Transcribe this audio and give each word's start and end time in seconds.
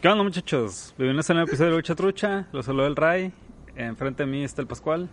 ¿Qué 0.00 0.08
onda 0.08 0.22
muchachos? 0.22 0.94
Bienvenidos 0.96 1.28
a 1.28 1.32
un 1.32 1.36
nuevo 1.38 1.48
episodio 1.48 1.70
de 1.72 1.76
Lucha 1.76 1.94
Trucha. 1.94 2.46
Los 2.52 2.66
saludo 2.66 2.86
el 2.86 2.96
Ray. 2.96 3.32
Enfrente 3.76 4.24
de 4.24 4.30
mí 4.30 4.44
está 4.44 4.62
el 4.62 4.68
Pascual. 4.68 5.08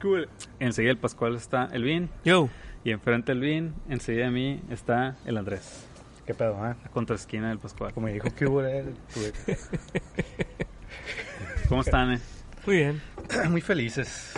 Cool. 0.00 0.28
Enseguida 0.58 0.90
del 0.90 0.98
Pascual 0.98 1.36
está 1.36 1.68
el 1.72 1.84
Vin. 1.84 2.10
Yo. 2.24 2.48
Y 2.84 2.90
enfrente 2.90 3.32
del 3.32 3.40
Vin, 3.40 3.74
enseguida 3.88 4.26
de 4.26 4.30
mí 4.30 4.62
está 4.70 5.16
el 5.24 5.36
Andrés. 5.36 5.86
¿Qué 6.26 6.34
pedo, 6.34 6.54
eh? 6.66 6.74
La 6.82 6.90
contraesquina 6.90 7.48
del 7.48 7.58
Pascual. 7.58 7.92
Como 7.92 8.08
dijo 8.08 8.28
que 8.34 8.46
hubo 8.46 8.62
eh, 8.64 8.84
tuve- 9.14 9.32
¿Cómo 11.68 11.80
están, 11.82 12.12
eh? 12.12 12.20
Muy 12.66 12.76
bien. 12.76 13.02
Muy 13.50 13.60
felices. 13.60 14.32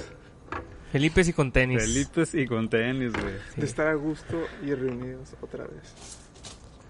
Felipes 0.92 1.28
y 1.28 1.32
con 1.32 1.50
tenis. 1.50 1.82
Felices 1.82 2.34
y 2.34 2.46
con 2.46 2.68
tenis, 2.68 3.12
güey. 3.12 3.34
de 3.56 3.66
estar 3.66 3.88
a 3.88 3.94
gusto 3.94 4.38
y 4.62 4.74
reunidos 4.74 5.34
otra 5.40 5.64
vez. 5.64 5.94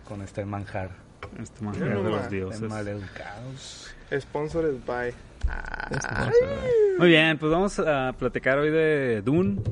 Con 0.08 0.22
este 0.22 0.44
manjar. 0.44 0.90
Este 1.40 1.64
Mira 1.64 1.86
de 1.86 2.02
los 2.02 2.30
dioses. 2.30 2.60
maleducados. 2.62 3.94
Sponsored 4.12 4.76
by. 4.86 5.12
Muy 6.98 7.08
bien, 7.08 7.38
pues 7.38 7.50
vamos 7.50 7.78
a 7.78 8.14
platicar 8.18 8.58
hoy 8.58 8.70
de 8.70 9.22
Dune. 9.22 9.62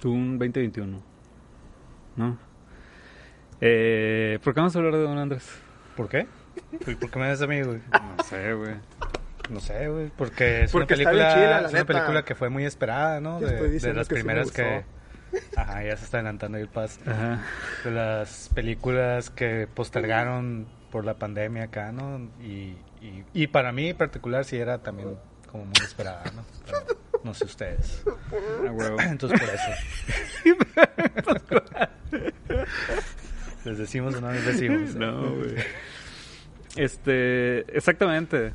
Dune 0.00 0.38
2021. 0.38 1.02
¿No? 2.16 2.38
Eh, 3.60 4.38
¿Por 4.42 4.54
qué 4.54 4.60
vamos 4.60 4.74
a 4.74 4.78
hablar 4.78 4.94
de 4.94 5.02
Dune, 5.02 5.20
Andrés? 5.20 5.46
¿Por 5.96 6.08
qué? 6.08 6.26
¿Por 6.84 6.98
por 6.98 7.10
qué 7.10 7.18
me 7.18 7.28
das 7.28 7.42
a 7.42 7.46
mí, 7.46 7.62
güey? 7.62 7.80
No 8.16 8.24
sé, 8.24 8.52
güey. 8.54 8.74
No 9.50 9.60
sé, 9.60 9.88
güey. 9.88 10.10
Porque 10.16 10.62
es 10.64 10.72
Porque 10.72 10.94
una 10.94 11.04
película, 11.04 11.34
chila, 11.34 11.60
la 11.60 11.66
es 11.66 11.74
una 11.74 11.84
película 11.84 12.24
que 12.24 12.34
fue 12.34 12.48
muy 12.48 12.64
esperada, 12.64 13.20
¿no? 13.20 13.40
De, 13.40 13.60
las 13.60 13.60
que 13.60 13.78
sí 13.80 13.88
me 13.88 14.04
primeras 14.04 14.50
que... 14.52 14.84
Ajá, 15.56 15.84
ya 15.84 15.96
se 15.96 16.04
está 16.04 16.18
adelantando 16.18 16.58
el 16.58 16.68
pas. 16.68 16.98
Ajá. 17.06 17.42
De 17.84 17.90
las 17.90 18.50
películas 18.54 19.30
que 19.30 19.66
postergaron 19.72 20.66
por 20.90 21.04
la 21.04 21.14
pandemia 21.14 21.64
acá, 21.64 21.92
¿no? 21.92 22.30
Y, 22.40 22.76
y, 23.00 23.24
y 23.32 23.46
para 23.46 23.72
mí 23.72 23.88
en 23.90 23.96
particular 23.96 24.44
sí 24.44 24.56
era 24.56 24.78
también 24.78 25.16
como 25.50 25.64
muy 25.64 25.74
esperada, 25.82 26.24
¿no? 26.34 26.44
Pero 26.66 26.78
no 27.24 27.34
sé 27.34 27.44
ustedes. 27.44 28.02
A 28.66 28.70
huevo. 28.70 28.96
Entonces 29.08 29.40
por 29.40 29.48
eso. 29.48 29.70
¿Les 33.64 33.78
decimos 33.78 34.14
o 34.14 34.20
no 34.20 34.32
les 34.32 34.46
decimos? 34.46 34.94
No, 34.94 35.34
güey. 35.34 35.56
Este, 36.76 37.60
exactamente. 37.76 38.52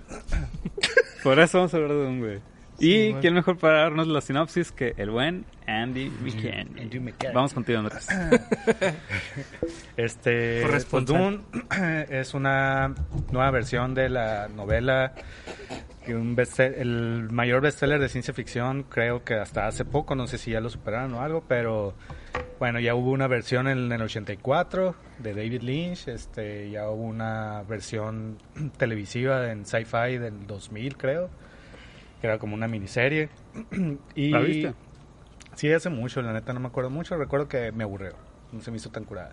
Por 1.24 1.40
eso 1.40 1.60
vamos 1.60 1.74
a 1.74 1.78
hablar 1.78 1.92
de 1.92 2.06
un 2.08 2.20
güey. 2.20 2.42
Y 2.80 3.14
quién 3.16 3.34
mejor 3.34 3.58
para 3.58 3.82
darnos 3.82 4.08
la 4.08 4.22
sinopsis 4.22 4.72
que 4.72 4.94
el 4.98 5.10
buen 5.10 5.46
Andy 5.66 6.10
McCann. 6.10 6.78
Andy 6.80 7.00
McCann. 7.00 7.34
Vamos 7.34 7.54
contigo, 7.54 7.80
Andrés. 7.80 8.08
Este, 9.98 10.62
pues. 10.90 11.06
Dune 11.06 11.40
es 12.10 12.34
una 12.34 12.94
nueva 13.32 13.50
versión 13.52 13.94
de 13.94 14.10
la 14.10 14.50
novela 14.50 15.14
un 16.14 16.38
el 16.58 17.30
mayor 17.32 17.62
bestseller 17.62 18.00
de 18.00 18.10
ciencia 18.10 18.34
ficción, 18.34 18.84
creo 18.84 19.24
que 19.24 19.36
hasta 19.36 19.68
hace 19.68 19.86
poco, 19.86 20.16
no 20.16 20.28
sé 20.28 20.38
si 20.38 20.52
ya 20.52 20.60
lo 20.60 20.70
superaron 20.70 21.14
o 21.16 21.22
algo, 21.22 21.44
pero 21.48 21.94
bueno, 22.60 22.80
ya 22.80 22.96
hubo 22.96 23.12
una 23.12 23.28
versión 23.28 23.68
en 23.68 23.92
el 23.92 24.02
84 24.02 24.96
de 25.20 25.34
David 25.34 25.62
Lynch, 25.62 26.08
este, 26.08 26.70
ya 26.70 26.90
hubo 26.90 27.04
una 27.04 27.64
versión 27.64 28.38
televisiva 28.78 29.52
en 29.52 29.66
Sci-Fi 29.66 30.18
del 30.18 30.46
2000, 30.46 30.98
creo, 30.98 31.30
que 32.22 32.28
era 32.28 32.40
como 32.40 32.56
una 32.56 32.68
miniserie. 32.68 33.30
y 34.16 34.30
¿La 34.30 34.40
viste? 34.40 34.74
Sí, 35.56 35.72
hace 35.72 35.90
mucho, 35.90 36.22
la 36.22 36.34
neta 36.34 36.54
no 36.54 36.60
me 36.60 36.68
acuerdo 36.68 36.90
mucho, 36.90 37.16
recuerdo 37.16 37.48
que 37.48 37.72
me 37.72 37.84
aburrió, 37.84 38.14
no 38.52 38.62
se 38.62 38.72
me 38.72 38.78
hizo 38.78 38.90
tan 38.90 39.06
curada. 39.06 39.32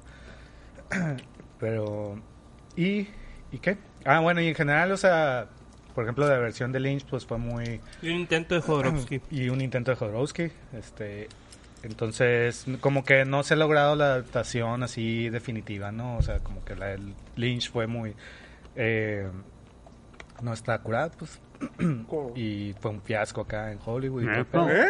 Pero, 1.58 2.16
¿y, 2.76 3.08
¿y 3.50 3.58
qué? 3.60 3.76
Ah, 4.04 4.20
bueno, 4.20 4.40
y 4.40 4.48
en 4.48 4.54
general, 4.54 4.92
o 4.92 4.96
sea, 4.96 5.48
por 5.94 6.04
ejemplo, 6.04 6.28
la 6.28 6.38
versión 6.38 6.72
de 6.72 6.80
Lynch, 6.80 7.04
pues 7.06 7.26
fue 7.26 7.38
muy... 7.38 7.80
Y 8.02 8.10
un 8.10 8.20
intento 8.20 8.54
de 8.54 8.60
Jodorowsky. 8.60 9.20
Y 9.30 9.48
un 9.48 9.60
intento 9.60 9.90
de 9.90 9.96
Jodorowsky, 9.96 10.50
este... 10.72 11.28
Entonces, 11.82 12.66
como 12.80 13.04
que 13.04 13.24
no 13.24 13.42
se 13.42 13.54
ha 13.54 13.56
logrado 13.56 13.96
la 13.96 14.04
adaptación 14.04 14.84
así 14.84 15.28
definitiva, 15.30 15.90
¿no? 15.90 16.16
O 16.16 16.22
sea, 16.22 16.38
como 16.38 16.64
que 16.64 16.76
la 16.76 16.86
del 16.86 17.12
Lynch 17.34 17.72
fue 17.72 17.88
muy... 17.88 18.14
eh, 18.76 19.28
no 20.42 20.52
está 20.52 20.78
curada, 20.78 21.10
pues. 21.10 21.40
Y 22.34 22.74
fue 22.80 22.90
un 22.90 23.00
fiasco 23.02 23.42
acá 23.42 23.72
en 23.72 23.78
Hollywood. 23.84 24.24
¿Eh? 24.24 24.88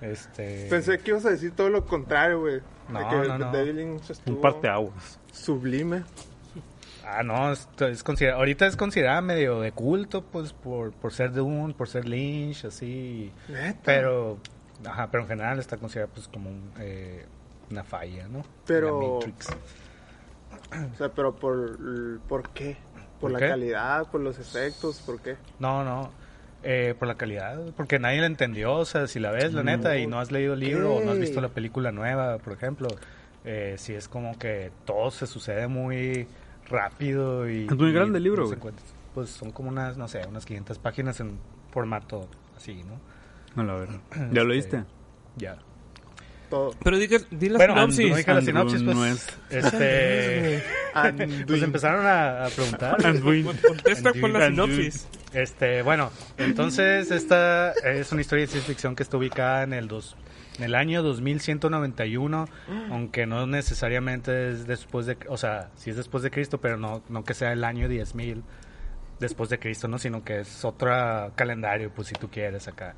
Este... 0.00 0.66
Pensé 0.70 0.98
que 0.98 1.10
ibas 1.10 1.24
a 1.26 1.30
decir 1.30 1.52
todo 1.52 1.68
lo 1.70 1.84
contrario, 1.84 2.40
güey. 2.40 2.60
No, 2.88 2.98
de 3.00 3.08
que 3.08 3.28
no, 3.28 3.38
no. 3.38 3.52
David 3.52 3.74
Lynch 3.74 4.10
estuvo 4.10 4.36
Un 4.36 4.40
parteaguas. 4.42 5.18
sublime. 5.32 6.04
Ah, 7.04 7.22
no, 7.22 7.52
esto 7.52 7.86
es 7.86 8.02
considerado, 8.04 8.38
ahorita 8.40 8.66
es 8.66 8.76
considerada 8.76 9.22
medio 9.22 9.60
de 9.60 9.72
culto, 9.72 10.22
pues, 10.22 10.52
por, 10.52 10.92
por 10.92 11.12
ser 11.12 11.32
Dune, 11.32 11.72
por 11.72 11.88
ser 11.88 12.06
Lynch, 12.06 12.66
así. 12.66 13.32
Neta. 13.48 13.80
Pero, 13.82 14.38
ajá, 14.84 15.10
pero 15.10 15.22
en 15.22 15.28
general 15.28 15.58
está 15.58 15.78
considerada, 15.78 16.12
pues, 16.12 16.28
como 16.28 16.50
un, 16.50 16.70
eh, 16.78 17.24
una 17.70 17.82
falla, 17.82 18.28
¿no? 18.28 18.42
Pero- 18.66 19.14
Matrix. 19.16 19.48
O 20.92 20.96
sea, 20.96 21.08
pero 21.10 21.34
por, 21.34 21.78
¿por 22.28 22.50
qué? 22.50 22.76
¿Por, 23.20 23.30
¿Por 23.30 23.32
la 23.32 23.38
qué? 23.38 23.48
calidad? 23.48 24.06
¿Por 24.10 24.20
los 24.20 24.38
efectos? 24.38 25.00
¿Por 25.04 25.20
qué? 25.20 25.36
No, 25.58 25.84
no, 25.84 26.10
eh, 26.62 26.94
por 26.98 27.08
la 27.08 27.16
calidad, 27.16 27.58
porque 27.76 27.98
nadie 27.98 28.20
la 28.20 28.26
entendió, 28.26 28.74
o 28.74 28.84
sea, 28.84 29.06
si 29.06 29.18
la 29.18 29.30
ves, 29.30 29.52
la 29.52 29.62
neta, 29.62 29.96
y 29.96 30.06
no 30.06 30.20
has 30.20 30.30
leído 30.30 30.54
el 30.54 30.60
libro 30.60 30.94
o 30.96 31.00
no 31.04 31.12
has 31.12 31.18
visto 31.18 31.40
la 31.40 31.48
película 31.48 31.92
nueva, 31.92 32.38
por 32.38 32.52
ejemplo, 32.52 32.88
eh, 33.44 33.74
sí 33.78 33.94
es 33.94 34.08
como 34.08 34.38
que 34.38 34.70
todo 34.84 35.10
se 35.10 35.26
sucede 35.26 35.66
muy 35.68 36.26
rápido 36.68 37.48
y... 37.48 37.66
Es 37.66 37.76
muy 37.76 37.90
y 37.90 37.92
grande 37.92 38.18
el 38.18 38.24
libro, 38.24 38.48
Pues 39.14 39.30
son 39.30 39.50
como 39.52 39.68
unas, 39.68 39.96
no 39.96 40.06
sé, 40.08 40.26
unas 40.28 40.44
500 40.44 40.78
páginas 40.78 41.18
en 41.20 41.38
formato 41.72 42.28
así, 42.56 42.84
¿no? 42.84 43.00
No 43.56 43.64
la 43.64 43.74
ver. 43.74 43.88
¿Ya 44.32 44.44
lo 44.44 44.52
Este, 44.52 44.78
viste? 44.78 44.84
Ya. 45.36 45.58
Todo. 46.50 46.74
Pero 46.82 46.96
di, 46.98 47.08
que- 47.08 47.20
di 47.30 47.48
la 47.50 47.58
Bueno, 47.58 47.74
sinopsis. 47.74 48.10
no 48.10 48.16
dije 48.16 48.34
la 48.34 48.40
sinopsis, 48.40 48.82
pues, 48.82 48.96
no 48.96 49.04
es- 49.06 49.26
este, 49.50 50.62
pues 51.46 51.62
empezaron 51.62 52.06
a, 52.06 52.46
a 52.46 52.48
preguntar. 52.48 52.96
Con- 53.02 53.56
Contesta 53.56 54.12
con 54.18 54.32
la 54.32 54.46
sinopsis. 54.48 55.06
Este, 55.34 55.82
bueno, 55.82 56.10
entonces 56.38 57.10
esta 57.10 57.72
es 57.72 58.10
una 58.12 58.22
historia 58.22 58.46
de 58.46 58.50
ciencia 58.52 58.66
ficción 58.72 58.96
que 58.96 59.02
está 59.02 59.18
ubicada 59.18 59.62
en 59.62 59.74
el 59.74 59.88
dos, 59.88 60.16
en 60.56 60.64
el 60.64 60.74
año 60.74 61.02
2191, 61.02 62.46
aunque 62.90 63.26
no 63.26 63.46
necesariamente 63.46 64.50
es 64.50 64.66
después 64.66 65.04
de, 65.04 65.18
o 65.28 65.36
sea, 65.36 65.68
sí 65.76 65.90
es 65.90 65.96
después 65.96 66.22
de 66.22 66.30
Cristo, 66.30 66.58
pero 66.62 66.78
no 66.78 67.02
no 67.10 67.24
que 67.24 67.34
sea 67.34 67.52
el 67.52 67.62
año 67.64 67.88
10000 67.88 68.42
después 69.20 69.50
de 69.50 69.58
Cristo, 69.58 69.86
no, 69.88 69.98
sino 69.98 70.24
que 70.24 70.40
es 70.40 70.64
otro 70.64 70.90
calendario, 71.34 71.90
pues 71.94 72.08
si 72.08 72.14
tú 72.14 72.30
quieres 72.30 72.68
acá. 72.68 72.94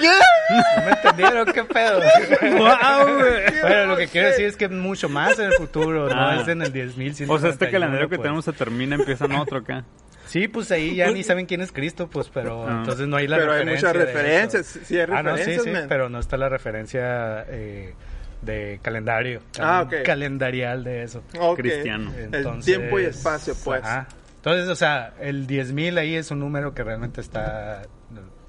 ¿No 0.00 0.84
me 0.84 0.90
entendieron? 0.92 1.52
¿Qué 1.52 1.64
pedo? 1.64 2.00
¡Wow, 2.40 3.18
güey! 3.18 3.60
Bueno, 3.62 3.86
lo 3.86 3.96
que 3.96 4.08
quiero 4.08 4.28
decir 4.28 4.46
es 4.46 4.56
que 4.56 4.66
es 4.66 4.70
mucho 4.70 5.08
más 5.08 5.38
en 5.38 5.46
el 5.46 5.52
futuro, 5.54 6.08
no 6.08 6.14
Ah. 6.28 6.38
es 6.40 6.48
en 6.48 6.62
el 6.62 6.72
10.000. 6.72 7.28
O 7.28 7.38
sea, 7.38 7.50
este 7.50 7.70
calendario 7.70 8.08
que 8.08 8.16
pues. 8.16 8.22
tenemos 8.24 8.44
se 8.44 8.52
termina, 8.52 8.96
empieza 8.96 9.24
en 9.26 9.32
otro 9.32 9.58
acá. 9.58 9.84
Sí, 10.26 10.48
pues 10.48 10.70
ahí 10.72 10.94
ya 10.96 11.10
ni 11.10 11.22
saben 11.22 11.46
quién 11.46 11.60
es 11.60 11.72
Cristo, 11.72 12.08
pues, 12.08 12.30
pero 12.32 12.66
Ah. 12.66 12.78
entonces 12.80 13.06
no 13.06 13.16
hay 13.16 13.26
la 13.28 13.36
Pero 13.36 13.52
hay 13.52 13.58
referencia 13.60 13.88
muchas 13.88 14.06
referencias. 14.06 14.76
eso. 14.76 14.84
Sí, 14.86 14.98
hay 14.98 15.06
Ah, 15.12 15.22
no, 15.22 15.36
sí, 15.36 15.44
referencias, 15.44 15.76
sí, 15.82 15.86
pero 15.88 16.08
no 16.08 16.18
está 16.18 16.36
la 16.36 16.48
referencia 16.48 17.44
eh, 17.48 17.94
de 18.40 18.80
calendario. 18.82 19.42
Ah, 19.60 19.82
ok. 19.86 20.02
Calendarial 20.04 20.84
de 20.84 21.02
eso. 21.02 21.22
Ok. 21.38 21.58
Cristiano. 21.58 22.12
El 22.16 22.62
tiempo 22.64 22.98
y 22.98 23.04
espacio, 23.04 23.54
pues. 23.64 23.82
ajá. 23.84 24.06
Entonces, 24.36 24.68
o 24.68 24.74
sea, 24.74 25.12
el 25.20 25.46
10.000 25.46 25.98
ahí 25.98 26.16
es 26.16 26.30
un 26.32 26.40
número 26.40 26.74
que 26.74 26.82
realmente 26.82 27.20
está... 27.20 27.82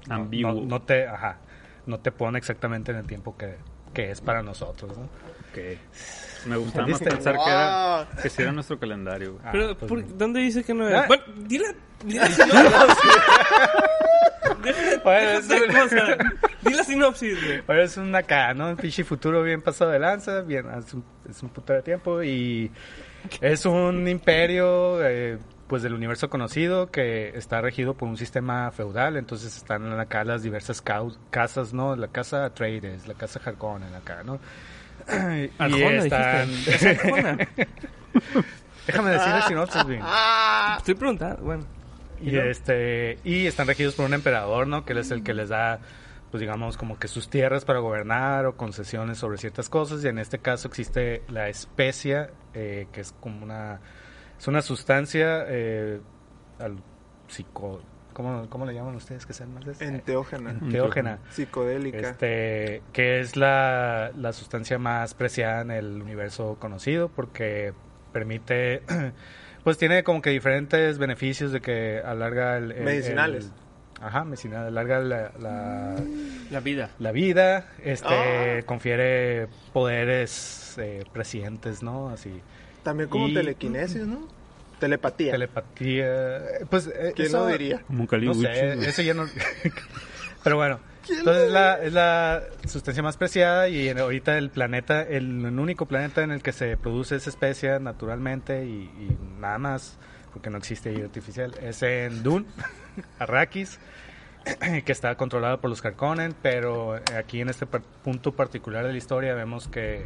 no- 0.08 0.14
Ambiguo. 0.14 0.52
No, 0.52 0.60
no 0.62 0.82
te, 0.82 1.06
ajá, 1.06 1.38
no 1.86 1.98
te 2.00 2.12
pone 2.12 2.38
exactamente 2.38 2.92
en 2.92 2.98
el 2.98 3.06
tiempo 3.06 3.36
que, 3.36 3.56
que 3.92 4.10
es 4.10 4.20
para 4.20 4.42
nosotros, 4.42 4.96
¿no? 4.96 5.04
Ok. 5.04 5.78
Me 6.46 6.56
gustaba 6.56 6.86
más 6.88 7.00
pensar 7.00 7.36
que 7.36 7.50
era, 7.50 7.96
Wow. 8.12 8.22
que 8.22 8.28
sí 8.28 8.42
era 8.42 8.52
nuestro 8.52 8.78
calendario. 8.78 9.38
Ah, 9.44 9.48
Pero, 9.52 9.76
pues 9.78 9.88
¿por-. 9.88 10.18
¿dónde 10.18 10.40
dice 10.40 10.62
que 10.62 10.74
no 10.74 10.86
es? 10.88 10.94
Ah. 10.94 11.04
Bueno, 11.08 11.22
dila. 11.38 11.68
Dila 12.04 12.28
cosas. 15.72 16.18
Dila 16.62 16.84
sinopsis, 16.84 17.44
güey. 17.44 17.62
Pero 17.66 17.82
es 17.82 17.96
un 17.96 18.14
acá, 18.14 18.54
¿no? 18.54 18.68
Un 18.70 18.76
pinche 18.76 19.04
futuro 19.04 19.42
bien 19.42 19.62
pasado 19.62 19.90
de 19.90 19.98
lanza, 19.98 20.40
bien, 20.42 20.66
es 20.78 20.92
un, 20.94 21.04
es 21.30 21.42
un 21.42 21.48
puto 21.50 21.72
de 21.72 21.82
tiempo 21.82 22.22
y 22.22 22.70
es 23.40 23.64
un 23.66 24.06
imperio, 24.08 25.04
eh, 25.06 25.38
pues 25.74 25.82
del 25.82 25.94
universo 25.94 26.30
conocido 26.30 26.92
que 26.92 27.36
está 27.36 27.60
regido 27.60 27.94
por 27.94 28.08
un 28.08 28.16
sistema 28.16 28.70
feudal, 28.70 29.16
entonces 29.16 29.56
están 29.56 29.98
acá 29.98 30.22
las 30.22 30.44
diversas 30.44 30.80
casas, 31.30 31.72
¿no? 31.74 31.96
La 31.96 32.06
casa 32.06 32.44
Atreides, 32.44 33.08
la 33.08 33.14
casa 33.14 33.40
Harkonnen 33.44 33.92
acá, 33.92 34.22
¿no? 34.22 34.38
y 35.08 35.50
Arjona, 35.58 36.04
están... 36.04 36.48
Déjame 38.86 39.10
decir 39.10 39.32
el 39.34 39.42
sinopsis, 39.42 39.84
bien. 39.84 40.00
Ah, 40.04 40.76
Estoy 40.78 40.94
preguntando, 40.94 41.42
bueno. 41.42 41.66
Y 42.22 42.36
este 42.36 43.18
y 43.24 43.48
están 43.48 43.66
regidos 43.66 43.96
por 43.96 44.06
un 44.06 44.14
emperador, 44.14 44.68
¿no? 44.68 44.84
Que 44.84 44.92
él 44.92 45.00
es 45.00 45.10
el 45.10 45.24
que 45.24 45.34
les 45.34 45.48
da 45.48 45.80
pues 46.30 46.40
digamos 46.40 46.76
como 46.76 47.00
que 47.00 47.08
sus 47.08 47.28
tierras 47.28 47.64
para 47.64 47.80
gobernar 47.80 48.46
o 48.46 48.56
concesiones 48.56 49.18
sobre 49.18 49.38
ciertas 49.38 49.68
cosas 49.68 50.04
y 50.04 50.06
en 50.06 50.20
este 50.20 50.38
caso 50.38 50.68
existe 50.68 51.24
la 51.26 51.48
especia 51.48 52.30
eh, 52.54 52.86
que 52.92 53.00
es 53.00 53.12
como 53.20 53.42
una 53.42 53.80
es 54.44 54.48
una 54.48 54.60
sustancia 54.60 55.46
eh, 55.48 56.00
al 56.58 56.76
psico 57.28 57.80
¿cómo, 58.12 58.46
cómo 58.50 58.66
le 58.66 58.74
llaman 58.74 58.94
ustedes 58.94 59.24
que 59.24 59.32
sean 59.32 59.54
más 59.54 59.64
de 59.64 59.72
eso? 59.72 59.84
enteógena, 59.84 60.50
enteógena 60.50 61.18
psicodélica. 61.30 61.98
este 62.10 62.82
que 62.92 63.20
es 63.20 63.36
la, 63.36 64.10
la 64.14 64.34
sustancia 64.34 64.78
más 64.78 65.14
preciada 65.14 65.62
en 65.62 65.70
el 65.70 66.02
universo 66.02 66.58
conocido 66.60 67.08
porque 67.08 67.72
permite 68.12 68.82
pues 69.64 69.78
tiene 69.78 70.04
como 70.04 70.20
que 70.20 70.28
diferentes 70.28 70.98
beneficios 70.98 71.50
de 71.50 71.60
que 71.62 72.02
alarga 72.04 72.58
el, 72.58 72.70
el- 72.72 72.84
Medicinales. 72.84 73.46
el- 73.46 74.04
ajá 74.04 74.24
medicinales 74.24 74.68
alarga 74.68 74.98
la, 74.98 75.32
la, 75.40 75.96
La 76.50 76.60
vida. 76.60 76.90
la 76.98 77.12
vida 77.12 77.66
este 77.82 78.58
Ah. 78.60 78.62
confiere 78.66 79.48
poderes 79.72 80.76
eh, 80.78 81.04
prescientes 81.12 81.82
no 81.82 82.10
así 82.10 82.42
También 82.82 83.08
como 83.08 83.28
y- 83.28 83.34
telequinesis, 83.34 84.06
¿no? 84.06 84.28
Telepatía. 84.84 85.32
telepatía 85.32 86.42
pues 86.70 86.86
eh, 86.88 87.12
¿Quién 87.14 87.28
eso- 87.28 87.40
lo 87.40 87.46
diría? 87.46 87.82
Como 87.86 88.02
un 88.02 88.08
no 88.24 88.34
sé, 88.34 88.88
eso 88.88 89.02
ya 89.02 89.14
no. 89.14 89.26
Pero 90.44 90.56
bueno, 90.56 90.78
entonces 91.08 91.50
la, 91.50 91.82
es 91.82 91.92
la 91.92 92.42
sustancia 92.66 93.02
más 93.02 93.16
preciada 93.16 93.68
y 93.68 93.88
ahorita 93.88 94.36
el 94.36 94.50
planeta, 94.50 95.02
el, 95.02 95.44
el 95.46 95.58
único 95.58 95.86
planeta 95.86 96.22
en 96.22 96.30
el 96.32 96.42
que 96.42 96.52
se 96.52 96.76
produce 96.76 97.16
esa 97.16 97.30
especie 97.30 97.80
naturalmente 97.80 98.64
y, 98.66 98.82
y 98.98 99.16
nada 99.40 99.56
más, 99.58 99.96
porque 100.32 100.50
no 100.50 100.58
existe 100.58 100.90
vida 100.90 101.06
artificial, 101.06 101.54
es 101.62 101.82
en 101.82 102.22
Dune, 102.22 102.44
Arrakis, 103.18 103.78
que 104.84 104.92
está 104.92 105.14
controlado 105.16 105.58
por 105.62 105.70
los 105.70 105.82
Harkonnen, 105.82 106.34
pero 106.42 107.00
aquí 107.18 107.40
en 107.40 107.48
este 107.48 107.64
par- 107.64 107.80
punto 108.02 108.32
particular 108.32 108.84
de 108.84 108.92
la 108.92 108.98
historia 108.98 109.32
vemos 109.34 109.66
que 109.68 110.04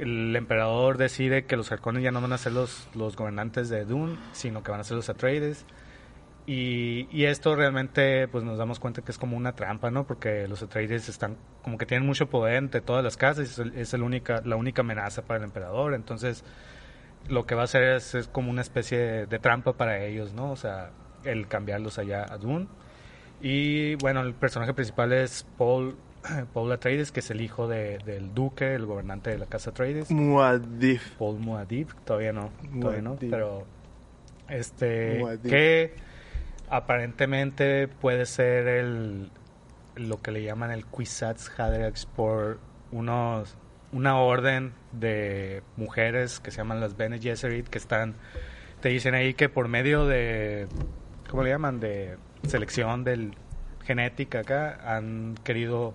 el 0.00 0.34
emperador 0.34 0.96
decide 0.96 1.44
que 1.44 1.56
los 1.56 1.70
Harkonnen 1.70 2.02
ya 2.02 2.10
no 2.10 2.20
van 2.20 2.32
a 2.32 2.38
ser 2.38 2.52
los, 2.52 2.88
los 2.94 3.16
gobernantes 3.16 3.68
de 3.68 3.84
Dune, 3.84 4.16
sino 4.32 4.62
que 4.62 4.70
van 4.70 4.80
a 4.80 4.84
ser 4.84 4.96
los 4.96 5.08
Atreides. 5.10 5.66
Y, 6.46 7.24
esto 7.24 7.54
realmente, 7.54 8.26
pues 8.26 8.42
nos 8.42 8.58
damos 8.58 8.80
cuenta 8.80 9.02
que 9.02 9.12
es 9.12 9.18
como 9.18 9.36
una 9.36 9.54
trampa, 9.54 9.90
¿no? 9.90 10.06
Porque 10.06 10.48
los 10.48 10.62
Atreides 10.62 11.08
están, 11.08 11.36
como 11.62 11.78
que 11.78 11.86
tienen 11.86 12.06
mucho 12.06 12.28
poder 12.28 12.56
entre 12.56 12.80
todas 12.80 13.04
las 13.04 13.16
casas, 13.16 13.58
y 13.58 13.62
es, 13.62 13.72
es 13.76 13.94
el 13.94 14.02
única, 14.02 14.42
la 14.44 14.56
única 14.56 14.80
amenaza 14.82 15.22
para 15.22 15.38
el 15.38 15.44
emperador. 15.44 15.94
Entonces, 15.94 16.44
lo 17.28 17.46
que 17.46 17.54
va 17.54 17.62
a 17.62 17.64
hacer 17.64 17.82
es, 17.84 18.14
es 18.14 18.26
como 18.26 18.50
una 18.50 18.62
especie 18.62 18.98
de, 18.98 19.26
de 19.26 19.38
trampa 19.38 19.74
para 19.74 20.02
ellos, 20.04 20.32
¿no? 20.32 20.50
O 20.50 20.56
sea, 20.56 20.90
el 21.24 21.46
cambiarlos 21.46 21.98
allá 21.98 22.24
a 22.28 22.38
Dune. 22.38 22.66
Y 23.40 23.94
bueno, 23.96 24.20
el 24.22 24.34
personaje 24.34 24.74
principal 24.74 25.12
es 25.12 25.46
Paul, 25.56 25.96
Paul 26.54 26.70
Atreides, 26.72 27.12
que 27.12 27.20
es 27.20 27.30
el 27.30 27.40
hijo 27.40 27.66
de- 27.68 27.98
del 28.04 28.34
duque, 28.34 28.74
el 28.74 28.86
gobernante 28.86 29.30
de 29.30 29.38
la 29.38 29.46
casa 29.46 29.70
Atreides. 29.70 30.10
Muad'Dib. 30.10 31.00
Paul 31.18 31.38
Muad'Dib, 31.38 31.88
todavía 32.04 32.32
no, 32.32 32.50
todavía 32.80 33.02
no, 33.02 33.16
pero 33.18 33.64
este 34.48 35.18
Muad'Dib. 35.20 35.50
que 35.50 35.94
aparentemente 36.68 37.88
puede 37.88 38.26
ser 38.26 38.68
el 38.68 39.30
lo 39.96 40.22
que 40.22 40.30
le 40.30 40.42
llaman 40.42 40.70
el 40.70 40.86
Kwisatz 40.86 41.50
Haderach 41.58 42.06
por 42.16 42.58
unos 42.92 43.56
una 43.92 44.18
orden 44.18 44.72
de 44.92 45.62
mujeres 45.76 46.38
que 46.40 46.52
se 46.52 46.58
llaman 46.58 46.80
las 46.80 46.96
Bene 46.96 47.18
Gesserit 47.18 47.66
que 47.68 47.78
están 47.78 48.14
te 48.80 48.88
dicen 48.88 49.14
ahí 49.14 49.34
que 49.34 49.48
por 49.48 49.66
medio 49.68 50.06
de 50.06 50.68
¿cómo 51.28 51.42
le 51.42 51.50
llaman? 51.50 51.80
de 51.80 52.16
selección 52.46 53.02
del 53.04 53.34
genética 53.84 54.40
acá 54.40 54.78
han 54.84 55.34
querido 55.42 55.92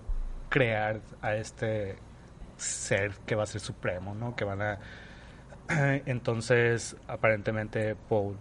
crear 0.48 1.00
a 1.22 1.34
este 1.34 1.96
ser 2.56 3.12
que 3.26 3.34
va 3.34 3.42
a 3.42 3.46
ser 3.46 3.60
supremo, 3.60 4.14
¿no? 4.14 4.34
Que 4.36 4.44
van 4.44 4.62
a 4.62 4.78
entonces 6.06 6.96
aparentemente 7.08 7.96
Paul 8.08 8.36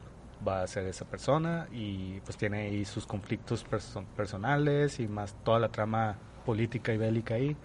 va 0.48 0.62
a 0.62 0.68
ser 0.68 0.86
esa 0.86 1.06
persona 1.06 1.68
y 1.72 2.19
pues 2.22 2.38
tiene 2.38 2.63
ahí 2.68 2.86
sus 2.86 3.07
conflictos 3.07 3.66
perso- 3.66 4.06
personales 4.16 5.00
y 5.00 5.07
más 5.07 5.34
toda 5.44 5.60
la 5.60 5.69
trama 5.69 6.18
política 6.46 6.94
y 6.94 6.98
bélica 6.98 7.34
ahí. 7.36 7.56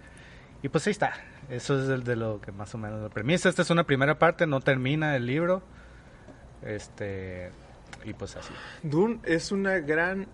Y 0.63 0.69
pues 0.69 0.87
ahí 0.87 0.91
está. 0.91 1.13
Eso 1.49 1.81
es 1.81 1.89
el 1.89 2.03
de 2.03 2.15
lo 2.15 2.39
que 2.41 2.51
más 2.51 2.73
o 2.75 2.77
menos 2.77 3.01
la 3.01 3.09
premisa. 3.09 3.49
Esta 3.49 3.61
es 3.63 3.69
una 3.69 3.83
primera 3.83 4.17
parte, 4.17 4.47
no 4.47 4.59
termina 4.61 5.15
el 5.15 5.25
libro. 5.25 5.61
Este 6.63 7.51
y 8.03 8.13
pues 8.13 8.35
así. 8.35 8.53
Dune 8.83 9.19
es 9.23 9.51
una 9.51 9.79
gran... 9.79 10.27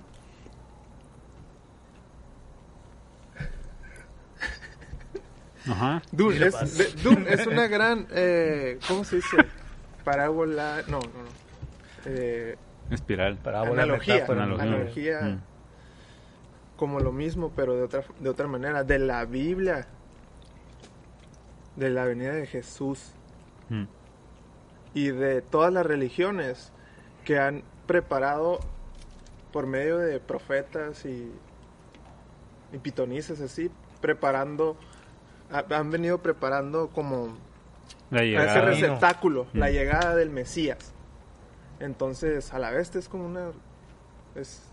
Ajá. 5.70 6.02
Dune 6.12 6.46
es, 6.48 6.54
paz. 6.56 6.78
de- 6.78 6.92
Dune 7.04 7.26
es 7.32 7.46
una 7.48 7.68
gran... 7.68 8.08
Eh, 8.12 8.80
¿Cómo 8.88 9.04
se 9.04 9.18
dice? 9.18 9.38
Parábola... 10.04 10.84
No, 10.88 11.00
no, 11.00 11.06
no. 11.06 11.30
Eh, 12.06 12.56
Espiral. 12.90 13.38
Parábola, 13.38 13.84
Analogía. 13.84 14.14
metáfora, 14.16 14.44
Analogía. 14.44 14.68
analogía. 14.68 15.22
Mm. 15.22 15.42
como 16.78 17.00
lo 17.00 17.12
mismo, 17.12 17.52
pero 17.56 17.76
de 17.76 17.84
otra, 17.84 18.04
de 18.20 18.30
otra 18.30 18.48
manera. 18.48 18.84
De 18.84 19.00
la 19.00 19.26
Biblia. 19.26 19.88
De 21.76 21.90
la 21.90 22.06
venida 22.06 22.34
de 22.34 22.46
Jesús. 22.48 23.12
Mm. 23.70 23.84
y 24.94 25.10
de 25.10 25.42
todas 25.42 25.72
las 25.74 25.86
religiones 25.86 26.72
que 27.26 27.38
han 27.38 27.62
preparado 27.86 28.60
por 29.52 29.68
medio 29.68 29.98
de 29.98 30.20
profetas 30.22 31.04
y, 31.06 31.30
y 32.72 32.78
pitonices 32.78 33.42
así, 33.42 33.70
preparando, 34.00 34.78
han 35.52 35.92
venido 35.92 36.18
preparando 36.22 36.90
como 36.90 37.38
La 38.10 38.20
a 38.20 38.24
ese 38.24 38.32
llegada. 38.32 38.62
receptáculo, 38.62 39.48
la 39.54 39.70
llegada 39.70 40.16
del 40.16 40.30
Mesías. 40.30 40.94
Entonces, 41.80 42.54
a 42.54 42.60
la 42.60 42.72
vez 42.72 42.96
es 42.96 43.08
como 43.10 43.26
una... 43.26 43.52
es- 44.36 44.64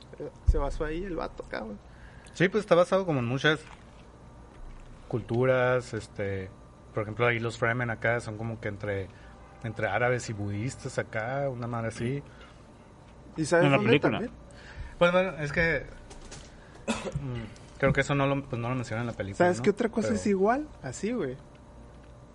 se 0.47 0.59
basó 0.59 0.85
ahí 0.85 1.02
el 1.04 1.16
vato, 1.16 1.45
cabrón. 1.49 1.78
Sí, 2.35 2.49
pues 2.49 2.62
está 2.62 2.75
basado 2.75 3.04
como 3.04 3.19
en 3.21 3.26
muchas 3.26 3.61
culturas, 5.09 5.93
este, 5.95 6.50
por 6.93 7.02
ejemplo 7.02 7.26
ahí 7.26 7.38
los 7.38 7.59
Fremen 7.59 7.90
acá 7.90 8.21
son 8.21 8.37
como 8.37 8.61
que 8.61 8.69
entre 8.69 9.09
entre 9.62 9.87
árabes 9.88 10.28
y 10.28 10.33
budistas 10.35 10.99
acá, 10.99 11.49
una 11.49 11.66
madre 11.66 11.88
así. 11.88 12.23
¿Y 13.37 13.45
sabes 13.45 13.64
En 13.66 13.71
la 13.73 13.76
dónde 13.78 13.90
película. 13.90 14.19
también? 14.19 14.33
Pues 14.99 15.12
bueno, 15.12 15.31
es 15.38 15.52
que 15.52 15.87
creo 17.85 17.93
que 17.93 18.00
eso 18.03 18.14
no 18.14 18.26
lo, 18.26 18.43
pues 18.45 18.61
no 18.61 18.69
lo 18.69 18.75
menciona 18.75 19.03
en 19.03 19.07
la 19.07 19.12
película. 19.12 19.38
¿Sabes 19.38 19.59
¿no? 19.59 19.62
qué 19.64 19.71
otra 19.71 19.88
cosa 19.88 20.09
Pero, 20.09 20.17
es 20.21 20.26
igual? 20.26 20.67
Así, 20.83 21.12
güey. 21.12 21.37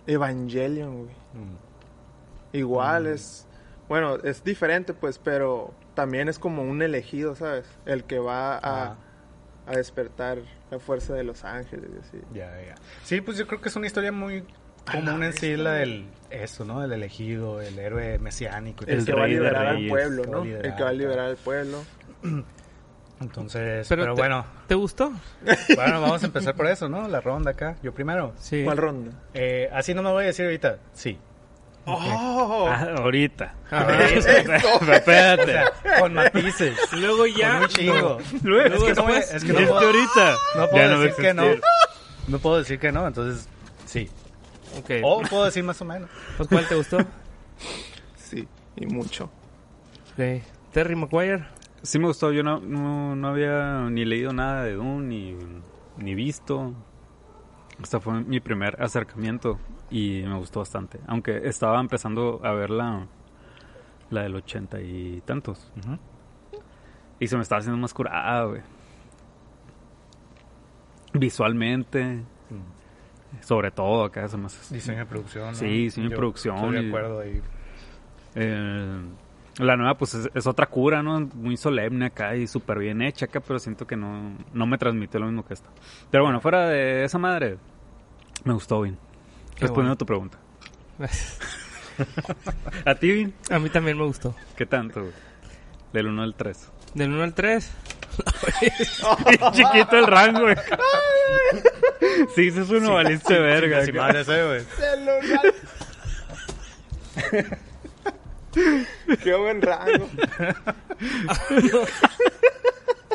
Evangelion, 0.06 0.98
güey. 1.04 1.14
mm, 1.34 2.56
Igual 2.56 3.04
Mm. 3.04 3.14
es, 3.14 3.46
bueno, 3.88 4.16
es 4.16 4.42
diferente 4.42 4.92
pues, 4.94 5.18
pero 5.18 5.72
también 5.94 6.28
es 6.28 6.38
como 6.38 6.62
un 6.62 6.82
elegido, 6.82 7.34
¿sabes? 7.36 7.66
El 7.86 8.04
que 8.04 8.18
va 8.18 8.56
a, 8.58 8.96
a 9.66 9.72
despertar 9.76 10.38
la 10.70 10.78
fuerza 10.78 11.14
de 11.14 11.24
los 11.24 11.44
ángeles 11.44 11.90
así. 12.00 12.18
ya, 12.34 12.50
ya. 12.66 12.74
Sí, 13.04 13.20
pues 13.20 13.36
yo 13.38 13.46
creo 13.46 13.60
que 13.60 13.68
es 13.68 13.76
una 13.76 13.86
historia 13.86 14.10
muy 14.12 14.44
común 14.90 15.22
en 15.22 15.32
sí 15.32 15.56
la 15.56 15.72
del 15.74 16.06
eso, 16.30 16.64
¿no? 16.64 16.82
El 16.82 16.92
elegido, 16.92 17.60
el 17.60 17.78
héroe 17.78 18.18
mesiánico. 18.18 18.84
y 18.86 18.90
El, 18.92 18.98
El 19.00 19.04
que 19.04 19.12
va 19.12 19.24
a 19.24 19.28
liberar 19.28 19.66
al 19.66 19.88
pueblo, 19.88 20.24
¿no? 20.26 20.42
El 20.44 20.74
que 20.74 20.82
va 20.82 20.88
a 20.88 20.92
liberar 20.92 21.26
al 21.26 21.36
pueblo. 21.36 21.78
Entonces, 23.20 23.86
Pero 23.88 24.02
pero, 24.02 24.14
te- 24.14 24.20
bueno, 24.22 24.46
¿Te 24.66 24.74
gustó? 24.74 25.12
bueno, 25.76 26.00
vamos 26.00 26.22
a 26.22 26.26
empezar 26.26 26.54
por 26.54 26.66
eso, 26.66 26.88
¿no? 26.88 27.06
La 27.06 27.20
ronda 27.20 27.50
acá. 27.50 27.76
Yo 27.82 27.92
primero. 27.92 28.32
Sí. 28.38 28.62
¿Cuál 28.64 28.78
ronda? 28.78 29.12
Eh, 29.34 29.68
así 29.72 29.92
no 29.94 30.02
me 30.02 30.10
voy 30.10 30.24
a 30.24 30.26
decir 30.28 30.46
ahorita. 30.46 30.78
Sí. 30.94 31.18
¡Oh! 31.84 32.66
Ah, 32.70 32.86
ahorita. 32.98 33.54
Ah, 33.70 33.86
O 34.80 34.84
Espérate. 34.92 35.46
sea, 35.52 35.72
con 36.00 36.14
matices. 36.14 36.76
Luego 36.92 37.26
ya. 37.26 37.52
Con 37.54 37.62
un 37.62 37.68
chingo. 37.68 38.18
Luego, 38.42 38.74
Es 38.74 38.82
que 38.82 38.94
no, 38.94 39.06
después, 39.06 39.34
es 39.34 39.44
que 39.44 39.52
no 39.52 39.58
puedo, 39.60 39.78
ahorita. 39.78 40.34
no 40.56 40.68
puedo 40.68 40.82
ya 40.84 40.88
no 40.94 41.00
decir 41.00 41.24
que 41.24 41.34
no. 41.34 41.44
No 42.28 42.38
puedo 42.38 42.58
decir 42.58 42.78
que 42.78 42.92
no, 42.92 43.06
entonces 43.06 43.48
sí. 43.86 44.08
Ok. 44.78 44.90
O 45.02 45.20
puedo 45.22 45.44
decir 45.44 45.62
más 45.64 45.80
o 45.80 45.84
menos. 45.84 46.08
Pues, 46.36 46.48
¿Cuál 46.48 46.66
te 46.68 46.74
gustó? 46.74 46.98
Sí, 48.16 48.46
y 48.76 48.86
mucho. 48.86 49.24
Ok. 50.12 50.42
Terry 50.72 50.96
Maguire. 50.96 51.44
Sí 51.82 51.98
me 51.98 52.06
gustó, 52.06 52.30
yo 52.32 52.42
no, 52.42 52.60
no, 52.60 53.16
no 53.16 53.28
había 53.28 53.88
ni 53.90 54.04
leído 54.04 54.32
nada 54.32 54.64
de 54.64 54.74
Dune, 54.74 55.06
ni, 55.06 55.36
ni 55.96 56.14
visto. 56.14 56.74
Este 57.82 57.98
fue 58.00 58.20
mi 58.22 58.40
primer 58.40 58.82
acercamiento 58.82 59.58
y 59.90 60.22
me 60.26 60.36
gustó 60.36 60.60
bastante. 60.60 61.00
Aunque 61.06 61.48
estaba 61.48 61.80
empezando 61.80 62.40
a 62.44 62.52
ver 62.52 62.68
la, 62.70 63.06
la 64.10 64.22
del 64.22 64.36
ochenta 64.36 64.80
y 64.80 65.22
tantos. 65.24 65.72
Y 67.18 67.26
se 67.26 67.36
me 67.36 67.42
estaba 67.42 67.60
haciendo 67.60 67.78
más 67.80 67.94
curada, 67.94 68.44
güey. 68.44 68.60
Visualmente, 71.12 72.20
sobre 73.40 73.70
todo 73.70 74.04
acá 74.04 74.28
se 74.28 74.36
me 74.36 74.46
hace- 74.46 74.74
Diseño 74.74 74.98
de 74.98 75.06
producción. 75.06 75.54
Sí, 75.54 75.64
diseño 75.66 76.10
de 76.10 76.16
producción 76.16 76.56
Estoy 76.56 76.82
de 76.82 76.88
acuerdo 76.88 77.20
ahí. 77.20 77.42
Eh, 78.36 79.00
la 79.60 79.76
nueva, 79.76 79.94
pues 79.96 80.14
es, 80.14 80.30
es 80.34 80.46
otra 80.46 80.66
cura, 80.66 81.02
¿no? 81.02 81.20
Muy 81.20 81.56
solemne 81.56 82.06
acá 82.06 82.36
y 82.36 82.46
súper 82.46 82.78
bien 82.78 83.02
hecha 83.02 83.26
acá, 83.26 83.40
pero 83.40 83.58
siento 83.58 83.86
que 83.86 83.96
no, 83.96 84.36
no 84.52 84.66
me 84.66 84.78
transmitió 84.78 85.20
lo 85.20 85.26
mismo 85.26 85.44
que 85.44 85.54
esta. 85.54 85.68
Pero 86.10 86.24
bueno, 86.24 86.40
fuera 86.40 86.68
de 86.68 87.04
esa 87.04 87.18
madre, 87.18 87.58
me 88.44 88.52
gustó 88.52 88.82
bien. 88.82 88.96
Qué 89.54 89.66
Respondiendo 89.66 89.74
bueno. 89.74 89.92
a 89.92 89.96
tu 89.96 90.06
pregunta. 90.06 90.38
¿A 92.86 92.94
ti, 92.94 93.12
Vin? 93.12 93.34
A 93.50 93.58
mí 93.58 93.68
también 93.68 93.98
me 93.98 94.04
gustó. 94.04 94.34
¿Qué 94.56 94.66
tanto? 94.66 95.00
güey? 95.00 95.12
Del 95.92 96.06
1 96.06 96.22
al 96.22 96.34
3. 96.34 96.70
Del 96.94 97.10
1 97.12 97.22
al 97.22 97.34
3. 97.34 97.70
Chiquito 99.52 99.96
el 99.98 100.06
rango, 100.06 100.40
güey. 100.42 100.56
Sí, 102.34 102.48
eso 102.48 102.62
es 102.62 102.70
uno 102.70 102.94
valiste 102.94 103.38
verga. 103.38 103.84
Sí, 103.84 103.92
madre, 103.92 104.20
ese, 104.22 104.44
güey. 104.46 104.62
Qué 108.52 109.34
buen 109.34 109.62
rango. 109.62 110.08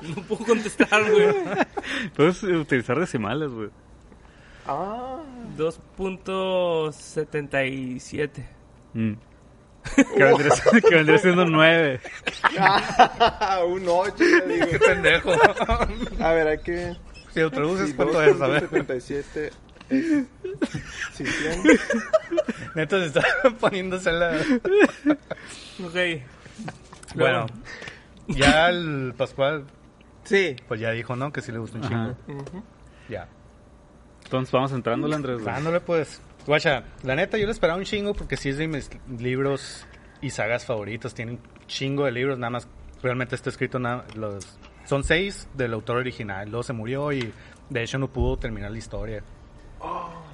No 0.04 0.16
puedo 0.24 0.44
contestar, 0.46 1.10
güey. 1.10 1.28
Puedes 2.16 2.44
utilizar 2.44 3.00
decimales, 3.00 3.50
güey. 3.50 3.70
Ah, 4.68 5.20
2.77. 5.58 8.46
Mm. 8.94 9.14
Que, 10.16 10.24
vendría, 10.24 10.50
que 10.82 10.96
vendría 10.96 11.18
siendo 11.18 11.46
9. 11.46 12.00
un 13.68 13.84
8, 13.88 14.14
le 14.48 14.54
digo. 14.56 14.68
Qué 14.70 14.80
pendejo. 14.80 15.32
A 16.20 16.32
ver, 16.34 16.48
hay 16.48 16.58
que... 16.60 16.96
Si 17.34 17.40
lo 17.40 17.50
traduces, 17.52 17.90
Sí, 17.90 17.94
¿cuánto 17.96 18.22
es? 18.24 18.40
A 18.42 18.48
ver. 18.48 18.62
77 18.62 19.48
es... 19.48 19.54
Sí, 19.90 21.26
100. 21.26 21.64
Neto 22.76 23.00
se 23.00 23.06
está 23.08 23.22
poniéndose 23.60 24.12
la... 24.12 24.32
Ok. 25.84 25.96
Bueno, 27.16 27.46
ya 28.28 28.70
el 28.70 29.14
Pascual, 29.18 29.66
Sí. 30.24 30.56
pues 30.68 30.80
ya 30.80 30.92
dijo, 30.92 31.16
¿no? 31.16 31.32
Que 31.32 31.42
sí 31.42 31.52
le 31.52 31.60
gusta 31.60 31.78
un 31.78 31.84
chingo. 31.88 32.16
Ujú. 32.28 32.64
Ya. 33.10 33.28
Entonces 34.24 34.52
vamos 34.52 34.72
entrándole, 34.72 35.16
Andrés. 35.16 35.42
güey. 35.42 35.46
Dándole, 35.54 35.80
pues. 35.82 36.22
Guacha, 36.48 36.84
la 37.04 37.16
neta, 37.16 37.38
yo 37.38 37.46
le 37.46 37.52
esperaba 37.52 37.78
un 37.78 37.86
chingo 37.86 38.14
porque 38.14 38.38
sí 38.38 38.50
es 38.50 38.58
de 38.58 38.68
mis 38.68 38.90
libros 39.20 39.86
y 40.22 40.30
sagas 40.32 40.66
favoritos. 40.66 41.14
Tiene 41.14 41.34
un 41.34 41.40
chingo 41.68 42.06
de 42.06 42.12
libros, 42.12 42.38
nada 42.40 42.50
más. 42.52 42.68
Realmente 43.04 43.36
está 43.36 43.50
escrito 43.52 43.78
nada. 43.80 44.06
Los, 44.16 44.58
son 44.86 45.04
seis 45.04 45.48
del 45.54 45.74
autor 45.74 45.98
original. 45.98 46.50
Luego 46.50 46.64
se 46.64 46.74
murió 46.74 47.12
y 47.12 47.32
de 47.70 47.84
hecho 47.84 47.98
no 48.00 48.08
pudo 48.12 48.38
terminar 48.38 48.72
la 48.72 48.78
historia. 48.80 49.24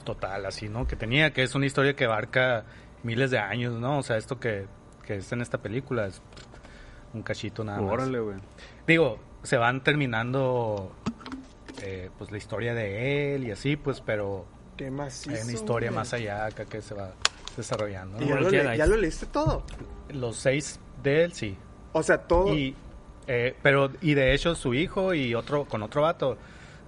Total, 0.03 0.45
así, 0.45 0.67
¿no? 0.69 0.87
Que 0.87 0.95
tenía, 0.95 1.31
que 1.31 1.43
es 1.43 1.53
una 1.55 1.65
historia 1.65 1.95
que 1.95 2.05
abarca 2.05 2.63
miles 3.03 3.29
de 3.31 3.37
años, 3.39 3.73
¿no? 3.79 3.99
O 3.99 4.03
sea, 4.03 4.17
esto 4.17 4.39
que, 4.39 4.65
que 5.05 5.17
está 5.17 5.35
en 5.35 5.41
esta 5.41 5.59
película 5.59 6.07
es 6.07 6.21
un 7.13 7.21
cachito 7.21 7.63
nada 7.63 7.81
más. 7.81 7.91
Órale, 7.91 8.19
güey. 8.19 8.37
Digo, 8.87 9.19
se 9.43 9.57
van 9.57 9.83
terminando 9.83 10.91
eh, 11.83 12.09
pues 12.17 12.31
la 12.31 12.37
historia 12.37 12.73
de 12.73 13.35
él 13.35 13.45
y 13.47 13.51
así, 13.51 13.75
pues, 13.75 14.01
pero 14.01 14.45
Qué 14.77 14.89
macizo. 14.89 15.35
hay 15.35 15.41
una 15.43 15.51
historia 15.53 15.89
güey. 15.89 15.97
más 15.99 16.13
allá 16.13 16.45
acá 16.45 16.65
que 16.65 16.81
se 16.81 16.95
va 16.95 17.11
desarrollando. 17.55 18.17
¿no? 18.19 18.25
¿Y 18.25 18.29
ya 18.29 18.35
lo, 18.35 18.49
le- 18.49 18.77
ya 18.77 18.85
lo 18.87 18.97
leíste 18.97 19.27
todo? 19.27 19.63
Los 20.09 20.37
seis 20.37 20.79
de 21.03 21.23
él, 21.25 21.33
sí. 21.33 21.55
O 21.93 22.01
sea, 22.01 22.17
todo... 22.19 22.53
Y, 22.55 22.75
eh, 23.27 23.55
pero, 23.61 23.91
y 24.01 24.13
de 24.15 24.33
hecho 24.33 24.55
su 24.55 24.73
hijo 24.73 25.13
y 25.13 25.35
otro, 25.35 25.65
con 25.65 25.83
otro 25.83 26.01
vato, 26.01 26.37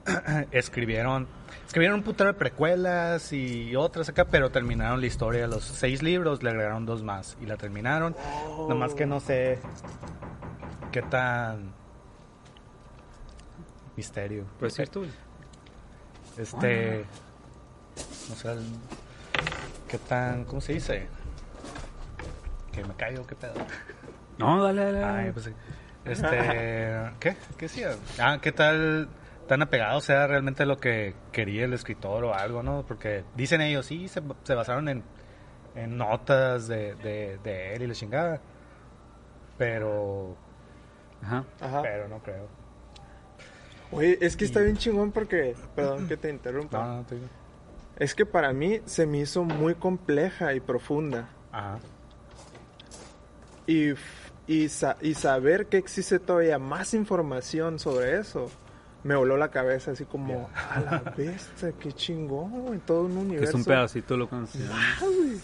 escribieron, 0.52 1.28
escribieron 1.66 2.00
un 2.00 2.04
putero 2.04 2.32
de 2.32 2.38
precuelas 2.38 3.32
y 3.34 3.76
otras 3.76 4.10
acá, 4.10 4.26
pero 4.26 4.52
terminaron 4.52 5.00
la 5.00 5.08
historia, 5.08 5.48
los 5.48 5.64
seis 5.64 6.04
libros, 6.04 6.44
le 6.44 6.50
agregaron 6.50 6.86
dos 6.86 7.04
más 7.04 7.38
y 7.42 7.46
la 7.46 7.58
terminaron. 7.58 8.16
Nomás 8.68 8.94
que 8.94 9.06
no 9.06 9.20
sé 9.20 9.60
qué 10.92 11.02
tan 11.02 11.74
misterio. 13.96 14.46
Pues 14.60 14.74
sí, 14.74 14.84
tú. 14.86 15.06
Este. 16.38 17.06
No 18.30 18.36
sé. 18.36 18.56
¿Qué 19.88 19.98
tan. 19.98 20.46
¿Cómo 20.46 20.62
se 20.62 20.74
dice? 20.74 21.08
Que 22.72 22.84
me 22.84 22.94
caigo, 22.96 23.26
qué 23.26 23.36
pedo. 23.36 23.54
No, 24.38 24.64
dale, 24.64 24.92
dale. 24.92 25.04
Ay, 25.04 25.32
pues. 25.32 25.50
Este. 26.06 27.12
¿Qué? 27.20 27.36
¿Qué 27.58 27.66
decía? 27.66 27.96
Ah, 28.20 28.40
¿qué 28.42 28.52
tal. 28.52 29.08
Tan 29.48 29.62
apegado 29.62 30.00
sea 30.02 30.26
realmente 30.28 30.66
lo 30.66 30.78
que 30.78 31.14
quería 31.32 31.66
el 31.66 31.74
escritor 31.74 32.24
o 32.24 32.34
algo, 32.34 32.64
¿no? 32.64 32.86
Porque 32.88 33.24
dicen 33.36 33.62
ellos, 33.62 33.86
sí, 33.86 34.08
se, 34.08 34.22
se 34.44 34.56
basaron 34.56 34.88
en, 34.90 35.04
en 35.76 35.98
notas 35.98 36.68
de, 36.68 36.96
de, 36.96 37.38
de 37.44 37.76
él 37.76 37.84
y 37.84 37.88
la 37.88 37.94
chingada. 37.94 38.42
Pero. 39.58 40.36
Ajá. 41.22 41.44
Ajá. 41.62 41.82
Pero 41.82 42.08
no 42.08 42.20
creo. 42.20 42.48
Oye, 43.92 44.18
es 44.22 44.36
que 44.36 44.46
está 44.46 44.62
bien 44.62 44.78
chingón 44.78 45.12
porque... 45.12 45.56
Perdón 45.76 46.08
que 46.08 46.18
te 46.18 46.30
interrumpa. 46.30 46.80
No, 46.84 46.96
no, 46.98 47.06
bien. 47.10 47.30
Es 47.98 48.16
que 48.16 48.26
para 48.26 48.52
mí 48.54 48.80
se 48.86 49.06
me 49.06 49.20
hizo 49.20 49.44
muy 49.44 49.76
compleja 49.76 50.54
y 50.56 50.60
profunda. 50.60 51.30
Ajá. 51.52 51.78
Y, 53.68 53.92
y, 54.48 54.70
sa- 54.70 54.98
y 55.02 55.14
saber 55.14 55.68
que 55.68 55.78
existe 55.78 56.20
todavía 56.20 56.58
más 56.60 56.94
información 56.94 57.78
sobre 57.78 58.20
eso 58.20 58.50
me 59.04 59.16
voló 59.16 59.38
la 59.38 59.50
cabeza 59.50 59.92
así 59.92 60.06
como 60.06 60.50
a 60.56 60.80
la 60.80 61.00
bestia, 61.16 61.72
qué 61.80 61.92
chingón, 61.94 62.52
güey, 62.52 62.80
todo 62.80 63.04
un 63.04 63.14
Que 63.14 63.20
universo. 63.20 63.50
es 63.50 63.56
un 63.56 63.66
pedacito 63.66 64.18
lo. 64.18 64.30
Ah, 64.32 64.46
güey. 65.02 65.38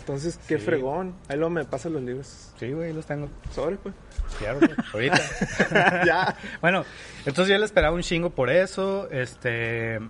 Entonces, 0.00 0.38
qué 0.48 0.58
Sí. 0.58 0.64
fregón. 0.64 1.14
Ahí 1.28 1.36
luego 1.36 1.50
me 1.50 1.64
pasan 1.64 1.92
los 1.92 2.02
libros. 2.02 2.52
Sí, 2.58 2.72
güey, 2.72 2.92
los 2.92 3.04
tengo. 3.06 3.28
Sobre, 3.54 3.76
pues. 3.76 3.94
Claro, 4.38 4.58
güey, 4.60 4.70
ahorita. 4.94 6.04
ya. 6.06 6.36
Bueno, 6.60 6.84
entonces 7.26 7.52
yo 7.52 7.58
le 7.58 7.64
esperaba 7.66 7.94
un 7.94 8.02
chingo 8.02 8.30
por 8.30 8.50
eso. 8.50 9.08
Este. 9.10 10.00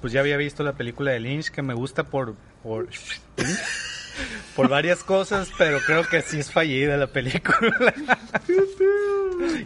Pues 0.00 0.12
ya 0.12 0.20
había 0.20 0.36
visto 0.36 0.62
la 0.64 0.72
película 0.74 1.12
de 1.12 1.20
Lynch 1.20 1.50
que 1.50 1.62
me 1.62 1.74
gusta 1.74 2.02
por. 2.04 2.34
por 2.62 2.88
por 4.56 4.68
varias 4.68 5.04
cosas, 5.04 5.48
pero 5.56 5.78
creo 5.86 6.02
que 6.02 6.20
sí 6.22 6.40
es 6.40 6.50
fallida 6.52 6.96
la 6.96 7.06
película. 7.06 7.94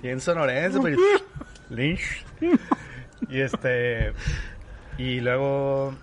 y 0.03 0.09
en 0.09 0.21
sonorense, 0.21 0.79
pero 0.83 0.99
Lynch. 1.73 2.25
Y 3.29 3.41
este. 3.41 4.13
Y 4.99 5.21
luego. 5.21 5.95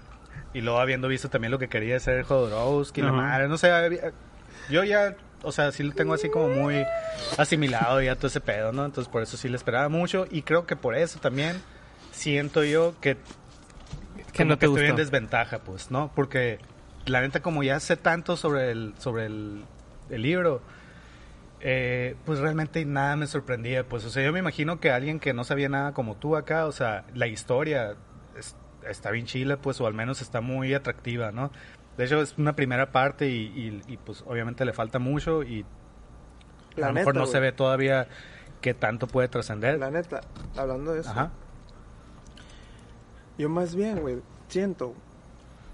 Y 0.53 0.61
luego 0.61 0.79
habiendo 0.79 1.07
visto 1.07 1.29
también 1.29 1.51
lo 1.51 1.59
que 1.59 1.67
quería 1.69 1.97
hacer 1.97 2.23
Jodorowsky, 2.23 3.01
la 3.03 3.11
madre, 3.11 3.47
no 3.47 3.57
sé, 3.57 3.69
había- 3.71 4.11
yo 4.69 4.83
ya, 4.83 5.15
o 5.43 5.51
sea, 5.51 5.71
sí 5.71 5.83
lo 5.83 5.93
tengo 5.93 6.15
así 6.15 6.27
como 6.29 6.47
muy 6.49 6.83
asimilado 7.37 8.01
ya 8.01 8.15
todo 8.15 8.27
ese 8.27 8.41
pedo, 8.41 8.71
¿no? 8.71 8.83
Entonces 8.83 9.11
por 9.11 9.21
eso 9.21 9.37
sí 9.37 9.47
le 9.47 9.55
esperaba 9.57 9.89
mucho 9.89 10.25
y 10.31 10.41
creo 10.41 10.65
que 10.65 10.75
por 10.75 10.95
eso 10.95 11.19
también 11.19 11.61
siento 12.11 12.63
yo 12.63 12.95
que 12.99 13.17
Que 14.33 14.43
no 14.43 14.57
te 14.57 14.65
estoy 14.65 14.87
en 14.87 14.95
desventaja, 14.95 15.59
pues, 15.59 15.91
¿no? 15.91 16.11
Porque 16.15 16.57
la 17.05 17.21
neta 17.21 17.41
como 17.41 17.61
ya 17.61 17.79
sé 17.79 17.95
tanto 17.95 18.35
sobre 18.35 18.71
el 18.71 18.95
sobre 18.97 19.27
el, 19.27 19.63
el 20.09 20.21
libro, 20.23 20.63
eh, 21.61 22.15
pues 22.25 22.39
realmente 22.39 22.83
nada 22.85 23.15
me 23.15 23.27
sorprendía, 23.27 23.83
pues, 23.87 24.05
o 24.05 24.09
sea, 24.09 24.23
yo 24.23 24.31
me 24.31 24.39
imagino 24.39 24.79
que 24.79 24.91
alguien 24.91 25.19
que 25.19 25.33
no 25.33 25.43
sabía 25.43 25.69
nada 25.69 25.93
como 25.93 26.15
tú 26.15 26.35
acá, 26.35 26.65
o 26.67 26.71
sea, 26.71 27.05
la 27.13 27.27
historia 27.27 27.95
es- 28.37 28.55
está 28.87 29.11
bien 29.11 29.25
chila, 29.25 29.57
pues, 29.57 29.81
o 29.81 29.87
al 29.87 29.93
menos 29.93 30.21
está 30.21 30.39
muy 30.41 30.73
atractiva, 30.73 31.31
¿no? 31.31 31.51
De 31.97 32.05
hecho, 32.05 32.21
es 32.21 32.37
una 32.37 32.53
primera 32.55 32.91
parte 32.93 33.27
y, 33.29 33.41
y- 33.47 33.81
y, 33.93 33.97
pues, 33.97 34.23
obviamente 34.25 34.63
le 34.63 34.71
falta 34.73 34.99
mucho 34.99 35.43
y 35.43 35.65
La 36.77 36.85
a 36.85 36.89
lo 36.89 36.93
mejor 36.95 37.13
neta, 37.13 37.19
no 37.19 37.25
se 37.25 37.39
güey. 37.39 37.51
ve 37.51 37.51
todavía 37.51 38.07
qué 38.61 38.73
tanto 38.73 39.07
puede 39.07 39.27
trascender. 39.27 39.77
La 39.79 39.91
neta, 39.91 40.21
hablando 40.55 40.93
de 40.93 41.01
eso. 41.01 41.09
Ajá. 41.09 41.31
Yo 43.37 43.49
más 43.49 43.75
bien, 43.75 43.99
güey, 43.99 44.21
siento 44.47 44.93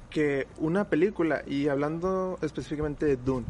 que 0.10 0.48
una 0.58 0.86
película, 0.86 1.42
y 1.46 1.68
hablando 1.68 2.38
específicamente 2.42 3.06
de 3.06 3.18
Dune, 3.18 3.46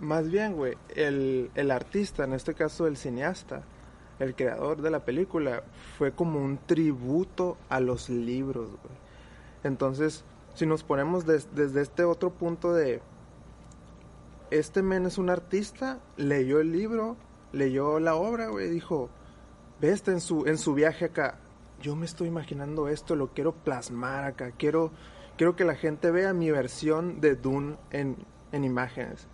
más 0.00 0.30
bien, 0.30 0.54
güey, 0.54 0.76
el, 0.94 1.50
el 1.54 1.70
artista, 1.70 2.24
en 2.24 2.32
este 2.32 2.54
caso 2.54 2.86
el 2.86 2.96
cineasta, 2.96 3.62
el 4.18 4.34
creador 4.34 4.82
de 4.82 4.90
la 4.90 5.04
película, 5.04 5.62
fue 5.98 6.12
como 6.12 6.40
un 6.40 6.58
tributo 6.58 7.56
a 7.68 7.80
los 7.80 8.08
libros, 8.10 8.68
güey. 8.68 8.98
Entonces, 9.64 10.24
si 10.54 10.66
nos 10.66 10.82
ponemos 10.82 11.26
des- 11.26 11.54
desde 11.54 11.82
este 11.82 12.04
otro 12.04 12.30
punto 12.30 12.72
de... 12.72 13.00
Este 14.50 14.82
men 14.82 15.06
es 15.06 15.16
un 15.16 15.30
artista, 15.30 16.00
leyó 16.16 16.60
el 16.60 16.72
libro, 16.72 17.16
leyó 17.52 18.00
la 18.00 18.16
obra, 18.16 18.48
güey, 18.48 18.68
dijo, 18.68 19.08
ve 19.80 19.92
este 19.92 20.10
en 20.10 20.20
su, 20.20 20.44
en 20.46 20.58
su 20.58 20.74
viaje 20.74 21.04
acá, 21.06 21.38
yo 21.80 21.94
me 21.94 22.04
estoy 22.04 22.28
imaginando 22.28 22.88
esto, 22.88 23.14
lo 23.14 23.28
quiero 23.28 23.52
plasmar 23.52 24.24
acá, 24.24 24.50
quiero, 24.58 24.90
quiero 25.36 25.54
que 25.56 25.64
la 25.64 25.76
gente 25.76 26.10
vea 26.10 26.34
mi 26.34 26.50
versión 26.50 27.20
de 27.20 27.36
Dune 27.36 27.76
en, 27.90 28.16
en 28.52 28.64
imágenes. 28.64 29.28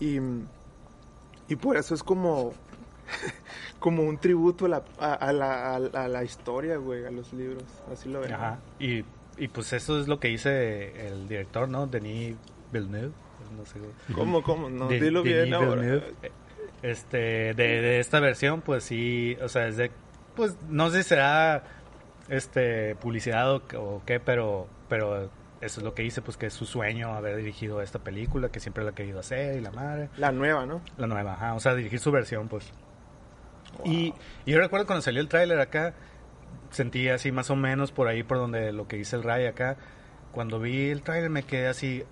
Y, 0.00 0.18
y 1.48 1.56
por 1.56 1.76
eso 1.76 1.94
es 1.94 2.02
como, 2.02 2.52
como 3.78 4.02
un 4.02 4.18
tributo 4.18 4.66
a 4.66 4.68
la, 4.68 4.82
a, 4.98 5.14
a 5.14 5.32
la, 5.32 5.74
a, 5.74 5.76
a 5.76 6.08
la 6.08 6.24
historia, 6.24 6.76
güey, 6.76 7.04
a 7.06 7.10
los 7.10 7.32
libros, 7.32 7.64
así 7.92 8.08
lo 8.08 8.20
veo. 8.20 8.34
Ajá. 8.34 8.58
Y, 8.78 9.04
y 9.36 9.48
pues 9.48 9.72
eso 9.72 10.00
es 10.00 10.08
lo 10.08 10.18
que 10.20 10.28
dice 10.28 11.06
el 11.06 11.28
director, 11.28 11.68
¿no? 11.68 11.86
Denis 11.86 12.36
Villeneuve. 12.72 13.12
No 13.58 13.64
sé. 13.66 13.78
¿Cómo, 14.14 14.42
cómo? 14.42 14.68
No, 14.70 14.88
De- 14.88 14.98
dilo 15.00 15.22
Denis 15.22 15.42
bien 15.42 15.54
ahora. 15.54 15.80
Villeneuve. 15.82 16.14
Este, 16.82 17.18
de, 17.54 17.54
de 17.54 18.00
esta 18.00 18.20
versión, 18.20 18.60
pues 18.60 18.84
sí, 18.84 19.36
o 19.42 19.48
sea, 19.48 19.68
es 19.68 19.76
de, 19.78 19.90
pues 20.36 20.54
no 20.68 20.90
sé 20.90 21.02
si 21.02 21.10
será 21.10 21.64
este 22.28 22.94
publicidad 22.96 23.54
o, 23.54 23.62
o 23.78 24.02
qué, 24.04 24.20
pero, 24.20 24.66
pero 24.88 25.30
eso 25.64 25.80
es 25.80 25.84
lo 25.84 25.94
que 25.94 26.02
dice, 26.02 26.22
pues 26.22 26.36
que 26.36 26.46
es 26.46 26.54
su 26.54 26.66
sueño 26.66 27.14
haber 27.14 27.36
dirigido 27.36 27.80
esta 27.80 27.98
película, 27.98 28.50
que 28.50 28.60
siempre 28.60 28.84
lo 28.84 28.90
ha 28.90 28.94
querido 28.94 29.20
hacer 29.20 29.56
y 29.56 29.60
la 29.60 29.70
madre. 29.70 30.10
La 30.16 30.32
nueva, 30.32 30.66
¿no? 30.66 30.82
La 30.96 31.06
nueva, 31.06 31.34
ajá, 31.34 31.54
o 31.54 31.60
sea, 31.60 31.74
dirigir 31.74 31.98
su 31.98 32.10
versión, 32.10 32.48
pues. 32.48 32.72
Y, 33.84 34.14
y 34.44 34.52
yo 34.52 34.58
recuerdo 34.58 34.86
cuando 34.86 35.02
salió 35.02 35.20
el 35.20 35.28
tráiler 35.28 35.58
acá, 35.60 35.94
sentí 36.70 37.08
así 37.08 37.32
más 37.32 37.50
o 37.50 37.56
menos 37.56 37.92
por 37.92 38.08
ahí, 38.08 38.22
por 38.22 38.38
donde 38.38 38.72
lo 38.72 38.86
que 38.86 38.96
dice 38.96 39.16
el 39.16 39.22
Ray 39.22 39.46
acá. 39.46 39.76
Cuando 40.32 40.60
vi 40.60 40.90
el 40.90 41.02
tráiler 41.02 41.30
me 41.30 41.44
quedé 41.44 41.68
así, 41.68 42.04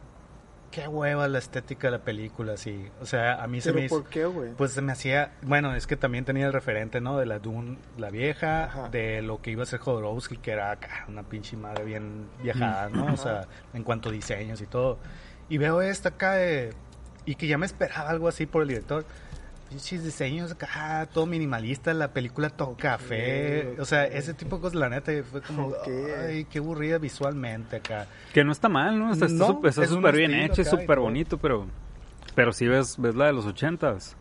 qué 0.73 0.89
hueva 0.89 1.29
la 1.29 1.39
estética 1.39 1.87
de 1.87 1.93
la 1.93 2.05
película, 2.05 2.55
así. 2.55 2.89
O 3.01 3.07
sea, 3.07 3.41
a 3.41 3.47
mí 3.47 3.61
se 3.61 3.69
¿Pero 3.71 3.79
me 3.81 3.87
hizo... 3.87 4.01
por 4.01 4.11
qué, 4.11 4.25
güey? 4.25 4.51
Pues 4.55 4.73
se 4.73 4.83
me 4.83 4.91
hacía, 4.91 5.31
bueno, 5.43 5.77
es 5.77 5.87
que 5.87 5.97
también 5.97 6.25
tenía 6.25 6.47
el 6.47 6.53
referente, 6.53 7.01
¿no? 7.01 7.17
De 7.19 7.27
la 7.27 7.39
Dune, 7.39 7.79
la 7.97 8.11
vieja, 8.11 8.65
Ajá. 8.65 8.89
de 8.89 9.23
lo 9.23 9.41
que 9.41 9.53
iba 9.53 9.63
a 9.63 9.67
ser 9.67 9.79
Jodorowsky, 9.79 10.39
que 10.39 10.51
era 10.51 10.73
acá 10.73 11.05
una 11.09 11.23
pinche 11.23 11.57
madre 11.57 11.85
bien 11.85 12.27
viajada, 12.43 12.89
¿no? 12.89 13.13
O 13.13 13.17
sea, 13.17 13.47
en 13.73 13.85
cuanto 13.85 14.09
a 14.09 14.13
diseños 14.13 14.61
y 14.61 14.67
todo. 14.67 14.99
Y 15.49 15.59
veo 15.59 15.81
esta 15.83 16.09
acá 16.09 16.33
de- 16.33 16.73
y 17.25 17.37
que 17.37 17.47
ya 17.47 17.57
me 17.59 17.67
esperaba 17.67 18.11
algo 18.11 18.27
así 18.27 18.47
por 18.47 18.63
el 18.63 18.69
director. 18.69 19.05
Pinches 19.73 20.05
diseños 20.05 20.53
acá, 20.53 21.09
todo 21.15 21.25
minimalista, 21.25 21.95
la 21.95 22.13
película 22.13 22.51
todo 22.51 22.77
café, 22.77 23.75
o 23.81 23.87
sea, 23.87 24.05
ese 24.05 24.35
tipo 24.35 24.57
de 24.57 24.63
cosas, 24.63 24.75
la 24.79 24.91
neta, 24.91 25.11
fue 25.31 25.41
como, 25.41 25.69
Ok. 25.69 25.89
ay, 26.29 26.45
qué 26.45 26.59
aburrida 26.59 26.99
visualmente 26.99 27.77
acá. 27.77 28.07
Que 28.35 28.45
no 28.45 28.53
está 28.53 28.69
mal, 28.69 28.99
¿no? 28.99 29.11
Está 29.13 29.25
está 29.27 29.39
No, 29.39 29.47
súper 29.47 29.71
está 29.71 29.85
es 29.85 29.89
súper 29.89 30.15
bien 30.15 30.31
estilo 30.33 30.53
hecho, 30.53 30.63
es 30.63 30.69
súper 30.69 30.99
bonito, 31.01 31.39
pero... 31.39 31.67
Pero 32.35 32.53
si 32.53 32.67
ves, 32.69 32.97
ves 32.99 33.15
la 33.15 33.27
de 33.27 33.33
los 33.33 33.47
ochentas. 33.47 34.15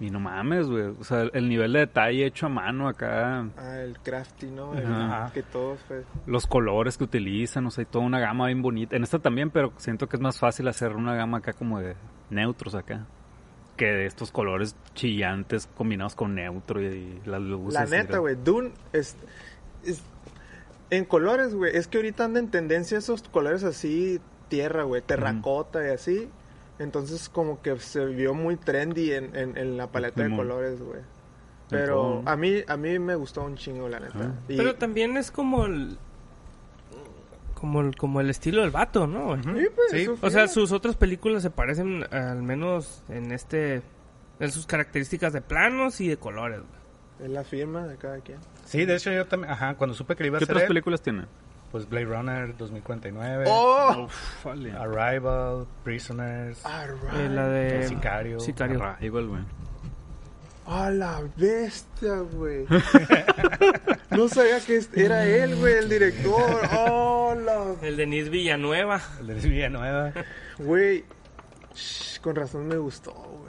Y 0.00 0.10
no 0.10 0.20
mames, 0.20 0.68
güey. 0.68 0.84
O 1.00 1.02
sea, 1.02 1.22
el, 1.22 1.30
el 1.32 1.48
nivel 1.48 1.72
de 1.72 1.80
detalle 1.80 2.26
hecho 2.26 2.44
a 2.46 2.48
mano 2.50 2.88
acá. 2.88 3.46
Ah, 3.56 3.78
el 3.80 3.98
crafty, 4.00 4.46
¿no? 4.48 4.74
El- 4.74 4.86
Ajá. 4.86 5.30
Que 5.32 5.42
todo 5.42 5.76
fue... 5.88 6.04
Los 6.26 6.46
colores 6.46 6.98
que 6.98 7.04
utilizan, 7.04 7.66
o 7.66 7.70
sea, 7.70 7.82
hay 7.82 7.86
toda 7.90 8.04
una 8.04 8.20
gama 8.20 8.46
bien 8.46 8.60
bonita. 8.62 8.96
En 8.96 9.02
esta 9.02 9.18
también, 9.18 9.50
pero 9.50 9.72
siento 9.78 10.08
que 10.08 10.16
es 10.16 10.22
más 10.22 10.38
fácil 10.38 10.68
hacer 10.68 10.94
una 10.94 11.14
gama 11.14 11.38
acá 11.38 11.54
como 11.54 11.80
de 11.80 11.96
neutros 12.30 12.74
acá. 12.74 13.06
Que 13.78 13.86
de 13.86 14.04
estos 14.06 14.30
colores 14.30 14.76
chillantes 14.94 15.66
combinados 15.74 16.14
con 16.14 16.34
neutro 16.34 16.82
y, 16.82 16.86
y 16.86 17.22
las 17.24 17.40
luces. 17.40 17.74
La 17.80 17.86
neta, 17.86 18.18
güey, 18.18 18.36
Dune 18.44 18.72
es, 18.92 19.16
es- 19.84 20.02
En 20.90 21.04
colores, 21.06 21.54
güey, 21.54 21.74
es 21.76 21.86
que 21.86 21.98
ahorita 21.98 22.24
anda 22.24 22.40
en 22.40 22.50
tendencia 22.50 22.98
esos 22.98 23.22
colores 23.22 23.62
así, 23.64 24.20
tierra, 24.48 24.82
güey, 24.82 25.00
terracota 25.02 25.86
y 25.86 25.90
así. 25.90 26.28
Entonces 26.78 27.28
como 27.28 27.60
que 27.62 27.78
se 27.78 28.04
vio 28.06 28.34
muy 28.34 28.56
trendy 28.56 29.12
en, 29.12 29.34
en, 29.36 29.56
en 29.56 29.76
la 29.76 29.86
paleta 29.88 30.22
de 30.22 30.28
colores, 30.36 30.80
güey. 30.82 31.00
Pero 31.70 32.22
a 32.26 32.36
mí, 32.36 32.62
a 32.66 32.76
mí 32.76 32.98
me 32.98 33.14
gustó 33.14 33.42
un 33.44 33.56
chingo, 33.56 33.88
la 33.88 34.00
neta. 34.00 34.34
Y- 34.48 34.56
Pero 34.56 34.74
también 34.76 35.16
es 35.16 35.30
como 35.30 35.66
el... 35.66 35.98
Como 37.58 37.80
el, 37.80 37.96
como 37.96 38.20
el 38.20 38.30
estilo 38.30 38.62
del 38.62 38.70
vato, 38.70 39.06
¿no? 39.06 39.36
Sí, 39.42 39.66
pues, 39.74 39.90
Sí. 39.90 40.06
O 40.20 40.30
sea, 40.30 40.46
sus 40.48 40.70
otras 40.72 40.96
películas 40.96 41.42
se 41.42 41.50
parecen 41.50 42.04
al 42.12 42.42
menos 42.42 43.02
en 43.08 43.32
este... 43.32 43.82
En 44.40 44.52
sus 44.52 44.66
características 44.66 45.32
de 45.32 45.40
planos 45.40 46.00
y 46.00 46.06
de 46.08 46.16
colores. 46.16 46.60
Es 47.20 47.28
la 47.30 47.42
firma 47.42 47.86
de 47.88 47.96
cada 47.96 48.20
quien. 48.20 48.38
Sí, 48.64 48.84
de 48.84 48.94
hecho 48.94 49.10
yo 49.10 49.26
también, 49.26 49.52
ajá, 49.52 49.74
cuando 49.74 49.94
supe 49.94 50.14
que 50.14 50.24
iba 50.24 50.36
a 50.36 50.38
¿Qué 50.38 50.44
otras 50.44 50.62
él, 50.62 50.68
películas 50.68 51.02
tiene? 51.02 51.24
pues 51.72 51.88
Blade 51.88 52.06
Runner 52.06 52.56
2049, 52.56 53.44
¡Oh! 53.48 54.04
Uf. 54.04 54.46
Arrival, 54.46 55.66
Prisoners, 55.84 56.64
Alright. 56.64 57.14
Eh, 57.14 57.28
la 57.28 57.48
de... 57.48 57.88
Sicario. 57.88 58.40
Sicario. 58.40 58.82
Arrival, 58.82 59.26
güey. 59.26 59.42
¡A 60.68 60.90
la 60.90 61.22
bestia, 61.36 62.16
güey! 62.32 62.66
no 64.10 64.28
sabía 64.28 64.60
que 64.60 64.80
era 64.94 65.24
él, 65.24 65.56
güey, 65.56 65.74
el 65.78 65.88
director. 65.88 66.60
¡Oh, 66.76 67.34
la... 67.34 67.74
El 67.86 67.96
Denis 67.96 68.28
Villanueva. 68.28 69.00
el 69.20 69.26
de 69.28 69.34
Villanueva. 69.34 70.12
Güey, 70.58 71.04
shh, 71.74 72.20
con 72.20 72.36
razón 72.36 72.66
me 72.68 72.76
gustó, 72.76 73.12
güey. 73.12 73.48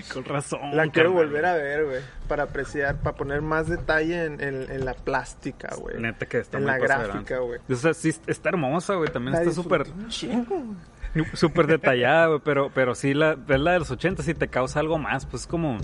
Con 0.12 0.24
razón. 0.24 0.76
La 0.76 0.84
quiero 0.88 1.10
carnal. 1.10 1.26
volver 1.26 1.46
a 1.46 1.54
ver, 1.54 1.84
güey. 1.84 2.00
Para 2.28 2.44
apreciar, 2.44 2.96
para 3.02 3.16
poner 3.16 3.40
más 3.42 3.66
detalle 3.68 4.24
en, 4.24 4.40
en- 4.40 4.70
en 4.70 4.84
la 4.84 4.94
plástica, 4.94 5.74
güey. 5.76 5.98
Neta 6.00 6.26
que 6.26 6.38
está 6.38 6.58
En 6.58 6.62
muy 6.64 6.72
la 6.72 6.78
gráfica, 6.78 7.38
güey. 7.38 7.58
O 7.68 7.74
sea, 7.74 7.92
sí, 7.92 8.14
está 8.26 8.50
hermosa, 8.50 8.94
güey. 8.94 9.10
También 9.10 9.32
La 9.34 9.40
está 9.42 9.52
súper 9.52 9.86
súper 11.34 11.66
detallada, 11.66 12.26
güey. 12.28 12.40
Pero, 12.44 12.70
pero 12.74 12.94
sí, 12.94 13.14
la, 13.14 13.34
ves 13.34 13.60
la 13.60 13.72
de 13.72 13.78
los 13.80 13.90
80 13.90 14.22
sí 14.22 14.34
te 14.34 14.48
causa 14.48 14.80
algo 14.80 14.98
más. 14.98 15.26
Pues 15.26 15.46
como... 15.46 15.78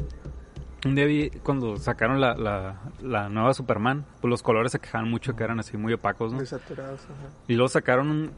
Un 0.85 0.95
día 0.95 1.07
vi 1.07 1.31
cuando 1.43 1.77
sacaron 1.79 2.21
la, 2.21 2.35
la, 2.37 2.77
la 3.03 3.29
nueva 3.29 3.55
Superman, 3.55 4.05
pues 4.21 4.31
los 4.31 4.43
colores 4.43 4.71
se 4.71 4.79
quejaban 4.79 5.11
mucho 5.11 5.35
que 5.35 5.43
eran 5.43 5.59
así 5.59 5.77
muy 5.77 5.93
opacos, 5.93 6.33
¿no? 6.33 6.39
Desaturados, 6.39 7.01
ajá. 7.05 7.35
Y 7.49 7.55
luego 7.55 7.69
sacaron 7.69 8.09
un- 8.11 8.31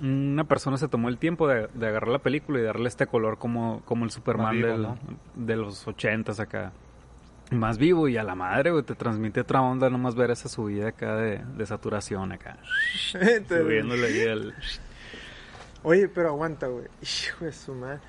una 0.00 0.44
persona 0.44 0.76
se 0.76 0.88
tomó 0.88 1.08
el 1.08 1.18
tiempo 1.18 1.46
de, 1.46 1.68
de 1.74 1.86
agarrar 1.86 2.08
la 2.08 2.18
película 2.18 2.58
y 2.58 2.62
darle 2.62 2.88
este 2.88 3.06
color 3.06 3.38
como, 3.38 3.82
como 3.84 4.04
el 4.04 4.10
Superman 4.10 4.56
vivo, 4.56 4.68
del- 4.68 4.82
¿no? 4.82 4.98
de 5.36 5.56
los 5.56 5.86
ochentas 5.86 6.40
acá. 6.40 6.72
Más 7.52 7.78
vivo 7.78 8.08
y 8.08 8.16
a 8.16 8.24
la 8.24 8.34
madre, 8.34 8.70
güey, 8.72 8.82
te 8.82 8.94
transmite 8.96 9.40
otra 9.40 9.60
onda 9.62 9.88
nomás 9.88 10.14
ver 10.16 10.30
esa 10.32 10.48
subida 10.48 10.88
acá 10.88 11.14
de, 11.16 11.38
de 11.56 11.66
saturación 11.66 12.32
acá. 12.32 12.56
Subiéndole 13.48 14.06
ahí 14.06 14.20
el... 14.20 14.54
Oye, 15.82 16.08
pero 16.08 16.28
aguanta, 16.30 16.66
güey. 16.66 16.84
Hijo 17.02 17.44
de 17.44 17.52
su 17.52 17.74
madre. 17.74 18.00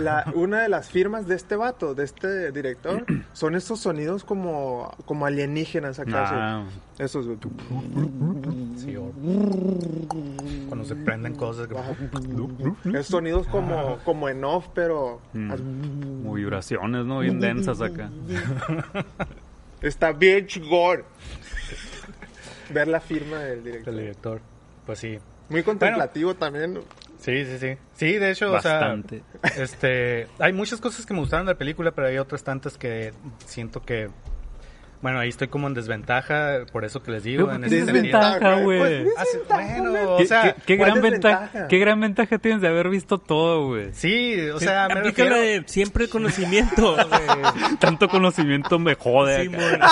La, 0.00 0.32
una 0.34 0.62
de 0.62 0.68
las 0.68 0.88
firmas 0.90 1.28
de 1.28 1.36
este 1.36 1.54
vato, 1.54 1.94
de 1.94 2.02
este 2.02 2.50
director, 2.50 3.04
son 3.32 3.54
estos 3.54 3.78
sonidos 3.78 4.24
como, 4.24 4.92
como 5.04 5.26
alienígenas 5.26 6.00
acá. 6.00 6.24
Ah. 6.28 6.64
Esos, 6.98 7.26
güey. 7.26 7.38
Sí, 8.78 8.96
o- 8.96 9.12
cuando 10.66 10.84
se 10.84 10.96
prenden 10.96 11.36
cosas. 11.36 11.68
que- 11.68 13.02
sonidos 13.04 13.46
como, 13.46 13.98
como 14.04 14.28
en 14.28 14.42
off, 14.44 14.66
pero 14.74 15.20
mm, 15.32 15.50
como 16.22 16.34
vibraciones, 16.34 17.04
¿no? 17.06 17.20
Bien 17.20 17.38
densas 17.38 17.80
acá. 17.80 18.10
está 19.82 20.10
bien 20.10 20.48
chingón. 20.48 21.04
Ver 22.72 22.88
la 22.88 22.98
firma 23.00 23.38
del 23.38 23.62
director. 23.62 23.94
del 23.94 24.02
director. 24.02 24.40
Pues 24.84 24.98
sí. 24.98 25.18
Muy 25.48 25.62
contemplativo 25.62 26.34
también. 26.34 26.80
Sí, 27.26 27.44
sí, 27.44 27.58
sí. 27.58 27.76
Sí, 27.94 28.18
de 28.18 28.30
hecho, 28.30 28.52
Bastante. 28.52 29.24
o 29.42 29.48
sea, 29.48 29.64
este, 29.64 30.28
hay 30.38 30.52
muchas 30.52 30.80
cosas 30.80 31.04
que 31.04 31.12
me 31.12 31.18
gustaron 31.18 31.44
de 31.44 31.54
la 31.54 31.58
película, 31.58 31.90
pero 31.90 32.06
hay 32.06 32.18
otras 32.18 32.44
tantas 32.44 32.78
que 32.78 33.12
siento 33.44 33.82
que, 33.82 34.08
bueno, 35.02 35.18
ahí 35.18 35.28
estoy 35.28 35.48
como 35.48 35.66
en 35.68 35.74
desventaja, 35.74 36.60
por 36.72 36.84
eso 36.84 37.02
que 37.02 37.10
les 37.12 37.22
digo, 37.22 37.52
en 37.52 37.64
ese. 37.64 37.84
Desventaja, 37.84 38.60
güey. 38.60 38.78
Pues, 38.78 39.08
Ah, 39.16 39.24
sí, 39.30 39.38
bueno, 39.48 39.92
¿Qué, 40.16 40.24
o 40.24 40.26
sea, 40.26 40.42
qué- 40.42 40.54
qué 40.66 40.76
¿cuál 40.78 40.90
gran 40.92 41.02
ventaja, 41.02 41.68
qué 41.68 41.78
gran 41.78 42.00
ventaja 42.00 42.38
tienes 42.38 42.60
de 42.60 42.68
haber 42.68 42.88
visto 42.88 43.18
todo, 43.18 43.66
güey. 43.66 43.90
sí, 43.92 44.40
o 44.50 44.58
sea, 44.60 44.88
me 44.88 44.94
Aplica 45.00 45.24
la 45.24 45.30
refiero, 45.30 45.36
de 45.62 45.64
siempre 45.68 46.08
conocimiento. 46.08 46.94
güey. 47.08 47.76
Tanto 47.78 48.08
conocimiento 48.08 48.78
me 48.78 48.94
jode. 48.94 49.42
Sí, 49.48 49.54
acá. 49.54 49.58
mon. 49.78 49.80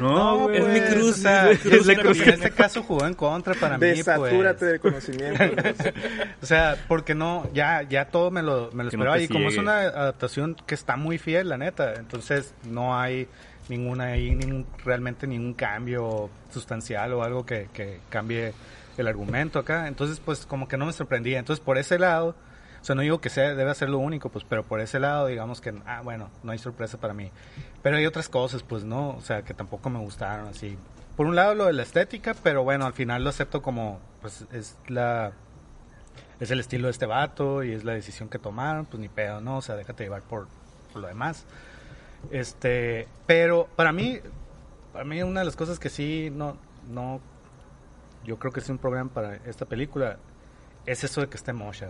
No, 0.00 0.38
güey. 0.48 0.56
es 0.58 0.66
mi 0.66 0.78
pues, 0.80 0.94
cruz, 0.94 1.10
o 1.10 1.12
sea, 1.22 1.50
es 1.50 1.64
mi 1.64 1.70
cruz 1.70 1.80
es 1.82 1.86
la 1.86 1.94
cruz. 2.02 2.16
también. 2.18 2.28
en 2.28 2.34
este 2.34 2.50
caso 2.50 2.82
jugó 2.82 3.06
en 3.06 3.14
contra 3.14 3.54
para 3.54 3.76
mí, 3.78 3.86
Desatúrate 3.86 4.58
pues. 4.58 4.72
de 4.72 4.78
conocimiento. 4.80 5.44
O 6.42 6.46
sea, 6.46 6.76
porque 6.88 7.14
no, 7.14 7.48
ya, 7.54 7.82
ya 7.82 8.06
todo 8.06 8.30
me 8.30 8.42
lo, 8.42 8.70
me 8.72 8.78
lo 8.84 8.84
no 8.84 8.88
esperaba. 8.88 9.18
y 9.18 9.28
como 9.28 9.48
es 9.48 9.56
una 9.56 9.78
adaptación 9.80 10.56
que 10.66 10.74
está 10.74 10.96
muy 10.96 11.18
fiel, 11.18 11.48
la 11.48 11.58
neta, 11.58 11.94
entonces 11.94 12.54
no 12.64 12.98
hay 12.98 13.28
ninguna 13.68 14.04
ahí, 14.04 14.34
ningún, 14.34 14.66
realmente 14.84 15.26
ningún 15.26 15.54
cambio 15.54 16.30
sustancial 16.52 17.12
o 17.14 17.22
algo 17.22 17.46
que, 17.46 17.68
que 17.72 18.00
cambie 18.10 18.52
el 18.96 19.08
argumento 19.08 19.58
acá. 19.58 19.88
Entonces, 19.88 20.20
pues 20.20 20.46
como 20.46 20.68
que 20.68 20.76
no 20.76 20.86
me 20.86 20.92
sorprendía. 20.92 21.38
Entonces, 21.38 21.64
por 21.64 21.78
ese 21.78 21.98
lado, 21.98 22.34
O 22.84 22.86
sea, 22.86 22.94
no 22.94 23.00
digo 23.00 23.18
que 23.18 23.30
sea, 23.30 23.54
debe 23.54 23.74
ser 23.74 23.88
lo 23.88 23.96
único, 23.96 24.28
pues, 24.28 24.44
pero 24.46 24.62
por 24.62 24.78
ese 24.78 25.00
lado, 25.00 25.26
digamos 25.28 25.62
que, 25.62 25.72
ah, 25.86 26.02
bueno, 26.04 26.28
no 26.42 26.52
hay 26.52 26.58
sorpresa 26.58 27.00
para 27.00 27.14
mí. 27.14 27.30
Pero 27.82 27.96
hay 27.96 28.04
otras 28.04 28.28
cosas, 28.28 28.62
pues, 28.62 28.84
¿no? 28.84 29.16
O 29.16 29.22
sea, 29.22 29.40
que 29.40 29.54
tampoco 29.54 29.88
me 29.88 29.98
gustaron, 30.00 30.48
así. 30.48 30.76
Por 31.16 31.26
un 31.26 31.34
lado, 31.34 31.54
lo 31.54 31.64
de 31.64 31.72
la 31.72 31.82
estética, 31.82 32.34
pero 32.42 32.62
bueno, 32.62 32.84
al 32.84 32.92
final 32.92 33.24
lo 33.24 33.30
acepto 33.30 33.62
como, 33.62 34.00
pues, 34.20 34.44
es 34.52 34.76
la... 34.88 35.32
Es 36.40 36.50
el 36.50 36.60
estilo 36.60 36.88
de 36.88 36.90
este 36.90 37.06
vato 37.06 37.64
y 37.64 37.72
es 37.72 37.84
la 37.84 37.94
decisión 37.94 38.28
que 38.28 38.38
tomaron, 38.38 38.84
pues 38.84 39.00
ni 39.00 39.08
pedo, 39.08 39.40
¿no? 39.40 39.56
O 39.56 39.62
sea, 39.62 39.76
déjate 39.76 40.04
llevar 40.04 40.20
por, 40.20 40.48
por 40.92 41.00
lo 41.00 41.08
demás. 41.08 41.46
Este, 42.30 43.08
pero 43.26 43.68
para 43.76 43.92
mí, 43.92 44.18
para 44.92 45.04
mí 45.04 45.22
una 45.22 45.40
de 45.40 45.46
las 45.46 45.56
cosas 45.56 45.78
que 45.78 45.88
sí 45.88 46.30
no, 46.32 46.56
no, 46.90 47.20
yo 48.24 48.38
creo 48.38 48.52
que 48.52 48.60
es 48.60 48.68
un 48.68 48.78
problema 48.78 49.10
para 49.10 49.36
esta 49.46 49.66
película 49.66 50.18
es 50.86 51.04
eso 51.04 51.20
de 51.20 51.28
que 51.28 51.36
esté 51.36 51.52
Moshe. 51.52 51.88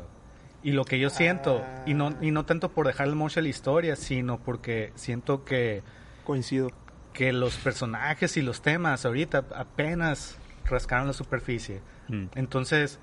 Y 0.62 0.72
lo 0.72 0.84
que 0.84 0.98
yo 0.98 1.10
siento, 1.10 1.62
y 1.84 1.92
no, 1.92 2.16
y 2.22 2.30
no 2.30 2.46
tanto 2.46 2.70
por 2.70 2.86
dejar 2.86 3.08
el 3.08 3.14
Moshe 3.14 3.40
a 3.40 3.42
la 3.42 3.50
historia, 3.50 3.96
sino 3.96 4.38
porque 4.38 4.92
siento 4.94 5.44
que, 5.44 5.82
Coincido. 6.24 6.70
que 7.12 7.32
los 7.32 7.56
personajes 7.56 8.36
y 8.38 8.42
los 8.42 8.62
temas 8.62 9.04
ahorita 9.04 9.44
apenas 9.54 10.38
rascaron 10.64 11.06
la 11.06 11.12
superficie. 11.12 11.82
Mm. 12.08 12.26
Entonces, 12.34 12.98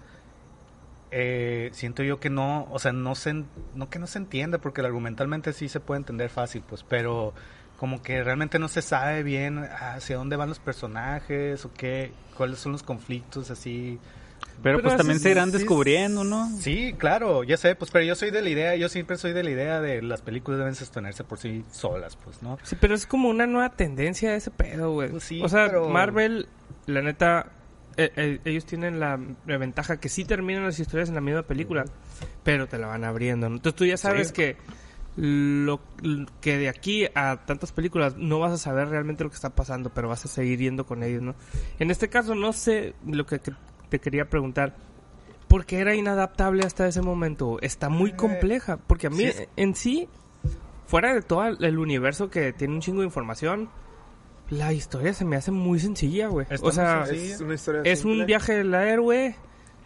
eh, 1.12 1.70
siento 1.74 2.04
yo 2.04 2.20
que 2.20 2.30
no, 2.30 2.68
o 2.72 2.80
sea, 2.80 2.92
no 2.94 3.16
se, 3.16 3.44
no 3.76 3.90
que 3.90 4.00
no 4.00 4.08
se 4.08 4.18
entienda, 4.20 4.58
porque 4.60 4.82
argumentalmente 4.82 5.54
sí 5.54 5.68
se 5.70 5.80
puede 5.80 6.00
entender 6.00 6.30
fácil, 6.30 6.64
pues, 6.68 6.84
pero 6.88 7.34
como 7.78 8.02
que 8.02 8.24
realmente 8.24 8.60
no 8.60 8.68
se 8.68 8.82
sabe 8.82 9.24
bien 9.24 9.58
hacia 9.60 10.16
dónde 10.18 10.36
van 10.36 10.50
los 10.50 10.60
personajes 10.60 11.66
o 11.66 11.74
qué, 11.74 12.12
cuáles 12.38 12.60
son 12.60 12.72
los 12.72 12.84
conflictos 12.84 13.52
así. 13.52 14.00
Pero, 14.64 14.78
Pero 14.78 14.82
pues 14.84 14.98
también 14.98 15.20
se 15.20 15.32
irán 15.32 15.52
sí, 15.52 15.58
descubriendo, 15.58 16.24
¿no? 16.24 16.48
Sí, 16.60 16.94
claro, 16.98 17.44
ya 17.44 17.58
sé, 17.58 17.76
pues, 17.76 17.90
pero 17.92 18.06
yo 18.06 18.16
soy 18.16 18.30
de 18.32 18.42
la 18.42 18.50
idea, 18.50 18.76
yo 18.76 18.90
siempre 18.90 19.18
soy 19.18 19.34
de 19.34 19.44
la 19.44 19.50
idea 19.50 19.82
de 19.82 20.02
las 20.04 20.22
películas 20.22 20.60
deben 20.60 20.76
sostenerse 20.76 21.24
por 21.24 21.40
sí 21.40 21.66
solas, 21.72 22.16
pues, 22.16 22.42
¿no? 22.44 22.58
Sí, 22.64 22.76
pero 22.80 22.94
es 22.94 23.06
como 23.08 23.30
una 23.30 23.48
nueva 23.48 23.70
tendencia 23.70 24.36
ese 24.36 24.52
pedo, 24.52 24.92
güey. 24.94 25.10
Pues 25.10 25.24
sí, 25.24 25.42
o 25.44 25.50
sea, 25.50 25.66
pero- 25.68 25.90
Marvel, 25.90 26.48
la 26.86 27.02
neta, 27.02 27.48
eh, 27.98 28.12
eh, 28.16 28.40
ellos 28.46 28.66
tienen 28.66 29.00
la, 29.00 29.20
la 29.46 29.58
ventaja 29.58 30.00
que 30.00 30.10
sí 30.10 30.26
terminan 30.26 30.64
las 30.64 30.80
historias 30.80 31.10
en 31.10 31.16
la 31.16 31.22
misma 31.22 31.44
película, 31.44 31.86
pero 32.44 32.68
te 32.68 32.78
la 32.78 32.88
van 32.88 33.04
abriendo. 33.04 33.50
¿no? 33.50 33.56
Entonces 33.58 33.78
tú 33.78 33.86
ya 33.86 33.98
sabes 33.98 34.30
Sí. 34.30 34.34
que 34.34 34.58
lo 35.18 35.82
que 36.40 36.58
de 36.58 36.70
aquí 36.70 37.06
a 37.16 37.42
tantas 37.46 37.72
películas 37.74 38.16
no 38.18 38.40
vas 38.40 38.54
a 38.54 38.58
saber 38.58 38.88
realmente 38.88 39.24
lo 39.24 39.30
que 39.30 39.36
está 39.36 39.50
pasando, 39.50 39.90
pero 39.94 40.08
vas 40.08 40.24
a 40.24 40.30
seguir 40.30 40.60
yendo 40.60 40.86
con 40.86 41.04
ellos, 41.04 41.22
¿no? 41.22 41.36
En 41.80 41.92
este 41.92 42.08
caso 42.08 42.34
no 42.34 42.54
sé 42.54 42.94
lo 43.06 43.26
que, 43.26 43.40
que 43.40 43.52
te 43.90 44.00
quería 44.00 44.30
preguntar. 44.30 44.74
¿Por 45.50 45.66
qué 45.66 45.80
era 45.80 45.94
inadaptable 45.96 46.64
hasta 46.66 46.88
ese 46.88 47.02
momento? 47.02 47.60
Está 47.62 47.90
muy 47.90 48.12
Eh, 48.12 48.16
compleja, 48.16 48.78
porque 48.78 49.08
a 49.08 49.10
mí 49.10 49.28
sí. 49.34 49.44
en 49.58 49.76
sí 49.76 50.08
fuera 50.88 51.14
de 51.14 51.22
todo 51.22 51.46
el 51.46 51.78
universo 51.78 52.30
que 52.30 52.54
tiene 52.54 52.74
un 52.76 52.80
chingo 52.80 53.02
de 53.02 53.08
información, 53.08 53.70
la 54.52 54.72
historia 54.74 55.14
se 55.14 55.26
me 55.26 55.36
hace 55.36 55.50
muy 55.52 55.80
sencilla, 55.80 56.28
güey. 56.28 56.46
O 56.62 56.72
sea. 56.72 57.04
Es 57.10 57.42
una 57.42 57.54
historia 57.56 57.82
es 57.84 58.06
un 58.06 58.12
simple. 58.12 58.26
viaje 58.26 58.54
del 58.54 58.74
héroe. 58.74 59.36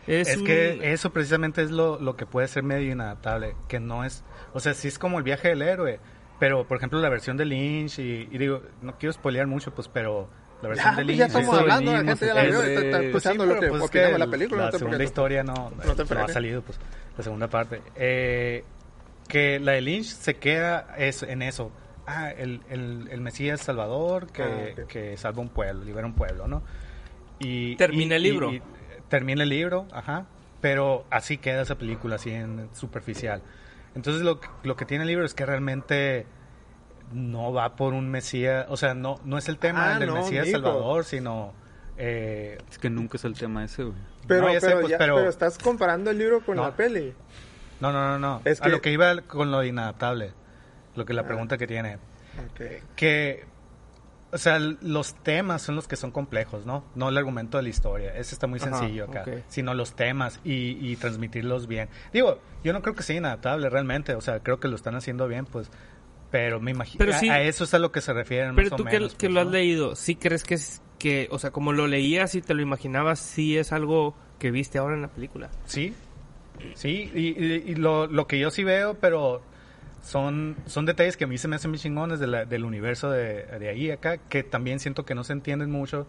Es, 0.07 0.27
Es, 0.27 0.37
un- 0.37 0.45
que 0.45 0.91
eso 0.93 1.11
precisamente 1.11 1.63
es 1.63 1.71
lo, 1.71 1.99
lo 1.99 2.15
que 2.15 2.25
puede 2.27 2.47
ser 2.47 2.61
medio 2.63 2.91
inadaptable, 2.91 3.55
que 3.67 3.79
no 3.79 4.03
es, 4.03 4.23
o 4.53 4.59
sea, 4.59 4.75
sí 4.75 4.87
es 4.87 4.99
como 4.99 5.17
el 5.17 5.23
viaje 5.23 5.47
del 5.47 5.63
héroe, 5.63 5.99
pero 6.39 6.67
por 6.67 6.77
ejemplo 6.77 6.99
la 6.99 7.09
versión 7.09 7.37
de 7.37 7.45
Lynch, 7.45 7.97
y, 7.97 8.27
y 8.31 8.37
digo, 8.37 8.61
no 8.83 8.97
quiero 8.99 9.13
spoilear 9.13 9.47
mucho, 9.47 9.73
pues, 9.73 9.87
pero 9.87 10.29
la 10.61 10.69
versión 10.69 10.91
Ya, 10.91 10.91
de 10.91 10.95
pues 10.97 11.07
Lynch... 11.07 11.17
ya 11.17 11.25
estamos 11.25 11.47
eso 11.47 11.59
hablando, 11.59 11.91
la 11.91 11.97
gente 12.03 12.25
ya 12.27 12.33
la 12.35 12.43
vio, 12.43 12.61
es- 12.61 12.67
está, 12.69 12.81
está 12.85 12.99
sí, 12.99 13.05
escuchando 13.07 13.45
lo 13.47 13.59
que 13.59 13.67
pues, 13.67 13.95
el- 13.95 14.19
la 14.19 14.27
película. 14.27 14.65
La 14.65 14.71
no 14.71 14.77
segunda 14.77 15.03
historia 15.03 15.43
no, 15.43 15.53
No 15.53 15.95
te 15.95 16.13
no 16.15 16.23
ha 16.23 16.27
salido, 16.27 16.61
pues, 16.61 16.79
la 17.17 17.23
segunda 17.23 17.47
parte. 17.47 17.81
Eh, 17.95 18.63
que 19.27 19.59
la 19.59 19.71
de 19.71 19.81
Lynch 19.81 20.05
se 20.05 20.35
queda 20.35 20.93
es, 20.99 21.23
en 21.23 21.41
eso. 21.41 21.71
Ah, 22.07 22.29
el, 22.31 22.61
el, 22.69 23.07
el 23.11 23.21
Mesías 23.21 23.61
Salvador 23.61 24.27
que, 24.27 24.43
Ah, 24.77 24.81
que 24.87 25.17
salva 25.17 25.41
un 25.41 25.49
pueblo, 25.49 25.83
libera 25.83 26.05
un 26.05 26.13
pueblo, 26.13 26.47
¿no? 26.47 26.61
Y, 27.39 27.75
Termina 27.77 28.13
y- 28.15 28.17
el 28.17 28.23
libro. 28.23 28.51
y- 28.51 28.57
y 28.57 28.61
termina 29.09 29.43
el 29.43 29.49
libro, 29.49 29.87
ajá. 29.91 30.25
Pero 30.61 31.05
así 31.09 31.37
queda 31.37 31.61
esa 31.63 31.75
película, 31.77 32.15
así 32.15 32.31
en 32.31 32.69
superficial. 32.73 33.41
Entonces 33.95 34.21
lo, 34.23 34.39
que- 34.39 34.47
lo 34.63 34.75
que 34.75 34.85
tiene 34.85 35.03
el 35.03 35.07
libro 35.09 35.25
es 35.25 35.33
que 35.33 35.45
realmente 35.45 36.25
no 37.11 37.53
va 37.53 37.75
por 37.75 37.93
un 37.93 38.09
Mesías, 38.09 38.65
o 38.69 38.77
sea, 38.77 38.93
no, 38.93 39.19
no 39.25 39.37
es 39.37 39.47
el 39.49 39.57
tema 39.57 39.95
Ah, 39.95 39.99
del 39.99 40.09
no, 40.09 40.15
Mesías. 40.15 40.49
Salvador, 40.49 41.05
sino... 41.05 41.53
eh, 41.97 42.57
Es 42.69 42.77
que 42.77 42.89
nunca 42.89 43.17
es 43.17 43.25
el 43.25 43.37
tema 43.37 43.63
ese, 43.63 43.83
güey. 43.83 43.97
Pero, 44.27 44.47
No, 44.47 44.53
ya 44.53 44.59
sé, 44.59 44.71
pues, 44.73 44.89
ya- 44.89 44.97
pero- 44.97 45.15
pero 45.15 45.29
estás 45.29 45.57
comparando 45.57 46.09
el 46.11 46.17
libro 46.17 46.41
con 46.43 46.57
No. 46.57 46.63
la 46.63 46.75
peli. 46.75 47.13
No, 47.79 47.91
no, 47.91 48.07
no, 48.07 48.19
no. 48.19 48.41
Es 48.43 48.59
A 48.61 48.65
que- 48.65 48.69
lo 48.71 48.81
que 48.81 48.91
iba 48.91 49.21
con 49.21 49.51
lo 49.51 49.63
inadaptable. 49.63 50.33
Lo 50.95 51.05
que 51.05 51.13
la 51.13 51.21
Ah. 51.21 51.25
pregunta 51.27 51.57
que 51.57 51.67
tiene. 51.67 51.95
Ok. 51.95 52.61
Que, 52.95 53.43
o 54.31 54.37
sea, 54.37 54.59
los 54.59 55.15
temas 55.23 55.61
son 55.61 55.75
los 55.75 55.87
que 55.87 55.95
son 55.95 56.11
complejos, 56.11 56.65
¿no? 56.65 56.83
No 56.95 57.09
el 57.09 57.17
argumento 57.17 57.57
de 57.57 57.63
la 57.63 57.69
historia. 57.69 58.15
Ese 58.17 58.35
está 58.35 58.47
muy 58.47 58.59
Ajá, 58.59 58.79
sencillo 58.79 59.05
acá. 59.05 59.21
ok. 59.21 59.43
Sino 59.47 59.73
los 59.73 59.95
temas 59.95 60.39
y, 60.43 60.77
y 60.91 60.95
transmitirlos 60.97 61.67
bien. 61.67 61.89
Digo, 62.11 62.39
yo 62.63 62.73
no 62.73 62.81
creo 62.81 62.95
que 62.95 63.03
sea 63.03 63.15
inadaptable 63.15 63.69
realmente. 63.69 64.13
O 64.15 64.21
sea, 64.21 64.39
creo 64.41 64.59
que 64.59 64.67
lo 64.67 64.75
están 64.75 64.95
haciendo 64.95 65.27
bien, 65.27 65.45
pues. 65.45 65.69
Pero 66.31 66.59
me 66.59 66.71
imagino. 66.71 67.05
A- 67.05 67.13
sí- 67.17 67.29
a, 67.29 67.41
eso 67.41 67.63
es 67.63 67.73
a 67.73 67.79
lo 67.79 67.91
que 67.93 68.01
se 68.01 68.11
refieren. 68.11 68.55
Pero 68.55 68.71
más 68.71 68.77
tú 68.77 68.83
o 68.83 68.85
que, 68.85 68.91
menos, 68.93 69.11
que 69.13 69.27
pues, 69.27 69.33
lo 69.33 69.39
has 69.41 69.45
¿no? 69.45 69.51
leído, 69.53 69.95
¿sí 69.95 70.15
crees 70.15 70.43
que 70.43 70.55
es 70.55 70.81
que, 70.99 71.27
o 71.31 71.39
sea, 71.39 71.51
como 71.51 71.71
lo 71.71 71.87
leías 71.87 72.35
y 72.35 72.41
te 72.41 72.53
lo 72.53 72.61
imaginabas, 72.61 73.19
sí 73.19 73.57
es 73.57 73.71
algo 73.71 74.15
que 74.39 74.51
viste 74.51 74.77
ahora 74.79 74.95
en 74.95 75.01
la 75.03 75.07
película? 75.09 75.49
Sí, 75.65 75.93
sí, 76.73 77.09
y, 77.13 77.27
y- 77.41 77.63
y 77.67 77.75
lo, 77.75 78.07
lo 78.07 78.27
que 78.27 78.39
yo 78.39 78.49
sí 78.49 78.63
veo, 78.63 78.95
pero 78.95 79.41
son, 80.05 80.55
son 80.67 80.85
detalles 80.85 81.17
que 81.17 81.23
a 81.23 81.27
mí 81.27 81.37
se 81.37 81.47
me 81.47 81.55
hacen 81.55 81.71
muy 81.71 81.79
chingones 81.79 82.19
de 82.19 82.27
la- 82.27 82.45
del 82.45 82.63
universo 82.63 83.09
de, 83.09 83.43
de 83.43 83.69
ahí 83.69 83.89
acá, 83.91 84.17
que 84.17 84.43
también 84.43 84.79
siento 84.79 85.03
que 85.05 85.15
no 85.15 85.23
se 85.23 85.33
entienden 85.33 85.71
mucho, 85.71 86.07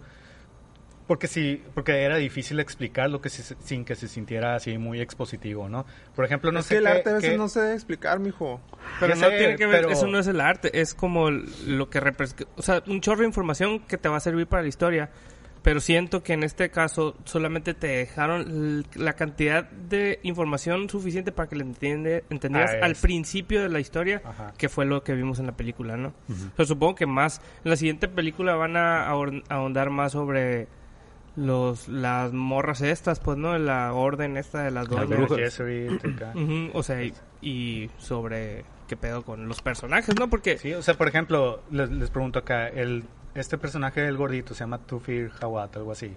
porque 1.06 1.28
sí, 1.28 1.62
porque 1.74 2.02
era 2.02 2.16
difícil 2.16 2.58
explicar 2.60 3.08
lo 3.08 3.20
que 3.20 3.28
se- 3.30 3.54
sin 3.64 3.84
que 3.84 3.94
se 3.94 4.08
sintiera 4.08 4.56
así 4.56 4.76
muy 4.76 5.00
expositivo, 5.00 5.68
¿no? 5.68 5.86
Por 6.16 6.24
ejemplo, 6.24 6.50
no 6.52 6.58
es 6.60 6.66
sé 6.66 6.74
que 6.74 6.78
el 6.78 6.84
qué- 6.84 6.90
arte 6.90 7.10
a 7.10 7.12
veces 7.14 7.30
qué- 7.30 7.36
no 7.38 7.48
se 7.48 7.60
debe 7.60 7.74
explicar, 7.74 8.18
mijo. 8.18 8.60
Pero 9.00 9.14
Ya 9.14 9.20
no 9.20 9.30
sé, 9.30 9.38
tiene 9.38 9.56
que 9.56 9.66
ver, 9.66 9.82
pero- 9.82 9.90
eso 9.92 10.06
no 10.08 10.18
es 10.18 10.26
el 10.26 10.40
arte, 10.40 10.80
es 10.80 10.94
como 10.94 11.30
lo 11.30 11.88
que 11.90 12.00
representa, 12.00 12.44
o 12.56 12.62
sea, 12.62 12.82
un 12.88 13.00
chorro 13.00 13.20
de 13.20 13.26
información 13.26 13.78
que 13.80 13.96
te 13.98 14.08
va 14.08 14.16
a 14.16 14.20
servir 14.20 14.46
para 14.48 14.62
la 14.62 14.68
historia, 14.68 15.10
pero 15.66 15.80
siento 15.80 16.22
que 16.22 16.32
en 16.32 16.44
este 16.44 16.70
caso 16.70 17.16
solamente 17.24 17.74
te 17.74 17.88
dejaron 17.88 18.84
la 18.94 19.14
cantidad 19.14 19.68
de 19.68 20.20
información 20.22 20.88
suficiente 20.88 21.32
para 21.32 21.48
que 21.48 21.56
le 21.56 21.64
entiende, 21.64 22.22
entendieras 22.30 22.70
Ah, 22.80 22.84
al 22.86 22.94
principio 22.94 23.60
de 23.60 23.68
la 23.68 23.80
historia, 23.80 24.22
Ajá. 24.24 24.54
que 24.56 24.68
fue 24.68 24.86
lo 24.86 25.02
que 25.02 25.14
vimos 25.14 25.40
en 25.40 25.46
la 25.46 25.56
película, 25.56 25.96
¿no? 25.96 26.14
O 26.28 26.56
sea, 26.56 26.66
supongo 26.66 26.94
que 26.94 27.06
más, 27.06 27.40
en 27.64 27.70
la 27.70 27.76
siguiente 27.76 28.06
película 28.06 28.54
van 28.54 28.76
a 28.76 29.08
ahondar 29.08 29.90
más 29.90 30.12
sobre 30.12 30.68
los 31.34 31.88
las 31.88 32.32
morras 32.32 32.80
estas, 32.80 33.18
pues, 33.18 33.36
¿no? 33.36 33.58
La 33.58 33.92
orden 33.92 34.36
esta 34.36 34.62
de 34.62 34.70
las 34.70 34.86
doñas. 34.88 35.08
brujas. 35.08 35.36
Jesuit, 35.38 36.04
acá. 36.04 36.32
Ujú, 36.36 36.70
o 36.74 36.82
sea, 36.84 37.02
y, 37.02 37.12
y 37.42 37.90
sobre 37.98 38.64
qué 38.86 38.96
pedo 38.96 39.24
con 39.24 39.48
los 39.48 39.60
personajes, 39.62 40.14
¿no? 40.16 40.30
Porque 40.30 40.58
Sí, 40.58 40.72
o 40.74 40.80
sea, 40.82 40.94
por 40.94 41.08
ejemplo, 41.08 41.60
les, 41.72 41.90
les 41.90 42.08
pregunto 42.10 42.38
acá, 42.38 42.68
el, 42.68 43.02
este 43.40 43.58
personaje 43.58 44.00
del 44.00 44.16
gordito 44.16 44.54
se 44.54 44.60
llama 44.60 44.78
Tufir 44.78 45.30
Hawat, 45.40 45.76
algo 45.76 45.92
así. 45.92 46.14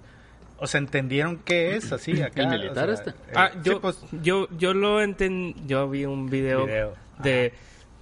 O 0.58 0.68
sea, 0.68 0.80
¿entendieron 0.80 1.38
qué 1.38 1.76
es 1.76 1.92
así 1.94 2.22
acá? 2.22 2.42
¿El 2.42 2.48
militar 2.50 2.90
O 2.90 2.96
sea, 2.96 3.06
este? 3.06 3.10
eh, 3.32 3.34
ah, 3.36 3.50
sí, 3.54 3.60
yo, 3.64 3.80
pues, 3.82 4.00
yo 4.12 4.48
yo 4.58 4.74
lo 4.74 5.02
entendí, 5.02 5.56
yo 5.66 5.90
vi 5.90 6.06
un 6.06 6.30
video, 6.30 6.66
Video, 6.66 6.94
de 7.20 7.54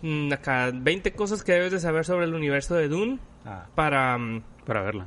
mm, 0.01 0.34
acá 0.34 0.71
20 0.73 1.12
cosas 1.13 1.43
que 1.43 1.51
debes 1.51 1.71
de 1.71 1.80
saber 1.80 2.03
sobre 2.06 2.25
el 2.25 2.34
universo 2.34 2.73
de 2.75 2.88
Dune 2.88 3.19
ah, 3.45 3.65
para 3.75 4.17
mm, 4.17 4.41
Para 4.65 4.82
verla. 4.82 5.06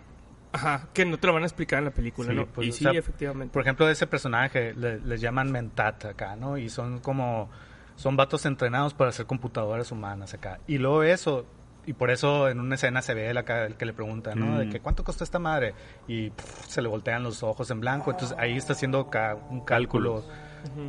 ajá, 0.53 0.89
que 0.95 1.05
no 1.05 1.19
te 1.19 1.27
lo 1.27 1.33
van 1.33 1.43
a 1.43 1.47
explicar 1.47 1.81
en 1.81 1.87
la 1.87 1.91
película, 1.91 2.31
Sí, 2.31 2.37
¿no? 2.37 2.47
pues, 2.47 2.67
y 2.69 2.71
o 2.71 2.73
sí, 2.73 2.85
sea, 2.85 2.93
efectivamente. 2.93 3.53
Por 3.53 3.63
ejemplo, 3.63 3.89
ese 3.91 4.07
personaje 4.07 4.73
le- 4.75 5.01
les 5.01 5.21
llaman 5.21 5.51
Mentat 5.51 6.05
acá, 6.05 6.37
¿no? 6.37 6.57
Y 6.57 6.69
son 6.69 7.01
como, 7.01 7.51
son 7.97 8.17
vatos 8.17 8.47
entrenados 8.47 8.95
para 8.95 9.11
hacer 9.11 9.27
computadoras 9.27 9.91
humanas 9.91 10.35
acá. 10.35 10.61
Y 10.69 10.79
luego 10.79 11.03
eso, 11.03 11.47
y 11.87 11.93
por 11.95 12.11
eso 12.11 12.49
en 12.49 12.61
una 12.61 12.75
escena 12.75 13.03
se 13.03 13.15
ve 13.15 13.31
el, 13.31 13.39
acá, 13.39 13.65
el 13.67 13.75
que 13.77 13.87
le 13.87 13.93
pregunta, 13.93 14.35
¿no? 14.35 14.59
De 14.59 14.67
Mm. 14.67 14.71
que 14.71 14.81
cuánto 14.81 15.03
costó 15.05 15.25
esta 15.25 15.39
madre. 15.39 15.75
Y 16.09 16.31
pff, 16.31 16.67
se 16.69 16.83
le 16.83 16.89
voltean 16.89 17.23
los 17.23 17.43
ojos 17.43 17.71
en 17.71 17.81
blanco. 17.81 18.11
Entonces 18.11 18.37
ahí 18.39 18.57
está 18.57 18.73
haciendo 18.75 19.01
acá 19.01 19.37
un 19.51 19.61
cálculo. 19.65 20.25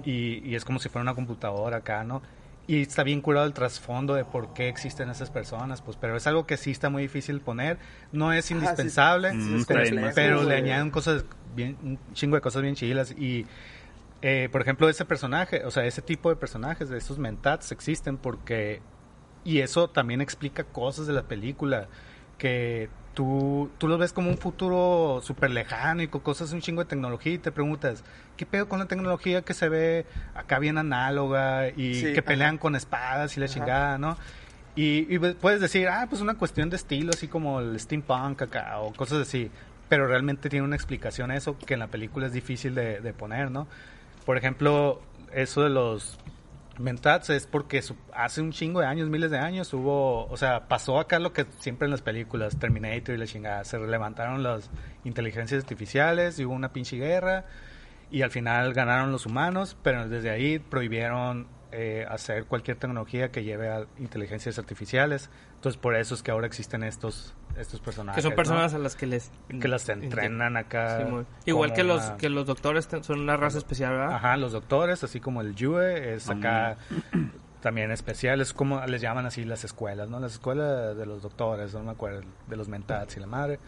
y, 0.06 0.48
y 0.48 0.56
es 0.56 0.66
como 0.66 0.80
si 0.80 0.90
fuera 0.90 1.02
una 1.04 1.16
computadora 1.16 1.78
acá, 1.78 2.04
¿no? 2.04 2.22
Y 2.68 2.82
está 2.82 3.04
bien 3.04 3.22
curado 3.22 3.46
el 3.48 3.54
trasfondo 3.54 4.14
de 4.16 4.24
por 4.26 4.54
qué 4.54 4.68
existen 4.70 5.10
esas 5.10 5.30
personas, 5.30 5.82
pues, 5.82 5.98
pero 6.00 6.16
es 6.16 6.28
algo 6.28 6.46
que 6.46 6.58
sí 6.58 6.72
está 6.72 6.90
muy 6.90 7.04
difícil 7.04 7.40
poner. 7.42 7.78
No 8.12 8.32
es 8.34 8.46
sí, 8.46 8.54
indispensable, 8.54 9.32
sí, 9.32 9.64
pero, 9.68 9.80
complejo, 9.84 10.12
pero 10.14 10.44
le 10.44 10.56
añaden 10.56 10.92
cosas 10.92 11.26
bien, 11.56 11.78
un 11.84 12.00
chingo 12.14 12.36
de 12.36 12.42
cosas 12.42 12.62
bien 12.62 12.76
chilas. 12.76 13.12
Y, 13.18 13.46
eh, 14.22 14.48
por 14.52 14.62
ejemplo, 14.62 14.88
ese 14.90 15.06
personaje, 15.06 15.64
o 15.66 15.72
sea, 15.72 15.86
ese 15.86 16.02
tipo 16.02 16.30
de 16.30 16.36
personajes, 16.36 16.90
de 16.90 16.98
esos 16.98 17.18
mentats, 17.18 17.72
existen 17.72 18.18
porque. 18.18 18.82
Y 19.44 19.60
eso 19.60 19.90
también 19.90 20.22
explica 20.22 20.64
cosas 20.64 21.08
de 21.08 21.14
la 21.14 21.24
película 21.24 21.88
que 22.38 22.90
tú, 23.14 23.70
tú 23.78 23.88
lo 23.88 23.98
ves 23.98 24.14
como 24.14 24.30
un 24.30 24.38
futuro 24.38 25.20
súper 25.24 25.52
lejano 25.52 26.02
y 26.02 26.08
con 26.08 26.22
cosas, 26.22 26.54
un 26.54 26.62
chingo 26.62 26.84
de 26.84 26.90
tecnología 26.90 27.34
y 27.34 27.38
te 27.38 27.52
preguntas, 27.52 28.04
¿qué 28.38 28.46
pedo 28.46 28.68
con 28.70 28.80
la 28.80 28.86
tecnología 28.86 29.42
que 29.42 29.54
se 29.54 29.70
ve 29.70 30.06
acá 30.36 30.60
bien 30.60 30.78
análoga 30.78 31.70
y 31.70 31.96
Sí, 31.96 32.14
que 32.14 32.22
pelean 32.22 32.56
ajá. 32.56 32.62
con 32.62 32.76
espadas 32.76 33.36
y 33.36 33.40
la 33.40 33.46
Ajá. 33.48 33.54
chingada, 33.56 33.98
¿no? 33.98 34.18
Y, 34.76 35.14
y 35.14 35.20
puedes 35.20 35.60
decir, 35.60 35.88
ah, 35.90 36.06
pues 36.10 36.22
una 36.22 36.36
cuestión 36.36 36.70
de 36.70 36.78
estilo, 36.78 37.12
así 37.14 37.28
como 37.28 37.60
el 37.60 37.78
steampunk 37.80 38.44
acá 38.44 38.80
o 38.80 38.94
cosas 38.94 39.28
así. 39.28 39.52
Pero 39.90 40.08
realmente 40.08 40.50
tiene 40.50 40.64
una 40.66 40.78
explicación 40.78 41.32
eso 41.32 41.58
que 41.58 41.74
en 41.74 41.82
la 41.82 41.88
película 41.88 42.28
es 42.28 42.34
difícil 42.34 42.74
de, 42.76 43.02
de 43.02 43.12
poner, 43.14 43.52
¿no? 43.52 43.68
Por 44.26 44.38
ejemplo, 44.38 45.02
eso 45.34 45.62
de 45.64 45.70
los 45.70 46.18
mentats 46.80 47.30
es 47.30 47.48
porque 47.48 47.84
hace 48.14 48.42
un 48.42 48.52
chingo 48.52 48.80
de 48.80 48.86
años, 48.86 49.10
miles 49.10 49.32
de 49.32 49.38
años, 49.38 49.74
hubo, 49.74 50.26
o 50.28 50.38
sea, 50.38 50.68
pasó 50.68 51.00
acá 51.00 51.20
lo 51.20 51.34
que 51.34 51.46
siempre 51.60 51.86
en 51.86 51.92
las 51.92 52.02
películas, 52.02 52.58
Terminator 52.58 53.16
y 53.16 53.18
la 53.18 53.28
chingada, 53.28 53.64
se 53.64 53.80
levantaron 53.80 54.44
las 54.44 54.70
inteligencias 55.04 55.64
artificiales 55.64 56.40
y 56.40 56.46
hubo 56.46 56.54
una 56.54 56.74
pinche 56.74 56.98
guerra 56.98 57.46
y 58.10 58.22
al 58.24 58.32
final 58.32 58.74
ganaron 58.74 59.12
los 59.12 59.26
humanos, 59.26 59.78
pero 59.84 60.08
desde 60.08 60.30
ahí 60.30 60.60
prohibieron 60.60 61.48
eh, 61.72 62.06
hacer 62.10 62.46
cualquier 62.46 62.78
tecnología 62.78 63.32
que 63.32 63.44
lleve 63.44 63.70
a 63.70 63.86
inteligencias 63.98 64.60
artificiales. 64.60 65.30
Entonces 65.56 65.80
por 65.80 65.96
eso 65.96 66.16
es 66.16 66.24
que 66.24 66.32
ahora 66.32 66.48
existen 66.48 66.84
estos 66.84 67.34
estos 67.58 67.82
personajes. 67.82 68.16
Que 68.16 68.22
son 68.22 68.32
¿no? 68.32 68.36
personas 68.38 68.74
a 68.74 68.78
las 68.78 68.96
que 68.96 69.06
les... 69.06 69.30
que 69.60 69.68
las 69.68 69.88
entrenan 69.90 70.56
acá. 70.56 71.06
Sí, 71.06 71.26
Igual 71.50 71.74
que 71.74 71.84
los, 71.84 72.02
que 72.12 72.30
los 72.30 72.46
doctores 72.46 72.88
son 73.02 73.20
una 73.20 73.36
raza 73.36 73.58
especial, 73.58 73.92
¿verdad? 73.92 74.16
Ajá, 74.16 74.38
los 74.38 74.54
doctores, 74.54 75.04
así 75.04 75.20
como 75.20 75.42
el 75.42 75.54
Yue, 75.54 76.14
es 76.14 76.30
acá 76.30 76.78
Mm. 77.12 77.26
también 77.62 77.92
especial, 77.92 78.42
es 78.42 78.54
como 78.54 78.84
les 78.88 79.02
llaman 79.02 79.26
así 79.26 79.44
las 79.44 79.64
escuelas, 79.64 80.10
¿no? 80.10 80.20
Las 80.20 80.34
escuelas 80.34 80.98
de 80.98 81.06
los 81.06 81.22
doctores, 81.22 81.74
no 81.74 81.84
me 81.84 81.92
acuerdo, 81.92 82.22
de 82.48 82.56
los 82.58 82.68
mentats 82.68 83.18
y 83.18 83.20
la 83.20 83.28
madre. 83.28 83.60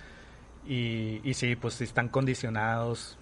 Y, 0.65 1.21
y 1.23 1.33
sí, 1.33 1.55
pues 1.55 1.79
están 1.81 2.09
condicionados 2.09 3.17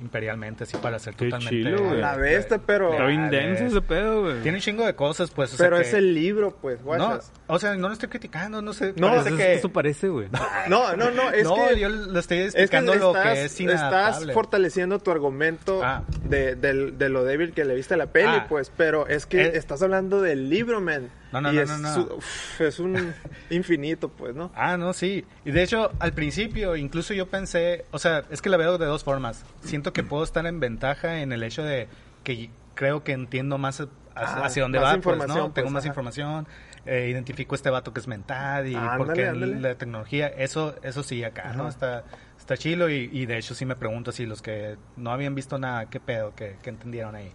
imperialmente 0.00 0.64
así 0.64 0.76
para 0.76 0.98
ser 0.98 1.14
Qué 1.14 1.24
totalmente... 1.26 1.50
chilo, 1.56 1.82
güey. 1.88 2.00
La 2.00 2.16
bestia, 2.16 2.58
pero- 2.58 2.92
Está 2.92 3.06
bien 3.06 3.30
denso 3.30 3.64
ese 3.64 3.80
pedo, 3.82 4.22
güey. 4.22 4.40
Tiene 4.42 4.58
un 4.58 4.62
chingo 4.62 4.86
de 4.86 4.94
cosas, 4.94 5.30
pues. 5.30 5.52
o 5.54 5.56
sea 5.56 5.66
Pero 5.66 5.76
que- 5.76 5.82
es 5.82 5.94
el 5.94 6.14
libro, 6.14 6.56
pues, 6.60 6.80
No, 6.84 7.18
o 7.48 7.58
sea, 7.58 7.74
no 7.74 7.88
lo 7.88 7.92
estoy 7.94 8.08
criticando, 8.08 8.62
no 8.62 8.72
sé. 8.72 8.94
No, 8.96 9.08
parece 9.08 9.30
Pues 9.30 9.40
que... 9.42 9.54
Eso 9.54 9.68
parece, 9.70 10.08
güey. 10.08 10.28
No, 10.68 10.96
no, 10.96 11.10
no, 11.10 11.30
es 11.30 11.44
no, 11.44 11.54
que... 11.68 11.78
yo 11.80 11.88
lo 11.88 12.18
estoy 12.20 12.38
Es 12.38 12.54
que 12.54 12.62
explicando 12.62 12.94
lo 12.94 13.08
estás, 13.16 13.24
que 13.24 13.32
es 13.32 13.44
estás 13.46 13.60
inadaptable. 13.60 14.32
fortaleciendo 14.34 14.98
tu 15.00 15.10
argumento 15.10 15.80
Ah. 15.82 16.02
de, 16.24 16.54
del- 16.54 16.96
de 16.98 17.08
lo 17.08 17.24
débil 17.24 17.52
que 17.52 17.64
le 17.64 17.74
viste 17.74 17.94
a 17.94 17.96
la 17.96 18.06
peli, 18.06 18.28
Ah. 18.36 18.46
pues, 18.48 18.70
pero 18.76 19.06
es 19.08 19.26
que 19.26 19.42
Eh. 19.42 19.52
estás 19.54 19.82
hablando 19.82 20.20
del 20.20 20.48
libro, 20.48 20.80
man. 20.80 21.10
No, 21.32 21.40
no, 21.40 21.52
y 21.52 21.56
no, 21.56 21.62
es, 21.62 21.68
no, 21.68 21.78
no. 21.78 21.94
su- 21.94 22.14
uf, 22.14 22.60
es 22.60 22.78
un 22.78 23.12
infinito, 23.50 24.08
pues, 24.08 24.34
¿no? 24.34 24.50
Ah, 24.54 24.76
no, 24.76 24.92
sí. 24.92 25.24
Y 25.44 25.50
de 25.50 25.62
hecho, 25.62 25.92
al 25.98 26.12
principio, 26.12 26.76
incluso 26.76 27.12
yo 27.14 27.26
pensé, 27.28 27.84
o 27.90 27.98
sea, 27.98 28.24
es 28.30 28.40
que 28.42 28.48
la 28.48 28.56
veo 28.56 28.78
de 28.78 28.86
dos 28.86 29.04
formas. 29.04 29.44
Siento 29.60 29.92
que 29.92 30.02
puedo 30.02 30.24
estar 30.24 30.46
en 30.46 30.60
ventaja 30.60 31.20
en 31.20 31.32
el 31.32 31.42
hecho 31.42 31.62
de 31.62 31.88
que 32.24 32.50
creo 32.74 33.04
que 33.04 33.12
entiendo 33.12 33.58
más 33.58 33.80
hacia, 33.80 33.92
Ah, 34.14 34.46
hacia 34.46 34.62
dónde 34.62 34.80
más 34.80 34.96
va, 34.96 35.00
pues, 35.00 35.18
¿no? 35.28 35.34
Tengo 35.34 35.52
pues, 35.52 35.70
más 35.70 35.82
ajá. 35.84 35.88
información, 35.88 36.46
eh, 36.86 37.08
identifico 37.10 37.54
este 37.54 37.70
vato 37.70 37.92
que 37.92 38.00
es 38.00 38.08
mental 38.08 38.66
y 38.66 38.74
porque 38.96 39.28
ándale. 39.28 39.60
la 39.60 39.74
tecnología, 39.76 40.26
eso 40.28 40.74
eso 40.82 41.02
sí 41.02 41.22
acá, 41.22 41.52
¿no? 41.52 41.68
Está 41.68 42.04
está 42.38 42.56
chilo 42.56 42.88
y, 42.88 43.10
y 43.12 43.26
de 43.26 43.36
hecho 43.38 43.54
sí 43.54 43.64
me 43.66 43.76
pregunto 43.76 44.10
si 44.10 44.24
los 44.26 44.40
que 44.42 44.76
no 44.96 45.12
habían 45.12 45.34
visto 45.34 45.58
nada, 45.58 45.86
qué 45.90 46.00
pedo, 46.00 46.34
qué 46.34 46.56
entendieron 46.64 47.14
ahí. 47.14 47.30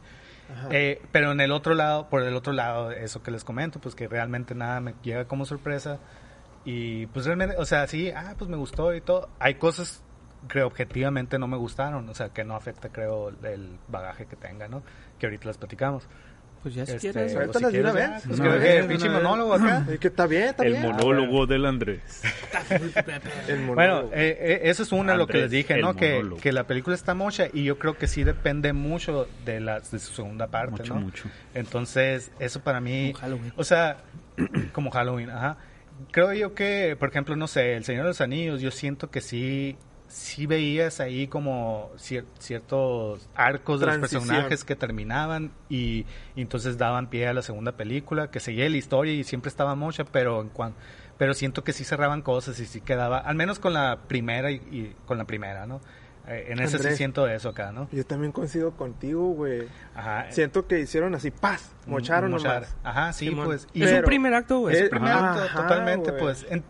Eh, 0.69 1.01
pero 1.11 1.31
en 1.31 1.41
el 1.41 1.51
otro 1.51 1.73
lado, 1.73 2.09
por 2.09 2.23
el 2.23 2.35
otro 2.35 2.53
lado, 2.53 2.91
eso 2.91 3.23
que 3.23 3.31
les 3.31 3.43
comento, 3.43 3.79
pues 3.79 3.95
que 3.95 4.07
realmente 4.07 4.55
nada 4.55 4.79
me 4.79 4.93
llega 5.03 5.25
como 5.25 5.45
sorpresa. 5.45 5.99
Y 6.65 7.07
pues 7.07 7.25
realmente, 7.25 7.57
o 7.57 7.65
sea, 7.65 7.87
sí, 7.87 8.11
ah, 8.11 8.35
pues 8.37 8.49
me 8.49 8.57
gustó 8.57 8.93
y 8.93 9.01
todo. 9.01 9.29
Hay 9.39 9.55
cosas 9.55 10.03
que 10.47 10.61
objetivamente 10.61 11.39
no 11.39 11.47
me 11.47 11.57
gustaron, 11.57 12.07
o 12.09 12.13
sea, 12.13 12.29
que 12.29 12.43
no 12.43 12.55
afecta, 12.55 12.89
creo, 12.89 13.29
el 13.29 13.77
bagaje 13.87 14.25
que 14.25 14.35
tenga, 14.35 14.67
¿no? 14.67 14.83
Que 15.19 15.25
ahorita 15.27 15.47
las 15.47 15.57
platicamos. 15.57 16.07
Pues 16.63 16.75
ya 16.75 16.85
si 16.85 16.93
Este, 16.93 17.11
quieres. 17.11 17.35
Ahorita 17.35 17.59
si 17.59 17.63
las 17.65 17.73
de 17.73 17.79
una 17.81 17.91
vez. 17.91 18.09
pues 18.25 18.39
que- 18.39 18.47
una 18.79 18.87
pinche 18.87 19.09
monólogo 19.09 19.53
acá. 19.53 19.85
Y 19.93 19.97
que 19.97 20.07
está 20.07 20.25
bien, 20.27 20.43
está 20.43 20.63
El 20.63 20.71
bien. 20.73 20.83
monólogo 20.83 21.45
del 21.45 21.65
Andrés. 21.65 21.99
El 23.47 23.59
monólogo. 23.59 23.75
Bueno, 23.75 24.01
eh, 24.13 24.37
eh, 24.39 24.59
eso 24.63 24.83
es 24.83 24.91
una 24.91 25.11
de 25.11 25.17
lo 25.17 25.27
que 25.27 25.33
les 25.33 25.43
Andrés, 25.45 25.51
dije, 25.51 25.73
el 25.75 25.81
¿no? 25.81 25.95
Que, 25.95 26.23
que 26.41 26.51
la 26.53 26.65
película 26.65 26.95
está 26.95 27.13
mocha 27.13 27.47
y 27.51 27.63
yo 27.65 27.77
creo 27.77 27.97
que 27.97 28.07
sí 28.07 28.23
depende 28.23 28.71
mucho 28.73 29.27
de, 29.45 29.59
la, 29.59 29.79
de 29.81 29.99
su 29.99 30.13
segunda 30.13 30.47
parte, 30.47 30.71
Mucho, 30.83 30.93
¿no? 30.95 31.01
mucho. 31.01 31.25
Entonces, 31.53 32.31
eso 32.39 32.61
para 32.61 32.79
mí... 32.79 33.11
Como 33.13 33.21
Halloween. 33.21 33.53
O 33.57 33.63
sea, 33.63 33.97
como 34.71 34.89
Halloween, 34.91 35.29
ajá. 35.29 35.57
Creo 36.11 36.33
yo 36.33 36.53
que, 36.55 36.95
por 36.97 37.09
ejemplo, 37.09 37.35
no 37.35 37.47
sé, 37.47 37.75
El 37.75 37.83
Señor 37.83 38.03
de 38.03 38.09
los 38.09 38.21
Anillos, 38.21 38.61
yo 38.61 38.71
siento 38.71 39.09
que 39.11 39.21
sí, 39.21 39.75
sí 40.13 40.45
veías 40.45 40.99
ahí 40.99 41.27
como 41.27 41.89
cier- 41.97 42.25
ciertos 42.39 43.27
arcos 43.35 43.79
de 43.79 43.87
los 43.87 43.95
Transición. 43.95 44.21
personajes 44.27 44.63
que 44.63 44.75
terminaban 44.75 45.51
y, 45.69 46.05
y 46.35 46.41
entonces 46.41 46.77
daban 46.77 47.09
pie 47.09 47.27
a 47.27 47.33
la 47.33 47.41
segunda 47.41 47.71
película, 47.73 48.29
que 48.29 48.39
seguía 48.39 48.69
la 48.69 48.77
historia 48.77 49.13
y 49.13 49.23
siempre 49.23 49.49
estaba 49.49 49.73
mocha, 49.75 50.03
pero 50.05 50.41
en 50.41 50.49
cuan- 50.49 50.75
pero 51.17 51.33
siento 51.33 51.63
que 51.63 51.73
sí 51.73 51.83
cerraban 51.83 52.21
cosas 52.21 52.59
y 52.59 52.65
sí 52.65 52.79
quedaba, 52.81 53.17
al 53.17 53.35
menos 53.35 53.57
con 53.59 53.73
la 53.73 53.99
primera 54.07 54.51
y, 54.51 54.55
y 54.71 54.95
con 55.05 55.17
la 55.17 55.25
primera, 55.25 55.65
¿no? 55.65 55.81
Eh, 56.27 56.45
en 56.49 56.59
ese 56.59 56.69
sí 56.69 56.75
Andrés. 56.77 56.97
siento 56.97 57.27
eso 57.27 57.49
acá, 57.49 57.71
¿no? 57.73 57.89
Yo 57.91 58.05
también 58.05 58.31
coincido 58.31 58.71
contigo, 58.77 59.31
güey. 59.33 59.67
Ajá. 59.93 60.27
Siento 60.31 60.67
que 60.67 60.79
hicieron 60.79 61.13
así, 61.15 61.31
paz, 61.31 61.73
mocharon 61.85 62.31
Mochar. 62.31 62.61
nomás. 62.61 62.75
Ajá, 62.83 63.11
sí, 63.13 63.27
Simón. 63.27 63.45
pues. 63.45 63.63
es 63.63 63.69
Pero- 63.73 63.97
un 63.97 64.03
primer 64.05 64.33
acto, 64.33 64.59
güey. 64.59 64.75
Es 64.75 64.83
un 64.83 64.89
primer 64.89 65.11
Ajá, 65.11 65.43
acto, 65.43 65.61
totalmente, 65.61 66.11
güey. 66.11 66.21
pues. 66.23 66.45
en- 66.49 66.63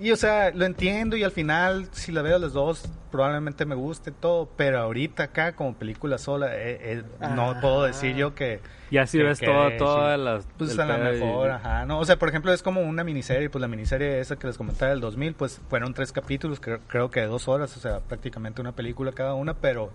y, 0.00 0.10
o 0.12 0.16
sea, 0.16 0.50
lo 0.50 0.64
entiendo 0.64 1.16
y 1.16 1.22
al 1.24 1.30
final, 1.30 1.88
si 1.92 2.10
la 2.10 2.22
veo 2.22 2.38
los 2.38 2.52
dos, 2.54 2.88
probablemente 3.10 3.66
me 3.66 3.74
guste 3.74 4.10
todo, 4.10 4.48
pero 4.56 4.78
ahorita 4.80 5.24
acá, 5.24 5.52
como 5.54 5.74
película 5.74 6.16
sola, 6.18 6.48
eh, 6.54 6.78
eh, 6.80 7.02
no 7.34 7.50
Ah. 7.50 7.58
puedo 7.60 7.82
decir 7.84 8.16
yo 8.16 8.34
que... 8.34 8.60
Ya 8.90 9.06
si 9.06 9.18
que 9.18 9.24
ves 9.24 9.38
chido. 9.38 9.52
todas 9.78 10.18
las... 10.18 10.46
Pues 10.58 10.76
a 10.78 10.84
lo 10.86 10.96
y- 11.14 11.20
mejor, 11.20 11.50
ajá, 11.50 11.84
¿no? 11.86 11.98
O 12.00 12.04
sea, 12.04 12.16
por 12.18 12.28
ejemplo, 12.28 12.52
es 12.52 12.62
como 12.62 12.80
una 12.80 13.04
miniserie, 13.04 13.50
pues 13.50 13.60
la 13.60 13.68
miniserie 13.68 14.18
esa 14.20 14.36
que 14.36 14.46
les 14.48 14.56
comentaba 14.56 14.90
del 14.90 15.00
2000, 15.00 15.34
pues 15.34 15.60
fueron 15.68 15.92
tres 15.94 16.10
capítulos, 16.12 16.58
creo, 16.60 16.80
creo 16.88 17.10
que 17.10 17.20
de 17.20 17.26
dos 17.26 17.46
horas, 17.46 17.76
o 17.76 17.80
sea, 17.80 18.00
prácticamente 18.00 18.60
una 18.60 18.72
película 18.72 19.12
cada 19.12 19.34
una, 19.34 19.54
pero... 19.54 19.90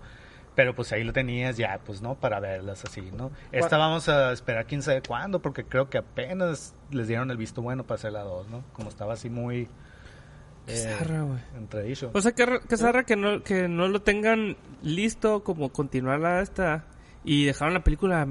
Pero 0.54 0.74
pues 0.74 0.90
ahí 0.92 1.04
lo 1.04 1.12
tenías 1.12 1.58
ya, 1.58 1.80
pues, 1.84 2.00
¿no? 2.00 2.14
Para 2.14 2.40
verlas 2.40 2.82
así, 2.82 3.10
¿no? 3.14 3.30
Esta 3.52 3.76
vamos 3.76 4.08
a 4.08 4.32
esperar 4.32 4.64
quién 4.64 4.80
sabe 4.80 5.02
cuándo, 5.06 5.40
porque 5.42 5.64
creo 5.64 5.90
que 5.90 5.98
apenas 5.98 6.74
les 6.90 7.08
dieron 7.08 7.30
el 7.30 7.36
visto 7.36 7.60
bueno 7.60 7.84
para 7.84 7.96
hacer 7.96 8.12
la 8.12 8.22
dos, 8.22 8.48
¿no? 8.48 8.64
Como 8.72 8.88
estaba 8.88 9.12
así 9.12 9.28
muy... 9.28 9.68
Qué 10.66 10.74
eh, 10.74 10.76
zarra, 10.98 11.22
güey. 11.22 11.38
entredicho. 11.56 12.10
O 12.12 12.20
sea, 12.20 12.32
que, 12.32 12.60
que 12.68 12.76
zarra 12.76 13.04
que 13.04 13.16
no, 13.16 13.42
que 13.42 13.68
no 13.68 13.88
lo 13.88 14.02
tengan 14.02 14.56
listo 14.82 15.42
como 15.44 15.70
continuar 15.72 16.20
la 16.20 16.40
esta 16.42 16.84
y 17.24 17.44
dejaron 17.44 17.74
la 17.74 17.84
película 17.84 18.26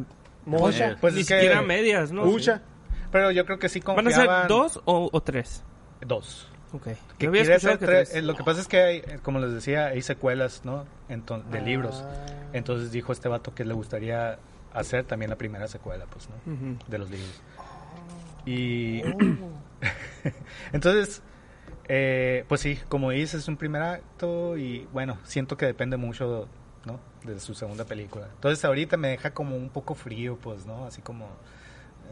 Mocha. 0.45 0.91
Eh, 0.91 0.95
Pues 1.01 1.13
ni 1.13 1.21
es 1.21 1.27
que- 1.27 1.35
siquiera 1.35 1.61
medias, 1.61 2.11
¿no? 2.11 2.25
Mucha. 2.25 2.61
Pero 3.11 3.31
yo 3.31 3.45
creo 3.45 3.57
que 3.59 3.69
sí 3.69 3.79
¿Van 3.79 3.99
a 3.99 4.03
confiaban... 4.03 4.41
ser 4.41 4.49
dos 4.49 4.81
o, 4.85 5.09
o 5.11 5.21
tres? 5.21 5.63
Dos. 6.05 6.47
Ok. 6.73 6.83
Que 7.17 7.25
Yo 7.25 7.29
había 7.29 7.41
quiere 7.43 7.55
escuchado 7.55 7.75
hacer 7.75 7.79
que 7.79 7.85
tres. 7.85 8.09
tres. 8.09 8.19
Eh, 8.19 8.21
Lo 8.25 8.35
que 8.35 8.43
pasa 8.43 8.59
es 8.61 8.67
que, 8.67 8.77
hay, 8.81 8.97
eh, 8.97 9.19
como 9.23 9.39
les 9.39 9.53
decía, 9.53 9.85
hay 9.87 10.01
secuelas, 10.01 10.61
¿no? 10.65 10.85
Enton- 11.09 11.45
de 11.45 11.61
libros. 11.61 12.03
Ah. 12.05 12.25
Entonces 12.51 12.91
dijo 12.91 13.13
este 13.13 13.29
vato 13.29 13.53
que 13.55 13.63
le 13.63 13.73
gustaría 13.73 14.37
hacer 14.73 15.05
también 15.05 15.29
la 15.29 15.37
primera 15.37 15.67
secuela, 15.69 16.05
pues, 16.09 16.27
¿no? 16.29 16.35
De 16.87 16.97
los 16.97 17.09
libros. 17.09 17.41
Y... 18.45 19.01
Entonces, 20.73 21.21
eh, 21.87 22.45
pues 22.47 22.61
sí, 22.61 22.79
como 22.89 23.11
dices, 23.11 23.41
es 23.41 23.47
un 23.47 23.57
primer 23.57 23.81
acto 23.81 24.57
y 24.57 24.87
bueno, 24.91 25.17
siento 25.23 25.57
que 25.57 25.65
depende 25.65 25.97
mucho, 25.97 26.47
¿no? 26.85 26.99
De 27.23 27.39
su 27.39 27.53
segunda 27.53 27.85
película. 27.85 28.27
Entonces 28.33 28.63
ahorita 28.65 28.97
me 28.97 29.09
deja 29.09 29.33
como 29.33 29.55
un 29.55 29.69
poco 29.69 29.95
frío, 29.95 30.37
pues, 30.41 30.65
¿no? 30.65 30.85
Así 30.85 31.01
como... 31.01 31.25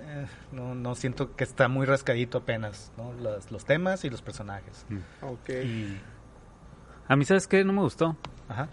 eh, 0.05 0.25
no, 0.51 0.75
no 0.75 0.95
siento 0.95 1.35
que 1.35 1.43
está 1.43 1.67
muy 1.67 1.85
rascadito 1.85 2.39
apenas, 2.39 2.91
¿no? 2.97 3.13
Los, 3.13 3.51
los 3.51 3.65
temas 3.65 4.03
y 4.05 4.09
los 4.09 4.21
personajes. 4.21 4.85
Ok. 5.21 5.49
Y, 5.49 5.99
A 7.07 7.15
mí, 7.15 7.25
¿sabes 7.25 7.47
qué? 7.47 7.63
No 7.63 7.73
me 7.73 7.81
gustó. 7.81 8.15
ajá. 8.49 8.67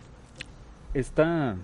Esta... 0.95 1.57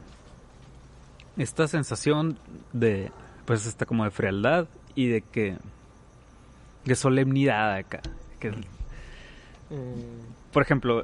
Esta 1.36 1.68
sensación 1.68 2.38
de... 2.72 3.10
Pues, 3.44 3.66
esta 3.66 3.84
como 3.86 4.04
de 4.04 4.10
frialdad 4.10 4.66
y 4.94 5.08
de 5.08 5.20
que... 5.22 5.58
De 6.84 6.94
solemnidad 6.94 7.74
acá. 7.74 8.00
Que, 8.40 8.52
Mm, 9.70 10.52
por 10.52 10.62
ejemplo, 10.62 11.02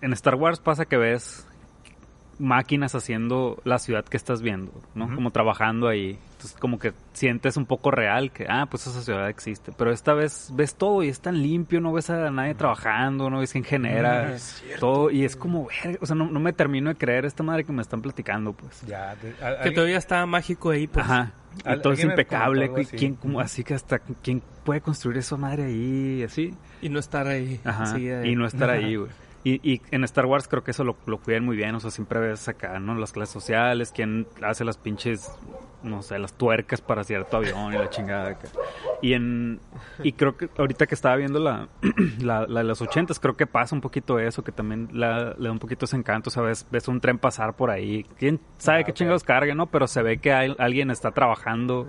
en 0.00 0.12
Star 0.12 0.34
Wars 0.34 0.60
pasa 0.60 0.84
que 0.84 0.96
ves 0.96 1.46
máquinas 2.40 2.94
haciendo 2.94 3.60
la 3.64 3.78
ciudad 3.78 4.04
que 4.04 4.16
estás 4.16 4.40
viendo, 4.42 4.72
¿no? 4.94 5.14
Como 5.14 5.30
trabajando 5.30 5.86
ahí. 5.88 6.18
Entonces 6.32 6.56
como 6.58 6.78
que 6.78 6.94
sientes 7.12 7.58
un 7.58 7.66
poco 7.66 7.90
real 7.90 8.32
que, 8.32 8.46
ah, 8.48 8.66
pues 8.70 8.86
esa 8.86 9.02
ciudad 9.02 9.28
existe. 9.28 9.72
Pero 9.76 9.92
esta 9.92 10.14
vez 10.14 10.50
ves 10.54 10.74
todo 10.74 11.02
y 11.02 11.08
es 11.08 11.20
tan 11.20 11.42
limpio, 11.42 11.80
no 11.82 11.92
ves 11.92 12.08
a 12.08 12.30
nadie 12.30 12.54
trabajando, 12.54 13.28
no 13.28 13.40
ves 13.40 13.52
quién 13.52 13.62
genera 13.64 14.36
todo. 14.80 15.10
Y 15.10 15.24
es 15.24 15.36
como, 15.36 15.68
verga, 15.84 15.98
o 16.00 16.06
sea, 16.06 16.16
no, 16.16 16.30
no 16.30 16.40
me 16.40 16.52
termino 16.54 16.88
de 16.88 16.96
creer 16.96 17.26
esta 17.26 17.42
madre 17.42 17.64
que 17.64 17.72
me 17.72 17.82
están 17.82 18.00
platicando, 18.00 18.54
pues. 18.54 18.80
Ya, 18.86 19.14
de- 19.16 19.34
a- 19.44 19.60
Que 19.62 19.70
todavía 19.72 19.98
está 19.98 20.24
mágico 20.24 20.70
ahí, 20.70 20.86
pues. 20.86 21.04
Ajá. 21.04 21.32
Y 21.58 21.80
todo 21.82 21.92
es 21.92 22.02
impecable. 22.04 22.70
así. 22.74 22.96
¿Quién, 22.96 23.16
como, 23.16 23.40
así 23.40 23.62
que 23.62 23.74
hasta, 23.74 23.98
¿quién 23.98 24.40
puede 24.64 24.80
construir 24.80 25.18
esa 25.18 25.36
madre 25.36 25.64
ahí? 25.64 26.22
Así. 26.22 26.54
Y 26.80 26.88
no 26.88 26.98
estar 27.00 27.26
ahí. 27.26 27.60
Ajá. 27.64 27.98
Y 27.98 28.34
no 28.34 28.46
estar 28.46 28.70
ahí, 28.70 28.96
güey. 28.96 29.10
Y, 29.42 29.60
y 29.72 29.80
en 29.90 30.04
Star 30.04 30.26
Wars 30.26 30.46
creo 30.48 30.62
que 30.62 30.70
eso 30.72 30.84
lo, 30.84 30.96
lo 31.06 31.18
cuidan 31.18 31.44
muy 31.44 31.56
bien. 31.56 31.74
O 31.74 31.80
sea, 31.80 31.90
siempre 31.90 32.20
ves 32.20 32.46
acá, 32.48 32.78
¿no? 32.78 32.94
Las 32.94 33.12
clases 33.12 33.32
sociales, 33.32 33.90
quién 33.94 34.26
hace 34.42 34.64
las 34.66 34.76
pinches, 34.76 35.32
no 35.82 36.02
sé, 36.02 36.18
las 36.18 36.34
tuercas 36.34 36.82
para 36.82 37.04
cierto 37.04 37.38
avión 37.38 37.72
y 37.72 37.78
la 37.78 37.88
chingada 37.88 38.30
acá. 38.32 38.48
Y 39.00 39.14
en 39.14 39.58
y 40.04 40.12
creo 40.12 40.36
que 40.36 40.50
ahorita 40.58 40.86
que 40.86 40.94
estaba 40.94 41.16
viendo 41.16 41.38
la, 41.38 41.68
la, 42.20 42.46
la 42.46 42.60
de 42.60 42.64
los 42.66 42.82
ochentas, 42.82 43.18
creo 43.18 43.34
que 43.34 43.46
pasa 43.46 43.74
un 43.74 43.80
poquito 43.80 44.18
eso, 44.18 44.44
que 44.44 44.52
también 44.52 44.88
la- 44.92 45.34
le 45.38 45.44
da 45.46 45.52
un 45.52 45.58
poquito 45.58 45.86
ese 45.86 45.96
encanto, 45.96 46.28
¿sabes? 46.28 46.66
Ves 46.70 46.86
un 46.88 47.00
tren 47.00 47.18
pasar 47.18 47.54
por 47.56 47.70
ahí. 47.70 48.04
¿Quién 48.18 48.40
sabe 48.58 48.80
Ah, 48.80 48.84
qué 48.84 48.92
chingados 48.92 49.24
cargue, 49.24 49.54
no? 49.54 49.68
Pero 49.68 49.86
se 49.86 50.02
ve 50.02 50.18
que 50.18 50.34
hay- 50.34 50.54
alguien 50.58 50.90
está 50.90 51.12
trabajando 51.12 51.86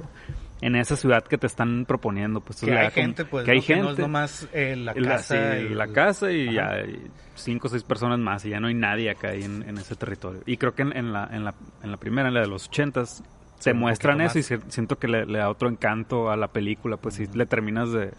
en 0.62 0.76
esa 0.76 0.96
ciudad 0.96 1.24
que 1.24 1.38
te 1.38 1.48
están 1.48 1.86
proponiendo. 1.86 2.40
Pues, 2.42 2.62
que 2.62 2.72
hay 2.72 2.78
como- 2.90 2.92
gente, 2.92 3.26
pues, 3.26 3.46
que 3.46 3.52
hay 3.52 3.58
¿no? 3.58 3.62
Que 3.66 3.68
gente. 3.74 3.84
no 3.84 3.92
es 3.94 4.00
nomás 4.00 4.48
eh, 4.54 4.76
la 4.78 4.94
La, 4.94 5.10
casa. 5.10 5.36
sí, 5.58 5.66
y 5.66 5.70
la 5.74 5.88
casa 5.88 6.32
y 6.32 6.58
Ajá. 6.58 6.78
ya 6.86 6.92
cinco 7.36 7.68
o 7.68 7.70
seis 7.72 7.84
personas 7.84 8.20
más 8.20 8.46
y 8.46 8.50
ya 8.50 8.60
no 8.60 8.68
hay 8.68 8.76
nadie 8.76 9.10
acá 9.10 9.30
ahí 9.30 9.44
en, 9.44 9.64
en 9.68 9.78
ese 9.78 9.96
territorio. 9.96 10.42
Y 10.46 10.58
creo 10.58 10.74
que 10.76 10.84
en, 10.84 10.96
en 10.96 11.12
la, 11.14 11.28
en, 11.32 11.44
la, 11.44 11.56
en 11.84 11.92
la 11.92 11.98
primera, 11.98 12.28
en 12.28 12.36
la 12.36 12.42
de 12.42 12.48
los 12.48 12.68
ochentas, 12.68 13.24
se 13.60 13.74
muestran 13.74 14.22
eso 14.22 14.40
y 14.40 14.44
siento 14.44 14.98
que 14.98 15.08
le, 15.08 15.26
le 15.26 15.38
da 15.40 15.50
otro 15.50 15.70
encanto 15.70 16.32
a 16.32 16.36
la 16.38 16.48
película, 16.48 16.98
pues 16.98 17.16
si 17.16 17.28
le 17.28 17.46
terminas 17.46 17.92
de, 17.92 18.12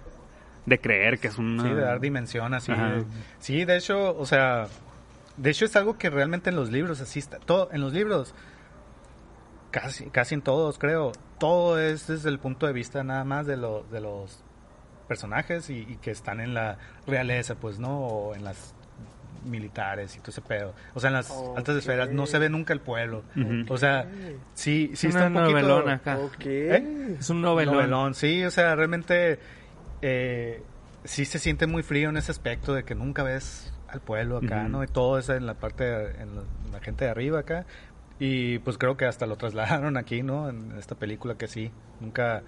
de 0.66 0.78
creer 0.78 1.18
que 1.18 1.28
es 1.28 1.38
una... 1.38 1.62
Sí, 1.64 1.68
de 1.70 1.80
dar 1.80 1.98
dimensión 2.00 2.54
así. 2.54 2.72
De- 2.72 3.04
sí, 3.40 3.64
de 3.64 3.76
hecho, 3.76 4.16
o 4.16 4.24
sea, 4.24 4.66
de 5.36 5.50
hecho 5.50 5.64
es 5.64 5.74
algo 5.74 5.98
que 5.98 6.10
realmente 6.10 6.50
en 6.50 6.56
los 6.56 6.70
libros 6.70 7.00
así 7.00 7.18
está. 7.18 7.38
Todo, 7.38 7.68
en 7.72 7.80
los 7.80 7.92
libros, 7.92 8.34
casi, 9.72 10.04
casi 10.10 10.34
en 10.36 10.42
todos 10.42 10.78
creo, 10.78 11.10
todo 11.38 11.80
es 11.80 12.06
desde 12.06 12.28
el 12.28 12.38
punto 12.38 12.66
de 12.68 12.72
vista 12.72 13.02
nada 13.02 13.24
más 13.24 13.46
de, 13.46 13.56
lo- 13.56 13.82
de 13.90 14.00
los 14.00 14.44
personajes 15.08 15.68
y, 15.70 15.78
y 15.80 15.96
que 15.96 16.12
están 16.12 16.40
en 16.40 16.54
la 16.54 16.78
realeza, 17.06 17.56
pues, 17.56 17.80
¿no? 17.80 17.98
O 18.06 18.34
en 18.36 18.44
las 18.44 18.74
militares 19.44 20.14
y 20.16 20.20
todo 20.20 20.30
ese 20.30 20.40
pedo. 20.40 20.72
O 20.94 21.00
sea, 21.00 21.08
en 21.08 21.14
las 21.14 21.30
altas 21.56 21.76
esferas 21.76 22.08
no 22.10 22.26
se 22.26 22.38
ve 22.38 22.48
nunca 22.48 22.72
el 22.72 22.80
pueblo. 22.80 23.24
O 23.68 23.76
sea, 23.76 24.06
sí, 24.54 24.92
sí 24.94 25.08
Es 25.08 25.14
está 25.16 25.26
un 25.26 25.34
poquito... 25.34 25.50
novelona 25.60 25.94
acá. 25.94 26.18
¿Eh? 26.76 27.16
Es 27.18 27.28
un 27.30 27.42
novelón. 27.42 27.74
Novelón, 27.74 28.14
sí, 28.14 28.44
o 28.44 28.50
sea, 28.52 28.76
realmente 28.76 29.40
eh, 30.00 30.62
sí 31.04 31.24
se 31.24 31.38
siente 31.38 31.66
muy 31.66 31.82
frío 31.82 32.08
en 32.10 32.16
ese 32.16 32.30
aspecto 32.30 32.72
de 32.72 32.84
que 32.84 32.94
nunca 32.94 33.22
ves 33.24 33.72
al 33.88 34.00
pueblo 34.00 34.38
acá. 34.38 34.62
¿no? 34.68 34.84
Y 34.84 34.86
todo 34.86 35.18
es 35.18 35.28
en 35.28 35.44
la 35.46 35.54
parte, 35.54 35.84
de- 35.84 36.22
en 36.22 36.36
la, 36.36 36.42
en 36.66 36.72
la 36.72 36.80
gente 36.80 37.04
de 37.04 37.10
arriba 37.10 37.40
acá. 37.40 37.66
Y 38.18 38.58
pues 38.60 38.78
creo 38.78 38.96
que 38.96 39.04
hasta 39.06 39.26
lo 39.26 39.36
trasladaron 39.36 39.96
aquí, 39.96 40.22
¿no? 40.22 40.48
En 40.48 40.72
esta 40.78 40.94
película 40.94 41.34
que 41.36 41.48
sí, 41.48 41.70
nunca, 42.00 42.42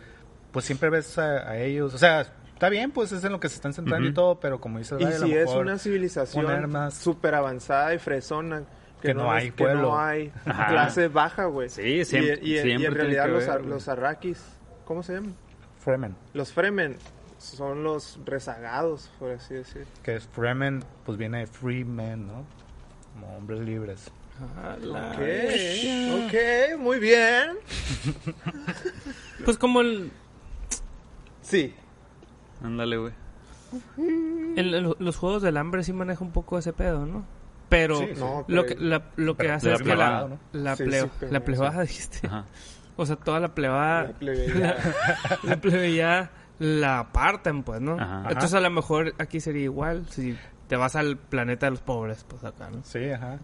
pues 0.52 0.64
siempre 0.64 0.90
ves 0.90 1.18
a, 1.18 1.50
a 1.50 1.58
ellos, 1.58 1.94
o 1.94 1.98
sea, 1.98 2.20
está 2.52 2.68
bien, 2.68 2.90
pues 2.92 3.10
es 3.12 3.24
en 3.24 3.32
lo 3.32 3.40
que 3.40 3.48
se 3.48 3.56
están 3.56 3.72
centrando 3.72 4.06
y 4.06 4.10
Ujú. 4.10 4.14
todo, 4.14 4.40
pero 4.40 4.60
como 4.60 4.78
dice 4.78 4.94
Y 5.00 5.04
si 5.06 5.32
es 5.32 5.46
mejor- 5.46 5.62
una 5.62 5.78
civilización 5.78 6.70
más- 6.70 6.94
súper 6.94 7.34
avanzada 7.34 7.92
y 7.94 7.98
fresona, 7.98 8.62
que, 9.00 9.08
Que 9.08 9.14
no 9.14 9.30
hay 9.30 9.48
es- 9.48 9.54
que 9.54 9.64
pueblo. 9.64 9.82
no 9.82 9.98
hay 9.98 10.32
Ajá. 10.46 10.66
clase 10.68 11.08
baja, 11.08 11.46
güey. 11.46 11.68
Sí, 11.68 12.04
siempre- 12.04 12.38
Y, 12.42 12.52
y- 12.54 12.58
y 12.58 12.60
siempre 12.62 12.72
en 12.72 12.78
tiene 12.78 12.94
realidad 12.94 13.28
los, 13.28 13.46
ver, 13.46 13.66
los 13.66 13.88
arrakis, 13.88 14.42
¿cómo 14.84 15.02
se 15.02 15.14
llaman? 15.14 15.34
Fremen, 15.80 16.14
Los 16.32 16.52
Fremen 16.52 16.96
son 17.38 17.82
los 17.84 18.18
rezagados, 18.24 19.10
por 19.18 19.32
así 19.32 19.52
decir. 19.54 19.86
que 20.02 20.14
es 20.16 20.26
Fremen, 20.28 20.82
pues 21.04 21.18
viene 21.18 21.40
de 21.40 21.46
free 21.46 21.84
men, 21.84 22.26
¿no? 22.28 22.44
Como 23.12 23.36
hombres 23.36 23.60
libres. 23.60 24.10
Ah, 24.40 24.76
la- 24.80 25.12
Ok, 25.12 26.26
ok, 26.26 26.80
muy 26.80 26.98
bien. 26.98 27.50
Pues 29.44 29.58
como 29.58 29.80
el, 29.80 30.10
Sí, 31.42 31.74
Ándale, 32.62 32.96
güey. 32.96 33.12
el- 34.56 34.94
los 34.98 35.16
juegos 35.16 35.42
del 35.42 35.56
hambre 35.56 35.84
sí 35.84 35.92
maneja 35.92 36.24
un 36.24 36.30
poco 36.32 36.58
ese 36.58 36.72
pedo, 36.72 37.06
¿no? 37.06 37.24
Pero 37.68 37.98
Sí, 37.98 38.06
sí. 38.14 38.20
no, 38.20 38.44
lo 38.48 38.62
pero- 38.62 38.66
que, 38.66 38.74
la, 38.84 39.02
lo 39.16 39.34
que 39.36 39.42
Pero 39.44 39.54
hace 39.54 39.68
de 39.68 39.74
es 39.74 39.80
la 39.80 39.84
que 39.84 39.90
la, 39.90 39.94
plebada, 40.06 40.28
¿no? 40.28 40.38
la, 40.52 40.76
Sí, 40.76 40.84
ple- 40.84 41.02
sí, 41.02 41.10
pero 41.20 41.32
la 41.32 41.38
no 41.38 41.44
plebada, 41.44 41.82
dijiste. 41.82 42.26
Ajá. 42.26 42.44
O 42.96 43.06
sea, 43.06 43.16
toda 43.16 43.40
la 43.40 43.54
plebada, 43.54 44.04
la 44.04 44.12
plebeya. 44.12 44.76
la 45.42 45.56
plebeya 45.60 46.30
la 46.60 46.98
apartan, 47.00 47.62
pues, 47.64 47.80
¿no? 47.80 47.94
Ajá. 47.98 48.22
Entonces 48.28 48.54
a 48.54 48.60
lo 48.60 48.70
mejor 48.70 49.14
aquí 49.18 49.40
sería 49.40 49.64
igual 49.64 50.06
si 50.10 50.36
te 50.68 50.76
vas 50.76 50.94
al 50.96 51.16
planeta 51.18 51.66
de 51.66 51.70
los 51.70 51.80
pobres, 51.80 52.24
pues 52.28 52.44
acá, 52.44 52.70
¿no? 52.70 52.82
Sí, 52.84 53.10
ajá. 53.10 53.38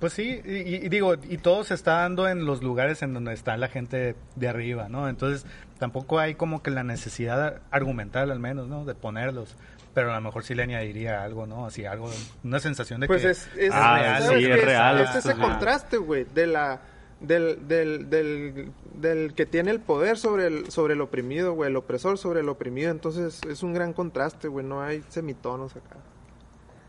Pues 0.00 0.14
sí, 0.14 0.40
y, 0.46 0.88
digo, 0.88 1.14
y 1.28 1.36
todo 1.36 1.62
se 1.62 1.74
está 1.74 1.98
dando 1.98 2.26
en 2.26 2.46
los 2.46 2.62
lugares 2.62 3.02
en 3.02 3.12
donde 3.12 3.34
está 3.34 3.58
la 3.58 3.68
gente 3.68 4.16
de 4.34 4.48
arriba, 4.48 4.88
¿no? 4.88 5.10
Entonces, 5.10 5.44
tampoco 5.78 6.18
hay 6.18 6.34
como 6.34 6.62
que 6.62 6.70
la 6.70 6.82
necesidad 6.82 7.60
argumental, 7.70 8.30
al 8.30 8.40
menos, 8.40 8.66
¿no? 8.66 8.86
De 8.86 8.94
ponerlos. 8.94 9.56
Pero 9.92 10.10
a 10.12 10.14
lo 10.14 10.20
mejor 10.22 10.42
sí 10.42 10.54
le 10.54 10.62
añadiría 10.62 11.22
algo, 11.22 11.46
¿no? 11.46 11.66
Así, 11.66 11.84
algo, 11.84 12.10
una 12.42 12.60
sensación 12.60 13.00
de 13.00 13.08
Pues 13.08 13.22
que... 13.22 13.30
es, 13.30 13.50
es, 13.58 13.70
Ah, 13.74 14.20
¿sabes 14.22 14.38
sí, 14.38 14.50
es 14.50 14.64
real, 14.64 15.00
Es 15.00 15.14
ese 15.16 15.34
contraste, 15.34 15.98
güey, 15.98 16.24
de 16.24 16.46
la 16.46 16.80
del, 17.20 17.68
del, 17.68 18.08
del, 18.08 18.72
del 18.94 19.34
que 19.34 19.44
tiene 19.44 19.70
el 19.70 19.80
poder 19.80 20.16
sobre 20.16 20.46
el, 20.46 20.70
sobre 20.70 20.94
el 20.94 21.02
oprimido, 21.02 21.52
güey, 21.52 21.68
el 21.68 21.76
opresor 21.76 22.16
sobre 22.16 22.40
el 22.40 22.48
oprimido. 22.48 22.90
Entonces 22.90 23.40
es 23.46 23.62
un 23.62 23.74
gran 23.74 23.92
contraste, 23.92 24.48
güey, 24.48 24.64
no 24.64 24.80
hay 24.80 25.04
semitonos 25.08 25.76
acá. 25.76 25.96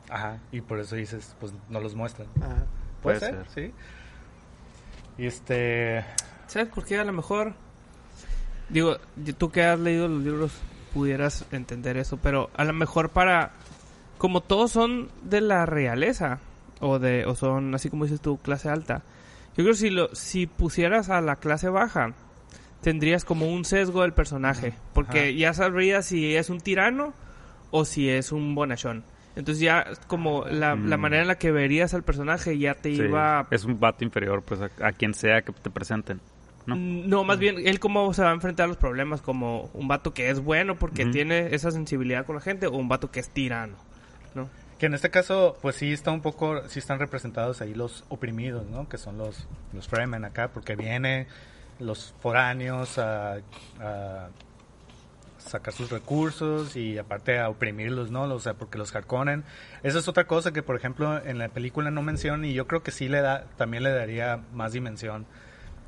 Ajá, 0.09 0.39
y 0.51 0.61
por 0.61 0.79
eso 0.79 0.95
dices, 0.95 1.35
pues 1.41 1.53
no 1.69 1.81
los 1.81 1.95
muestran. 1.95 2.27
Ajá. 2.41 2.65
Puede, 3.01 3.19
Puede 3.19 3.31
ser, 3.31 3.45
sí. 3.53 3.73
Y 5.17 5.25
este... 5.25 6.05
¿Sabes 6.47 6.69
por 6.69 6.85
qué 6.85 6.97
a 6.97 7.03
lo 7.03 7.13
mejor? 7.13 7.53
Digo, 8.69 8.97
tú 9.37 9.51
que 9.51 9.63
has 9.63 9.79
leído 9.79 10.07
los 10.07 10.23
libros 10.23 10.51
pudieras 10.93 11.45
entender 11.51 11.97
eso, 11.97 12.17
pero 12.17 12.49
a 12.55 12.63
lo 12.63 12.73
mejor 12.73 13.09
para... 13.09 13.51
Como 14.17 14.41
todos 14.41 14.71
son 14.71 15.09
de 15.23 15.41
la 15.41 15.65
realeza, 15.65 16.39
o 16.79 16.99
de 16.99 17.25
o 17.25 17.35
son, 17.35 17.73
así 17.73 17.89
como 17.89 18.05
dices 18.05 18.21
tú, 18.21 18.37
clase 18.37 18.69
alta, 18.69 19.03
yo 19.55 19.63
creo 19.63 19.69
que 19.69 19.75
si, 19.75 19.89
lo, 19.89 20.13
si 20.13 20.47
pusieras 20.47 21.09
a 21.09 21.21
la 21.21 21.37
clase 21.37 21.69
baja, 21.69 22.13
tendrías 22.81 23.25
como 23.25 23.51
un 23.51 23.65
sesgo 23.65 24.01
del 24.01 24.13
personaje, 24.13 24.73
porque 24.93 25.29
Ajá. 25.29 25.31
ya 25.31 25.53
sabrías 25.53 26.05
si 26.05 26.35
es 26.35 26.49
un 26.49 26.59
tirano 26.59 27.13
o 27.69 27.85
si 27.85 28.09
es 28.09 28.31
un 28.31 28.55
bonachón. 28.55 29.03
Entonces 29.35 29.61
ya 29.61 29.85
como 30.07 30.45
la, 30.45 30.75
la 30.75 30.97
Mm. 30.97 30.99
manera 30.99 31.21
en 31.21 31.27
la 31.27 31.37
que 31.37 31.51
verías 31.51 31.93
al 31.93 32.03
personaje 32.03 32.57
ya 32.57 32.73
te 32.73 32.93
Sí, 32.95 33.01
iba 33.01 33.47
Es 33.51 33.63
un 33.65 33.79
vato 33.79 34.03
inferior, 34.03 34.43
pues, 34.43 34.59
a, 34.61 34.69
a 34.85 34.91
quien 34.91 35.13
sea 35.13 35.41
que 35.41 35.51
te 35.53 35.69
presenten. 35.69 36.19
¿no? 36.65 36.75
Mm, 36.75 37.07
No, 37.09 37.23
más 37.23 37.39
bien, 37.39 37.55
él 37.65 37.79
cómo 37.79 38.13
se 38.13 38.21
va 38.23 38.29
a 38.31 38.33
enfrentar 38.33 38.65
a 38.65 38.67
los 38.67 38.77
problemas, 38.77 39.21
como 39.21 39.69
un 39.73 39.87
vato 39.87 40.13
que 40.13 40.29
es 40.29 40.39
bueno 40.43 40.75
porque 40.75 41.05
tiene 41.05 41.55
esa 41.55 41.71
sensibilidad 41.71 42.25
con 42.25 42.35
la 42.35 42.41
gente, 42.41 42.67
o 42.67 42.71
un 42.73 42.87
vato 42.89 43.09
que 43.09 43.19
es 43.21 43.29
tirano, 43.29 43.75
¿no? 44.35 44.47
Que 44.77 44.87
en 44.87 44.93
este 44.95 45.09
caso, 45.09 45.57
pues 45.61 45.75
sí 45.75 45.91
está 45.93 46.11
un 46.11 46.21
poco, 46.21 46.67
sí 46.67 46.79
están 46.79 46.99
representados 46.99 47.61
ahí 47.61 47.73
los 47.73 48.03
oprimidos, 48.09 48.65
¿no? 48.67 48.89
Que 48.89 48.97
son 48.97 49.17
los, 49.17 49.47
los 49.73 49.87
Fremen 49.87 50.25
acá, 50.25 50.49
porque 50.49 50.75
vienen 50.75 51.27
los 51.79 52.13
foráneos 52.19 52.97
a, 52.99 53.37
a 53.79 54.27
sacar 55.41 55.73
sus 55.73 55.89
recursos 55.89 56.75
y 56.75 56.97
aparte 56.97 57.39
a 57.39 57.49
oprimirlos, 57.49 58.11
¿no? 58.11 58.23
O 58.23 58.39
sea, 58.39 58.53
porque 58.53 58.77
los 58.77 58.93
Harkonnen. 58.95 59.43
Esa 59.83 59.99
es 59.99 60.07
otra 60.07 60.25
cosa 60.25 60.51
que, 60.51 60.63
por 60.63 60.75
ejemplo, 60.75 61.23
en 61.23 61.37
la 61.37 61.49
película 61.49 61.91
no 61.91 62.01
mencionan 62.01 62.45
y 62.45 62.53
yo 62.53 62.67
creo 62.67 62.83
que 62.83 62.91
sí 62.91 63.07
le 63.09 63.21
da, 63.21 63.45
también 63.57 63.83
le 63.83 63.91
daría 63.91 64.41
más 64.53 64.73
dimensión. 64.73 65.25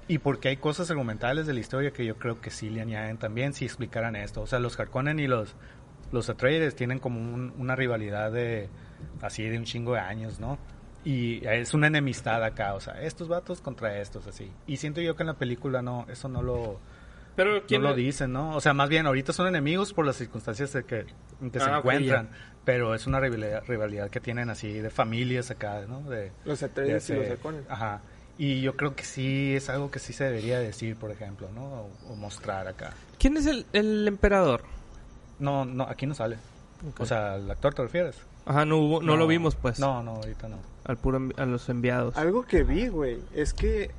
Y 0.08 0.18
porque 0.18 0.50
hay 0.50 0.58
cosas 0.58 0.90
argumentales 0.92 1.48
de 1.48 1.54
la 1.54 1.60
historia 1.62 1.92
que 1.92 2.06
yo 2.06 2.18
creo 2.18 2.42
que 2.42 2.50
sí 2.50 2.70
le 2.70 2.82
añaden 2.82 3.18
también 3.18 3.54
si 3.54 3.64
explicaran 3.66 4.16
esto. 4.18 4.42
O 4.42 4.48
sea, 4.48 4.60
los 4.60 4.78
Harkonnen 4.80 5.20
y 5.20 5.28
los, 5.28 5.56
los 6.12 6.30
Atreides 6.30 6.76
tienen 6.76 7.00
como 7.00 7.20
un- 7.20 7.54
una 7.58 7.76
rivalidad 7.76 8.32
de 8.32 8.70
así 9.22 9.44
de 9.44 9.58
un 9.58 9.64
chingo 9.64 9.94
de 9.94 10.00
años, 10.02 10.40
¿no? 10.40 10.58
Y 11.06 11.46
es 11.46 11.74
una 11.74 11.88
enemistad 11.88 12.44
acá, 12.44 12.74
o 12.76 12.80
sea, 12.80 13.02
estos 13.02 13.28
vatos 13.28 13.60
contra 13.62 13.98
estos, 14.00 14.26
así. 14.28 14.52
Y 14.68 14.78
siento 14.78 15.02
yo 15.02 15.16
que 15.18 15.24
en 15.24 15.28
la 15.28 15.34
película 15.34 15.82
no, 15.82 16.06
eso 16.10 16.30
no 16.30 16.42
lo, 16.42 16.80
Pero 17.36 17.62
no 17.70 17.80
lo 17.80 17.94
dicen, 17.96 18.32
¿no? 18.32 18.56
O 18.56 18.62
sea, 18.62 18.74
más 18.74 18.90
bien 18.90 19.06
ahorita 19.08 19.34
son 19.34 19.48
enemigos 19.48 19.94
por 19.94 20.06
las 20.06 20.16
circunstancias 20.18 20.72
de 20.74 20.84
que, 20.84 21.06
en 21.42 21.50
que 21.52 21.60
se 21.60 21.66
Ah, 21.66 21.80
ok, 21.80 21.86
encuentran, 21.86 22.30
pero 22.64 22.94
es 22.94 23.08
una 23.08 23.20
rivalidad, 23.20 23.64
rivalidad 23.68 24.10
que 24.10 24.20
tienen 24.20 24.50
así 24.50 24.72
de 24.74 24.90
familias 24.90 25.50
acá, 25.52 25.82
¿no? 25.88 26.02
De, 26.10 26.32
Los 26.46 26.60
de 26.60 26.66
Atreides 26.68 27.10
y 27.10 27.14
los 27.16 27.28
Harkonnen. 27.30 27.66
Ajá. 27.70 28.02
Y 28.38 28.62
yo 28.62 28.76
creo 28.76 28.96
que 28.96 29.04
sí 29.04 29.56
es 29.56 29.70
algo 29.70 29.92
que 29.92 30.00
sí 30.00 30.12
se 30.14 30.24
debería 30.26 30.60
decir, 30.60 30.96
por 30.96 31.12
ejemplo, 31.12 31.50
¿no? 31.54 31.62
O, 31.64 31.90
o 32.10 32.16
mostrar 32.16 32.68
acá. 32.68 32.92
¿Quién 33.20 33.38
es 33.38 33.46
el, 33.46 33.66
el 33.74 34.08
emperador? 34.08 34.62
No, 35.40 35.66
no, 35.66 35.84
aquí 35.84 36.06
no 36.08 36.14
sale. 36.16 36.38
O 36.98 37.06
sea, 37.06 37.36
¿el 37.36 37.50
actor 37.50 37.74
te 37.74 37.82
refieres? 37.84 38.16
Ajá, 38.46 38.66
no, 38.66 38.78
hubo, 38.78 39.02
no, 39.02 39.16
lo 39.18 39.26
vimos, 39.28 39.56
pues. 39.56 39.80
No, 39.80 40.04
no, 40.04 40.16
ahorita 40.16 40.50
no. 40.50 40.58
al 40.86 40.98
puro 40.98 41.20
envi- 41.20 41.40
a 41.40 41.46
los 41.46 41.70
enviados. 41.70 42.18
Algo 42.18 42.44
que 42.44 42.64
vi, 42.64 42.88
güey, 42.90 43.20
es 43.34 43.54
que, 43.54 43.92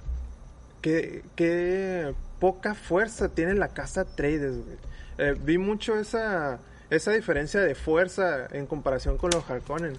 que, 0.83 1.23
que 1.37 2.15
poca 2.45 2.75
fuerza 2.75 3.31
tiene 3.31 3.55
la 3.55 3.69
casa 3.69 4.05
Trades, 4.05 4.59
güey. 4.63 4.77
Eh, 5.17 5.35
vi 5.41 5.57
mucho 5.57 5.97
esa, 5.97 6.59
esa 6.91 7.13
diferencia 7.13 7.61
de 7.61 7.75
fuerza 7.75 8.49
en 8.53 8.67
comparación 8.67 9.17
con 9.17 9.31
los 9.31 9.49
Harkonnen. 9.49 9.97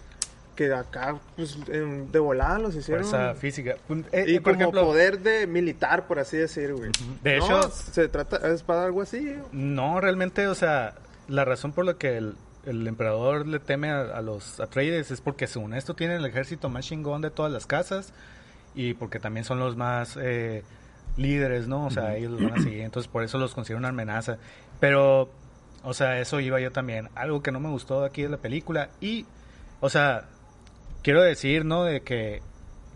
Que 0.56 0.72
acá, 0.72 1.18
pues, 1.36 1.58
en- 1.70 2.12
de 2.12 2.20
volada 2.20 2.60
los 2.60 2.76
hicieron. 2.76 3.04
Fuerza 3.04 3.34
física. 3.34 3.78
Eh, 4.12 4.26
y 4.28 4.36
eh, 4.36 4.42
por 4.42 4.54
como 4.54 4.62
ejemplo, 4.62 4.84
poder 4.86 5.20
de 5.22 5.48
militar, 5.48 6.06
por 6.06 6.20
así 6.20 6.38
decir, 6.38 6.72
güey. 6.76 6.92
de 7.24 7.38
No, 7.40 7.46
hecho, 7.46 7.72
se 7.72 8.08
trata, 8.10 8.48
es 8.54 8.62
para 8.62 8.86
algo 8.86 9.02
así. 9.02 9.36
No, 9.52 10.00
realmente, 10.00 10.46
o 10.48 10.54
sea, 10.54 10.94
la 11.28 11.46
razón 11.46 11.72
por 11.74 11.84
la 11.86 11.96
que 11.96 12.18
el, 12.18 12.36
el 12.68 12.86
emperador 12.88 13.48
le 13.48 13.58
teme 13.60 13.90
a, 13.90 14.02
a 14.02 14.22
los 14.22 14.60
Atreides 14.60 15.10
es 15.10 15.20
porque 15.20 15.48
según 15.48 15.74
esto 15.74 15.96
tienen 15.96 16.18
el 16.18 16.26
ejército 16.28 16.70
más 16.70 16.86
chingón 16.86 17.22
de 17.24 17.32
todas 17.32 17.52
las 17.52 17.66
casas 17.66 18.14
y 18.76 18.94
porque 18.94 19.20
también 19.20 19.46
son 19.46 19.60
los 19.60 19.76
más 19.76 20.16
eh, 20.22 20.64
líderes, 21.18 21.68
¿no? 21.68 21.86
O 21.86 21.92
sea, 21.92 22.16
ellos 22.16 22.32
los 22.32 22.44
van 22.44 22.60
a 22.60 22.64
seguir, 22.64 22.82
entonces 22.82 23.12
por 23.12 23.24
eso 23.24 23.38
los 23.38 23.54
considero 23.54 23.80
una 23.80 23.90
amenaza. 23.90 24.38
Pero, 24.80 25.30
o 25.84 25.94
sea, 25.94 26.20
eso 26.20 26.40
iba 26.40 26.60
yo 26.60 26.72
también. 26.72 27.10
Algo 27.16 27.42
que 27.42 27.52
no 27.52 27.60
me 27.60 27.70
gustó 27.70 28.04
aquí 28.04 28.24
de 28.24 28.30
la 28.30 28.38
película 28.38 28.90
y, 29.00 29.26
o 29.80 29.90
sea, 29.90 30.26
quiero 31.02 31.22
decir, 31.22 31.66
¿no? 31.66 31.84
De 31.84 32.02
que 32.02 32.42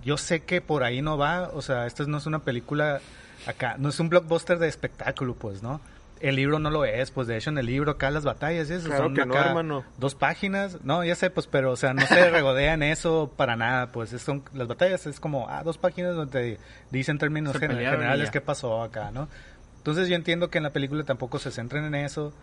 yo 0.04 0.18
sé 0.18 0.42
que 0.42 0.62
por 0.62 0.84
ahí 0.84 1.02
no 1.02 1.18
va, 1.18 1.50
o 1.54 1.62
sea, 1.62 1.86
esta 1.86 2.06
no 2.06 2.18
es 2.18 2.26
una 2.26 2.40
película 2.40 3.02
acá, 3.48 3.76
no 3.78 3.90
es 3.90 4.00
un 4.00 4.10
blockbuster 4.10 4.60
de 4.60 4.68
espectáculo, 4.68 5.36
pues, 5.36 5.64
¿no? 5.64 5.82
El 6.20 6.36
libro 6.36 6.60
no 6.60 6.70
lo 6.70 6.84
es, 6.84 7.12
pues 7.12 7.28
de 7.28 7.38
hecho 7.38 7.50
en 7.50 7.58
el 7.58 7.66
libro 7.66 7.92
acá 7.92 8.12
las 8.12 8.26
batallas 8.26 8.70
y 8.70 8.74
eso 8.74 8.88
Claro 8.88 9.06
son 9.06 9.16
que 9.16 9.26
no, 9.26 9.34
acá 9.36 9.50
hermano. 9.50 9.86
dos 9.98 10.16
páginas, 10.16 10.80
no, 10.84 11.04
ya 11.06 11.16
sé, 11.16 11.30
pues, 11.30 11.48
pero 11.48 11.72
o 11.72 11.76
sea, 11.78 11.94
no 11.94 12.06
se 12.06 12.30
regodean 12.30 12.84
eso 12.84 13.32
para 13.38 13.56
nada, 13.56 13.92
pues 13.94 14.12
es- 14.12 14.22
son 14.22 14.44
las 14.54 14.68
batallas 14.68 15.08
es 15.08 15.20
como 15.22 15.48
ah, 15.50 15.64
dos 15.64 15.78
páginas 15.78 16.16
donde 16.16 16.58
dicen 16.92 17.18
términos 17.20 17.54
Se 17.54 17.60
generales 17.60 18.32
qué 18.32 18.42
pasó 18.42 18.84
acá, 18.84 19.12
¿no? 19.12 19.30
Entonces 19.78 20.10
yo 20.10 20.16
entiendo 20.16 20.50
que 20.50 20.58
en 20.58 20.66
la 20.66 20.72
película 20.72 21.04
tampoco 21.06 21.40
se 21.40 21.52
centren 21.52 21.86
en 21.86 21.96
eso 21.96 22.34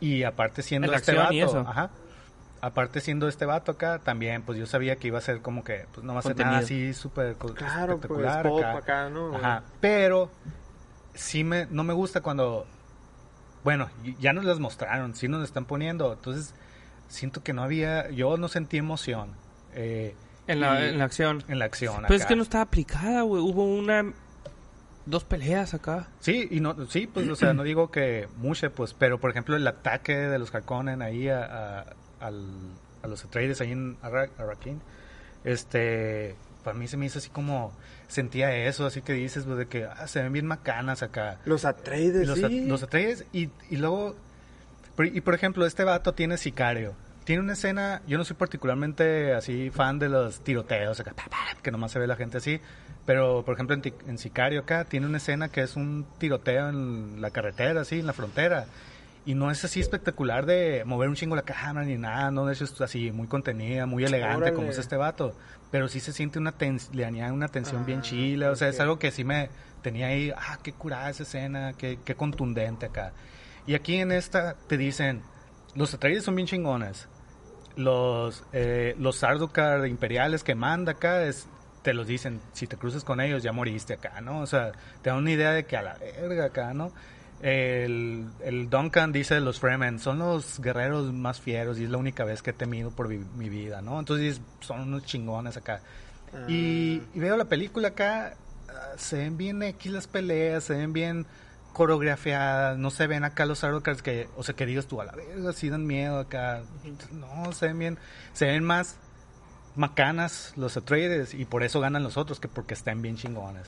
y 0.00 0.24
aparte 0.24 0.62
siendo 0.62 0.88
En 0.88 0.94
este 0.94 1.14
vato, 1.14 1.60
ajá. 1.68 1.90
Aparte 2.62 3.00
siendo 3.00 3.26
este 3.28 3.46
vato 3.46 3.72
acá, 3.72 4.00
también 4.00 4.42
pues 4.42 4.58
yo 4.58 4.66
sabía 4.66 4.96
que 4.96 5.06
iba 5.06 5.18
a 5.18 5.22
ser 5.22 5.40
como 5.40 5.62
que 5.64 5.86
pues 5.94 6.04
no 6.04 6.12
va 6.14 6.18
a 6.18 6.22
ser 6.22 6.36
nada 6.36 6.58
así 6.58 6.92
súper 6.92 7.36
Claro, 7.36 7.54
pues, 7.54 8.26
espectacular 8.34 8.42
pop 8.42 8.58
acá. 8.58 8.76
acá, 8.78 9.08
¿no? 9.08 9.34
Ajá, 9.36 9.62
pero 9.80 10.30
sí 11.14 11.42
me 11.44 11.66
no 11.70 11.84
me 11.84 11.94
gusta 11.94 12.20
cuando 12.20 12.66
bueno, 13.64 13.88
y- 14.04 14.14
ya 14.20 14.32
nos 14.32 14.44
las 14.44 14.58
mostraron, 14.58 15.14
sí 15.14 15.28
nos 15.28 15.40
las 15.40 15.48
están 15.50 15.64
poniendo, 15.64 16.12
entonces 16.12 16.54
siento 17.08 17.42
que 17.42 17.52
no 17.52 17.62
había, 17.62 18.10
yo 18.10 18.36
no 18.36 18.48
sentí 18.48 18.76
emoción 18.78 19.30
eh, 19.74 20.14
En 20.46 20.60
la, 20.60 20.80
y- 20.84 20.88
en 20.90 20.98
la 20.98 21.04
acción. 21.04 21.44
en 21.48 21.58
la 21.58 21.64
acción. 21.66 22.02
Pero 22.02 22.14
es 22.14 22.22
acá. 22.22 22.28
que 22.28 22.36
no 22.36 22.42
estaba 22.42 22.62
aplicada, 22.62 23.22
güey. 23.22 23.42
Hubo 23.42 23.64
una... 23.64 24.12
Dos 25.06 25.24
peleas 25.24 25.72
acá. 25.74 26.08
Sí, 26.20 26.46
y 26.50 26.60
no, 26.60 26.86
sí, 26.86 27.06
pues, 27.06 27.26
o 27.28 27.34
sea, 27.34 27.52
no 27.54 27.62
digo 27.64 27.90
que 27.90 28.28
mucho, 28.36 28.70
pues, 28.70 28.94
pero 28.94 29.18
por 29.18 29.30
ejemplo 29.30 29.56
el 29.56 29.66
ataque 29.66 30.14
de 30.16 30.38
los 30.38 30.54
Harkonnen 30.54 31.00
ahí 31.02 31.28
a, 31.28 31.42
a, 31.80 31.84
al- 32.20 32.70
a 33.02 33.06
los 33.08 33.24
Atreides 33.24 33.60
ahí 33.62 33.72
en 33.72 33.96
Arra- 34.02 34.28
Arrakeen, 34.38 34.80
este, 35.44 36.36
para 36.62 36.76
mí 36.76 36.86
se 36.86 36.96
me 36.96 37.06
hizo 37.06 37.18
así 37.18 37.30
como, 37.30 37.72
sentía 38.10 38.54
eso, 38.54 38.86
así 38.86 39.02
que 39.02 39.12
dices, 39.14 39.44
pues, 39.44 39.56
de 39.56 39.66
que 39.66 39.84
ah, 39.84 40.06
se 40.06 40.22
ven 40.22 40.32
bien 40.32 40.46
macanas 40.46 41.02
acá. 41.02 41.38
Los 41.44 41.64
Atreides, 41.64 42.26
los, 42.26 42.38
sí. 42.38 42.66
los 42.66 42.82
Atreides 42.82 43.24
y, 43.32 43.50
y 43.70 43.76
luego 43.76 44.16
y 45.04 45.20
por 45.22 45.34
ejemplo 45.34 45.64
este 45.64 45.84
vato 45.84 46.12
tiene 46.12 46.36
sicario 46.36 46.94
tiene 47.24 47.42
una 47.42 47.54
escena 47.54 48.02
yo 48.06 48.18
no 48.18 48.24
soy 48.24 48.36
particularmente 48.36 49.32
así 49.32 49.70
fan 49.70 49.98
de 49.98 50.08
los 50.08 50.40
tiroteos 50.40 50.98
acá, 51.00 51.12
pa, 51.14 51.24
pa, 51.30 51.56
que 51.62 51.70
nomás 51.70 51.92
se 51.92 51.98
ve 51.98 52.06
la 52.06 52.16
gente 52.16 52.38
así 52.38 52.60
pero 53.06 53.44
por 53.44 53.54
ejemplo 53.54 53.74
en, 53.74 53.82
en 54.06 54.18
sicario 54.18 54.60
acá 54.60 54.84
tiene 54.84 55.06
una 55.06 55.18
escena 55.18 55.48
que 55.48 55.62
es 55.62 55.76
un 55.76 56.06
tiroteo 56.18 56.68
en 56.68 57.20
la 57.20 57.30
carretera 57.30 57.82
así 57.82 58.00
en 58.00 58.06
la 58.06 58.12
frontera 58.12 58.66
y 59.26 59.34
no 59.34 59.50
es 59.50 59.64
así 59.64 59.80
espectacular 59.80 60.46
de 60.46 60.82
mover 60.86 61.08
un 61.08 61.14
chingo 61.14 61.36
la 61.36 61.42
cámara 61.42 61.86
ni 61.86 61.98
nada, 61.98 62.30
no 62.30 62.50
es 62.50 62.62
así 62.80 63.12
muy 63.12 63.26
contenida, 63.26 63.86
muy 63.86 64.04
elegante 64.04 64.50
como 64.50 64.62
Órale. 64.62 64.72
es 64.72 64.78
este 64.78 64.96
vato, 64.96 65.34
pero 65.70 65.88
sí 65.88 66.00
se 66.00 66.12
siente 66.12 66.38
una 66.38 66.52
tens 66.52 66.94
le 66.94 67.04
añade 67.04 67.32
una 67.32 67.48
tensión 67.48 67.84
bien 67.84 68.00
Ah, 68.00 68.02
chila, 68.02 68.50
o 68.50 68.56
sea, 68.56 68.68
es 68.68 68.80
algo 68.80 68.98
que 68.98 69.10
sí 69.10 69.24
me 69.24 69.50
tenía 69.82 70.08
ahí, 70.08 70.32
ah, 70.34 70.58
qué 70.62 70.72
curada 70.72 71.10
esa 71.10 71.24
escena, 71.24 71.74
qué, 71.74 71.98
qué 72.04 72.14
contundente 72.14 72.86
acá. 72.86 73.12
Y 73.66 73.74
aquí 73.74 73.96
en 73.96 74.10
esta 74.12 74.56
te 74.66 74.76
dicen, 74.76 75.22
los 75.74 75.94
Atreides 75.94 76.24
son 76.24 76.34
bien 76.34 76.46
chingones. 76.46 77.08
Los, 77.76 78.44
eh, 78.52 78.94
los 78.98 79.16
Sardaukar 79.16 79.86
imperiales 79.86 80.42
que 80.42 80.54
manda 80.54 80.92
acá, 80.92 81.24
es, 81.24 81.46
te 81.82 81.94
los 81.94 82.06
dicen, 82.06 82.40
si 82.52 82.66
te 82.66 82.76
cruzas 82.76 83.04
con 83.04 83.20
ellos 83.20 83.42
ya 83.42 83.52
moriste 83.52 83.94
acá, 83.94 84.20
¿no? 84.20 84.40
O 84.40 84.46
sea, 84.46 84.72
te 85.02 85.10
dan 85.10 85.18
una 85.18 85.30
idea 85.30 85.52
de 85.52 85.64
que 85.64 85.76
a 85.76 85.82
la 85.82 85.94
verga 85.94 86.46
acá, 86.46 86.74
¿no? 86.74 86.92
El, 87.42 88.26
el 88.44 88.68
Duncan 88.68 89.12
dice 89.12 89.34
de 89.34 89.40
los 89.40 89.60
Fremen, 89.60 89.98
son 89.98 90.18
los 90.18 90.60
guerreros 90.60 91.12
más 91.12 91.40
fieros 91.40 91.78
y 91.78 91.84
es 91.84 91.90
la 91.90 91.96
única 91.96 92.24
vez 92.24 92.42
que 92.42 92.50
he 92.50 92.52
temido 92.52 92.90
por 92.90 93.08
mi 93.08 93.48
vida, 93.48 93.80
¿no? 93.80 93.98
Entonces 93.98 94.40
son 94.60 94.80
unos 94.80 95.04
chingones 95.04 95.56
acá. 95.56 95.80
Y, 96.48 97.02
y 97.14 97.18
veo 97.18 97.36
la 97.36 97.46
película 97.46 97.88
acá, 97.88 98.34
ah, 98.68 98.92
se 98.96 99.16
ven 99.16 99.36
bien 99.36 99.62
X 99.62 99.90
las 99.90 100.06
peleas, 100.06 100.64
se 100.64 100.74
ven 100.74 100.92
bien 100.92 101.26
coreografiadas, 101.72 102.78
no 102.78 102.90
se 102.90 103.06
ven 103.06 103.24
acá 103.24 103.46
los 103.46 103.60
Sardaukars 103.60 104.02
que, 104.02 104.28
o 104.36 104.42
sea, 104.42 104.54
que 104.54 104.66
digas 104.66 104.86
tú 104.86 105.00
a 105.00 105.04
la 105.04 105.12
verga, 105.12 105.52
sí 105.52 105.68
dan 105.68 105.86
miedo 105.86 106.18
acá. 106.18 106.62
No, 107.12 107.52
se 107.52 107.68
ven 107.68 107.78
bien, 107.78 107.98
se 108.32 108.46
ven 108.46 108.64
más 108.64 108.96
macanas 109.76 110.52
los 110.56 110.76
Atreides 110.76 111.32
y 111.34 111.44
por 111.44 111.62
eso 111.62 111.80
ganan 111.80 112.02
los 112.02 112.16
otros 112.16 112.40
que 112.40 112.48
porque 112.48 112.74
están 112.74 113.02
bien 113.02 113.16
chingones. 113.16 113.66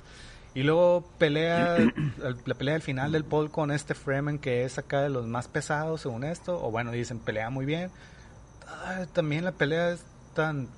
Y 0.55 0.62
luego 0.62 1.05
pelea, 1.18 1.78
la 2.46 2.55
pelea 2.55 2.74
del 2.74 2.82
final 2.82 3.12
del 3.12 3.24
Paul 3.24 3.50
con 3.50 3.70
este 3.70 3.94
Fremen 3.94 4.38
que 4.38 4.64
es 4.64 4.78
acá 4.78 5.00
de 5.00 5.09
los 5.09 5.26
más 5.26 5.48
pesados 5.48 6.03
según 6.03 6.24
esto, 6.24 6.62
o 6.62 6.70
bueno, 6.70 6.90
dicen 6.92 7.18
pelea 7.18 7.50
muy 7.50 7.64
bien. 7.64 7.90
También 9.12 9.44
la 9.44 9.53
pelea 9.53 9.90
es 9.92 10.05
tan... 10.34 10.68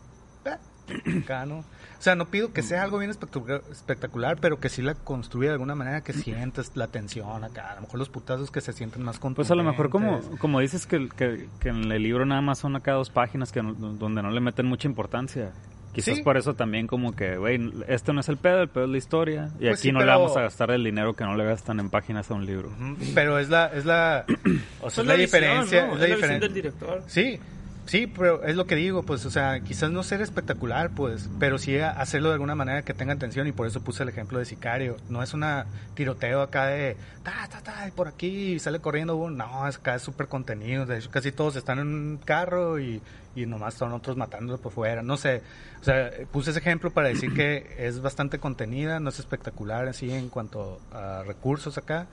eh, 0.44 1.22
acá. 1.24 1.44
O 1.48 1.64
sea, 2.04 2.14
no 2.16 2.26
pido 2.26 2.52
que 2.52 2.62
sea 2.62 2.82
algo 2.82 2.98
bien 2.98 3.10
espectacular, 3.10 4.36
pero 4.40 4.60
que 4.60 4.68
sí 4.68 4.82
la 4.82 4.94
construya 4.94 5.48
de 5.48 5.54
alguna 5.54 5.74
manera 5.74 6.02
que 6.02 6.12
sientas 6.12 6.72
la 6.74 6.88
tensión 6.88 7.44
acá. 7.44 7.72
A 7.72 7.74
lo 7.76 7.80
mejor 7.82 7.98
los 7.98 8.10
putazos 8.10 8.50
que 8.50 8.60
se 8.60 8.72
sienten 8.74 9.02
más 9.02 9.18
Pues 9.18 9.50
a 9.50 9.54
lo 9.54 9.64
mejor 9.64 9.88
como, 9.88 10.08
contundentes. 10.08 10.40
como 10.40 10.60
dices 10.60 10.86
que, 10.86 11.08
que, 11.08 11.48
que 11.60 11.70
en 11.70 11.90
el 11.90 12.02
libro 12.02 12.26
nada 12.26 12.42
más 12.42 12.58
son 12.58 12.76
acá 12.76 12.92
dos 12.92 13.08
páginas 13.10 13.52
que 13.52 13.62
donde 13.62 14.22
no 14.22 14.30
le 14.30 14.40
meten 14.40 14.66
mucha 14.66 14.86
importancia. 14.86 15.52
Quizás 15.94 16.16
Sí. 16.16 16.22
por 16.22 16.36
eso 16.36 16.54
también 16.54 16.86
como 16.86 17.14
que, 17.14 17.36
güey, 17.36 17.60
este 17.88 18.12
no 18.12 18.20
es 18.20 18.28
el 18.28 18.36
pedo, 18.36 18.62
el 18.62 18.68
pedo 18.68 18.84
es 18.84 18.90
la 18.90 18.98
historia. 18.98 19.50
Y 19.56 19.66
Pues 19.66 19.78
aquí 19.78 19.88
sí, 19.88 19.92
no 19.92 20.00
le 20.00 20.06
vamos 20.06 20.36
a 20.36 20.42
gastar 20.42 20.70
el 20.72 20.82
dinero 20.82 21.14
que 21.14 21.24
no 21.24 21.36
le 21.36 21.44
gastan 21.44 21.78
en 21.80 21.88
páginas 21.88 22.30
a 22.30 22.34
un 22.34 22.44
libro. 22.44 22.70
Pero 23.14 23.38
es 23.38 23.48
la, 23.48 23.66
es 23.66 23.84
la, 23.84 24.24
o 24.82 24.90
sea, 24.90 25.02
es 25.02 25.08
la, 25.08 25.14
visión, 25.14 25.18
diferencia, 25.40 25.86
¿no? 25.86 25.94
es 25.94 26.00
la, 26.00 26.06
diferencia. 26.06 26.40
del 26.40 26.54
director. 26.54 27.02
Sí, 27.06 27.38
sí, 27.86 28.06
pero 28.06 28.42
es 28.44 28.56
lo 28.56 28.66
que 28.66 28.76
digo, 28.76 29.02
pues, 29.02 29.24
o 29.26 29.30
sea, 29.30 29.60
quizás 29.60 29.90
no 29.90 30.02
ser 30.02 30.20
espectacular, 30.20 30.90
pues, 30.90 31.28
pero 31.38 31.58
sí 31.58 31.78
hacerlo 31.78 32.28
de 32.28 32.34
alguna 32.34 32.54
manera 32.54 32.82
que 32.82 32.94
tenga 32.94 33.12
atención 33.12 33.46
y 33.46 33.52
por 33.52 33.66
eso 33.66 33.80
puse 33.80 34.02
el 34.02 34.08
ejemplo 34.08 34.38
de 34.38 34.44
Sicario. 34.44 34.96
No 35.08 35.22
es 35.22 35.34
una 35.34 35.66
tiroteo 35.94 36.42
acá 36.42 36.66
de, 36.66 36.96
ta, 37.22 37.48
ta, 37.50 37.60
ta, 37.60 37.88
y 37.88 37.90
por 37.90 38.08
aquí 38.08 38.58
sale 38.58 38.80
corriendo. 38.80 39.30
No, 39.30 39.68
es 39.68 39.76
acá 39.76 39.94
es 39.94 40.02
súper 40.02 40.28
contenido. 40.28 40.86
De 40.86 40.98
hecho, 40.98 41.10
casi 41.10 41.32
todos 41.32 41.56
están 41.56 41.78
en 41.78 41.88
un 41.88 42.20
carro 42.24 42.78
y, 42.78 43.00
nomás 43.34 43.74
son 43.74 43.92
otros 43.92 44.16
matándolo 44.16 44.58
por 44.58 44.72
fuera. 44.72 45.02
No 45.02 45.16
sé, 45.16 45.42
o 45.80 45.84
sea, 45.84 46.10
puse 46.32 46.50
ese 46.50 46.60
ejemplo 46.60 46.90
para 46.90 47.08
decir 47.08 47.34
que 47.34 47.74
es 47.78 48.00
bastante 48.00 48.38
contenida, 48.38 49.00
no 49.00 49.10
es 49.10 49.18
espectacular 49.18 49.88
así 49.88 50.10
en 50.10 50.28
cuanto 50.28 50.80
a 50.92 51.22
recursos 51.26 51.76
acá, 51.76 52.06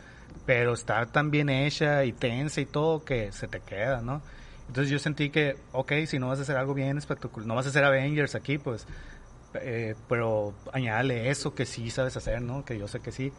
pero 0.45 0.73
está 0.73 1.05
tan 1.05 1.31
bien 1.31 1.49
hecha 1.49 2.03
y 2.05 2.11
tensa 2.11 2.61
y 2.61 2.65
todo 2.65 3.03
que 3.05 3.31
se 3.31 3.47
te 3.47 3.59
queda, 3.59 4.01
¿no? 4.01 4.21
Entonces 4.71 4.89
yo 4.89 4.99
sentí 4.99 5.29
que, 5.31 5.57
ok, 5.73 5.91
si 6.07 6.17
no 6.17 6.29
vas 6.29 6.39
a 6.39 6.43
hacer 6.43 6.55
algo 6.55 6.73
bien 6.73 6.97
espectacular, 6.97 7.45
no 7.45 7.55
vas 7.55 7.65
a 7.65 7.69
hacer 7.71 7.83
Avengers 7.83 8.35
aquí, 8.35 8.57
pues, 8.57 8.87
eh, 9.55 9.95
pero 10.07 10.53
añádale 10.71 11.29
eso 11.29 11.53
que 11.53 11.65
sí 11.65 11.89
sabes 11.89 12.15
hacer, 12.15 12.41
¿no? 12.41 12.63
Que 12.63 12.79
yo 12.79 12.87
sé 12.87 13.01
que 13.01 13.11
sí. 13.11 13.33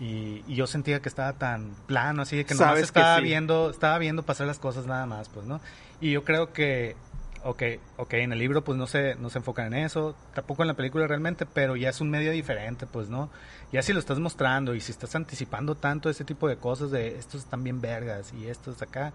Y, 0.00 0.42
y 0.48 0.56
yo 0.56 0.66
sentía 0.66 0.98
que 0.98 1.08
estaba 1.08 1.34
tan 1.34 1.70
plano, 1.86 2.22
así 2.22 2.36
de 2.36 2.44
que 2.44 2.56
nomás 2.56 2.74
que 2.74 2.80
estaba 2.80 3.18
sí. 3.18 3.22
viendo, 3.22 3.70
estaba 3.70 3.96
viendo 3.98 4.24
pasar 4.24 4.48
las 4.48 4.58
cosas 4.58 4.86
nada 4.86 5.06
más, 5.06 5.28
pues, 5.28 5.46
¿no? 5.46 5.60
Y 6.00 6.10
yo 6.10 6.24
creo 6.24 6.52
que, 6.52 6.96
ok, 7.44 7.62
ok, 7.98 8.14
en 8.14 8.32
el 8.32 8.40
libro 8.40 8.64
pues 8.64 8.76
no 8.76 8.88
se, 8.88 9.14
no 9.14 9.30
se 9.30 9.38
enfocan 9.38 9.72
en 9.74 9.84
eso, 9.84 10.16
tampoco 10.34 10.64
en 10.64 10.66
la 10.66 10.74
película 10.74 11.06
realmente, 11.06 11.46
pero 11.46 11.76
ya 11.76 11.90
es 11.90 12.00
un 12.00 12.10
medio 12.10 12.32
diferente, 12.32 12.88
pues, 12.88 13.08
¿no? 13.08 13.30
Ya 13.70 13.82
si 13.82 13.92
lo 13.92 14.00
estás 14.00 14.18
mostrando 14.18 14.74
y 14.74 14.80
si 14.80 14.90
estás 14.90 15.14
anticipando 15.14 15.76
tanto 15.76 16.10
ese 16.10 16.24
tipo 16.24 16.48
de 16.48 16.56
cosas 16.56 16.90
de 16.90 17.18
estos 17.18 17.42
están 17.42 17.62
bien 17.62 17.80
vergas 17.80 18.32
y 18.32 18.48
estos 18.48 18.82
acá, 18.82 19.12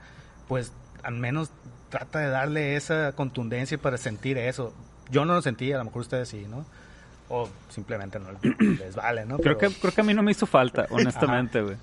pues 0.48 0.74
al 1.04 1.16
menos 1.16 1.52
trata 1.90 2.20
de 2.20 2.30
darle 2.30 2.76
esa 2.76 3.14
contundencia 3.14 3.78
para 3.78 3.98
sentir 3.98 4.38
eso. 4.38 4.74
Yo 5.10 5.26
no 5.26 5.34
lo 5.34 5.42
sentí, 5.42 5.72
a 5.72 5.78
lo 5.78 5.86
mejor 5.86 6.02
ustedes 6.02 6.30
sí, 6.30 6.46
¿no? 6.50 6.66
O 7.30 7.50
simplemente 7.70 8.20
no 8.20 8.28
les 8.60 8.96
vale, 8.96 9.26
¿no? 9.26 9.38
Creo 9.38 9.58
que, 9.58 9.70
creo 9.70 9.94
que 9.94 10.02
a 10.02 10.04
mí 10.04 10.14
no 10.14 10.24
me 10.24 10.32
hizo 10.32 10.46
falta, 10.46 10.88
honestamente, 10.90 11.62
güey. 11.62 11.78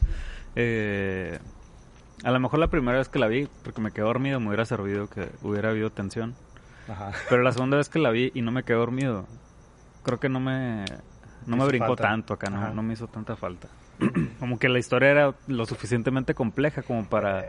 Eh, 0.57 1.39
a 2.23 2.31
lo 2.31 2.41
mejor 2.41 2.59
la 2.59 2.69
primera 2.69 2.99
vez 2.99 3.09
que 3.09 3.19
la 3.19 3.27
vi, 3.27 3.49
porque 3.63 3.81
me 3.81 3.91
quedé 3.91 4.05
dormido, 4.05 4.41
me 4.41 4.49
hubiera 4.49 4.65
servido 4.65 5.09
que 5.09 5.31
hubiera 5.43 5.71
habido 5.71 5.91
tensión. 5.91 6.35
Ajá. 6.89 7.13
Pero 7.29 7.43
la 7.43 7.53
segunda 7.53 7.77
vez 7.77 7.89
que 7.89 7.99
la 7.99 8.11
vi 8.11 8.31
y 8.35 8.43
no 8.43 8.51
me 8.53 8.63
quedé 8.63 8.77
dormido, 8.77 9.27
creo 10.03 10.21
que 10.21 10.29
no 10.29 10.41
me, 10.41 10.85
no 11.47 11.57
me 11.57 11.67
brincó 11.67 11.89
falta. 11.89 12.03
tanto 12.03 12.35
acá, 12.35 12.51
no, 12.51 12.73
no 12.73 12.83
me 12.83 12.93
hizo 12.93 13.09
tanta 13.09 13.37
falta. 13.37 13.69
como 14.39 14.59
que 14.59 14.69
la 14.69 14.79
historia 14.79 15.11
era 15.11 15.35
lo 15.47 15.67
suficientemente 15.67 16.35
compleja 16.35 16.83
como 16.83 17.07
para 17.09 17.45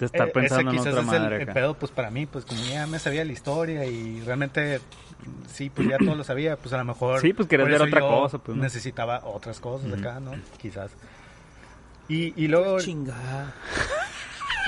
de 0.00 0.06
estar 0.06 0.28
Eh, 0.28 0.32
pensando 0.32 0.70
ese 0.72 0.78
en 0.78 0.84
quizás 0.84 0.86
otra 0.88 1.00
es 1.02 1.12
el- 1.12 1.20
madre 1.22 1.36
el, 1.36 1.42
acá. 1.42 1.52
pedo, 1.54 1.74
pues 1.74 1.92
para 1.92 2.10
mí, 2.10 2.26
pues 2.26 2.44
como 2.44 2.60
ya 2.64 2.86
me 2.86 2.98
sabía 2.98 3.24
la 3.24 3.32
historia 3.32 3.84
y 3.84 4.20
realmente 4.22 4.80
sí, 5.52 5.70
pues 5.70 5.86
ya 5.88 5.98
todo 5.98 6.14
lo 6.14 6.24
sabía, 6.24 6.56
pues 6.56 6.72
a 6.74 6.78
lo 6.78 6.84
mejor. 6.84 7.20
Sí, 7.20 7.32
pues 7.32 7.46
querías 7.48 7.68
ver 7.68 7.82
otra 7.82 8.00
cosa, 8.00 8.38
pues, 8.38 8.56
¿no? 8.56 8.62
Necesitaba 8.64 9.20
otras 9.24 9.60
cosas 9.60 9.92
acá, 9.92 10.18
¿no? 10.20 10.32
Quizás. 10.60 10.90
Y, 12.08 12.32
y 12.42 12.48
luego, 12.48 12.80
Chingada. 12.80 13.54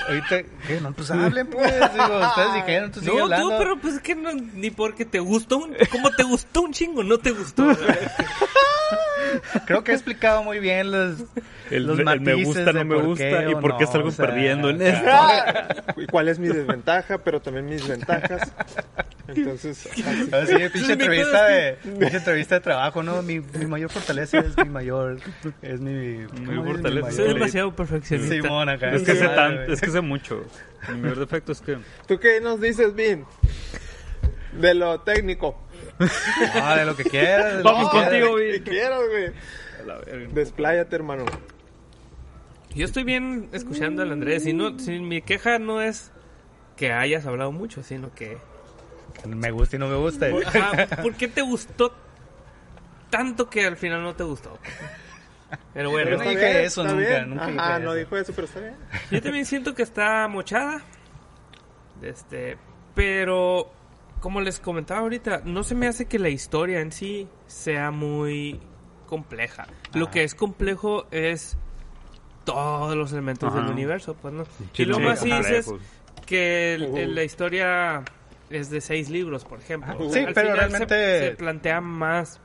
ahorita, 0.08 0.42
¿qué? 0.66 0.80
No, 0.80 0.92
pues 0.92 1.10
hablen, 1.10 1.46
pues. 1.48 1.72
Digo, 1.92 2.20
ustedes 2.28 2.54
dijeron, 2.54 2.92
tú 2.92 3.00
sigue 3.00 3.16
No, 3.16 3.22
hablando. 3.24 3.48
tú, 3.50 3.54
pero 3.58 3.76
pues 3.78 3.94
es 3.94 4.00
que 4.00 4.14
no, 4.14 4.32
ni 4.32 4.70
porque 4.70 5.04
te 5.04 5.18
gustó 5.18 5.58
un... 5.58 5.74
¿Cómo 5.90 6.10
te 6.10 6.22
gustó 6.22 6.62
un 6.62 6.72
chingo? 6.72 7.02
No 7.02 7.18
te 7.18 7.30
gustó. 7.32 7.64
Creo 9.66 9.84
que 9.84 9.92
he 9.92 9.94
explicado 9.94 10.42
muy 10.42 10.58
bien 10.58 10.90
los, 10.90 11.16
El, 11.70 11.86
los 11.86 11.98
el 11.98 12.04
me 12.04 12.16
matices 12.16 12.44
gusta, 12.46 12.64
de 12.64 12.72
no 12.72 12.84
me 12.84 12.96
gusta 13.02 13.24
qué 13.44 13.50
y 13.50 13.54
por 13.54 13.76
qué 13.76 13.84
no, 13.84 13.92
salgo 13.92 14.08
o 14.08 14.12
sea, 14.12 14.26
perdiendo 14.26 14.70
en 14.70 14.82
esto. 14.82 15.06
Y 15.96 16.06
cuál 16.06 16.28
es 16.28 16.38
mi 16.38 16.48
desventaja, 16.48 17.18
pero 17.18 17.40
también 17.40 17.66
mis 17.66 17.86
ventajas. 17.86 18.52
Entonces, 19.28 19.86
así. 19.86 20.54
Pinche 20.54 20.78
Sí, 20.78 20.84
mi 20.86 20.92
entrevista 20.92 21.46
de, 21.46 21.72
pinche 21.98 22.16
entrevista 22.16 22.54
de 22.56 22.60
trabajo, 22.60 23.02
¿no? 23.02 23.22
Mi, 23.22 23.40
mi 23.40 23.66
mayor 23.66 23.90
fortaleza 23.90 24.38
es 24.38 24.56
mi 24.56 24.64
mayor, 24.68 25.18
es 25.62 25.80
mi, 25.80 26.24
¿cómo 26.26 26.64
es? 26.64 26.72
fortaleza. 26.72 27.06
Mi 27.08 27.12
Soy 27.14 27.24
mayor- 27.24 27.34
demasiado 27.38 27.76
perfeccionista. 27.76 28.34
Simón 28.34 28.68
acá. 28.68 28.90
Es 28.92 29.02
que 29.02 29.14
sé 29.14 29.24
Madre, 29.24 29.36
tan, 29.36 29.54
güey. 29.56 29.72
es 29.72 29.80
que 29.80 29.90
sé 29.90 30.00
mucho. 30.00 30.44
Mi 30.88 31.00
mayor 31.00 31.18
defecto 31.20 31.52
es 31.52 31.60
que 31.60 31.78
¿tú 32.08 32.18
qué 32.18 32.40
nos 32.40 32.60
dices, 32.60 32.94
Vin? 32.94 33.24
De 34.60 34.74
lo 34.74 35.00
técnico. 35.00 35.58
No, 36.54 36.76
de 36.76 36.84
lo 36.84 36.96
que 36.96 37.04
quieras. 37.04 37.52
de 37.58 37.58
lo 37.58 37.64
Vamos 37.64 37.90
que 37.90 37.98
quieras. 37.98 38.10
contigo, 38.10 38.38
Si 38.38 38.44
Vin. 38.52 38.62
quieras, 38.64 39.00
güey. 39.10 40.28
Despláyate, 40.32 40.96
hermano. 40.96 41.24
Yo 42.74 42.84
estoy 42.86 43.04
bien 43.04 43.48
escuchando 43.52 44.02
al 44.02 44.12
Andrés 44.12 44.46
y 44.46 44.52
no, 44.54 44.78
si 44.78 44.98
mi 45.00 45.20
queja 45.22 45.58
no 45.58 45.82
es 45.82 46.10
que 46.76 46.92
hayas 46.92 47.26
hablado 47.26 47.52
mucho, 47.52 47.82
sino 47.82 48.14
que... 48.14 48.38
Me 49.26 49.50
gusta 49.50 49.76
y 49.76 49.78
no 49.78 49.88
me 49.88 49.96
gusta. 49.96 50.26
Ajá, 50.46 50.86
¿Por 51.02 51.14
qué 51.14 51.28
te 51.28 51.42
gustó 51.42 51.94
tanto 53.10 53.50
que 53.50 53.66
al 53.66 53.76
final 53.76 54.02
no 54.02 54.14
te 54.16 54.24
gustó? 54.24 54.58
Pero 55.74 55.90
bueno, 55.90 56.12
Pero 56.12 56.24
no 56.24 56.30
dije 56.30 56.44
bien, 56.50 56.56
eso 56.64 56.82
nunca, 56.82 56.96
bien. 56.96 57.28
nunca 57.30 57.44
Ajá, 57.44 57.52
dije 57.52 57.84
no 57.84 57.90
eso. 57.90 57.94
dijo 57.98 58.16
eso, 58.16 58.32
pero 58.34 58.46
está 58.46 58.60
bien. 58.60 58.74
yo 59.10 59.20
también 59.22 59.44
siento 59.44 59.74
que 59.74 59.82
está 59.82 60.26
mochada. 60.28 60.80
Este, 62.00 62.56
pero 62.94 63.70
como 64.22 64.40
les 64.40 64.58
comentaba 64.60 65.00
ahorita, 65.00 65.42
no 65.44 65.62
se 65.64 65.74
me 65.74 65.86
hace 65.88 66.06
que 66.06 66.18
la 66.18 66.30
historia 66.30 66.80
en 66.80 66.92
sí 66.92 67.28
sea 67.46 67.90
muy 67.90 68.58
compleja. 69.06 69.66
Lo 69.92 70.10
que 70.10 70.22
es 70.24 70.34
complejo 70.34 71.06
es 71.10 71.58
todos 72.44 72.96
los 72.96 73.12
elementos 73.12 73.50
Ajá. 73.52 73.60
del 73.62 73.70
universo, 73.70 74.14
pues 74.14 74.32
no. 74.32 74.44
Sí, 74.72 74.82
y 74.82 74.84
sí, 74.94 75.00
más 75.00 75.20
si 75.20 75.30
dices 75.30 75.72
que 76.26 76.74
el- 76.74 76.84
Ujú. 76.84 76.96
el- 76.96 77.14
la 77.14 77.24
historia 77.24 78.02
es 78.48 78.70
de 78.70 78.80
seis 78.80 79.10
libros, 79.10 79.44
por 79.44 79.58
ejemplo. 79.60 79.92
Ajá. 79.92 80.02
O 80.02 80.08
sea, 80.10 80.22
Sí, 80.22 80.26
al 80.28 80.34
pero 80.34 80.46
final 80.52 80.58
realmente- 80.70 81.28
se, 81.30 81.36
plantea 81.36 81.80
más. 81.80 82.40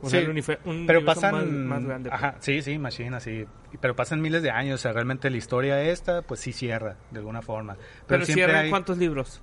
O 0.00 0.06
Sí, 0.06 0.10
sea, 0.12 0.20
el 0.20 0.34
unife- 0.34 0.58
un 0.64 0.84
pero 0.86 1.04
pasan 1.04 1.32
más, 1.34 1.44
más 1.46 1.84
grande. 1.84 2.10
pues. 2.10 2.20
ajá 2.20 2.34
sí 2.40 2.60
sí 2.60 2.76
machine 2.76 3.14
así 3.16 3.46
pero 3.80 3.94
pasan 3.94 4.20
miles 4.20 4.42
de 4.42 4.50
años 4.50 4.80
o 4.80 4.82
sea 4.82 4.92
realmente 4.92 5.30
la 5.30 5.36
historia 5.36 5.80
esta 5.80 6.22
pues 6.22 6.40
sí 6.40 6.52
cierra 6.52 6.96
de 7.12 7.20
alguna 7.20 7.40
forma 7.40 7.74
pero, 7.74 7.86
Pero, 8.08 8.24
siempre 8.24 8.44
cierran 8.46 8.64
hay 8.64 8.70
cuántos 8.70 8.98
libros. 8.98 9.40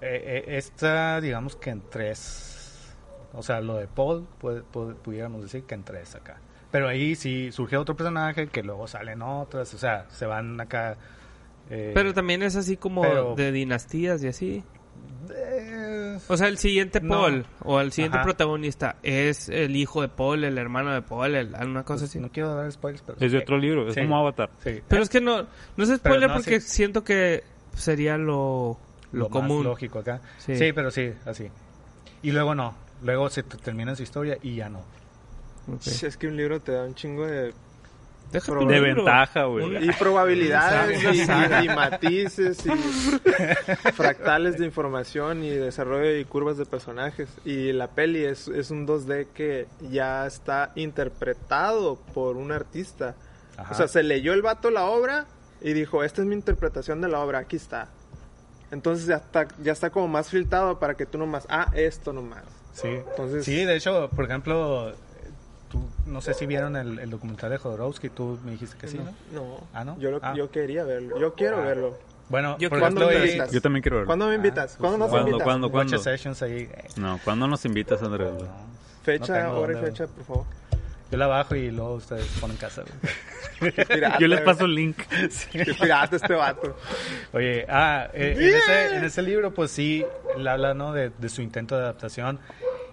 Eh, 0.00 0.44
eh, 0.46 0.56
esta 0.56 1.20
digamos 1.20 1.56
que 1.56 1.70
en 1.70 1.82
tres 1.90 2.94
o 3.32 3.42
sea 3.42 3.60
lo 3.60 3.76
de 3.76 3.86
Paul 3.86 4.26
pu- 4.40 4.62
pu- 4.72 4.94
pudiéramos 4.96 5.42
decir 5.42 5.64
que 5.64 5.74
en 5.74 5.84
tres 5.84 6.14
acá 6.14 6.38
pero 6.70 6.88
ahí 6.88 7.14
sí 7.14 7.50
surge 7.52 7.76
otro 7.76 7.96
personaje 7.96 8.48
que 8.48 8.62
luego 8.62 8.86
salen 8.86 9.22
otras 9.22 9.72
o 9.74 9.78
sea 9.78 10.06
se 10.10 10.26
van 10.26 10.60
acá 10.60 10.96
eh, 11.70 11.90
Pero 11.94 12.14
también 12.14 12.42
es 12.42 12.54
así 12.56 12.76
como 12.76 13.02
pero- 13.02 13.34
de 13.34 13.50
dinastías 13.50 14.22
y 14.22 14.28
así. 14.28 14.64
eh, 15.34 16.18
O 16.28 16.36
sea, 16.36 16.48
el 16.48 16.58
siguiente 16.58 17.00
No. 17.00 17.14
Paul 17.22 17.46
o 17.64 17.80
el 17.80 17.90
siguiente 17.92 18.18
Ajá. 18.18 18.24
protagonista 18.24 18.96
es 19.02 19.48
el 19.48 19.74
hijo 19.76 20.00
de 20.02 20.08
Paul, 20.08 20.44
el 20.44 20.58
hermano 20.58 20.92
de 20.94 21.02
Paul, 21.02 21.34
el- 21.34 21.54
una 21.54 21.82
cosa 21.84 22.04
así. 22.04 22.20
no 22.20 22.30
quiero 22.30 22.54
dar 22.54 22.70
spoilers 22.70 23.02
pero 23.02 23.18
Es 23.20 23.32
de 23.32 23.38
otro 23.38 23.58
libro, 23.58 23.88
es 23.88 23.94
Sí. 23.94 24.00
como 24.02 24.16
Avatar. 24.18 24.50
sí 24.62 24.80
Pero 24.86 25.02
es 25.02 25.08
que 25.08 25.20
no, 25.20 25.42
no 25.42 25.86
se 25.86 25.98
Pero 25.98 26.14
spoiler 26.14 26.28
no, 26.28 26.34
porque 26.36 26.60
sí. 26.60 26.68
siento 26.68 27.02
que 27.04 27.42
sería 27.74 28.16
lo, 28.16 28.78
lo, 29.12 29.20
lo 29.20 29.30
común. 29.30 29.58
más 29.58 29.66
lógico 29.66 29.98
acá. 30.00 30.20
Sí. 30.38 30.56
Sí. 30.56 30.72
pero 30.72 30.90
sí, 30.90 31.12
así. 31.24 31.50
Y 32.22 32.32
luego 32.32 32.54
no. 32.54 32.74
Luego 33.02 33.28
se 33.28 33.42
termina 33.42 33.94
su 33.94 34.02
historia 34.02 34.38
y 34.42 34.56
ya 34.56 34.68
no. 34.68 34.80
Ok. 35.72 35.86
Es 35.86 36.16
que 36.16 36.28
un 36.28 36.36
libro 36.36 36.60
te 36.60 36.72
da 36.72 36.84
un 36.84 36.94
chingo 36.94 37.26
de... 37.26 37.52
De 38.32 38.80
ventaja, 38.80 39.44
güey. 39.44 39.88
Y 39.88 39.92
probabilidades 39.92 41.00
y, 41.14 41.20
y 41.20 41.68
matices 41.68 42.58
y 42.66 42.70
fractales 43.92 44.58
de 44.58 44.64
información 44.64 45.44
y 45.44 45.50
desarrollo 45.50 46.16
y 46.16 46.24
curvas 46.24 46.56
de 46.56 46.66
personajes. 46.66 47.28
Y 47.44 47.72
la 47.72 47.86
peli 47.88 48.24
es, 48.24 48.48
es 48.48 48.72
un 48.72 48.84
2D 48.84 49.28
que 49.32 49.68
ya 49.90 50.26
está 50.26 50.72
interpretado 50.74 51.96
por 52.14 52.36
un 52.36 52.50
artista. 52.50 53.14
Ajá. 53.56 53.72
O 53.72 53.76
sea, 53.76 53.86
se 53.86 54.02
leyó 54.02 54.32
el 54.32 54.42
vato 54.42 54.70
la 54.70 54.86
obra 54.86 55.26
y 55.60 55.72
dijo, 55.72 56.02
esta 56.02 56.20
es 56.20 56.26
mi 56.26 56.34
interpretación 56.34 57.00
de 57.00 57.08
la 57.08 57.20
obra, 57.20 57.38
aquí 57.38 57.56
está. 57.56 57.88
Entonces 58.70 59.06
ya 59.06 59.16
está, 59.16 59.46
ya 59.62 59.72
está 59.72 59.90
como 59.90 60.08
más 60.08 60.28
filtrado 60.28 60.78
para 60.78 60.94
que 60.94 61.06
tú 61.06 61.18
nomás, 61.18 61.46
ah, 61.48 61.70
esto 61.74 62.12
nomás. 62.12 62.42
sí. 62.72 62.88
entonces- 62.88 63.44
Sí, 63.44 63.64
de 63.64 63.76
hecho, 63.76 64.10
por 64.14 64.24
ejemplo, 64.24 64.92
tú, 65.70 65.80
no 66.06 66.20
sé 66.20 66.34
si 66.34 66.46
vieron 66.46 66.76
el, 66.76 66.98
el 66.98 67.10
documental 67.10 67.50
de 67.50 67.58
Jodorowsky, 67.58 68.10
tú 68.10 68.38
me 68.44 68.52
dijiste 68.52 68.76
que 68.76 68.88
sí, 68.88 68.98
¿no? 68.98 69.12
No, 69.32 69.60
Ah, 69.72 69.84
¿no? 69.84 69.98
Yo, 69.98 70.10
lo- 70.10 70.20
Ah. 70.22 70.34
yo 70.36 70.50
quería 70.50 70.84
verlo, 70.84 71.18
yo 71.18 71.34
quiero 71.34 71.58
Ah. 71.58 71.64
verlo. 71.64 71.96
Bueno, 72.28 72.56
Yo 72.58 72.68
por 72.70 72.80
¿cuándo 72.80 73.02
ejemplo, 73.02 73.18
me 73.18 73.22
ahí- 73.24 73.30
invitas? 73.36 73.52
Yo 73.52 73.62
también 73.62 73.82
quiero 73.82 73.96
verlo. 73.98 74.06
¿Cuándo 74.08 74.26
me 74.26 74.32
Ah, 74.32 74.36
invitas? 74.36 74.64
pues, 74.72 74.76
¿Cuándo 74.78 74.98
nos 74.98 75.10
¿cuándo, 75.10 75.28
invitas? 75.28 75.44
cuándo? 75.44 75.68
Watch 75.68 75.94
sessions 76.02 76.42
ahí. 76.42 76.68
No, 76.96 77.20
¿cuándo 77.24 77.46
nos 77.46 77.64
invitas, 77.64 78.02
Andrés? 78.02 78.32
no. 78.32 78.48
Fecha, 79.04 79.44
No 79.44 79.60
hora 79.60 79.78
y 79.78 79.82
fecha, 79.84 80.08
por 80.08 80.24
favor. 80.24 80.44
Yo 81.10 81.18
la 81.18 81.26
bajo 81.26 81.54
y 81.54 81.70
luego 81.70 81.94
ustedes 81.94 82.26
ponen 82.40 82.56
casa. 82.56 82.82
güey. 82.82 83.72
Pirata, 83.86 84.18
Yo 84.18 84.26
les 84.28 84.40
paso 84.40 84.64
el 84.64 84.74
link. 84.74 84.96
Qué 85.52 85.74
pirata 85.74 86.16
este 86.16 86.34
vato. 86.34 86.76
Oye, 87.32 87.64
ah, 87.68 88.08
eh, 88.12 88.34
en, 88.36 88.54
ese, 88.54 88.96
en 88.96 89.04
ese 89.04 89.22
libro, 89.22 89.54
pues 89.54 89.70
sí, 89.70 90.04
él 90.36 90.46
habla, 90.48 90.74
¿no? 90.74 90.92
De, 90.92 91.10
de 91.10 91.28
su 91.28 91.42
intento 91.42 91.76
de 91.76 91.82
adaptación. 91.82 92.40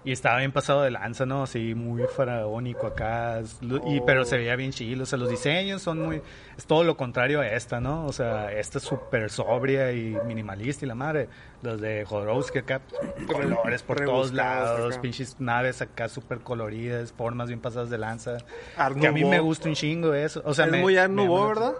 Y 0.06 0.12
estaba 0.12 0.38
bien 0.38 0.52
pasado 0.52 0.82
de 0.82 0.90
lanza, 0.90 1.24
¿no? 1.24 1.44
Así, 1.44 1.74
muy 1.74 2.02
faraónico 2.14 2.86
acá. 2.88 3.40
Y, 3.86 4.00
pero 4.02 4.26
se 4.26 4.36
veía 4.36 4.54
bien 4.54 4.70
chido. 4.70 5.04
O 5.04 5.06
sea, 5.06 5.18
los 5.18 5.30
diseños 5.30 5.80
son 5.80 6.02
muy... 6.02 6.20
Es 6.58 6.66
todo 6.66 6.84
lo 6.84 6.94
contrario 6.96 7.40
a 7.40 7.46
esta, 7.46 7.80
¿no? 7.80 8.04
O 8.04 8.12
sea, 8.12 8.52
esta 8.52 8.76
es 8.76 8.84
súper 8.84 9.30
sobria 9.30 9.92
y 9.92 10.14
minimalista 10.26 10.84
y 10.84 10.88
la 10.88 10.94
madre. 10.94 11.28
Los 11.62 11.80
de 11.80 12.04
Jodorowsky 12.04 12.58
acá, 12.58 12.82
pues, 13.26 13.46
colores 13.46 13.82
por 13.82 14.04
todos 14.04 14.34
lados. 14.34 14.92
acá. 14.92 15.00
Pinches 15.00 15.40
naves 15.40 15.80
acá 15.80 16.10
súper 16.10 16.40
coloridas, 16.40 17.10
formas 17.12 17.48
bien 17.48 17.60
pasadas 17.60 17.88
de 17.88 17.96
lanza. 17.96 18.36
Art 18.76 18.98
que 19.00 19.06
a 19.06 19.12
mí 19.12 19.24
me 19.24 19.40
gusta 19.40 19.70
un 19.70 19.74
chingo 19.74 20.12
eso. 20.12 20.42
O 20.44 20.52
sea, 20.52 20.66
es 20.66 20.70
me- 20.72 20.82
muy 20.82 20.98
Art 20.98 21.10
¿verdad? 21.48 21.74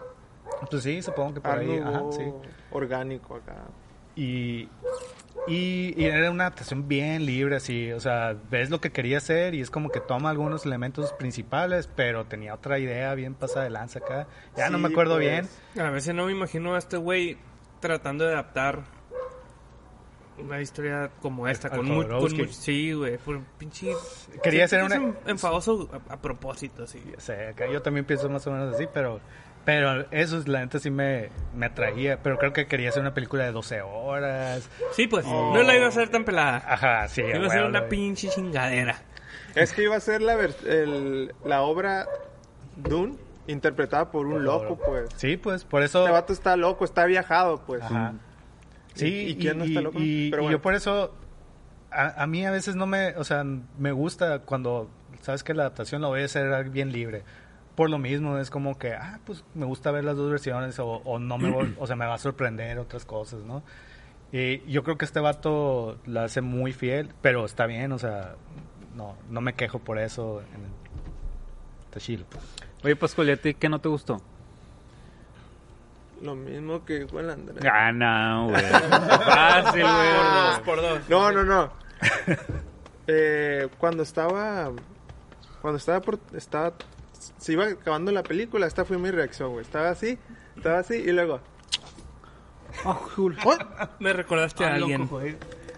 Pues 0.71 0.83
sí, 0.83 1.03
supongo 1.03 1.35
que 1.35 1.41
por 1.43 1.51
Art 1.51 1.61
ahí. 1.61 1.79
Ajá, 1.79 2.03
sí. 2.11 2.23
orgánico 2.71 3.37
acá. 3.37 3.57
Y, 4.17 4.67
y, 5.47 5.95
y 6.01 6.05
era 6.07 6.31
una 6.31 6.45
adaptación 6.45 6.89
bien 6.89 7.27
libre, 7.27 7.57
así, 7.57 7.93
o 7.93 8.01
sea, 8.01 8.35
ves 8.51 8.71
lo 8.71 8.81
que 8.81 8.91
quería 8.93 9.19
hacer 9.19 9.55
y 9.55 9.61
es 9.61 9.71
como 9.71 9.91
que 9.91 10.01
toma 10.01 10.31
algunos 10.31 10.65
elementos 10.65 11.13
principales, 11.13 11.89
pero 11.95 12.25
tenía 12.25 12.55
otra 12.55 12.79
idea 12.79 13.15
bien 13.15 13.35
pasada 13.35 13.65
de 13.65 13.71
lanza 13.71 13.99
acá. 13.99 14.27
Ya 14.57 14.71
no 14.71 14.79
me 14.79 14.89
acuerdo 14.89 15.17
pues. 15.17 15.49
bien. 15.75 15.85
A 15.87 15.91
veces 15.91 16.15
no 16.15 16.27
me 16.27 16.33
imagino 16.33 16.75
a 16.75 16.79
este 16.79 16.97
güey 16.97 17.37
tratando 17.81 18.25
de 18.25 18.33
adaptar 18.33 18.85
una 20.39 20.61
historia 20.61 21.11
como 21.21 21.47
esta. 21.47 21.69
Al 21.69 21.77
Con, 21.77 21.87
mu- 21.89 22.09
con 22.09 22.49
Sí, 22.53 22.93
güey, 22.93 23.19
por 23.19 23.41
pinche... 23.59 23.93
Quería 24.43 24.65
hacer 24.65 24.83
una- 24.83 25.15
enfadoso 25.27 25.89
a, 26.09 26.15
a 26.15 26.21
propósito, 26.21 26.87
sí. 26.87 27.03
O 27.17 27.21
sea, 27.21 27.51
acá 27.51 27.67
yo 27.71 27.83
también 27.83 28.05
pienso 28.05 28.29
más 28.29 28.47
o 28.47 28.51
menos 28.51 28.75
así, 28.75 28.87
pero, 28.93 29.21
pero 29.65 30.07
eso, 30.11 30.43
la 30.47 30.61
neta, 30.61 30.79
sí 30.79 30.91
me, 30.91 31.31
me 31.55 31.67
atraía. 31.67 32.19
Pero 32.23 32.39
creo 32.39 32.53
que 32.53 32.67
quería 32.67 32.91
hacer 32.91 33.01
una 33.03 33.15
película 33.15 33.45
de 33.45 33.53
12 33.53 33.81
horas. 33.83 34.69
Sí, 34.93 35.07
pues, 35.07 35.25
no 35.27 35.63
la 35.63 35.75
iba 35.77 35.87
a 35.87 35.89
hacer 35.89 36.09
tan 36.11 36.25
pelada. 36.25 36.63
Ajá, 36.67 37.09
sí. 37.09 37.23
Iba 37.23 37.47
a 37.47 37.51
ser 37.51 37.65
una 37.65 37.89
pinche 37.89 38.29
chingadera. 38.29 39.03
Es 39.55 39.73
que 39.73 39.85
iba 39.85 39.97
a 39.97 40.01
ser 40.01 40.21
la, 40.23 40.35
el- 40.35 41.33
la 41.45 41.63
obra 41.63 42.07
Dune 42.77 43.17
interpretada 43.47 44.11
por 44.11 44.27
un 44.27 44.45
loco, 44.45 44.77
pues. 44.85 45.11
Sí, 45.17 45.37
pues, 45.37 45.65
por 45.65 45.83
eso... 45.83 46.01
Este 46.01 46.13
vato 46.13 46.33
está 46.33 46.57
loco, 46.57 46.85
está 46.85 47.05
viajado, 47.07 47.63
pues. 47.67 47.83
Ajá. 47.83 48.15
Sí, 48.95 49.07
¿Y- 49.07 49.31
y 49.31 49.37
quién 49.37 49.59
no 49.59 49.65
está 49.65 49.81
loco? 49.81 49.99
y- 50.01 50.31
Pero 50.31 50.43
y 50.43 50.45
bueno. 50.47 50.59
yo 50.59 50.63
por 50.63 50.75
eso, 50.75 51.15
a, 51.91 52.23
a 52.23 52.27
mí 52.27 52.45
a 52.47 52.51
veces 52.51 52.75
no 52.77 52.87
me, 52.87 53.17
o 53.17 53.25
sea, 53.25 53.45
me 53.79 53.93
gusta 53.93 54.41
cuando, 54.41 54.89
sabes 55.23 55.45
que 55.45 55.55
la 55.55 55.63
adaptación 55.65 56.03
la 56.03 56.09
voy 56.09 56.23
a 56.23 56.25
hacer 56.25 56.69
bien 56.71 56.91
libre. 56.93 57.23
Por 57.77 57.91
lo 57.91 57.99
mismo, 57.99 58.39
es 58.39 58.51
como 58.51 58.79
que, 58.79 58.93
ah, 58.95 59.19
pues 59.27 59.43
me 59.55 59.67
gusta 59.67 59.91
ver 59.91 60.05
las 60.05 60.17
dos 60.17 60.31
versiones 60.31 60.79
o, 60.79 60.87
o 61.05 61.19
no 61.19 61.39
me, 61.39 61.51
voy- 61.51 61.75
o 61.79 61.87
sea, 61.87 61.97
me 61.97 62.07
va 62.07 62.15
a 62.15 62.19
sorprender 62.19 62.79
otras 62.79 63.05
cosas, 63.05 63.43
¿no? 63.43 63.63
Y 64.33 64.61
yo 64.71 64.83
creo 64.85 64.97
que 64.99 65.05
este 65.05 65.21
vato 65.21 65.99
la 66.07 66.25
hace 66.25 66.41
muy 66.41 66.73
fiel, 66.73 67.11
pero 67.23 67.45
está 67.45 67.67
bien, 67.67 67.93
o 67.93 67.99
sea, 67.99 68.35
no, 68.97 69.17
no 69.29 69.41
me 69.41 69.55
quejo 69.55 69.79
por 69.81 69.99
eso. 69.99 70.41
En, 70.41 70.47
está 71.87 71.99
chido. 72.01 72.25
Oye, 72.85 72.95
Pascual, 72.97 73.29
¿y 73.29 73.33
a 73.33 73.37
ti 73.37 73.55
qué 73.55 73.69
no 73.69 73.81
te 73.81 73.89
gustó? 73.89 74.21
Lo 76.23 76.35
mismo 76.37 76.85
que 76.85 77.01
dijo 77.01 77.19
el 77.21 77.29
Andrés. 77.31 77.65
Ah, 77.71 77.93
no, 77.93 78.49
güey. 78.51 78.63
Fácil, 78.65 79.83
güey. 79.83 80.63
por 80.65 80.81
dos. 80.81 81.01
No, 81.09 81.33
no, 81.33 81.45
no. 81.45 81.73
Eh, 83.07 83.69
cuando 83.79 84.03
estaba. 84.03 84.71
Cuando 85.61 85.79
estaba 85.79 86.01
por. 86.01 86.19
Estaba. 86.35 86.73
Se 87.39 87.53
iba 87.53 87.65
acabando 87.67 88.13
la 88.13 88.23
película, 88.23 88.67
esta 88.67 88.85
fue 88.85 88.99
mi 88.99 89.11
reacción, 89.11 89.53
güey. 89.53 89.63
Estaba 89.65 89.91
así, 89.91 90.19
estaba 90.57 90.79
así, 90.79 90.95
y 90.97 91.13
luego. 91.13 91.41
Me 94.01 94.13
recordaste 94.13 94.65
a 94.65 94.75
alguien. 94.75 95.09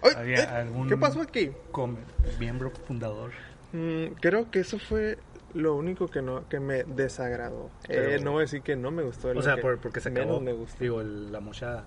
¡Ay! 0.02 0.12
Había 0.16 0.36
eh, 0.44 0.46
algún- 0.46 0.88
¿Qué 0.88 0.96
pasó 0.96 1.20
aquí? 1.20 1.50
Como 1.70 1.98
miembro 2.38 2.70
fundador. 2.86 3.30
Mm, 3.72 4.14
creo 4.20 4.50
que 4.50 4.60
eso 4.60 4.78
fue 4.78 5.18
lo 5.54 5.74
único 5.74 6.08
que 6.08 6.22
no 6.22 6.48
que 6.48 6.60
me 6.60 6.84
desagradó. 6.84 7.70
Pero- 7.86 8.10
Eh, 8.10 8.20
no 8.20 8.32
voy 8.32 8.40
a 8.40 8.42
decir 8.42 8.62
que 8.62 8.76
no 8.76 8.90
me 8.90 9.02
gustó. 9.02 9.28
O 9.28 9.42
sea, 9.42 9.56
que 9.56 9.62
por, 9.62 9.78
porque 9.78 10.00
se 10.00 10.10
menos 10.10 10.26
acabó. 10.26 10.40
me 10.40 10.52
gustó. 10.52 10.76
Digo, 10.80 11.00
el- 11.00 11.32
la 11.32 11.40
mochada. 11.40 11.84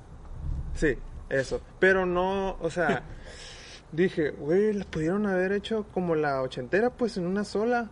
Sí, 0.76 0.98
eso. 1.30 1.62
Pero 1.80 2.06
no, 2.06 2.58
o 2.62 2.70
sea, 2.70 3.04
dije, 3.92 4.32
güey, 4.32 4.74
la 4.74 4.86
pudieron 4.86 5.26
haber 5.26 5.52
hecho 5.52 5.86
como 5.94 6.16
la 6.16 6.42
ochentera, 6.42 6.90
pues 6.90 7.18
en 7.18 7.26
una 7.26 7.44
sola. 7.44 7.90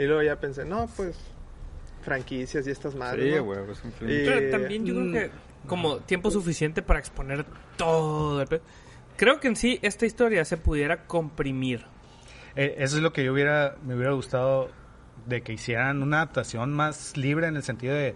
Y 0.00 0.06
luego 0.06 0.22
ya 0.22 0.36
pensé, 0.40 0.64
no, 0.64 0.88
pues 0.96 1.16
franquicias 2.02 2.66
y 2.66 2.70
estas 2.70 2.94
madres. 2.94 3.32
Sí, 3.32 3.36
¿no? 3.38 3.44
güey. 3.44 3.60
pues. 3.66 3.82
Y- 4.00 4.24
Pero 4.24 4.50
también 4.50 4.86
yo 4.86 4.94
creo 4.94 5.06
mm, 5.06 5.12
que 5.12 5.30
como 5.66 5.98
tiempo 5.98 6.30
suficiente 6.30 6.82
para 6.82 6.98
exponer 6.98 7.44
todo 7.76 8.42
el 8.42 8.60
Creo 9.16 9.38
que 9.38 9.48
en 9.48 9.56
sí 9.56 9.78
esta 9.82 10.06
historia 10.06 10.44
se 10.46 10.56
pudiera 10.56 11.04
comprimir. 11.06 11.84
Eh, 12.56 12.76
eso 12.78 12.96
es 12.96 13.02
lo 13.02 13.12
que 13.12 13.22
yo 13.22 13.32
hubiera, 13.34 13.76
me 13.84 13.94
hubiera 13.94 14.12
gustado 14.12 14.70
de 15.26 15.42
que 15.42 15.52
hicieran 15.52 16.02
una 16.02 16.16
adaptación 16.22 16.72
más 16.72 17.16
libre 17.18 17.46
en 17.46 17.56
el 17.56 17.62
sentido 17.62 17.94
de, 17.94 18.14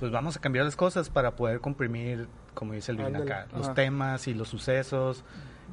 pues 0.00 0.10
vamos 0.10 0.36
a 0.36 0.40
cambiar 0.40 0.64
las 0.64 0.76
cosas 0.76 1.10
para 1.10 1.36
poder 1.36 1.60
comprimir, 1.60 2.26
como 2.54 2.72
dice 2.72 2.92
el 2.92 3.14
acá, 3.14 3.46
los 3.52 3.66
Ajá. 3.66 3.74
temas 3.74 4.26
y 4.26 4.32
los 4.32 4.48
sucesos. 4.48 5.24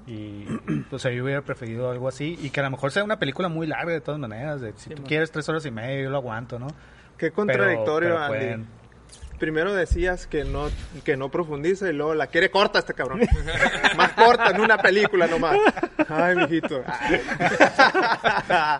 Y, 0.07 0.45
o 0.91 0.99
sea, 0.99 1.11
yo 1.11 1.23
hubiera 1.23 1.41
preferido 1.41 1.89
algo 1.89 2.07
así 2.07 2.37
y 2.41 2.49
que 2.51 2.59
a 2.59 2.63
lo 2.63 2.69
mejor 2.71 2.91
sea 2.91 3.03
una 3.03 3.17
película 3.17 3.47
muy 3.49 3.65
larga 3.67 3.91
de 3.91 4.01
todas 4.01 4.19
maneras. 4.19 4.61
De, 4.61 4.73
si 4.77 4.91
tú 4.91 5.03
quieres 5.03 5.31
tres 5.31 5.47
horas 5.49 5.65
y 5.65 5.71
media, 5.71 6.03
yo 6.03 6.09
lo 6.09 6.17
aguanto, 6.17 6.59
¿no? 6.59 6.67
Qué 7.17 7.31
contradictorio, 7.31 8.09
pero 8.09 8.19
Andy. 8.19 8.37
pueden- 8.37 8.67
Primero 9.39 9.73
decías 9.73 10.27
que 10.27 10.45
no 10.45 10.69
que 11.03 11.17
no 11.17 11.29
profundiza 11.29 11.89
y 11.89 11.93
luego 11.93 12.15
la 12.15 12.27
quiere 12.27 12.49
corta 12.49 12.79
este 12.79 12.93
cabrón. 12.93 13.19
Más 13.97 14.13
corta 14.13 14.51
en 14.51 14.61
una 14.61 14.77
película 14.77 15.27
nomás. 15.27 15.57
Ay, 16.07 16.37
mijito. 16.37 16.81
Ay. 16.87 17.19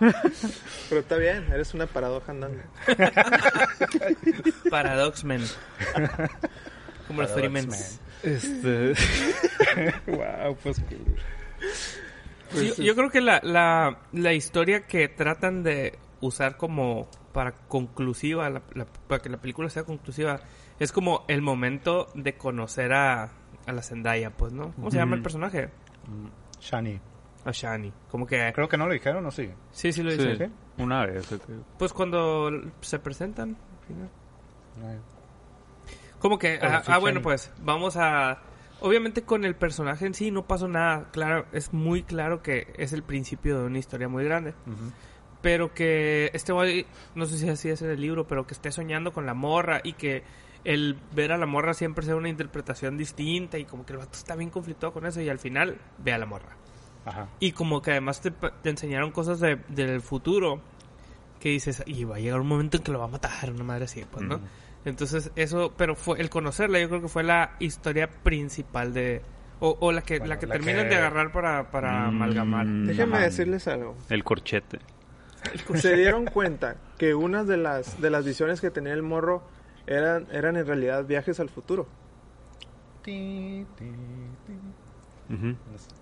Pero 0.89 1.01
está 1.01 1.17
bien, 1.17 1.45
eres 1.51 1.73
una 1.73 1.87
paradoja 1.87 2.31
andando. 2.31 2.63
Paradoxmen. 4.69 5.41
Como 7.07 7.21
los 7.21 7.31
Paradox 7.31 7.33
Freemans. 7.33 7.99
Este. 8.23 8.93
wow, 10.07 10.55
pues. 10.63 10.81
Sí, 12.51 12.73
yo, 12.77 12.83
yo 12.83 12.95
creo 12.95 13.09
que 13.09 13.21
la, 13.21 13.39
la, 13.43 13.99
la 14.13 14.33
historia 14.33 14.87
que 14.87 15.07
tratan 15.07 15.63
de 15.63 15.97
usar 16.21 16.57
como 16.57 17.09
para 17.33 17.53
conclusiva, 17.67 18.49
la- 18.49 18.61
la- 18.73 18.85
para 18.85 19.21
que 19.21 19.29
la 19.29 19.37
película 19.37 19.69
sea 19.69 19.83
conclusiva, 19.83 20.39
es 20.79 20.91
como 20.91 21.25
el 21.27 21.41
momento 21.41 22.07
de 22.15 22.35
conocer 22.37 22.93
a, 22.93 23.31
a 23.65 23.71
la 23.71 23.81
Zendaya, 23.81 24.29
pues, 24.31 24.53
¿no? 24.53 24.71
¿Cómo 24.73 24.89
se 24.91 24.97
llama 24.97 25.15
el 25.15 25.21
personaje? 25.21 25.67
Mm, 26.07 26.27
Shani. 26.61 26.99
A 27.45 27.51
Shani. 27.51 27.91
Como 28.09 28.25
que... 28.25 28.51
Creo 28.55 28.67
que 28.69 28.77
no 28.77 28.87
lo 28.87 28.93
dijeron, 28.93 29.25
¿o 29.25 29.31
sí? 29.31 29.49
Sí, 29.71 29.91
sí 29.91 30.01
lo 30.01 30.11
Sí, 30.11 30.17
dice. 30.25 30.49
una 30.77 31.05
vez. 31.05 31.27
Pues 31.77 31.93
cuando 31.93 32.49
se 32.81 32.99
presentan. 32.99 33.55
Ay. 34.83 34.97
Como 36.19 36.39
que, 36.39 36.59
ah, 36.61 36.81
ah, 36.87 36.97
bueno, 36.97 37.21
pues 37.21 37.51
vamos 37.63 37.97
a... 37.97 38.39
Obviamente 38.81 39.23
con 39.23 39.45
el 39.45 39.55
personaje 39.55 40.05
en 40.05 40.13
sí 40.13 40.31
no 40.31 40.45
pasó 40.47 40.67
nada. 40.67 41.09
Claro, 41.11 41.45
es 41.53 41.73
muy 41.73 42.03
claro 42.03 42.41
que 42.43 42.73
es 42.77 42.93
el 42.93 43.03
principio 43.03 43.59
de 43.59 43.65
una 43.67 43.77
historia 43.79 44.07
muy 44.07 44.23
grande. 44.25 44.53
Pero 45.41 45.73
que 45.73 46.31
este 46.33 46.51
güey, 46.53 46.85
no 47.13 47.25
sé 47.25 47.37
si 47.37 47.47
así 47.49 47.69
es 47.69 47.81
en 47.81 47.91
el 47.91 48.01
libro, 48.01 48.27
pero 48.27 48.47
que 48.47 48.53
esté 48.53 48.71
soñando 48.71 49.13
con 49.13 49.25
la 49.25 49.33
morra 49.33 49.79
y 49.83 49.93
que 49.93 50.23
el 50.63 50.97
ver 51.13 51.31
a 51.31 51.37
la 51.37 51.45
morra 51.45 51.73
siempre 51.75 52.03
sea 52.05 52.15
una 52.15 52.29
interpretación 52.29 52.97
distinta 52.97 53.57
y 53.59 53.65
como 53.65 53.85
que 53.85 53.93
el 53.93 53.99
vato 53.99 54.17
está 54.17 54.35
bien 54.35 54.49
conflictuado 54.49 54.93
con 54.93 55.05
eso 55.05 55.21
y 55.21 55.29
al 55.29 55.37
final 55.39 55.77
ve 55.99 56.13
a 56.13 56.17
la 56.17 56.25
morra. 56.25 56.57
Ajá. 57.05 57.27
Y 57.39 57.51
como 57.51 57.81
que 57.83 57.91
además 57.91 58.19
te, 58.21 58.31
te 58.31 58.69
enseñaron 58.71 59.11
cosas 59.11 59.39
de- 59.39 59.57
del 59.69 60.01
futuro 60.01 60.59
que 61.39 61.49
dices, 61.49 61.83
y 61.85 62.03
va 62.05 62.15
a 62.15 62.19
llegar 62.19 62.39
un 62.41 62.47
momento 62.47 62.77
en 62.77 62.83
que 62.83 62.91
lo 62.91 62.97
va 62.97 63.05
a 63.05 63.09
matar, 63.09 63.51
una 63.51 63.63
madre 63.63 63.85
así, 63.85 64.03
pues, 64.09 64.25
¿no? 64.25 64.39
Entonces, 64.85 65.31
eso, 65.35 65.73
pero 65.75 65.95
fue 65.95 66.21
el 66.21 66.29
conocerla, 66.29 66.79
yo 66.79 66.87
creo 66.89 67.01
que 67.01 67.07
fue 67.07 67.23
la 67.23 67.51
historia 67.59 68.07
principal 68.09 68.93
de. 68.93 69.21
O, 69.59 69.75
o 69.79 69.91
la 69.91 70.01
que, 70.01 70.19
Bueno, 70.19 70.33
la 70.33 70.39
que 70.39 70.45
la 70.47 70.53
terminan 70.53 70.83
que- 70.83 70.89
de 70.89 70.95
agarrar 70.97 71.31
para, 71.31 71.71
para 71.71 72.05
amalgamar. 72.07 72.65
Mm, 72.65 72.85
Déjenme 72.87 73.19
decirles 73.19 73.67
algo. 73.67 73.95
El 74.09 74.23
corchete. 74.23 74.79
Se 75.75 75.95
dieron 75.95 76.25
cuenta 76.25 76.75
que 76.97 77.13
una 77.15 77.43
de 77.43 77.57
las 77.57 77.99
de 78.01 78.09
las 78.09 78.25
visiones 78.25 78.61
que 78.61 78.69
tenía 78.71 78.93
el 78.93 79.01
morro 79.03 79.43
eran 79.87 80.27
eran 80.31 80.55
en 80.57 80.65
realidad 80.67 81.05
viajes 81.05 81.39
al 81.39 81.49
futuro. 81.49 81.87
Ti, 83.03 83.65
ti, 83.77 83.85
ti. 84.47 84.53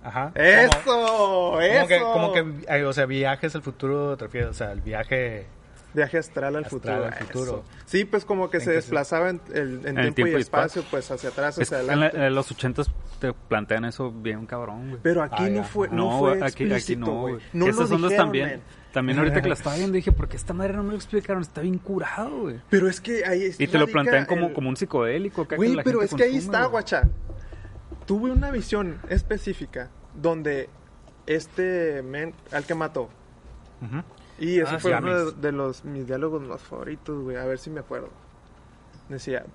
Ajá. 0.03 0.31
Eso, 0.35 0.69
Como, 0.85 1.59
eso. 1.61 1.79
como 1.81 1.87
que, 1.87 1.99
como 1.99 2.33
que, 2.67 2.85
o 2.85 2.93
sea, 2.93 3.05
viajes 3.05 3.55
al 3.55 3.61
futuro, 3.61 4.15
te 4.17 4.25
refieres, 4.25 4.49
o 4.49 4.53
sea, 4.53 4.71
el 4.71 4.81
viaje... 4.81 5.47
Viaje 5.93 6.17
astral 6.17 6.55
al 6.55 6.63
Astral 6.65 6.81
futuro. 6.81 7.05
al 7.05 7.13
futuro. 7.13 7.43
eso. 7.43 7.63
Sí, 7.85 8.05
pues 8.05 8.25
como 8.25 8.49
que 8.49 8.57
¿En 8.57 8.63
se 8.63 8.71
desplazaba 8.71 9.29
en, 9.29 9.41
el- 9.53 9.85
en 9.85 9.97
el 9.99 10.13
tiempo, 10.15 10.37
y 10.37 10.41
espacio, 10.41 10.83
pues 10.89 11.09
hacia 11.11 11.29
atrás, 11.29 11.57
Es 11.59 11.67
hacia 11.71 11.77
que 11.85 11.91
en, 11.93 11.99
la- 11.99 12.05
adelante. 12.07 12.27
en 12.27 12.35
los 12.35 12.51
ochentas 12.51 12.91
te 13.19 13.31
plantean 13.33 13.85
eso 13.85 14.11
bien 14.11 14.45
cabrón, 14.47 14.89
güey. 14.89 14.99
Pero 15.03 15.21
aquí 15.21 15.43
Ah, 15.45 15.49
no 15.49 15.63
fue, 15.63 15.87
no, 15.89 15.95
No, 15.95 16.19
fue 16.19 16.29
güey, 16.37 16.43
aquí, 16.43 16.71
aquí 16.73 16.95
no, 16.95 17.05
güey. 17.21 17.33
güey. 17.35 17.45
No 17.53 17.67
Esas 17.67 17.89
lo 17.89 17.95
ondas 17.97 18.09
dijeron, 18.11 18.25
también. 18.27 18.49
man. 18.49 18.61
También 18.91 19.17
ahorita 19.19 19.41
que 19.41 19.47
la 19.47 19.53
estaba 19.55 19.75
viendo 19.75 19.93
dije, 19.95 20.11
¿por 20.11 20.27
qué 20.27 20.37
esta 20.37 20.53
madre 20.53 20.73
no 20.73 20.83
me 20.83 20.89
lo 20.91 20.95
explicaron? 20.95 21.41
Está 21.41 21.61
bien 21.61 21.77
curado, 21.77 22.41
güey. 22.41 22.59
Pero 22.69 22.87
es 22.87 22.99
que 23.01 23.23
ahí 23.25 23.49
Y 23.57 23.67
te 23.67 23.77
lo 23.77 23.87
plantean 23.87 24.25
como, 24.25 24.47
el- 24.47 24.53
como 24.53 24.69
un 24.69 24.75
psicodélico. 24.77 25.43
acá 25.43 25.49
que 25.51 25.55
Güey, 25.57 25.75
la 25.75 25.83
pero 25.83 25.99
gente 25.99 26.15
es 26.15 26.17
que 26.19 26.23
ahí 26.27 26.37
está, 26.37 26.59
güey. 26.59 26.71
guacha. 26.71 27.03
Tuve 28.05 28.31
una 28.31 28.51
visión 28.51 28.99
específica 29.09 29.89
donde 30.15 30.69
este 31.25 32.01
men 32.03 32.33
al 32.51 32.65
que 32.65 32.75
mató. 32.75 33.09
Ujú. 33.81 34.03
Y 34.39 34.59
ese 34.59 34.75
Ah, 34.75 34.79
fue 34.79 34.91
sí, 34.91 34.97
uno 34.99 35.31
de, 35.31 35.51
los 35.51 35.85
mis 35.85 36.07
diálogos 36.07 36.41
más 36.41 36.61
favoritos, 36.61 37.23
güey. 37.23 37.37
A 37.37 37.45
ver 37.45 37.59
si 37.59 37.69
me 37.69 37.79
acuerdo. 37.81 38.09
Decía, 39.09 39.45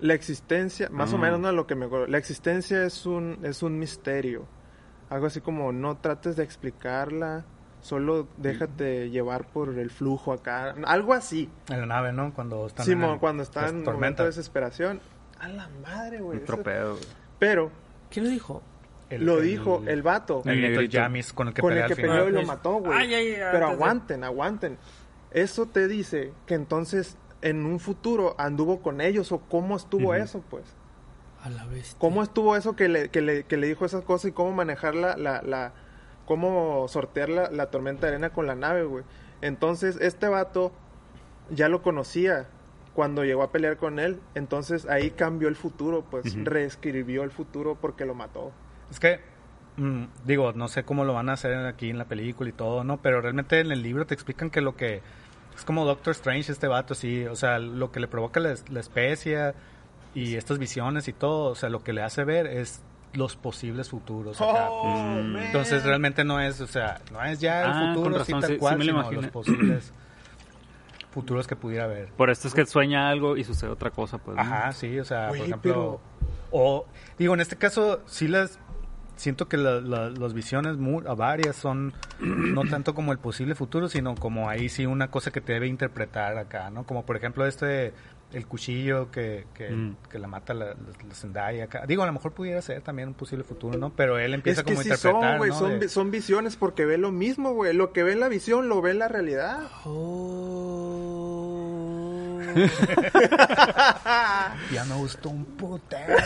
la 0.00 0.14
existencia, 0.14 0.88
más 0.90 1.12
o 1.12 1.16
Ah. 1.16 1.20
menos 1.20 1.40
no 1.40 1.50
lo 1.52 1.66
que 1.66 1.74
me 1.74 1.86
acuerdo. 1.86 2.06
La 2.06 2.18
existencia 2.18 2.84
es 2.84 3.06
un 3.06 3.38
es 3.42 3.62
un 3.62 3.78
misterio. 3.78 4.46
Algo 5.10 5.26
así 5.26 5.40
como 5.40 5.72
no 5.72 5.96
trates 5.98 6.36
de 6.36 6.42
explicarla, 6.44 7.44
solo 7.80 8.26
déjate 8.36 9.10
llevar 9.10 9.46
por 9.46 9.70
el 9.78 9.90
flujo 9.90 10.32
acá. 10.32 10.74
Algo 10.84 11.14
así. 11.14 11.48
En 11.68 11.80
la 11.80 11.86
nave, 11.86 12.12
¿no? 12.12 12.34
Cuando 12.34 12.66
están 12.66 12.84
Simón, 12.86 13.10
en 13.14 13.18
cuando 13.18 13.42
está 13.42 13.62
las 13.62 13.70
en 13.70 13.78
un 13.78 13.84
momento 13.84 14.22
de 14.22 14.28
desesperación. 14.30 15.00
A 15.40 15.48
la 15.48 15.68
madre, 15.82 16.20
güey. 16.20 16.38
Un 16.38 16.44
tropedo, 16.44 16.92
güey. 16.94 17.04
Pero 17.38 17.70
¿Quién 18.10 18.24
lo 18.26 18.30
dijo? 18.30 18.62
El- 19.10 19.24
lo 19.24 19.38
el- 19.38 19.44
dijo 19.44 19.82
el 19.86 20.02
vato. 20.02 20.42
El 20.44 20.60
negrito 20.60 20.80
negrito. 20.80 20.92
Yamis 20.92 21.32
con 21.32 21.48
el 21.48 21.54
que 21.54 21.60
con 21.62 21.70
pelea 21.70 21.86
el 21.86 21.88
que 21.88 22.02
al 22.02 22.08
final. 22.08 22.24
peleó 22.24 22.28
y 22.28 22.42
lo 22.42 22.46
mató, 22.46 22.72
güey. 22.74 22.98
Pero 23.52 23.66
de- 23.68 23.72
aguanten, 23.72 24.24
aguanten. 24.24 24.78
Eso 25.30 25.66
te 25.66 25.86
dice 25.88 26.32
que 26.46 26.54
entonces 26.54 27.16
en 27.42 27.64
un 27.66 27.78
futuro 27.78 28.34
anduvo 28.38 28.80
con 28.82 29.00
ellos 29.00 29.30
o 29.32 29.38
cómo 29.40 29.76
estuvo 29.76 30.14
eso, 30.14 30.42
pues. 30.50 30.64
A 31.42 31.50
la 31.50 31.64
vez. 31.66 31.94
¿Cómo 31.98 32.22
estuvo 32.22 32.56
eso 32.56 32.74
que 32.74 32.88
le, 32.88 33.08
que 33.10 33.20
le, 33.20 33.44
que 33.44 33.56
le 33.56 33.68
dijo 33.68 33.84
esas 33.84 34.02
cosas 34.02 34.30
y 34.30 34.32
cómo 34.32 34.52
manejar 34.52 34.94
la, 34.96 35.16
la, 35.16 35.42
la 35.42 35.72
cómo 36.24 36.88
sortear 36.88 37.28
la, 37.28 37.50
la 37.50 37.70
tormenta 37.70 38.06
de 38.06 38.14
arena 38.14 38.30
con 38.30 38.46
la 38.48 38.56
nave, 38.56 38.82
güey? 38.84 39.04
Entonces, 39.42 39.96
este 40.00 40.28
vato 40.28 40.72
ya 41.50 41.68
lo 41.68 41.82
conocía 41.82 42.48
cuando 42.94 43.22
llegó 43.24 43.42
a 43.42 43.52
pelear 43.52 43.76
con 43.76 43.98
él. 44.00 44.18
Entonces, 44.34 44.86
ahí 44.86 45.10
cambió 45.10 45.48
el 45.48 45.54
futuro, 45.56 46.04
pues 46.10 46.34
reescribió 46.44 47.22
el 47.22 47.30
futuro 47.30 47.76
porque 47.80 48.06
lo 48.06 48.14
mató. 48.14 48.50
Es 48.90 49.00
que, 49.00 49.20
mm, 49.76 50.04
digo, 50.24 50.52
no 50.52 50.68
sé 50.68 50.84
cómo 50.84 51.04
lo 51.04 51.12
van 51.14 51.28
a 51.28 51.32
hacer 51.34 51.56
aquí 51.66 51.90
en 51.90 51.98
la 51.98 52.04
película 52.06 52.48
y 52.50 52.52
todo, 52.52 52.84
¿no? 52.84 52.98
Pero 52.98 53.20
realmente 53.20 53.60
en 53.60 53.70
el 53.72 53.82
libro 53.82 54.06
te 54.06 54.14
explican 54.14 54.50
que 54.50 54.60
lo 54.60 54.76
que... 54.76 55.02
Es 55.56 55.64
como 55.64 55.84
Doctor 55.86 56.10
Strange 56.12 56.52
este 56.52 56.68
vato, 56.68 56.94
sí. 56.94 57.24
O 57.24 57.34
sea, 57.34 57.58
lo 57.58 57.90
que 57.90 57.98
le 58.00 58.08
provoca 58.08 58.40
la, 58.40 58.54
la 58.70 58.80
especia 58.80 59.54
y 60.14 60.36
estas 60.36 60.58
visiones 60.58 61.08
y 61.08 61.12
todo, 61.14 61.50
o 61.50 61.54
sea, 61.54 61.68
lo 61.70 61.82
que 61.82 61.92
le 61.94 62.02
hace 62.02 62.24
ver 62.24 62.46
es 62.46 62.82
los 63.14 63.36
posibles 63.36 63.88
futuros. 63.88 64.38
acá. 64.40 64.68
Oh. 64.70 65.16
Entonces 65.18 65.82
realmente 65.84 66.24
no 66.24 66.40
es, 66.40 66.60
o 66.60 66.66
sea, 66.66 67.00
no 67.10 67.22
es 67.24 67.40
ya 67.40 67.62
el 67.64 67.70
Ah, 67.70 67.92
futuro 67.94 68.18
razón, 68.18 68.40
tal 68.40 68.48
sí- 68.48 68.54
sí 68.54 68.58
cual, 68.58 68.76
me 68.78 68.84
lo 68.84 69.02
sino 69.08 69.22
los 69.22 69.30
posibles 69.30 69.92
futuros 71.10 71.46
que 71.46 71.56
pudiera 71.56 71.84
haber. 71.84 72.08
Por 72.12 72.28
esto 72.30 72.48
es 72.48 72.54
que 72.54 72.66
sueña 72.66 73.08
algo 73.08 73.36
y 73.38 73.44
sucede 73.44 73.70
otra 73.70 73.90
cosa, 73.90 74.18
pues. 74.18 74.36
¿no? 74.36 74.42
Ajá, 74.42 74.72
sí, 74.72 74.98
o 74.98 75.04
sea, 75.04 75.28
por 75.28 75.36
ejemplo, 75.38 75.60
pero- 75.62 76.00
o 76.50 76.86
digo, 77.18 77.32
en 77.34 77.40
este 77.40 77.56
caso 77.56 78.02
sí 78.06 78.28
las 78.28 78.58
siento 79.16 79.48
que 79.48 79.56
la- 79.56 79.80
la- 79.80 80.10
las 80.10 80.32
visiones 80.34 80.76
mu- 80.76 81.02
a 81.06 81.14
varias 81.14 81.56
son 81.56 81.92
no 82.20 82.62
tanto 82.64 82.94
como 82.94 83.12
el 83.12 83.18
posible 83.18 83.54
futuro, 83.54 83.88
sino 83.88 84.14
como 84.14 84.48
ahí 84.48 84.68
sí 84.68 84.86
una 84.86 85.10
cosa 85.10 85.30
que 85.30 85.40
te 85.40 85.52
debe 85.54 85.66
interpretar 85.66 86.36
acá, 86.38 86.70
¿no? 86.70 86.84
Como 86.84 87.04
por 87.04 87.16
ejemplo 87.16 87.46
este, 87.46 87.92
el 88.32 88.46
cuchillo 88.46 89.10
que, 89.10 89.46
que, 89.54 89.70
Mm. 89.70 89.96
que 90.10 90.18
la 90.18 90.26
mata 90.28 90.52
la, 90.52 90.66
la- 90.66 90.74
la 91.08 91.14
Zendaya 91.14 91.64
acá. 91.64 91.84
Digo, 91.86 92.02
a 92.02 92.06
lo 92.06 92.12
mejor 92.12 92.32
pudiera 92.32 92.60
ser 92.60 92.82
también 92.82 93.08
un 93.08 93.14
posible 93.14 93.44
futuro, 93.44 93.78
¿no? 93.78 93.90
Pero 93.94 94.18
él 94.18 94.34
empieza 94.34 94.60
Es 94.60 94.64
que 94.66 94.72
como 94.72 94.80
a 94.80 94.82
sí 94.82 94.88
interpretar, 94.90 95.30
son, 95.30 95.38
güey, 95.38 95.50
¿no? 95.50 95.56
son, 95.58 95.70
De- 95.70 95.78
vi- 95.78 95.88
son 95.88 96.10
visiones 96.10 96.56
porque 96.56 96.84
ve 96.84 96.98
lo 96.98 97.12
mismo, 97.12 97.52
güey. 97.54 97.72
Lo 97.72 97.92
que 97.92 98.02
ve 98.02 98.12
en 98.12 98.20
la 98.20 98.28
visión 98.28 98.68
lo 98.68 98.82
ve 98.82 98.90
en 98.90 98.98
la 98.98 99.08
realidad. 99.08 99.60
Ya 104.72 104.84
me 104.84 104.94
gustó 104.96 105.30
un 105.30 105.44
putero. 105.44 106.16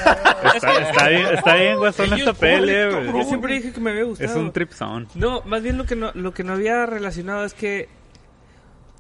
Está, 0.55 0.73
está 0.81 1.09
bien, 1.09 1.27
está 1.35 1.55
bien, 1.55 1.79
esta 2.19 2.35
peli, 2.35 2.73
pobre 2.73 3.11
güey. 3.11 3.23
Yo 3.23 3.29
siempre 3.29 3.55
dije 3.55 3.73
que 3.73 3.81
me 3.81 3.91
había 3.91 4.05
gustado. 4.05 4.31
Es 4.31 4.37
un 4.37 4.53
tripzón. 4.53 5.09
No, 5.15 5.43
más 5.43 5.63
bien 5.63 5.77
lo 5.79 5.85
que 5.85 5.97
no, 5.97 6.11
lo 6.15 6.33
que 6.33 6.45
no 6.45 6.53
había 6.55 6.87
relacionado 6.87 7.45
es 7.45 7.55
que, 7.55 7.89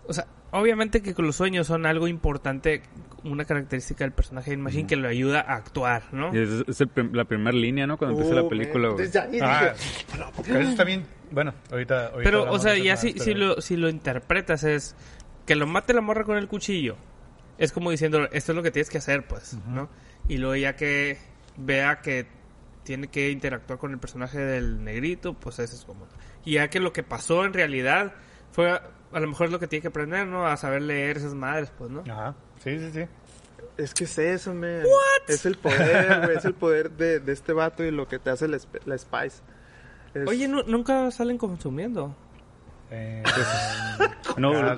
o 0.07 0.13
sea, 0.13 0.27
obviamente 0.51 1.03
que 1.03 1.15
con 1.15 1.27
los 1.27 1.37
sueños 1.37 1.67
son 1.67 1.87
algo 1.87 2.09
importante, 2.09 2.83
una 3.25 3.45
característica 3.45 4.05
del 4.05 4.13
personaje 4.13 4.51
de 4.51 4.57
Machine 4.57 4.87
que 4.87 4.97
lo 4.97 5.09
ayuda 5.09 5.41
a 5.41 5.55
actuar, 5.55 6.03
¿no? 6.13 6.35
Y 6.35 6.39
Es, 6.39 6.65
es 6.81 6.89
prim- 6.93 7.13
la 7.15 7.25
primera 7.25 7.57
línea, 7.57 7.87
¿no? 7.87 7.97
Cuando 7.99 8.17
empieza 8.17 8.35
la 8.35 8.43
Oh, 8.47 8.49
película. 8.49 8.91
Desde 8.97 9.19
ahí 9.21 9.39
Ah, 9.43 9.73
dije, 9.75 10.61
eso 10.61 10.71
está 10.71 10.85
bien. 10.85 11.05
Bueno, 11.31 11.55
ahorita. 11.71 12.07
ahorita 12.07 12.23
Pero, 12.25 12.51
o 12.51 12.59
sea, 12.59 12.77
ya 12.77 12.97
si, 12.97 13.13
si, 13.19 13.35
lo, 13.35 13.61
si 13.61 13.77
lo 13.77 13.89
interpretas 13.89 14.65
es 14.65 14.97
que 15.47 15.55
lo 15.55 15.67
mate 15.67 15.93
la 15.95 16.01
morra 16.01 16.25
con 16.25 16.37
el 16.39 16.49
cuchillo. 16.49 16.97
Es 17.61 17.71
como 17.73 17.91
diciendo, 17.93 18.25
esto 18.33 18.51
es 18.53 18.57
lo 18.57 18.63
que 18.65 18.71
tienes 18.73 18.91
que 18.91 18.99
hacer, 18.99 19.25
pues, 19.29 19.57
¿no? 19.69 19.89
Y 20.29 20.39
luego 20.39 20.57
ya 20.57 20.75
que 20.75 21.19
vea 21.57 22.01
que 22.01 22.27
tiene 22.83 23.07
que 23.09 23.31
interactuar 23.31 23.79
con 23.79 23.93
el 23.93 23.99
personaje 23.99 24.39
del 24.41 24.83
negrito, 24.83 25.35
pues 25.35 25.59
eso 25.61 25.77
es 25.77 25.85
como... 25.85 26.07
Y 26.45 26.55
ya 26.55 26.69
que 26.71 26.81
lo 26.81 26.93
que 26.93 27.03
pasó 27.03 27.45
en 27.45 27.53
realidad 27.53 28.15
fue, 28.51 28.71
a, 28.71 28.83
a 29.13 29.21
lo 29.21 29.29
mejor 29.29 29.47
es 29.47 29.53
lo 29.53 29.61
que 29.61 29.67
tiene 29.69 29.83
que 29.83 29.89
aprender, 29.89 30.27
¿no? 30.27 30.47
A 30.47 30.57
saber 30.57 30.83
leer 30.83 31.19
esas 31.19 31.35
madres, 31.35 31.71
pues, 31.77 31.91
¿no? 31.91 32.01
Ajá, 32.11 32.35
sí, 32.65 32.79
sí, 32.79 32.91
sí. 32.93 33.05
Es 33.77 33.95
que 33.95 34.05
es 34.05 34.19
eso, 34.19 34.53
man. 34.55 34.83
Es 35.29 35.47
el 35.47 35.57
poder, 35.57 36.21
güey. 36.25 36.37
Es 36.39 36.45
el 36.45 36.55
poder 36.55 36.91
de, 36.91 37.21
de 37.21 37.33
este 37.33 37.53
vato 37.53 37.85
y 37.85 37.91
lo 37.91 38.09
que 38.09 38.19
te 38.19 38.31
hace 38.31 38.49
la, 38.49 38.57
sp- 38.57 38.81
la 38.87 38.97
Spice. 38.99 39.43
Es- 40.15 40.27
Oye, 40.29 40.49
nu- 40.49 40.65
nunca 40.67 41.11
salen 41.11 41.39
consumiendo. 41.39 42.17
Eh, 42.91 43.23
No, 44.37 44.53
Ah, 44.57 44.77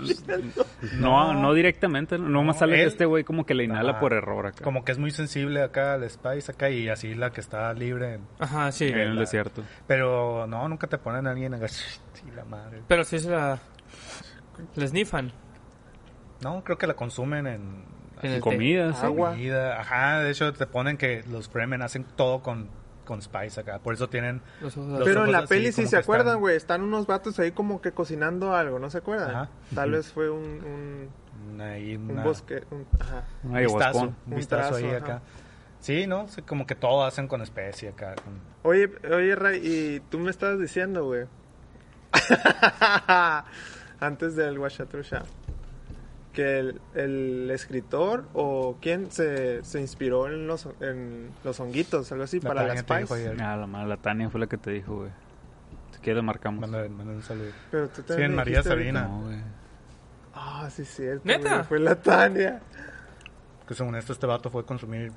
no, 0.95 1.35
no 1.35 1.55
directamente, 1.55 2.19
no, 2.19 2.29
nomás 2.29 2.57
No, 2.57 2.61
sale 2.61 2.77
que 2.77 2.85
este 2.85 3.05
güey 3.05 3.23
como 3.25 3.45
que 3.47 3.55
le 3.55 3.65
inhala 3.65 4.01
por 4.01 4.13
error 4.13 4.47
acá. 4.47 4.65
como 4.65 4.85
que 4.85 4.93
es 4.93 4.99
muy 4.99 5.11
sensible 5.11 5.63
acá 5.63 5.95
al 5.95 6.09
Spice 6.09 6.53
acá 6.53 6.71
y 6.71 6.89
así 6.89 7.15
la 7.15 7.31
que 7.31 7.41
está 7.41 7.73
libre. 7.75 8.19
Ajá, 8.39 8.73
sí. 8.73 8.89
en 8.89 8.99
el 8.99 9.15
la- 9.15 9.21
desierto. 9.21 9.63
Pero 9.87 10.47
no, 10.47 10.69
nunca 10.69 10.87
te 10.87 10.99
ponen 10.99 11.27
a 11.27 11.31
alguien 11.31 11.55
a 11.55 11.69
sí, 11.69 12.01
la 12.35 12.45
madre. 12.45 12.83
Pero 12.89 13.05
sí 13.05 13.19
se 13.19 13.31
la... 13.31 13.59
La 14.77 14.87
snifan. 14.87 15.33
No, 16.43 16.63
creo 16.65 16.77
que 16.79 16.87
la 16.87 16.95
consumen 16.95 17.47
en 17.47 17.85
En 18.23 18.31
el 18.33 18.35
té. 18.37 18.41
Comida, 18.41 18.93
sí. 18.95 19.05
Agua. 19.07 19.31
comida. 19.31 19.81
Ajá, 19.81 20.21
de 20.21 20.31
hecho 20.31 20.53
te 20.53 20.67
ponen 20.67 20.97
que 20.97 21.23
los 21.31 21.49
Fremen 21.49 21.83
hacen 21.83 22.05
todo 22.17 22.41
con, 22.43 22.69
con 23.05 23.21
Spice 23.23 23.61
acá. 23.61 23.79
Por 23.79 23.95
eso 23.95 24.09
tienen... 24.09 24.41
Los 24.61 24.77
ojos 24.77 24.91
Los 24.99 25.05
Pero 25.05 25.25
en 25.25 25.33
la 25.33 25.39
así, 25.39 25.49
peli, 25.49 25.73
si 25.73 25.87
se 25.87 25.97
acuerdan, 25.97 26.39
güey, 26.41 26.57
están 26.57 26.83
unos 26.83 27.07
vatos 27.07 27.39
ahí 27.39 27.53
como 27.53 27.81
que 27.81 27.93
cocinando 27.93 28.55
algo, 28.55 28.79
¿no 28.79 28.91
se 28.91 28.99
acuerdan? 28.99 29.31
Ajá. 29.31 29.49
Tal 29.75 29.91
vez 29.93 30.13
fue 30.13 30.31
un, 30.31 31.09
un, 31.55 31.61
una- 32.11 32.23
bosque. 32.23 32.65
un- 32.71 32.87
ajá. 33.01 33.25
Un 33.45 33.55
vistazo, 33.55 33.99
un 34.01 34.17
Un 34.27 34.37
vistazo 34.37 34.69
trazo, 34.71 34.77
ahí 34.77 34.87
ajá. 34.95 34.97
acá. 34.97 35.23
Sí, 35.81 36.07
¿no? 36.07 36.27
Como 36.47 36.65
que 36.67 36.75
todo 36.77 37.05
hacen 37.05 37.27
con 37.27 37.43
especie 37.43 37.89
acá. 37.89 38.15
con- 38.15 38.41
Oye, 38.63 38.91
oye, 39.13 39.35
Ray, 39.35 39.61
y 39.65 40.01
tú 40.09 40.19
me 40.21 40.31
estabas 40.31 40.61
diciendo, 40.61 41.05
güey. 41.05 41.27
Antes 44.01 44.37
del 44.37 44.59
Washatrusha. 44.59 45.23
Que 46.33 46.59
el, 46.61 46.81
el 46.95 47.51
escritor 47.51 48.25
o 48.33 48.79
quién 48.81 49.11
se, 49.13 49.63
se 49.65 49.81
inspiró 49.81 50.29
en 50.29 50.47
los, 50.47 50.67
en 50.81 51.29
los 51.45 51.61
honguitos, 51.61 52.11
algo 52.11 52.25
así, 52.25 52.41
La 52.41 52.49
para 52.49 52.63
las 52.67 52.91
ayer. 53.13 53.37
Ah, 53.43 53.57
la 53.57 53.85
la 53.85 53.97
Tania 53.99 54.31
fue 54.31 54.41
la 54.41 54.47
que 54.47 54.57
te 54.57 54.71
dijo, 54.71 54.97
güey. 54.97 55.11
Si 55.93 56.01
quieres 56.01 56.23
marcamos. 56.23 56.61
Manda, 56.63 56.89
manda 56.89 57.13
un 57.13 57.23
saludo. 57.23 57.51
Pero 57.71 57.89
tú 57.89 57.97
Sí, 58.01 58.09
también 58.09 58.31
en 58.31 58.31
me 58.33 58.37
María. 58.37 58.63
Sabina. 58.63 59.03
No, 59.03 59.23
güey. 59.25 59.41
Ah, 60.35 60.69
sí, 60.71 60.85
cierto. 60.87 61.23
¿Neta? 61.27 61.51
güey, 61.57 61.65
Fue 61.65 61.79
la 61.81 61.97
Tania. 61.97 62.61
Que 63.69 63.75
según 63.75 63.95
esto, 63.97 64.15
este 64.15 64.27
vato 64.27 64.49
fue 64.51 64.63
a 64.63 64.65
consumir 64.65 65.13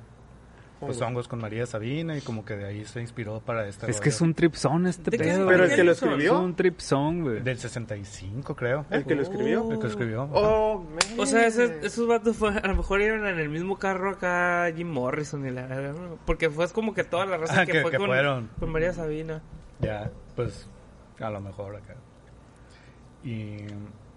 los 0.80 1.00
Oh, 1.00 1.06
hongos 1.06 1.26
con 1.28 1.40
María 1.40 1.64
Sabina 1.66 2.16
y 2.16 2.20
como 2.20 2.44
que 2.44 2.54
de 2.56 2.66
ahí 2.66 2.84
se 2.84 3.00
inspiró 3.00 3.40
para 3.40 3.66
esta. 3.66 3.86
Es 3.86 4.00
que 4.00 4.10
es 4.10 4.20
un 4.20 4.34
tripzón 4.34 4.86
este 4.86 5.10
¿De 5.10 5.16
qué 5.18 5.24
pedo. 5.24 5.42
es? 5.42 5.46
Pero 5.48 5.64
el 5.64 5.74
que 5.74 5.84
lo 5.84 5.92
escribió. 5.92 6.34
Es 6.34 6.40
un 6.40 6.54
tripzón, 6.54 7.22
güey. 7.22 7.40
Del 7.40 7.58
65, 7.58 8.54
creo. 8.54 8.84
El 8.90 9.04
que 9.04 9.14
lo 9.14 9.22
escribió. 9.22 9.70
El 9.72 9.78
que 9.78 9.86
escribió. 9.86 10.22
ajá. 10.24 10.32
Oh, 10.34 10.78
man. 10.80 10.98
O 11.18 11.24
sea, 11.26 11.46
ese- 11.46 11.78
esos 11.86 12.06
vatos 12.06 12.36
fue, 12.36 12.50
a 12.50 12.66
lo 12.66 12.74
mejor 12.76 13.00
iban 13.00 13.26
en 13.26 13.38
el 13.38 13.48
mismo 13.48 13.78
carro 13.78 14.10
acá 14.10 14.70
Jim 14.76 14.88
Morrison 14.90 15.46
y 15.46 15.50
la 15.50 15.94
porque 16.26 16.50
fue 16.50 16.68
como 16.68 16.92
que 16.94 17.04
toda 17.04 17.24
la 17.26 17.36
raza 17.38 17.62
Ah, 17.62 17.66
que, 17.66 17.72
que- 17.72 17.82
fue 17.82 17.90
que 17.92 17.96
con, 17.96 18.06
fueron. 18.06 18.50
con 18.58 18.70
María 18.70 18.92
Sabina. 18.92 19.42
Ya, 19.80 20.10
pues 20.34 20.68
a 21.20 21.30
lo 21.30 21.40
mejor 21.40 21.76
acá. 21.76 21.94
Y 23.24 23.56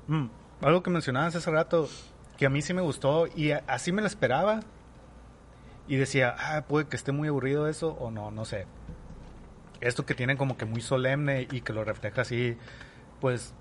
mm, 0.07 0.25
algo 0.61 0.83
que 0.83 0.89
mencionabas 0.89 1.35
hace 1.35 1.49
rato, 1.51 1.87
que 2.37 2.45
a 2.45 2.49
mí 2.49 2.61
sí 2.61 2.73
me 2.73 2.81
gustó 2.81 3.27
y 3.35 3.51
a- 3.51 3.63
así 3.67 3.91
me 3.91 4.01
lo 4.01 4.07
esperaba. 4.07 4.59
Y 5.89 5.97
decía, 5.97 6.35
ah, 6.37 6.65
puede 6.67 6.87
que 6.87 6.95
esté 6.95 7.11
muy 7.11 7.27
aburrido 7.27 7.67
eso 7.67 7.89
o 7.99 8.11
no, 8.11 8.29
no 8.29 8.45
sé. 8.45 8.67
Esto 9.81 10.05
que 10.05 10.13
tienen 10.13 10.37
como 10.37 10.55
que 10.55 10.65
muy 10.65 10.81
solemne 10.81 11.47
y 11.51 11.61
que 11.61 11.73
lo 11.73 11.83
refleja 11.83 12.21
así, 12.21 12.55
pues 13.19 13.53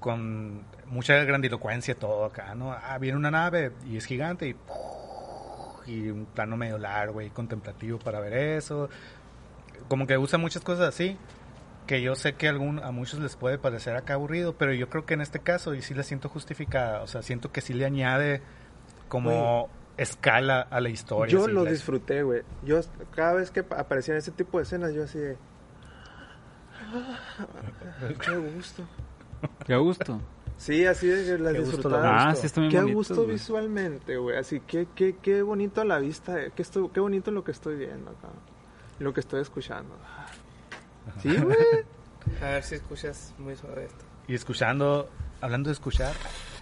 con 0.00 0.64
mucha 0.86 1.14
grandilocuencia 1.24 1.94
todo 1.94 2.24
acá, 2.24 2.54
¿no? 2.54 2.72
Ah, 2.72 2.96
viene 2.98 3.18
una 3.18 3.30
nave 3.30 3.72
y 3.86 3.98
es 3.98 4.06
gigante 4.06 4.56
y, 5.86 6.08
un 6.08 6.26
plano 6.26 6.56
medio 6.56 6.78
largo 6.78 7.20
y 7.20 7.28
contemplativo 7.28 7.98
para 7.98 8.18
ver 8.18 8.32
eso. 8.32 8.88
Como 9.88 10.06
que 10.06 10.16
usa 10.16 10.38
muchas 10.38 10.62
cosas 10.62 10.88
así 10.88 11.18
que 11.86 12.00
yo 12.00 12.14
sé 12.14 12.34
que 12.34 12.48
a 12.48 12.52
muchos 12.92 13.20
les 13.20 13.36
puede 13.36 13.58
parecer 13.58 13.94
acá 13.96 14.14
aburrido, 14.14 14.54
pero 14.56 14.72
yo 14.72 14.88
creo 14.88 15.04
que 15.04 15.14
en 15.14 15.20
este 15.20 15.40
caso 15.40 15.74
y 15.74 15.82
sí 15.82 15.92
la 15.92 16.02
siento 16.02 16.30
justificada, 16.30 17.02
o 17.02 17.06
sea, 17.06 17.22
siento 17.22 17.52
que 17.52 17.60
sí 17.60 17.74
le 17.74 17.84
añade 17.84 18.40
como 19.08 19.68
escala 19.96 20.60
a 20.62 20.80
la 20.80 20.88
historia. 20.88 21.32
Yo 21.32 21.46
lo 21.48 21.64
la- 21.64 21.70
disfruté, 21.70 22.22
güey. 22.22 22.42
Yo 22.64 22.80
cada 23.14 23.34
vez 23.34 23.50
que 23.50 23.62
pa- 23.62 23.80
aparecían 23.80 24.16
ese 24.16 24.30
tipo 24.32 24.58
de 24.58 24.64
escenas, 24.64 24.92
yo 24.94 25.04
así 25.04 25.18
de... 25.18 25.36
"Ah, 26.92 27.46
Qué 28.24 28.36
gusto. 28.36 28.84
Qué 29.66 29.76
gusto. 29.76 30.20
Sí, 30.56 30.86
así 30.86 31.08
de 31.08 31.24
que 31.24 31.38
las 31.42 31.52
Qué 31.52 31.58
disfrutaba. 31.60 32.28
Ah, 32.30 32.34
sí, 32.34 32.46
está 32.46 32.60
bien 32.60 32.70
Qué 32.70 32.78
bonito. 32.78 32.96
gusto 32.96 33.14
güey. 33.16 33.30
visualmente, 33.32 34.16
güey. 34.16 34.36
Así 34.38 34.60
que 34.60 34.86
qué, 34.94 35.16
qué 35.20 35.42
bonito 35.42 35.80
a 35.80 35.84
la 35.84 35.98
vista. 35.98 36.34
Qué, 36.54 36.62
esto- 36.62 36.90
qué 36.92 37.00
bonito 37.00 37.30
lo 37.30 37.42
que 37.44 37.50
estoy 37.50 37.76
viendo 37.76 38.10
acá. 38.10 38.28
Lo 39.00 39.12
que 39.12 39.20
estoy 39.20 39.40
escuchando. 39.42 39.94
Sí, 41.20 41.36
güey. 41.36 41.56
A 42.40 42.44
ver 42.46 42.62
si 42.62 42.76
escuchas 42.76 43.34
muy 43.38 43.56
suave 43.56 43.84
esto. 43.86 44.04
Y 44.28 44.34
escuchando, 44.34 45.08
hablando 45.40 45.68
de 45.68 45.72
escuchar, 45.74 46.12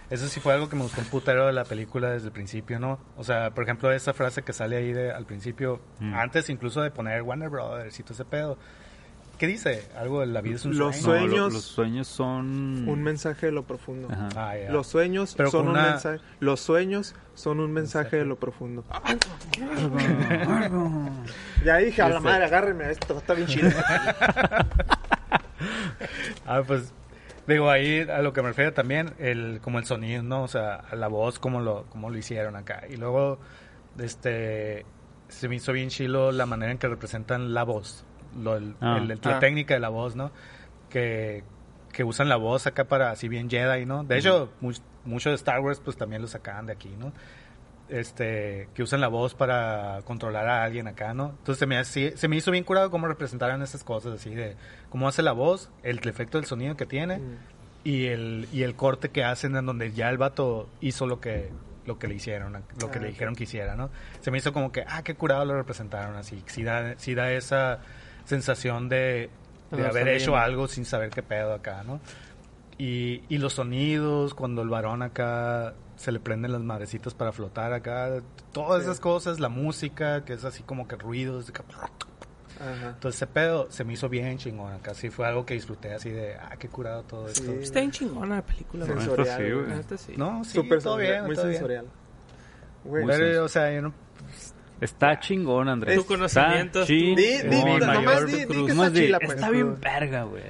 eso 0.09 0.27
sí 0.27 0.39
fue 0.39 0.53
algo 0.53 0.69
que 0.69 0.75
me 0.75 0.83
gustó 0.83 1.01
un 1.01 1.07
putero 1.07 1.45
de 1.47 1.53
la 1.53 1.63
película 1.65 2.09
desde 2.11 2.27
el 2.27 2.33
principio, 2.33 2.79
¿no? 2.79 2.99
O 3.17 3.23
sea, 3.23 3.51
por 3.51 3.63
ejemplo, 3.63 3.91
esa 3.91 4.13
frase 4.13 4.43
que 4.43 4.53
sale 4.53 4.77
ahí 4.77 4.93
de, 4.93 5.11
al 5.11 5.25
principio, 5.25 5.79
Mm. 5.99 6.13
antes 6.15 6.49
incluso 6.49 6.81
de 6.81 6.91
poner 6.91 7.21
Warner 7.23 7.49
Brothers 7.49 7.99
y 7.99 8.03
todo 8.03 8.13
ese 8.13 8.25
pedo. 8.25 8.57
¿Qué 9.39 9.47
dice? 9.47 9.89
Algo 9.97 10.19
de 10.19 10.27
la 10.27 10.41
vida 10.41 10.55
es 10.55 10.65
un 10.65 10.77
Los 10.77 10.95
sueño. 10.97 11.25
No, 11.27 11.27
lo- 11.27 11.29
Sueños. 11.31 11.53
los 11.53 11.63
sueños 11.63 12.07
son... 12.07 12.87
Un 12.87 13.01
mensaje 13.01 13.47
de 13.47 13.51
lo 13.51 13.63
profundo. 13.63 14.07
Ajá. 14.11 14.29
Ah. 14.35 14.53
Los 14.69 14.85
sueños 14.87 15.33
Pero 15.35 15.49
son 15.49 15.63
un 15.69 15.71
una- 15.71 15.89
mensaje. 15.89 16.19
Los 16.39 16.59
sueños 16.61 17.15
son 17.33 17.59
un 17.59 17.71
mensaje 17.73 18.17
de 18.17 18.25
lo 18.25 18.35
profundo. 18.37 18.85
Ya 21.65 21.77
dije, 21.77 22.01
a 22.01 22.09
la 22.09 22.17
Este- 22.17 22.29
madre, 22.29 22.45
agárreme, 22.45 22.91
esto 22.91 23.17
está 23.17 23.33
bien 23.33 23.47
chido. 23.47 23.69
Ah, 26.45 26.61
pues 26.65 26.93
digo 27.47 27.69
ahí 27.69 28.01
a 28.01 28.21
lo 28.21 28.33
que 28.33 28.41
me 28.41 28.49
refiero 28.49 28.73
también 28.73 29.13
el 29.19 29.59
como 29.61 29.79
el 29.79 29.85
sonido, 29.85 30.23
¿no? 30.23 30.43
O 30.43 30.47
sea, 30.47 30.75
a 30.75 30.95
la 30.95 31.07
voz 31.07 31.39
como 31.39 31.59
lo 31.61 31.85
como 31.89 32.09
lo 32.09 32.17
hicieron 32.17 32.55
acá. 32.55 32.83
Y 32.89 32.95
luego 32.97 33.39
este 33.99 34.85
se 35.29 35.47
me 35.49 35.55
hizo 35.55 35.71
bien 35.73 35.89
chilo 35.89 36.31
la 36.31 36.45
manera 36.45 36.71
en 36.71 36.77
que 36.77 36.87
representan 36.87 37.53
la 37.53 37.63
voz, 37.63 38.05
lo, 38.37 38.55
el- 38.57 38.75
Ah. 38.81 38.97
el- 39.01 39.07
la 39.07 39.17
Ah. 39.23 39.39
técnica 39.39 39.73
de 39.73 39.79
la 39.79 39.89
voz, 39.89 40.15
¿no? 40.15 40.31
Que 40.89 41.43
que 41.91 42.03
usan 42.03 42.27
la 42.27 42.37
voz 42.37 42.65
acá 42.65 42.85
para 42.85 43.11
así 43.11 43.27
bien 43.27 43.47
Jedi, 43.51 43.85
¿no? 43.85 44.03
De 44.03 44.17
hecho, 44.17 44.51
mu- 44.61 44.71
mucho 45.05 45.29
de 45.29 45.35
Star 45.35 45.59
Wars 45.59 45.79
pues 45.79 45.95
también 45.95 46.23
lo 46.23 46.27
sacaban 46.27 46.65
de 46.65 46.73
aquí, 46.73 46.89
¿no? 46.97 47.13
Este 47.89 48.69
que 48.73 48.83
usan 48.83 49.01
la 49.01 49.07
voz 49.07 49.33
para 49.35 49.99
controlar 50.05 50.47
a 50.47 50.63
alguien 50.63 50.87
acá, 50.87 51.13
¿no? 51.13 51.29
Entonces 51.39 51.57
se 51.59 51.65
me, 51.65 51.77
hace- 51.77 52.17
se 52.17 52.27
me 52.27 52.35
hizo 52.37 52.51
bien 52.51 52.63
curado 52.63 52.89
cómo 52.91 53.07
representaran 53.07 53.61
esas 53.61 53.83
cosas, 53.83 54.13
así 54.13 54.33
de 54.33 54.55
cómo 54.89 55.07
hace 55.07 55.21
la 55.21 55.31
voz, 55.33 55.69
el 55.83 55.99
efecto 56.07 56.37
del 56.37 56.45
sonido 56.45 56.75
que 56.77 56.85
tiene 56.85 57.17
Mm. 57.19 57.35
y 57.83 58.05
el 58.07 58.47
y 58.53 58.63
el 58.63 58.75
corte 58.75 59.09
que 59.09 59.23
hacen 59.23 59.55
en 59.55 59.65
donde 59.65 59.91
ya 59.91 60.09
el 60.09 60.17
vato 60.17 60.69
hizo 60.81 61.05
lo 61.07 61.19
que 61.19 61.49
lo 61.85 61.99
que 61.99 62.07
le 62.07 62.15
hicieron, 62.15 62.53
lo 62.79 62.89
que 62.91 62.99
Ah, 62.99 63.01
le 63.01 63.07
ok. 63.07 63.11
dijeron 63.13 63.35
que 63.35 63.43
hiciera, 63.43 63.75
¿no? 63.75 63.89
Se 64.21 64.31
me 64.31 64.37
hizo 64.37 64.53
como 64.53 64.71
que, 64.71 64.85
ah, 64.87 65.03
qué 65.03 65.15
curado 65.15 65.43
lo 65.43 65.53
representaron 65.57 66.15
así, 66.15 66.41
sí 66.45 66.63
da, 66.63 66.93
sí 66.97 67.13
da 67.13 67.29
esa 67.33 67.79
sensación 68.23 68.87
de, 68.87 69.29
de 69.69 69.85
haber 69.85 70.07
hecho 70.07 70.31
viendo. 70.31 70.37
algo 70.37 70.67
sin 70.69 70.85
saber 70.85 71.09
qué 71.09 71.21
pedo 71.23 71.53
acá, 71.53 71.83
¿no? 71.83 71.99
Y, 72.77 73.21
y 73.27 73.37
los 73.37 73.53
sonidos, 73.55 74.33
cuando 74.33 74.61
el 74.61 74.69
varón 74.69 75.01
acá 75.03 75.73
se 75.95 76.11
le 76.11 76.19
prenden 76.19 76.51
las 76.51 76.61
madrecitas 76.61 77.13
para 77.13 77.31
flotar 77.31 77.73
acá, 77.73 78.21
todas 78.51 78.83
Sí. 78.83 78.89
esas 78.89 78.99
cosas, 78.99 79.39
la 79.39 79.49
música, 79.49 80.25
que 80.25 80.33
es 80.33 80.43
así 80.45 80.63
como 80.63 80.87
que 80.87 80.95
ruidos, 80.95 81.47
de 81.47 81.53
que- 81.53 81.61
Ajá. 82.59 82.89
entonces 82.89 83.15
ese 83.21 83.27
pedo 83.27 83.67
se 83.71 83.83
me 83.83 83.93
hizo 83.93 84.09
bien 84.09 84.37
chingón 84.37 84.73
acá, 84.73 84.93
sí 84.93 85.09
fue 85.09 85.27
algo 85.27 85.45
que 85.45 85.53
disfruté 85.55 85.93
así 85.93 86.09
de, 86.09 86.35
ah, 86.35 86.55
qué 86.57 86.69
curado 86.69 87.03
todo 87.03 87.27
Sí. 87.27 87.41
esto. 87.41 87.51
Está 87.53 87.79
bien 87.79 87.91
chingona 87.91 88.35
la 88.37 88.41
película. 88.45 88.85
Sensorial, 88.85 89.83
sí, 89.89 89.97
sí. 89.97 90.13
No, 90.17 90.43
sí, 90.43 90.51
Súper 90.51 90.81
todo 90.81 90.97
sensorial, 90.97 91.11
bien, 91.13 91.25
muy 91.25 91.35
todo 91.35 91.45
bien. 91.45 91.57
sensorial. 91.57 91.85
Muy 92.85 93.05
Pero, 93.05 93.43
o 93.45 93.47
sea, 93.47 93.71
yo 93.73 93.81
no... 93.81 93.93
Está 94.83 95.19
chingón, 95.19 95.69
Andrés. 95.69 95.95
Tu 95.97 96.05
conocimiento 96.05 96.85
Di, 96.85 97.15
di, 97.15 97.37
nomás 97.47 98.25
di, 98.25 98.45
di 98.45 98.65
que 98.65 98.71
está 98.71 98.91
chila, 98.93 99.19
pues. 99.19 99.35
Está 99.35 99.49
bien 99.49 99.79
verga, 99.79 100.23
güey. 100.23 100.43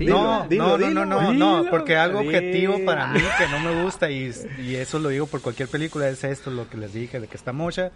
No, 0.00 0.46
no, 0.48 0.78
no, 0.78 1.04
no, 1.04 1.32
no, 1.32 1.66
porque 1.70 1.96
algo 1.96 2.20
objetivo 2.20 2.84
para 2.84 3.08
mí 3.08 3.20
que 3.38 3.48
no 3.48 3.60
me 3.60 3.82
gusta 3.82 4.10
y, 4.10 4.32
y 4.62 4.76
eso 4.76 4.98
lo 4.98 5.10
digo 5.10 5.26
por 5.26 5.42
cualquier 5.42 5.68
película 5.68 6.08
es 6.08 6.24
esto, 6.24 6.50
lo 6.50 6.68
que 6.68 6.76
les 6.78 6.92
dije, 6.94 7.20
de 7.20 7.26
que 7.28 7.36
está 7.36 7.52
mocha 7.52 7.92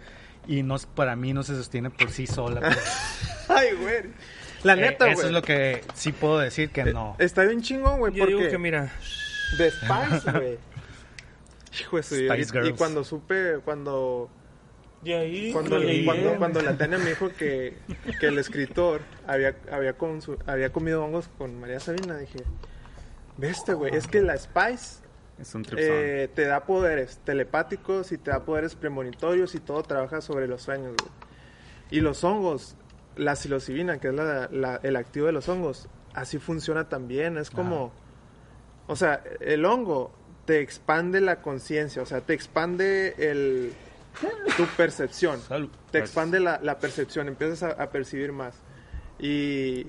y 0.47 0.63
no 0.63 0.77
para 0.95 1.15
mí 1.15 1.33
no 1.33 1.43
se 1.43 1.55
sostiene 1.55 1.89
por 1.89 2.11
sí 2.11 2.27
sola. 2.27 2.61
pues. 2.61 2.77
Ay, 3.49 3.69
güey. 3.81 4.03
La 4.63 4.73
Eh, 4.73 4.77
neta, 4.77 5.05
güey. 5.05 5.17
Eso 5.17 5.27
es 5.27 5.31
lo 5.33 5.41
que 5.41 5.81
sí 5.93 6.11
puedo 6.11 6.37
decir 6.39 6.69
que 6.69 6.83
no. 6.85 7.15
Está 7.19 7.43
bien 7.43 7.61
chingón, 7.61 7.99
güey, 7.99 8.13
Yo 8.13 8.25
digo 8.25 8.39
porque 8.39 8.51
que 8.51 8.57
mira, 8.57 8.91
de 9.57 9.71
Spice, 9.71 10.31
güey. 10.31 10.57
Hijo 11.81 11.97
de 11.97 12.03
su 12.03 12.15
y- 12.15 12.73
cuando 12.73 13.03
supe, 13.03 13.59
cuando 13.63 14.29
de 15.01 15.15
ahí 15.15 15.53
cuando, 15.53 15.77
leí, 15.79 16.05
cuando, 16.05 16.37
cuando 16.37 16.61
la 16.61 16.77
Tania 16.77 16.97
me 16.97 17.09
dijo 17.11 17.29
que, 17.29 17.73
que 18.19 18.27
el 18.27 18.37
escritor 18.37 19.01
había, 19.27 19.55
había, 19.71 19.97
consu- 19.97 20.37
había 20.45 20.71
comido 20.71 21.03
hongos 21.03 21.29
con 21.37 21.59
María 21.59 21.79
Sabina, 21.79 22.17
dije, 22.17 22.39
veste, 23.37 23.73
güey, 23.73 23.95
es 23.95 24.07
que 24.07 24.21
la 24.21 24.37
Spice 24.37 25.01
Es 25.39 25.55
un 25.55 25.65
eh, 25.77 26.29
te 26.35 26.43
da 26.45 26.65
poderes 26.65 27.19
telepáticos 27.23 28.11
y 28.11 28.17
te 28.17 28.31
da 28.31 28.43
poderes 28.43 28.75
premonitorios 28.75 29.55
y 29.55 29.59
todo 29.59 29.83
trabaja 29.83 30.19
sobre 30.21 30.47
los 30.47 30.61
sueños, 30.63 30.95
güey. 30.99 31.11
Y 31.91 32.01
los 32.01 32.23
hongos, 32.23 32.75
la 33.15 33.35
psilocibina, 33.35 33.99
que 33.99 34.09
es 34.09 34.13
la- 34.13 34.49
la- 34.51 34.79
el 34.83 34.95
activo 34.97 35.27
de 35.27 35.31
los 35.31 35.47
hongos, 35.47 35.87
así 36.13 36.37
funciona 36.39 36.89
también. 36.89 37.37
Es 37.37 37.49
como, 37.49 37.93
o 38.87 38.95
sea, 38.97 39.23
el 39.39 39.63
hongo 39.65 40.11
te 40.45 40.59
expande 40.59 41.21
la 41.21 41.41
conciencia, 41.41 42.01
o 42.01 42.05
sea, 42.05 42.21
te 42.21 42.33
expande 42.33 43.13
el, 43.17 43.71
tu 44.57 44.65
percepción. 44.77 45.39
Salud. 45.41 45.69
Te 45.91 45.99
expande 45.99 46.39
la, 46.39 46.59
la 46.61 46.79
percepción, 46.79 47.27
empiezas 47.27 47.63
a, 47.63 47.81
a 47.81 47.89
percibir 47.89 48.31
más. 48.31 48.55
Y, 49.19 49.87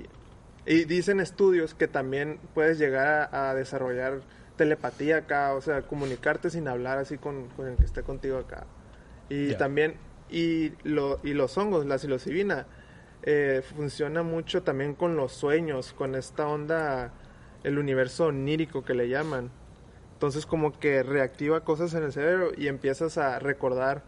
y 0.67 0.85
dicen 0.85 1.21
estudios 1.21 1.75
que 1.75 1.89
también 1.89 2.39
puedes 2.55 2.79
llegar 2.79 3.31
a, 3.33 3.51
a 3.51 3.55
desarrollar 3.55 4.21
telepatía 4.57 5.19
acá, 5.19 5.55
o 5.55 5.61
sea, 5.63 5.83
comunicarte 5.83 6.51
sin 6.51 6.69
hablar 6.69 6.99
así 6.99 7.17
con, 7.17 7.49
con 7.51 7.67
el 7.67 7.77
que 7.77 7.85
esté 7.85 8.03
contigo 8.03 8.37
acá. 8.37 8.67
Y 9.31 9.55
también, 9.55 9.95
y, 10.29 10.73
lo, 10.83 11.21
y 11.23 11.35
los 11.35 11.57
hongos, 11.57 11.87
la 11.87 11.99
psilocibina, 11.99 12.67
eh, 13.23 13.63
funciona 13.75 14.23
mucho 14.23 14.63
también 14.63 14.95
con 14.95 15.17
los 15.17 15.33
sueños, 15.33 15.93
con 15.93 16.15
esta 16.15 16.47
onda, 16.47 17.13
el 17.63 17.79
universo 17.79 18.27
onírico 18.27 18.85
que 18.85 18.93
le 18.93 19.09
llaman. 19.09 19.51
Entonces 20.15 20.45
como 20.45 20.79
que 20.79 21.03
reactiva 21.03 21.65
cosas 21.65 21.95
en 21.95 22.03
el 22.03 22.13
cerebro 22.13 22.51
y 22.55 22.69
empiezas 22.69 23.17
a 23.17 23.39
recordar 23.39 24.03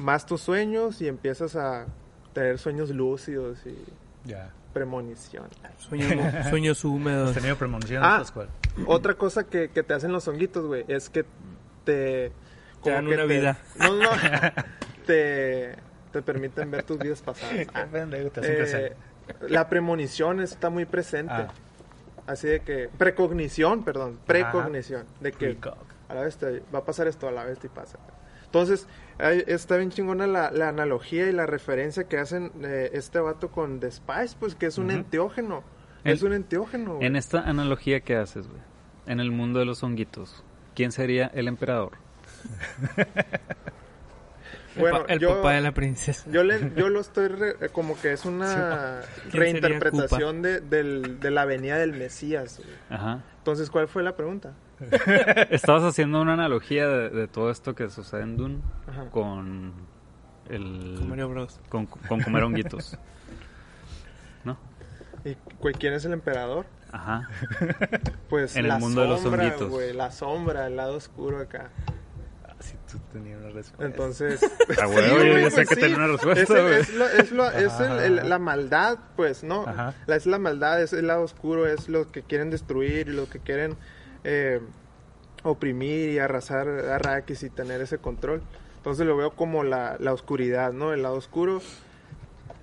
más 0.00 0.26
tus 0.26 0.40
sueños 0.40 1.00
y 1.02 1.08
empiezas 1.08 1.56
a 1.56 1.86
tener 2.32 2.58
sueños 2.58 2.90
lúcidos 2.90 3.58
y 3.66 3.76
Ya. 4.28 4.50
premonición. 4.72 5.44
Sueños, 5.78 6.10
sueños 6.50 6.84
húmedos. 6.84 7.28
¿Has 7.30 7.34
tenido 7.36 7.56
premonición 7.56 8.02
Ah. 8.04 8.20
escuela? 8.22 8.50
Otra 8.86 9.14
cosa 9.14 9.44
que, 9.44 9.68
que 9.70 9.82
te 9.82 9.94
hacen 9.94 10.12
los 10.12 10.26
honguitos, 10.28 10.66
güey, 10.66 10.84
es 10.88 11.08
que 11.10 11.24
te... 11.84 12.32
Te 12.82 12.90
dan 12.90 13.06
que 13.06 13.14
una 13.14 13.24
vida. 13.24 13.58
No, 13.78 13.94
no, 13.94 14.08
te, 15.06 15.74
te 16.12 16.22
permiten 16.22 16.70
ver 16.70 16.82
tus 16.84 16.98
vidas 16.98 17.20
pasadas. 17.20 17.66
Hacen 17.74 18.10
Eh, 18.14 18.96
la 19.48 19.68
premonición 19.68 20.40
está 20.40 20.70
muy 20.70 20.86
presente. 20.86 21.32
Ah. 21.34 21.48
Así 22.26 22.48
de 22.48 22.60
que... 22.60 22.88
Precognición, 22.96 23.84
perdón. 23.84 24.18
Precognición. 24.26 25.04
De 25.20 25.32
que 25.32 25.54
Precog. 25.54 25.76
a 26.08 26.14
la 26.14 26.22
vez 26.22 26.36
te, 26.36 26.62
va 26.74 26.78
a 26.80 26.84
pasar 26.84 27.06
esto, 27.08 27.28
a 27.28 27.32
la 27.32 27.44
vez 27.44 27.58
te 27.58 27.68
pasa. 27.68 27.98
Entonces, 28.46 28.86
está 29.46 29.76
bien 29.76 29.90
chingona 29.90 30.26
la, 30.26 30.50
la 30.50 30.68
analogía 30.68 31.28
y 31.28 31.32
la 31.32 31.46
referencia 31.46 32.04
que 32.04 32.18
hacen 32.18 32.52
eh, 32.62 32.90
este 32.94 33.18
vato 33.20 33.50
con 33.50 33.80
The 33.80 33.90
Spice, 33.90 34.36
pues 34.38 34.54
que 34.54 34.66
es 34.66 34.78
un 34.78 34.86
Ujú. 34.86 34.96
enteógeno. 34.96 35.62
En- 36.04 36.12
es 36.12 36.22
un 36.22 36.32
enteógeno. 36.32 36.94
güey. 36.96 37.06
En 37.06 37.16
esta 37.16 37.40
analogía 37.40 38.00
que 38.00 38.16
haces, 38.16 38.46
güey, 38.48 38.60
en 39.06 39.20
el 39.20 39.30
mundo 39.30 39.58
de 39.58 39.66
los 39.66 39.82
honguitos, 39.82 40.42
¿quién 40.74 40.92
sería 40.92 41.26
el 41.34 41.46
emperador? 41.48 41.92
El, 44.76 44.80
Bueno, 44.82 45.04
el 45.08 45.18
yo- 45.18 45.34
papá 45.36 45.54
de 45.54 45.60
la 45.62 45.72
princesa. 45.72 46.30
Yo, 46.30 46.44
le, 46.44 46.72
yo 46.76 46.88
lo 46.90 47.00
estoy 47.00 47.26
re- 47.26 47.56
eh, 47.60 47.68
como 47.72 48.00
que 48.00 48.12
es 48.12 48.24
una 48.24 49.00
¿Quién 49.30 49.32
sería 49.32 49.60
reinterpretación 49.68 50.42
de, 50.42 50.60
del- 50.60 51.18
de 51.18 51.30
la 51.32 51.44
venida 51.44 51.76
del 51.76 51.92
Mesías. 51.92 52.58
güey. 52.58 52.70
Ajá. 52.88 53.24
Entonces, 53.38 53.68
¿cuál 53.68 53.88
fue 53.88 54.04
la 54.04 54.14
pregunta? 54.14 54.54
Estabas 55.50 55.82
haciendo 55.84 56.20
una 56.20 56.34
analogía 56.34 56.86
de, 56.88 57.10
de 57.10 57.28
todo 57.28 57.50
esto 57.50 57.74
que 57.74 57.90
sucede 57.90 58.22
en 58.22 58.36
Dune 58.36 58.60
Ajá. 58.88 59.10
con 59.10 59.72
el 60.48 60.94
Con 60.98 61.08
Mario 61.10 61.28
Bros. 61.28 61.60
con, 61.68 61.86
con 61.86 62.20
comer 62.20 62.42
honguitos. 62.44 62.96
¿No? 64.44 64.56
¿Y 65.24 65.36
quién 65.74 65.92
es 65.92 66.04
el 66.04 66.12
emperador? 66.12 66.66
Ajá. 66.92 67.28
Pues 68.28 68.56
En 68.56 68.62
el 68.64 68.68
la 68.68 68.78
mundo 68.78 69.02
de 69.02 69.08
los 69.08 69.20
sombra, 69.20 69.44
honguitos. 69.56 69.94
la 69.94 70.10
sombra, 70.10 70.66
el 70.66 70.76
lado 70.76 70.96
oscuro 70.96 71.38
acá. 71.40 71.70
Ah, 72.48 72.54
sí, 72.58 72.74
tú 72.90 72.98
tenías 73.12 73.38
una 73.40 73.50
respuesta. 73.50 73.84
Entonces... 73.86 74.40
Ah, 74.82 74.86
güey, 74.86 75.04
Sí, 75.04 75.42
yo 75.42 75.50
sé 75.50 75.56
pues 75.56 75.68
que 75.68 75.74
sí. 75.74 75.80
tenía 75.82 75.96
una 75.96 76.06
respuesta, 76.08 76.42
Es, 76.42 76.50
el- 76.50 76.62
güey. 76.62 76.74
es, 76.80 76.94
lo- 76.94 77.08
es, 77.08 77.32
lo- 77.32 77.50
es 77.50 77.80
el- 77.80 77.86
Ajá. 77.86 78.04
el- 78.06 78.28
la 78.28 78.38
maldad, 78.38 78.98
pues, 79.14 79.44
¿no? 79.44 79.66
Ajá. 79.68 79.94
La, 80.06 80.16
es 80.16 80.26
la 80.26 80.38
maldad, 80.38 80.82
es 80.82 80.92
el 80.92 81.06
lado 81.06 81.22
oscuro, 81.22 81.66
es 81.66 81.88
lo 81.88 82.10
que 82.10 82.22
quieren 82.22 82.50
destruir 82.50 83.08
y 83.08 83.12
lo 83.12 83.28
que 83.28 83.38
quieren 83.40 83.76
eh, 84.24 84.60
oprimir 85.42 86.10
y 86.10 86.18
arrasar 86.18 86.68
a 86.68 86.96
Arrakis 86.96 87.42
y 87.42 87.50
tener 87.50 87.80
ese 87.80 87.98
control. 87.98 88.42
Entonces 88.76 89.06
lo 89.06 89.16
veo 89.16 89.32
como 89.32 89.62
la, 89.64 89.96
la 89.98 90.12
oscuridad, 90.12 90.72
¿no? 90.72 90.92
El 90.92 91.02
lado 91.02 91.16
oscuro. 91.16 91.60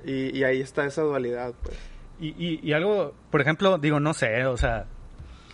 Y, 0.06 0.36
y 0.38 0.44
ahí 0.44 0.62
está 0.62 0.86
esa 0.86 1.02
dualidad, 1.02 1.54
pues. 1.64 1.78
Y, 2.20 2.30
y, 2.30 2.60
y 2.64 2.74
algo, 2.74 3.14
por 3.30 3.42
ejemplo, 3.42 3.78
digo, 3.78 4.00
no 4.00 4.14
sé, 4.14 4.46
o 4.46 4.58
sea, 4.58 4.86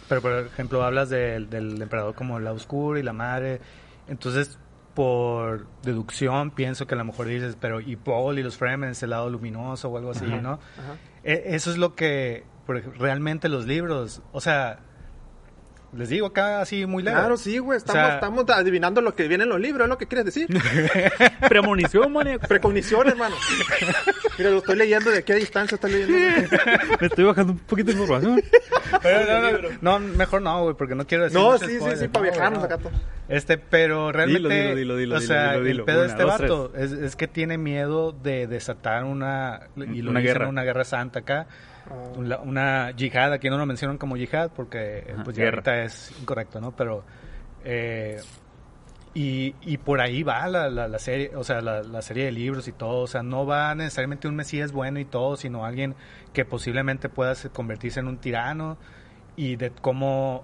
pero 0.08 0.22
por 0.22 0.32
ejemplo 0.46 0.84
hablas 0.84 1.10
del, 1.10 1.50
del 1.50 1.82
emperador 1.82 2.16
como 2.16 2.38
el 2.38 2.46
lado 2.46 2.56
oscuro 2.56 2.98
y 2.98 3.04
la 3.04 3.14
madre, 3.14 3.60
entonces 4.08 4.58
por 4.94 5.66
deducción 5.82 6.52
pienso 6.52 6.86
que 6.86 6.94
a 6.96 6.98
lo 6.98 7.04
mejor 7.04 7.28
dices, 7.28 7.58
pero 7.60 7.82
y 7.82 7.96
Paul 7.96 8.38
y 8.38 8.44
los 8.44 8.58
Fremen 8.58 8.94
el 9.02 9.10
lado 9.10 9.30
luminoso 9.30 9.90
o 9.90 9.98
algo 9.98 10.12
así, 10.12 10.26
Ajá. 10.26 10.42
¿no? 10.42 10.52
Ajá. 10.52 10.98
E- 11.24 11.44
eso 11.48 11.72
es 11.72 11.78
lo 11.78 11.96
que 11.96 12.44
por 12.66 12.82
realmente 13.00 13.50
los 13.50 13.66
libros, 13.66 14.22
o 14.32 14.40
sea, 14.40 14.80
les 15.96 16.10
digo 16.10 16.28
acá 16.28 16.62
así 16.62 16.86
muy 16.86 17.04
leve. 17.04 17.16
Claro, 17.18 17.38
sí, 17.38 17.58
güey. 17.60 17.78
Estamos, 17.78 18.02
sea- 18.06 18.16
estamos 18.16 18.46
adivinando 18.50 19.02
lo 19.02 19.16
que 19.16 19.28
viene 19.28 19.44
en 19.44 19.50
los 19.50 19.60
libros, 19.60 19.86
es 19.86 19.90
lo 19.90 19.98
que 19.98 20.08
quieres 20.08 20.26
decir. 20.26 20.48
Premonición, 21.50 22.12
maníaco. 22.12 22.48
Precognición, 22.48 23.08
hermano. 23.08 23.36
Mira, 24.38 24.50
lo 24.50 24.58
estoy 24.60 24.76
leyendo 24.78 25.12
de 25.12 25.24
qué 25.24 25.36
distancia 25.36 25.76
está 25.76 25.88
leyendo. 25.88 26.14
Me 27.02 27.08
estoy 27.08 27.24
bajando 27.24 27.54
un 27.54 27.60
poquito 27.60 27.88
de 27.92 28.00
información. 28.00 28.42
Pero 29.02 29.42
no, 29.42 29.52
no, 29.82 30.00
no, 30.00 30.08
mejor 30.16 30.42
no, 30.42 30.64
güey, 30.64 30.76
porque 30.76 30.96
no 30.96 31.06
quiero 31.06 31.24
decir 31.26 31.40
No, 31.40 31.58
sí, 31.58 31.66
sí, 31.68 31.80
sí, 31.98 32.08
para 32.08 32.26
No, 32.26 32.32
viajarnos 32.32 32.60
no. 32.60 32.66
acá. 32.66 32.78
todo. 32.78 32.92
Este, 33.30 33.58
pero 33.58 34.12
realmente, 34.12 34.50
Dilo, 34.50 34.76
dilo, 34.76 34.76
dilo, 34.76 35.16
o 35.16 35.20
dilo, 35.20 35.22
sea, 35.22 35.54
dilo, 35.54 35.64
dilo. 35.66 35.80
el 35.82 35.86
pedo 35.86 36.02
de 36.02 36.08
este 36.08 36.24
dos, 36.24 36.40
vato 36.40 36.74
es, 36.76 36.92
es 36.92 37.16
que 37.16 37.28
tiene 37.28 37.58
miedo 37.58 38.12
de 38.12 38.48
desatar 38.48 39.06
una, 39.06 39.62
y 39.76 40.02
lo 40.02 40.12
Una 40.12 40.20
dicen, 40.20 40.34
guerra. 40.36 40.50
una 40.50 40.64
guerra 40.64 40.84
santa 40.84 41.20
acá, 41.20 41.48
Ah. 41.90 42.18
una, 42.18 42.38
una 42.40 42.92
yihad, 42.92 43.34
aquí 43.34 43.50
no 43.50 43.58
lo 43.58 43.66
mencionan 43.66 43.98
como 43.98 44.16
yihad 44.18 44.52
porque 44.56 45.06
Ajá, 45.14 45.24
pues 45.24 45.36
ya 45.36 45.46
ahorita 45.46 45.84
es 45.84 46.12
incorrecto, 46.22 46.62
¿no? 46.62 46.72
Pero, 46.72 47.04
eh, 47.66 48.20
y, 49.16 49.54
y 49.62 49.78
por 49.78 50.02
ahí 50.02 50.24
va 50.24 50.48
la, 50.48 50.70
la, 50.70 50.88
la 50.88 50.98
serie, 51.00 51.36
o 51.36 51.44
sea, 51.44 51.62
la, 51.62 51.84
la 51.84 52.02
serie 52.02 52.26
de 52.26 52.32
libros 52.32 52.68
y 52.68 52.72
todo, 52.72 53.02
o 53.02 53.08
sea, 53.08 53.22
no 53.22 53.46
va 53.46 53.76
necesariamente 53.76 54.28
un 54.28 54.36
mesías 54.36 54.72
bueno 54.72 55.00
y 55.00 55.06
todo, 55.06 55.36
sino 55.38 55.66
alguien 55.66 55.94
que 56.34 56.46
posiblemente 56.46 57.10
pueda 57.10 57.36
se- 57.36 57.50
convertirse 57.50 58.00
en 58.00 58.08
un 58.08 58.18
tirano 58.18 58.78
y 59.36 59.56
de 59.56 59.70
cómo, 59.72 60.44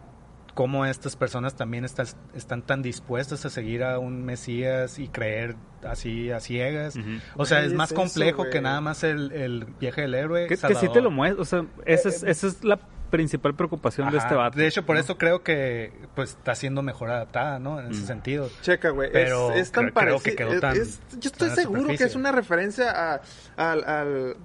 cómo 0.59 0.85
estas 0.85 1.15
personas 1.15 1.55
también 1.55 1.85
están 1.85 2.61
tan 2.63 2.81
dispuestas 2.81 3.45
a 3.45 3.49
seguir 3.49 3.81
a 3.81 3.97
un 3.97 4.25
mesías 4.25 4.99
y 4.99 5.07
creer 5.07 5.55
así 5.87 6.31
a 6.31 6.41
ciegas. 6.41 6.95
O 7.37 7.45
sea, 7.45 7.61
es 7.63 7.71
más 7.71 7.93
complejo 7.93 8.49
que 8.49 8.59
nada 8.59 8.81
más 8.81 9.05
el, 9.05 9.31
el 9.31 9.63
viaje 9.79 10.01
del 10.01 10.15
héroe. 10.15 10.47
Que, 10.47 10.57
que 10.57 10.75
sí 10.75 10.89
te 10.91 10.99
lo 10.99 11.11
muestra. 11.11 11.41
O 11.41 11.45
sea, 11.45 11.65
esa 11.85 12.09
es, 12.09 12.23
Eh, 12.23 12.31
esa 12.31 12.47
es 12.47 12.61
la 12.65 12.77
principal 13.09 13.55
preocupación 13.55 14.11
de 14.11 14.17
este 14.17 14.35
vato. 14.35 14.57
De 14.59 14.67
hecho, 14.67 14.85
por 14.85 14.97
¿no? 14.97 14.99
eso 15.01 15.17
creo 15.17 15.43
que 15.43 15.93
pues 16.13 16.31
está 16.31 16.53
siendo 16.55 16.81
mejor 16.81 17.09
adaptada, 17.09 17.57
¿no? 17.57 17.79
En 17.79 17.91
ese 17.91 18.01
Mm. 18.03 18.07
sentido. 18.07 18.49
Checa, 18.61 18.89
güey. 18.89 19.13
Pero 19.13 19.53
es, 19.53 19.61
es 19.61 19.71
tan 19.71 19.91
creo- 19.91 20.19
que 20.19 20.35
quedó 20.35 20.59
tan- 20.59 20.75
es- 20.75 20.99
yo 21.21 21.29
estoy 21.29 21.47
tan 21.47 21.51
a 21.57 21.61
seguro 21.61 21.87
que 21.87 22.03
es 22.03 22.15
una 22.17 22.33
referencia 22.33 23.13
a, 23.13 23.21
al, 23.55 23.83
al, 23.85 24.35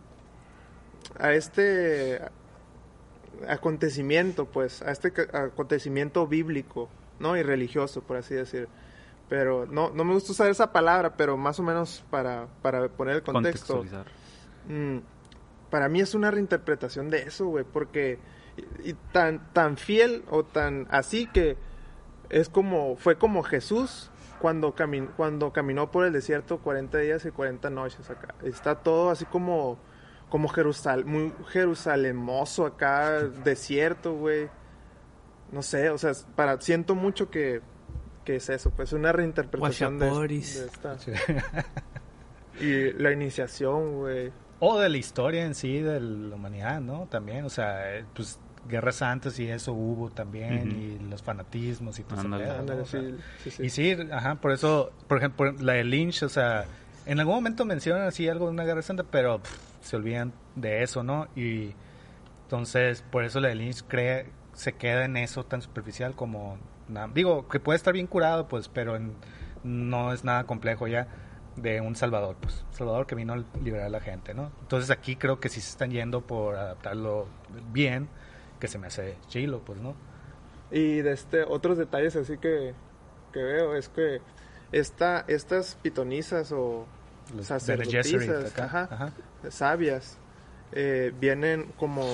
a 1.18 1.32
este 1.32 2.20
acontecimiento, 3.48 4.46
pues, 4.46 4.82
a 4.82 4.90
este 4.90 5.12
acontecimiento 5.32 6.26
bíblico, 6.26 6.88
¿no? 7.18 7.36
Y 7.36 7.42
religioso, 7.42 8.02
por 8.02 8.16
así 8.16 8.34
decir. 8.34 8.68
Pero 9.28 9.66
no, 9.66 9.90
no 9.90 10.04
me 10.04 10.12
gusta 10.12 10.32
usar 10.32 10.50
esa 10.50 10.72
palabra, 10.72 11.16
pero 11.16 11.36
más 11.36 11.58
o 11.58 11.62
menos 11.62 12.04
para, 12.10 12.46
para 12.62 12.88
poner 12.88 13.16
el 13.16 13.22
contexto. 13.22 13.78
Contextualizar. 13.78 14.06
Mm, 14.68 14.98
para 15.70 15.88
mí 15.88 16.00
es 16.00 16.14
una 16.14 16.30
reinterpretación 16.30 17.10
de 17.10 17.22
eso, 17.22 17.46
güey, 17.46 17.64
porque 17.64 18.18
y, 18.56 18.90
y 18.90 18.94
tan 19.12 19.52
tan 19.52 19.76
fiel 19.76 20.24
o 20.30 20.44
tan 20.44 20.86
así 20.90 21.26
que 21.26 21.56
es 22.30 22.48
como 22.48 22.96
fue 22.96 23.16
como 23.16 23.42
Jesús 23.42 24.10
cuando 24.40 24.74
camin, 24.74 25.08
cuando 25.16 25.52
caminó 25.52 25.90
por 25.90 26.04
el 26.04 26.12
desierto 26.12 26.58
40 26.58 26.98
días 26.98 27.24
y 27.24 27.30
40 27.30 27.70
noches 27.70 28.10
acá. 28.10 28.34
Está 28.42 28.76
todo 28.76 29.10
así 29.10 29.24
como 29.24 29.78
como 30.34 30.48
Jerusal, 30.48 31.04
muy 31.04 31.32
jerusalemoso 31.52 32.66
acá, 32.66 33.20
desierto, 33.22 34.14
güey. 34.14 34.48
No 35.52 35.62
sé, 35.62 35.90
o 35.90 35.96
sea, 35.98 36.10
para 36.34 36.60
siento 36.60 36.96
mucho 36.96 37.30
que 37.30 37.60
que 38.24 38.34
es 38.34 38.48
eso, 38.48 38.70
pues 38.72 38.92
una 38.92 39.12
reinterpretación 39.12 40.00
de, 40.00 40.10
de 40.10 40.36
esta 40.38 40.98
Sí. 40.98 41.12
y 42.60 42.92
la 42.94 43.12
iniciación, 43.12 43.94
güey. 43.98 44.32
O 44.58 44.80
de 44.80 44.88
la 44.88 44.96
historia 44.96 45.44
en 45.44 45.54
sí 45.54 45.78
de 45.78 46.00
la 46.00 46.34
humanidad, 46.34 46.80
¿no? 46.80 47.06
También, 47.08 47.44
o 47.44 47.48
sea, 47.50 47.96
eh, 47.96 48.04
pues 48.12 48.40
guerras 48.68 49.02
antes 49.02 49.38
y 49.38 49.48
eso 49.48 49.72
hubo 49.72 50.10
también, 50.10 50.68
Ujú. 50.72 50.78
y 50.80 50.98
los 51.10 51.22
fanatismos 51.22 51.96
y 52.00 52.02
todo 52.02 52.16
pedo, 52.22 52.28
¿no? 52.28 52.36
Ándale, 52.60 52.80
O 52.80 52.86
sea, 52.86 53.00
sí, 53.02 53.14
sí, 53.44 53.50
sí. 53.52 53.62
Y 53.66 53.70
sí, 53.70 53.96
ajá, 54.10 54.34
por 54.34 54.50
eso, 54.50 54.90
por 55.06 55.18
ejemplo, 55.18 55.52
la 55.60 55.74
de 55.74 55.84
Lynch, 55.84 56.24
o 56.24 56.28
sea, 56.28 56.64
en 57.06 57.20
algún 57.20 57.36
momento 57.36 57.64
mencionan 57.64 58.08
así 58.08 58.28
algo 58.28 58.46
de 58.46 58.50
una 58.50 58.64
guerra 58.64 58.82
santa, 58.82 59.04
pero 59.04 59.38
pff, 59.38 59.73
se 59.84 59.96
olvidan 59.96 60.32
de 60.56 60.82
eso, 60.82 61.02
¿no? 61.02 61.28
Y 61.36 61.74
entonces, 62.44 63.02
por 63.10 63.24
eso 63.24 63.40
la 63.40 63.48
de 63.48 63.54
Lynch 63.54 63.84
cree, 63.86 64.30
se 64.52 64.72
queda 64.72 65.04
en 65.04 65.16
eso 65.16 65.44
tan 65.44 65.62
superficial 65.62 66.14
como, 66.14 66.58
digo, 67.14 67.48
que 67.48 67.60
puede 67.60 67.76
estar 67.76 67.92
bien 67.92 68.06
curado, 68.06 68.46
pues, 68.48 68.68
pero 68.68 68.96
en- 68.96 69.14
no 69.62 70.12
es 70.12 70.24
nada 70.24 70.44
complejo 70.44 70.86
ya 70.86 71.08
de 71.56 71.80
un 71.80 71.96
Salvador, 71.96 72.36
pues, 72.40 72.64
Salvador 72.70 73.06
que 73.06 73.14
vino 73.14 73.32
a 73.32 73.44
liberar 73.62 73.86
a 73.86 73.90
la 73.90 74.00
gente, 74.00 74.34
¿no? 74.34 74.50
Entonces 74.62 74.90
aquí 74.90 75.16
creo 75.16 75.40
que 75.40 75.48
sí 75.48 75.60
se 75.60 75.70
están 75.70 75.90
yendo 75.90 76.20
por 76.20 76.56
adaptarlo 76.56 77.26
bien, 77.72 78.08
que 78.60 78.68
se 78.68 78.78
me 78.78 78.86
hace 78.88 79.16
chilo, 79.28 79.60
pues, 79.64 79.78
¿no? 79.80 79.94
Y 80.70 81.02
de 81.02 81.12
este, 81.12 81.44
otros 81.44 81.78
detalles 81.78 82.16
así 82.16 82.38
que, 82.38 82.74
que 83.32 83.42
veo 83.42 83.76
es 83.76 83.88
que 83.88 84.20
esta, 84.72 85.24
estas 85.28 85.76
pitonisas 85.76 86.50
o 86.52 86.86
Los 87.36 87.46
sacerdotisas, 87.46 88.58
ajá, 88.58 88.88
ajá. 88.90 89.12
Sabias, 89.50 90.18
eh, 90.72 91.12
vienen 91.20 91.72
como 91.78 92.04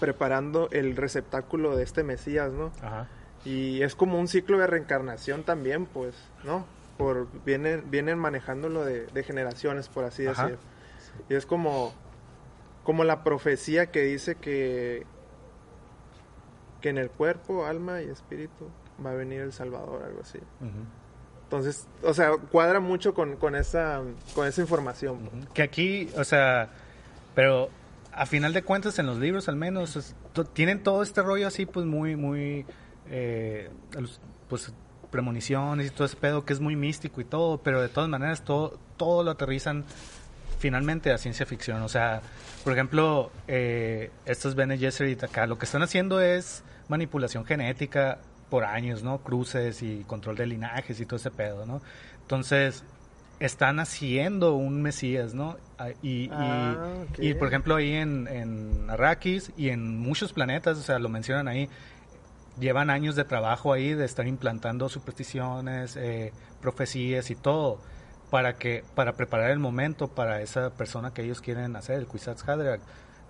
preparando 0.00 0.68
el 0.70 0.96
receptáculo 0.96 1.76
de 1.76 1.84
este 1.84 2.02
Mesías, 2.02 2.52
¿no? 2.52 2.72
Ajá. 2.82 3.08
Y 3.44 3.82
es 3.82 3.94
como 3.94 4.18
un 4.18 4.28
ciclo 4.28 4.58
de 4.58 4.66
reencarnación 4.66 5.44
también, 5.44 5.86
pues, 5.86 6.14
¿no? 6.44 6.66
Por, 6.96 7.28
vienen, 7.44 7.90
vienen 7.90 8.18
manejándolo 8.18 8.84
de, 8.84 9.06
de 9.06 9.22
generaciones, 9.22 9.88
por 9.88 10.04
así 10.04 10.26
Ajá. 10.26 10.44
decir. 10.44 10.58
Y 11.28 11.34
es 11.34 11.46
como, 11.46 11.92
como 12.84 13.04
la 13.04 13.22
profecía 13.22 13.90
que 13.90 14.02
dice 14.02 14.36
que, 14.36 15.06
que 16.80 16.88
en 16.88 16.98
el 16.98 17.10
cuerpo, 17.10 17.66
alma 17.66 18.02
y 18.02 18.08
espíritu 18.08 18.70
va 19.04 19.10
a 19.10 19.14
venir 19.14 19.40
el 19.40 19.52
Salvador, 19.52 20.02
algo 20.04 20.20
así. 20.20 20.38
Entonces, 21.56 21.86
o 22.02 22.12
sea, 22.12 22.32
cuadra 22.50 22.80
mucho 22.80 23.14
con, 23.14 23.36
con 23.36 23.54
esa, 23.54 24.02
con 24.34 24.48
esa 24.48 24.60
información. 24.60 25.30
Que 25.54 25.62
aquí, 25.62 26.08
o 26.16 26.24
sea, 26.24 26.68
pero 27.34 27.70
a 28.12 28.26
final 28.26 28.52
de 28.52 28.64
cuentas 28.64 28.98
en 28.98 29.06
los 29.06 29.18
libros 29.18 29.48
al 29.48 29.54
menos 29.54 30.16
tienen 30.52 30.82
todo 30.82 31.02
este 31.04 31.22
rollo 31.22 31.46
así 31.46 31.64
pues 31.64 31.86
muy, 31.86 32.16
muy, 32.16 32.66
eh, 33.08 33.70
pues 34.48 34.72
premoniciones 35.12 35.86
y 35.86 35.90
todo 35.90 36.06
ese 36.06 36.16
pedo 36.16 36.44
que 36.44 36.52
es 36.52 36.58
muy 36.58 36.74
místico 36.74 37.20
y 37.20 37.24
todo, 37.24 37.58
pero 37.58 37.80
de 37.80 37.88
todas 37.88 38.10
maneras 38.10 38.42
todo, 38.42 38.80
todo 38.96 39.22
lo 39.22 39.30
aterrizan 39.30 39.84
finalmente 40.58 41.12
a 41.12 41.18
ciencia 41.18 41.46
ficción. 41.46 41.82
O 41.82 41.88
sea, 41.88 42.20
por 42.64 42.72
ejemplo, 42.72 43.30
eh, 43.46 44.10
estos 44.26 44.56
Bene 44.56 44.76
Gesserit 44.76 45.22
acá, 45.22 45.46
lo 45.46 45.56
que 45.56 45.66
están 45.66 45.82
haciendo 45.82 46.20
es 46.20 46.64
manipulación 46.88 47.44
genética 47.44 48.18
por 48.54 48.64
años, 48.64 49.02
¿no? 49.02 49.18
Cruces 49.18 49.82
y 49.82 50.04
control 50.04 50.36
de 50.36 50.46
linajes 50.46 51.00
y 51.00 51.06
todo 51.06 51.16
ese 51.16 51.32
pedo, 51.32 51.66
¿no? 51.66 51.82
Entonces, 52.22 52.84
están 53.40 53.80
haciendo 53.80 54.54
un 54.54 54.80
Mesías, 54.80 55.34
¿no? 55.34 55.56
Ah, 55.76 55.88
Y, 56.02 56.26
y- 56.26 56.30
Ah, 56.30 57.02
ok. 57.10 57.18
y, 57.18 57.34
por 57.34 57.48
ejemplo, 57.48 57.74
ahí 57.74 57.94
en, 57.94 58.28
en 58.28 58.88
Arrakis 58.88 59.50
y 59.56 59.70
en 59.70 59.98
muchos 59.98 60.32
planetas, 60.32 60.78
o 60.78 60.82
sea, 60.82 61.00
lo 61.00 61.08
mencionan 61.08 61.48
ahí, 61.48 61.68
llevan 62.60 62.90
años 62.90 63.16
de 63.16 63.24
trabajo 63.24 63.72
ahí, 63.72 63.92
de 63.92 64.04
estar 64.04 64.28
implantando 64.28 64.88
supersticiones, 64.88 65.96
eh, 65.96 66.32
profecías 66.62 67.30
y 67.32 67.34
todo, 67.34 67.80
para 68.30 68.54
que 68.54 68.84
para 68.94 69.14
preparar 69.14 69.50
el 69.50 69.58
momento 69.58 70.06
para 70.06 70.42
esa 70.42 70.70
persona 70.70 71.12
que 71.12 71.22
ellos 71.22 71.40
quieren 71.40 71.74
hacer, 71.74 71.98
el 71.98 72.06
Kwisatz 72.06 72.48
Haderach, 72.48 72.80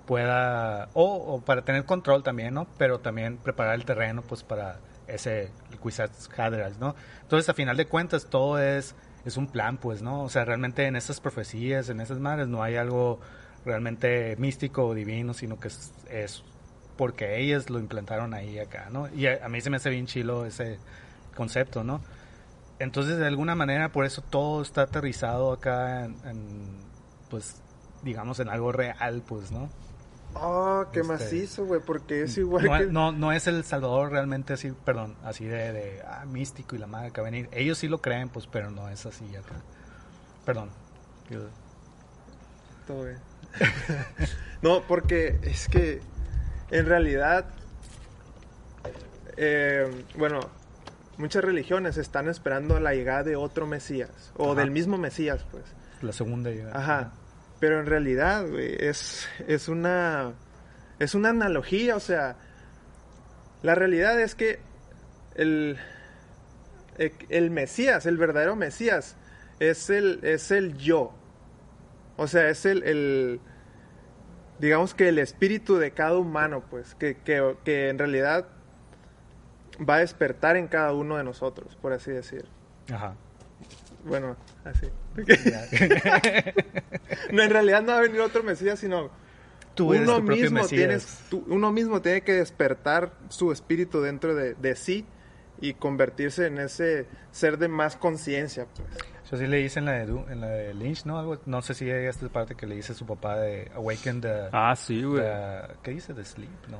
pueda, 0.04 0.90
o, 0.92 1.14
o 1.14 1.40
para 1.40 1.62
tener 1.62 1.86
control 1.86 2.22
también, 2.22 2.52
¿no? 2.52 2.66
Pero 2.76 2.98
también 3.00 3.38
preparar 3.38 3.74
el 3.74 3.86
terreno, 3.86 4.20
pues, 4.20 4.42
para 4.42 4.80
ese, 5.06 5.50
Kwisatz 5.80 6.28
Haderach, 6.36 6.76
¿no? 6.78 6.94
Entonces, 7.22 7.48
a 7.48 7.54
final 7.54 7.76
de 7.76 7.86
cuentas, 7.86 8.26
todo 8.26 8.58
es, 8.58 8.94
es 9.24 9.36
un 9.36 9.46
plan, 9.46 9.76
pues, 9.76 10.02
¿no? 10.02 10.22
O 10.22 10.28
sea, 10.28 10.44
realmente 10.44 10.86
en 10.86 10.96
esas 10.96 11.20
profecías, 11.20 11.88
en 11.88 12.00
esas 12.00 12.18
madres, 12.18 12.48
no 12.48 12.62
hay 12.62 12.76
algo 12.76 13.20
realmente 13.64 14.36
místico 14.36 14.86
o 14.86 14.94
divino, 14.94 15.34
sino 15.34 15.58
que 15.58 15.68
es, 15.68 15.92
es 16.10 16.42
porque 16.96 17.40
ellas 17.40 17.70
lo 17.70 17.78
implantaron 17.78 18.34
ahí 18.34 18.58
acá, 18.58 18.88
¿no? 18.90 19.08
Y 19.14 19.26
a, 19.26 19.44
a 19.44 19.48
mí 19.48 19.60
se 19.60 19.70
me 19.70 19.76
hace 19.76 19.90
bien 19.90 20.06
chilo 20.06 20.46
ese 20.46 20.78
concepto, 21.34 21.84
¿no? 21.84 22.00
Entonces, 22.78 23.18
de 23.18 23.26
alguna 23.26 23.54
manera, 23.54 23.90
por 23.90 24.04
eso 24.04 24.22
todo 24.22 24.62
está 24.62 24.82
aterrizado 24.82 25.52
acá 25.52 26.04
en, 26.04 26.16
en, 26.26 26.78
pues, 27.30 27.62
digamos, 28.02 28.40
en 28.40 28.48
algo 28.48 28.72
real, 28.72 29.22
pues, 29.26 29.50
¿no? 29.50 29.70
Oh, 30.34 30.84
qué 30.92 31.00
Este- 31.00 31.12
macizo, 31.12 31.64
güey, 31.64 31.80
porque 31.80 32.22
es 32.22 32.36
igual 32.38 32.64
No, 32.64 32.78
que... 32.78 32.86
no, 32.86 33.12
no 33.12 33.32
es 33.32 33.46
el 33.46 33.62
Salvador 33.64 34.10
realmente 34.10 34.52
así, 34.52 34.72
perdón, 34.84 35.16
así 35.24 35.44
de, 35.44 35.72
de, 35.72 36.02
ah, 36.06 36.24
místico 36.26 36.74
y 36.74 36.78
la 36.78 36.86
madre 36.86 37.10
que 37.12 37.20
va 37.20 37.28
a 37.28 37.30
venir. 37.30 37.48
Ellos 37.52 37.78
sí 37.78 37.88
lo 37.88 37.98
creen, 38.02 38.28
pues, 38.28 38.46
pero 38.46 38.70
no 38.70 38.88
es 38.88 39.06
así 39.06 39.24
acá. 39.36 39.54
Perdón. 40.44 40.70
Todo 42.86 43.04
bien. 43.04 43.18
no, 44.62 44.82
porque 44.82 45.38
es 45.42 45.68
que 45.68 46.00
en 46.70 46.86
realidad, 46.86 47.46
eh, 49.36 50.04
bueno, 50.16 50.40
muchas 51.16 51.44
religiones 51.44 51.96
están 51.96 52.28
esperando 52.28 52.78
la 52.80 52.94
llegada 52.94 53.22
de 53.22 53.36
otro 53.36 53.66
Mesías 53.66 54.32
o 54.36 54.52
Ajá. 54.52 54.60
del 54.60 54.70
mismo 54.70 54.98
Mesías, 54.98 55.44
pues. 55.50 55.64
La 56.02 56.12
segunda 56.12 56.50
idea. 56.50 56.70
Ajá. 56.74 57.12
Pero 57.64 57.80
en 57.80 57.86
realidad, 57.86 58.44
es, 58.58 59.26
es 59.48 59.68
una 59.68 60.34
es 60.98 61.14
una 61.14 61.30
analogía, 61.30 61.96
o 61.96 62.00
sea, 62.00 62.36
la 63.62 63.74
realidad 63.74 64.20
es 64.20 64.34
que 64.34 64.58
el 65.34 65.78
el, 66.98 67.12
el 67.30 67.50
Mesías, 67.50 68.04
el 68.04 68.18
verdadero 68.18 68.54
Mesías 68.54 69.16
es 69.60 69.88
el 69.88 70.20
es 70.24 70.50
el 70.50 70.76
yo. 70.76 71.14
O 72.18 72.26
sea, 72.26 72.50
es 72.50 72.66
el, 72.66 72.82
el 72.82 73.40
digamos 74.58 74.92
que 74.92 75.08
el 75.08 75.18
espíritu 75.18 75.78
de 75.78 75.92
cada 75.92 76.18
humano, 76.18 76.64
pues, 76.68 76.94
que, 76.94 77.16
que, 77.16 77.56
que 77.64 77.88
en 77.88 77.98
realidad 77.98 78.46
va 79.80 79.94
a 79.94 80.00
despertar 80.00 80.58
en 80.58 80.68
cada 80.68 80.92
uno 80.92 81.16
de 81.16 81.24
nosotros, 81.24 81.76
por 81.76 81.94
así 81.94 82.10
decir. 82.10 82.44
Ajá. 82.92 83.16
Bueno, 84.04 84.36
así. 84.64 84.86
Ya. 85.26 85.64
No, 87.32 87.42
en 87.42 87.50
realidad 87.50 87.82
no 87.82 87.92
va 87.92 87.98
a 87.98 88.02
venir 88.02 88.20
otro 88.20 88.42
Mesías, 88.42 88.78
sino 88.78 89.10
Tú 89.74 89.92
eres 89.94 90.06
uno 90.08 90.16
tu 90.18 90.22
mismo, 90.24 90.60
Mesías. 90.62 90.68
tienes, 90.70 91.20
tú- 91.30 91.44
uno 91.48 91.72
mismo 91.72 92.00
tiene 92.02 92.20
que 92.22 92.32
despertar 92.32 93.12
su 93.28 93.50
espíritu 93.50 94.00
dentro 94.00 94.34
de, 94.34 94.54
de 94.54 94.76
sí 94.76 95.04
y 95.60 95.74
convertirse 95.74 96.46
en 96.46 96.58
ese 96.58 97.06
ser 97.32 97.58
de 97.58 97.68
más 97.68 97.96
conciencia. 97.96 98.66
Pues. 98.76 98.88
Eso 99.24 99.36
sí 99.36 99.46
le 99.46 99.56
dice 99.58 99.78
en 99.80 99.86
la 99.86 99.92
de, 99.92 100.06
Du- 100.06 100.26
en 100.28 100.40
la 100.40 100.48
de 100.48 100.74
Lynch, 100.74 101.04
¿no? 101.06 101.18
Algo, 101.18 101.40
no 101.46 101.62
sé 101.62 101.74
si 101.74 101.88
esta 101.90 102.28
parte 102.28 102.54
que 102.54 102.66
le 102.66 102.76
dice 102.76 102.92
a 102.92 102.94
su 102.94 103.06
papá 103.06 103.38
de 103.38 103.70
Awaken 103.74 104.20
the... 104.20 104.48
Ah, 104.52 104.74
sí, 104.76 105.02
güey. 105.02 105.22
the- 105.22 105.74
¿Qué 105.82 105.90
dice? 105.92 106.14
The 106.14 106.24
Sleep, 106.24 106.50
no. 106.70 106.78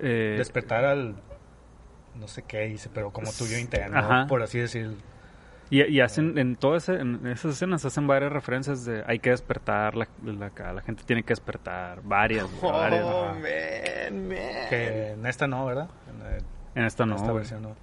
Eh, 0.00 0.36
Despertar 0.38 0.84
al... 0.84 1.16
No 2.16 2.26
sé 2.26 2.42
qué 2.42 2.60
dice, 2.62 2.88
pero 2.92 3.12
como 3.12 3.30
tuyo 3.32 3.56
interno, 3.58 3.98
Ajá. 3.98 4.26
por 4.26 4.42
así 4.42 4.58
decir. 4.58 4.96
Y, 5.70 5.82
y 5.84 6.00
hacen 6.00 6.36
en 6.38 6.56
todas 6.56 6.88
ese- 6.88 7.00
en 7.00 7.26
esas 7.28 7.52
escenas 7.54 7.84
hacen 7.84 8.06
varias 8.06 8.32
referencias 8.32 8.84
de 8.84 9.04
hay 9.06 9.18
que 9.20 9.30
despertar, 9.30 9.96
la, 9.96 10.08
la, 10.24 10.72
la 10.72 10.80
gente 10.82 11.04
tiene 11.06 11.22
que 11.22 11.28
despertar, 11.30 12.02
varias, 12.02 12.46
varias. 12.60 13.04
Oh, 13.04 13.24
ajá. 13.26 13.34
man, 13.34 14.28
man. 14.28 14.38
Que 14.68 15.10
en 15.12 15.26
esta 15.26 15.46
no, 15.46 15.64
¿verdad? 15.66 15.88
En, 16.08 16.26
en 16.36 16.44
En 16.74 16.84
esta 16.84 17.06
no, 17.06 17.14
esta 17.14 17.26
güey. 17.28 17.36
versión 17.38 17.62
no. 17.62 17.76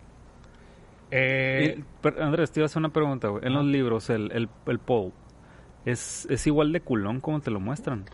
Eh, 1.12 1.80
Y, 2.04 2.22
Andrés, 2.22 2.52
te 2.52 2.60
iba 2.60 2.66
a 2.66 2.68
hacer 2.68 2.80
una 2.80 2.90
pregunta, 2.90 3.30
güey. 3.30 3.46
En 3.46 3.54
los 3.54 3.66
libros, 3.66 4.10
el, 4.10 4.32
el, 4.34 4.50
el 4.66 4.80
Paul, 4.80 5.14
es, 5.86 6.28
es 6.30 6.46
igual 6.48 6.74
de 6.74 6.82
culón 6.82 7.22
como 7.22 7.40
te 7.40 7.50
lo 7.52 7.60
muestran. 7.62 8.06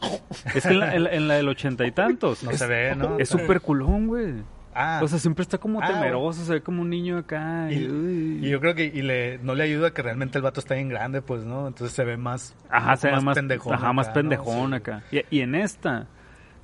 Es 0.54 0.64
que 0.64 0.74
en 0.74 0.80
la, 0.80 0.94
en 0.96 1.04
la- 1.06 1.12
en 1.14 1.28
la 1.28 1.34
del 1.36 1.50
ochenta 1.50 1.86
y 1.88 1.92
tantos. 1.92 2.44
No 2.44 2.52
es- 2.52 2.60
se 2.60 2.68
ve, 2.68 2.96
¿no? 2.96 3.18
Es 3.18 3.30
súper 3.30 3.62
culón, 3.62 4.08
güey. 4.08 4.36
Ah, 4.76 5.00
O 5.04 5.08
sea, 5.08 5.20
siempre 5.20 5.44
está 5.44 5.58
como 5.58 5.82
Ah, 5.82 5.88
temeroso, 5.88 6.44
se 6.46 6.54
ve 6.54 6.62
como 6.62 6.82
un 6.82 6.90
niño 6.90 7.18
acá. 7.18 7.72
Y, 7.72 7.76
y, 7.76 7.88
uy. 7.90 8.40
y 8.46 8.50
yo 8.50 8.60
creo 8.60 8.74
que 8.76 8.86
y 8.86 9.02
le, 9.02 9.38
no 9.40 9.56
le 9.56 9.64
ayuda 9.64 9.92
que 9.94 10.02
realmente 10.02 10.38
el 10.38 10.42
vato 10.44 10.60
está 10.60 10.76
bien 10.76 10.90
grande, 10.90 11.22
pues, 11.22 11.44
¿no? 11.46 11.68
Entonces 11.68 11.96
se 11.96 12.04
ve 12.04 12.18
más... 12.18 12.56
Ajá, 12.70 12.96
se 12.96 13.10
ve 13.12 13.20
más 13.22 13.36
pendejón. 13.36 13.74
Ajá, 13.74 13.94
más 13.94 14.08
acá, 14.10 14.22
¿no? 14.22 14.30
pendejón 14.30 14.70
Sí. 14.72 14.76
acá. 14.76 15.04
Y, 15.12 15.22
y 15.38 15.42
en 15.42 15.56
esta, 15.56 16.08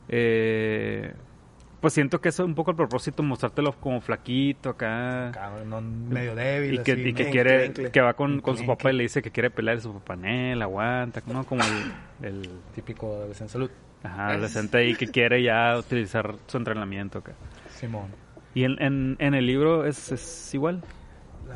eh, 0.07 1.13
pues 1.79 1.93
siento 1.93 2.19
que 2.19 2.29
es 2.29 2.39
un 2.39 2.55
poco 2.55 2.71
el 2.71 2.77
propósito 2.77 3.23
mostrártelo 3.23 3.71
como 3.73 4.01
flaquito 4.01 4.71
acá. 4.71 5.31
No, 5.65 5.79
medio 5.81 6.35
débil, 6.35 6.73
Y 6.75 6.79
que, 6.83 6.91
así, 6.93 7.01
y 7.01 7.13
que 7.13 7.29
quiere, 7.29 7.71
que 7.71 8.01
va 8.01 8.13
con, 8.15 8.41
con 8.41 8.57
su 8.57 8.65
papá 8.65 8.91
y 8.91 8.95
le 8.97 9.03
dice 9.03 9.21
que 9.21 9.31
quiere 9.31 9.49
pelear 9.49 9.77
y 9.77 9.81
su 9.81 9.93
papá, 9.93 10.15
Nel, 10.15 10.61
aguanta, 10.61 11.21
¿no? 11.27 11.45
Como 11.45 11.61
el, 12.21 12.27
el 12.27 12.49
Típico 12.75 13.07
adolescente 13.15 13.53
salud. 13.53 13.71
ajá, 14.03 14.29
adolescente 14.29 14.77
ahí 14.77 14.95
que 14.95 15.07
quiere 15.07 15.41
ya 15.41 15.77
utilizar 15.77 16.35
su 16.47 16.57
entrenamiento 16.57 17.19
acá. 17.19 17.31
Simón. 17.79 18.07
Y 18.53 18.63
en, 18.63 18.81
en, 18.81 19.15
en 19.19 19.33
el 19.33 19.45
libro 19.45 19.85
es, 19.85 20.11
es 20.11 20.53
igual. 20.53 20.81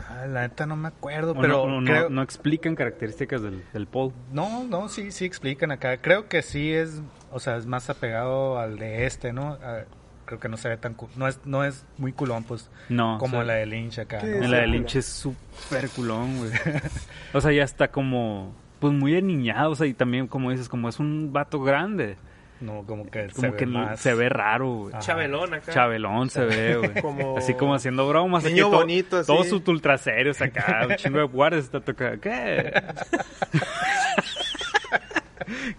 Ah, 0.09 0.25
la 0.27 0.41
neta 0.41 0.65
no 0.65 0.75
me 0.75 0.87
acuerdo, 0.87 1.33
O 1.33 1.35
pero 1.41 1.67
no, 1.67 1.81
no- 1.81 1.85
creo... 1.91 2.09
no 2.09 2.21
explican 2.21 2.75
características 2.75 3.41
del, 3.43 3.63
del 3.73 3.85
Paul. 3.87 4.11
No, 4.31 4.63
no, 4.63 4.89
sí, 4.89 5.11
sí 5.11 5.25
explican 5.25 5.71
acá. 5.71 5.97
Creo 5.97 6.27
que 6.27 6.41
sí 6.41 6.71
es, 6.71 7.01
o 7.31 7.39
sea, 7.39 7.57
es 7.57 7.65
más 7.67 7.89
apegado 7.89 8.57
al 8.59 8.77
de 8.79 9.05
este, 9.05 9.33
¿no? 9.33 9.57
Ah, 9.61 9.81
creo 10.25 10.39
que 10.39 10.49
no 10.49 10.57
se 10.57 10.69
ve 10.69 10.77
tan, 10.77 10.93
cu- 10.95 11.09
no 11.15 11.27
es, 11.27 11.39
no 11.45 11.63
es 11.63 11.85
muy 11.97 12.11
culón, 12.13 12.43
pues, 12.43 12.71
No. 12.89 13.17
como 13.19 13.37
o 13.39 13.41
sea, 13.41 13.47
la 13.47 13.53
de 13.55 13.65
Lynch 13.67 13.99
acá. 13.99 14.21
¿no? 14.23 14.47
La 14.47 14.59
de. 14.61 14.67
Lynch 14.67 14.95
es 14.95 15.05
súper 15.05 15.89
culón, 15.89 16.37
güey. 16.37 16.51
O 17.33 17.41
sea, 17.41 17.51
ya 17.51 17.63
está 17.63 17.89
como, 17.89 18.53
pues 18.79 18.93
muy 18.93 19.15
eniñado, 19.15 19.71
o 19.71 19.75
sea, 19.75 19.85
y 19.87 19.93
también, 19.93 20.27
como 20.27 20.49
dices, 20.51 20.69
como 20.69 20.87
es 20.89 20.99
un 20.99 21.33
vato 21.33 21.61
grande, 21.61 22.15
No, 22.63 22.83
como 22.85 23.09
que 23.09 23.27
como 23.29 23.51
se 23.51 23.57
que 23.57 23.65
ve 23.65 23.71
no- 23.71 23.79
más. 23.79 23.99
se 23.99 24.13
ve 24.13 24.29
raro, 24.29 24.67
güey. 24.73 24.93
Chabelón 24.99 25.53
acá. 25.53 25.71
Chabelón 25.71 26.29
se 26.29 26.45
ve, 26.45 26.75
güey. 26.77 26.93
Como- 27.01 27.37
Así 27.37 27.53
como 27.55 27.75
haciendo 27.75 28.07
bromas. 28.07 28.43
Niño 28.43 28.65
aquí, 28.67 28.71
to- 28.71 28.77
bonito, 28.77 29.17
así. 29.17 29.27
Todos 29.27 29.47
sus 29.49 29.67
ultraserios 29.67 30.41
acá, 30.41 30.85
un 30.89 30.95
chingo 30.95 31.17
de 31.19 31.25
guardias 31.25 31.65
está 31.65 31.81
tocando. 31.81 32.21
¿Qué? 32.21 32.73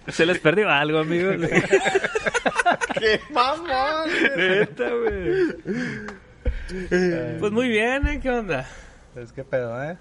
Se 0.09 0.27
les 0.27 0.39
perdió 0.39 0.69
algo, 0.69 0.99
amigos. 0.99 1.37
¡Qué 2.99 3.21
mamón! 3.33 4.11
Neta, 4.37 4.91
güey. 4.91 5.57
Pues 7.41 7.53
muy 7.53 7.69
bien, 7.69 8.07
¿eh? 8.07 8.21
¿Qué 8.23 8.31
onda? 8.31 8.67
Es 9.17 9.33
que 9.33 9.43
pedo, 9.45 9.83
¿eh? 9.83 9.97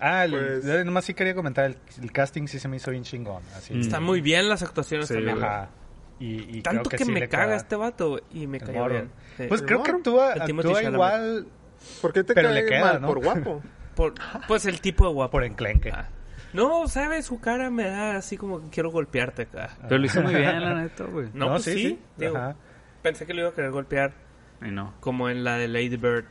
Ah, 0.00 0.26
Pues- 0.28 0.64
nomás 0.84 1.04
sí 1.04 1.14
quería 1.14 1.34
comentar, 1.34 1.66
el, 1.66 1.76
el 2.02 2.10
casting 2.12 2.46
sí 2.48 2.58
se 2.58 2.66
me 2.68 2.76
hizo 2.76 2.90
bien 2.90 3.04
chingón, 3.04 3.42
así. 3.56 3.74
Mm. 3.74 3.80
Están 3.80 4.02
muy 4.02 4.20
bien 4.20 4.48
las 4.48 4.62
actuaciones 4.62 5.06
Sí, 5.08 5.14
también. 5.14 5.38
Ajá. 5.38 5.68
Y, 6.24 6.58
y 6.58 6.62
Tanto 6.62 6.88
creo 6.88 6.98
que, 6.98 7.04
sí 7.04 7.12
me 7.12 7.28
caga 7.28 7.56
este 7.56 7.76
vato 7.76 8.08
güey, 8.10 8.22
y 8.32 8.46
me 8.46 8.58
bien. 8.58 9.10
Sí. 9.36 9.44
Pues 9.48 9.60
El 9.60 9.66
creo 9.66 9.82
que 9.82 9.90
actúa, 9.90 10.32
actúa 10.32 10.82
igual 10.82 11.46
¿Por 12.00 12.12
qué 12.12 12.24
te 12.24 12.34
Pero 12.34 12.48
cae 12.48 12.62
le 12.62 12.66
queda, 12.66 12.80
mal? 12.80 13.00
¿no? 13.02 13.08
Por 13.08 13.22
guapo. 13.22 13.62
Por- 13.94 14.14
pues 14.48 14.66
el 14.66 14.80
tipo 14.80 15.06
de 15.06 15.12
guapo. 15.12 15.32
por 15.32 15.44
enclenque. 15.44 15.90
Ah. 15.92 16.08
No, 16.52 16.86
¿sabes? 16.88 17.26
Su 17.26 17.40
cara 17.40 17.68
me 17.70 17.84
da 17.84 18.16
así 18.16 18.36
como 18.36 18.60
que 18.62 18.68
quiero 18.70 18.90
golpearte 18.90 19.42
acá. 19.42 19.70
Pero 19.82 19.98
lo 19.98 20.06
hizo 20.06 20.22
muy 20.22 20.34
bien, 20.34 20.60
la 20.60 20.74
neta, 20.74 21.04
güey. 21.04 21.28
No, 21.34 21.48
pues 21.50 21.64
sí. 21.64 21.98
digo, 22.16 22.54
pensé 23.02 23.26
que 23.26 23.34
lo 23.34 23.40
iba 23.40 23.50
a 23.50 23.52
querer 23.54 23.70
golpear 23.72 24.12
Y 24.62 24.70
no. 24.70 24.94
como 25.00 25.28
en 25.28 25.42
la 25.44 25.58
de 25.58 25.68
Lady 25.68 25.96
Bird. 25.96 26.24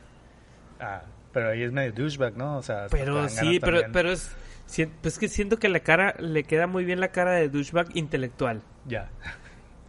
Ah, 0.80 1.02
pero 1.32 1.50
ahí 1.50 1.62
es 1.62 1.72
medio 1.72 1.92
douchebag, 1.92 2.36
¿no? 2.36 2.56
O 2.58 2.62
sea, 2.62 2.86
Pero 2.90 3.28
sí, 3.28 3.58
pero, 3.60 3.80
también. 3.82 3.92
pero 3.92 4.12
es... 4.12 4.30
si- 4.66 4.86
Pues 4.86 5.18
que 5.18 5.28
siento 5.28 5.58
que 5.58 5.68
la 5.68 5.80
cara 5.80 6.14
le 6.18 6.44
queda 6.44 6.66
muy 6.66 6.84
bien 6.84 7.00
la 7.00 7.08
cara 7.08 7.32
de 7.32 7.48
douchebag 7.48 7.88
intelectual. 7.94 8.62
Ya, 8.86 9.10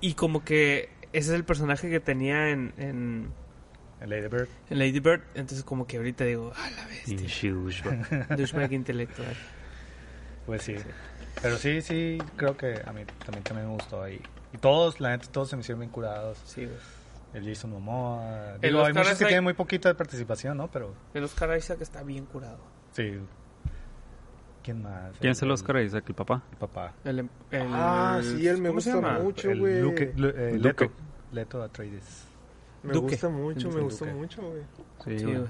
Y 0.01 0.13
como 0.13 0.43
que 0.43 0.89
ese 1.13 1.29
es 1.29 1.35
el 1.35 1.45
personaje 1.45 1.89
que 1.89 1.99
tenía 1.99 2.49
en, 2.49 2.73
en, 2.77 3.31
el 4.01 4.09
Lady 4.09 4.27
Bird. 4.27 4.49
en 4.69 4.79
Lady 4.79 4.99
Bird. 4.99 5.21
Entonces 5.33 5.63
como 5.63 5.87
que 5.87 5.97
ahorita 5.97 6.23
digo, 6.25 6.51
ah, 6.55 6.69
la 6.75 6.85
bestia. 6.87 7.53
Douchebag. 8.37 8.73
intelectual. 8.73 9.35
Pues 10.45 10.61
sí. 10.63 10.75
Pero 11.41 11.57
sí, 11.57 11.81
sí, 11.81 12.17
creo 12.35 12.55
que 12.55 12.81
a 12.85 12.93
mí 12.93 13.03
también, 13.25 13.43
también 13.43 13.67
me 13.67 13.73
gustó 13.73 14.03
ahí. 14.03 14.21
Y 14.53 14.57
todos, 14.57 14.99
la 14.99 15.11
neta, 15.11 15.27
todos 15.31 15.49
se 15.49 15.55
me 15.55 15.61
hicieron 15.61 15.81
bien 15.81 15.91
curados. 15.91 16.39
Sí, 16.45 16.65
güey. 16.65 16.77
El 17.33 17.45
Jason 17.45 17.71
Momoa. 17.71 18.55
El 18.55 18.61
Digo, 18.61 18.79
hay 18.79 18.91
Oscar 18.91 19.03
muchos 19.03 19.19
que 19.19 19.25
tienen 19.25 19.43
muy 19.43 19.53
poquita 19.53 19.89
de 19.89 19.95
participación, 19.95 20.57
¿no? 20.57 20.71
Pero 20.71 20.93
El 21.13 21.23
Oscar 21.25 21.57
Isaac 21.57 21.79
está 21.81 22.03
bien 22.03 22.25
curado. 22.25 22.59
sí. 22.93 23.19
¿Quién 24.65 24.81
más? 24.81 25.15
¿Quién 25.19 25.31
es 25.33 25.41
el 25.43 25.51
Oscar 25.51 25.77
Isaac, 25.83 26.05
el 26.07 26.15
papá? 26.15 26.41
El 26.51 26.57
papá. 26.57 26.93
El, 27.03 27.19
el- 27.19 27.29
Ah, 27.71 28.19
sí, 28.23 28.47
él 28.47 28.59
me 28.59 28.69
¿cómo 28.69 28.81
se 28.81 28.93
gusta 28.93 29.19
mucho, 29.19 29.47
güey. 29.55 29.79
Luke- 29.79 30.13
Lu- 30.17 30.29
eh. 30.35 30.57
Leto. 30.59 30.91
Leto 31.31 31.61
Atreides. 31.61 32.27
Me 32.81 32.93
Duque. 32.93 33.11
gusta 33.11 33.29
mucho, 33.29 33.69
me 33.69 33.81
Duque. 33.81 34.05
mucho, 34.13 34.41
güey. 34.41 34.63
Sí, 35.03 35.19
Sí, 35.19 35.25
güey. 35.25 35.45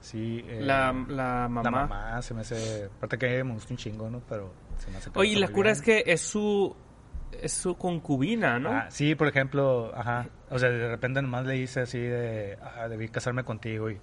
Sí. 0.00 0.44
eh, 0.48 0.60
La, 0.62 0.92
la 1.08 1.48
mamá. 1.48 1.62
La 1.62 1.70
mamá 1.70 2.22
se 2.22 2.34
me 2.34 2.40
hace... 2.40 2.86
Aparte 2.96 3.18
que 3.18 3.44
me 3.44 3.52
gusta 3.54 3.72
un 3.72 3.78
chingo, 3.78 4.10
¿no? 4.10 4.20
Pero 4.28 4.52
se 4.78 4.90
me 4.90 4.96
hace 4.98 5.10
Oye, 5.14 5.30
y 5.32 5.36
la 5.36 5.48
cura 5.48 5.70
bien. 5.70 5.72
es 5.72 5.82
que 5.82 6.02
es 6.06 6.20
su 6.20 6.74
es 7.40 7.52
su 7.52 7.76
concubina, 7.76 8.58
¿no? 8.58 8.70
Ah, 8.70 8.86
sí, 8.90 9.14
por 9.14 9.26
ejemplo, 9.28 9.92
ajá. 9.94 10.26
O 10.50 10.58
sea, 10.58 10.70
de 10.70 10.88
repente 10.88 11.20
nomás 11.22 11.44
le 11.46 11.54
dice 11.54 11.80
así 11.80 11.98
de, 11.98 12.56
ah, 12.62 12.86
debí 12.88 13.08
casarme 13.08 13.42
contigo. 13.44 13.90
Y, 13.90 13.94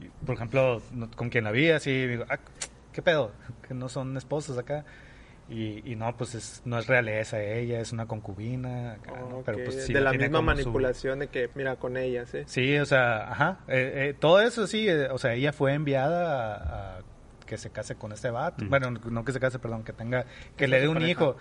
y, 0.00 0.08
por 0.26 0.34
ejemplo, 0.34 0.80
no- 0.92 1.08
con 1.12 1.28
quien 1.28 1.44
la 1.44 1.52
vi, 1.52 1.70
así, 1.70 2.06
digo, 2.06 2.24
ah, 2.28 2.38
¿qué 2.92 3.02
pedo? 3.02 3.32
Que 3.68 3.74
no 3.74 3.88
son 3.88 4.16
esposos 4.16 4.58
acá. 4.58 4.84
Y, 5.48 5.82
y 5.90 5.96
no, 5.96 6.16
pues 6.16 6.36
es, 6.36 6.62
no 6.64 6.78
es 6.78 6.86
realeza 6.86 7.42
ella, 7.42 7.80
es 7.80 7.90
una 7.92 8.06
concubina. 8.06 8.92
acá, 8.92 9.12
¿no? 9.28 9.42
Pero 9.44 9.58
pues 9.64 9.84
sí 9.84 9.92
de 9.92 10.00
la 10.00 10.12
misma 10.12 10.38
su- 10.38 10.44
manipulación 10.44 11.18
de 11.18 11.26
que, 11.26 11.50
mira, 11.56 11.74
con 11.74 11.96
ella, 11.96 12.24
¿sí? 12.26 12.42
Sí, 12.46 12.78
o 12.78 12.86
sea, 12.86 13.32
ajá. 13.32 13.58
eh, 13.66 14.10
eh, 14.10 14.16
todo 14.16 14.40
eso 14.40 14.68
sí, 14.68 14.88
eh, 14.88 15.08
o 15.10 15.18
sea, 15.18 15.34
ella 15.34 15.52
fue 15.52 15.74
enviada 15.74 16.54
a, 16.54 16.98
a 16.98 17.02
que 17.46 17.58
se 17.58 17.70
case 17.70 17.96
con 17.96 18.12
este 18.12 18.30
vato. 18.30 18.64
Mm. 18.64 18.68
Bueno, 18.70 18.90
no 18.92 19.24
que 19.24 19.32
se 19.32 19.40
case, 19.40 19.58
perdón, 19.58 19.82
que 19.82 19.92
tenga, 19.92 20.24
que 20.56 20.68
le 20.68 20.80
dé 20.80 20.86
un 20.86 20.94
pareja. 20.94 21.10
hijo. 21.10 21.36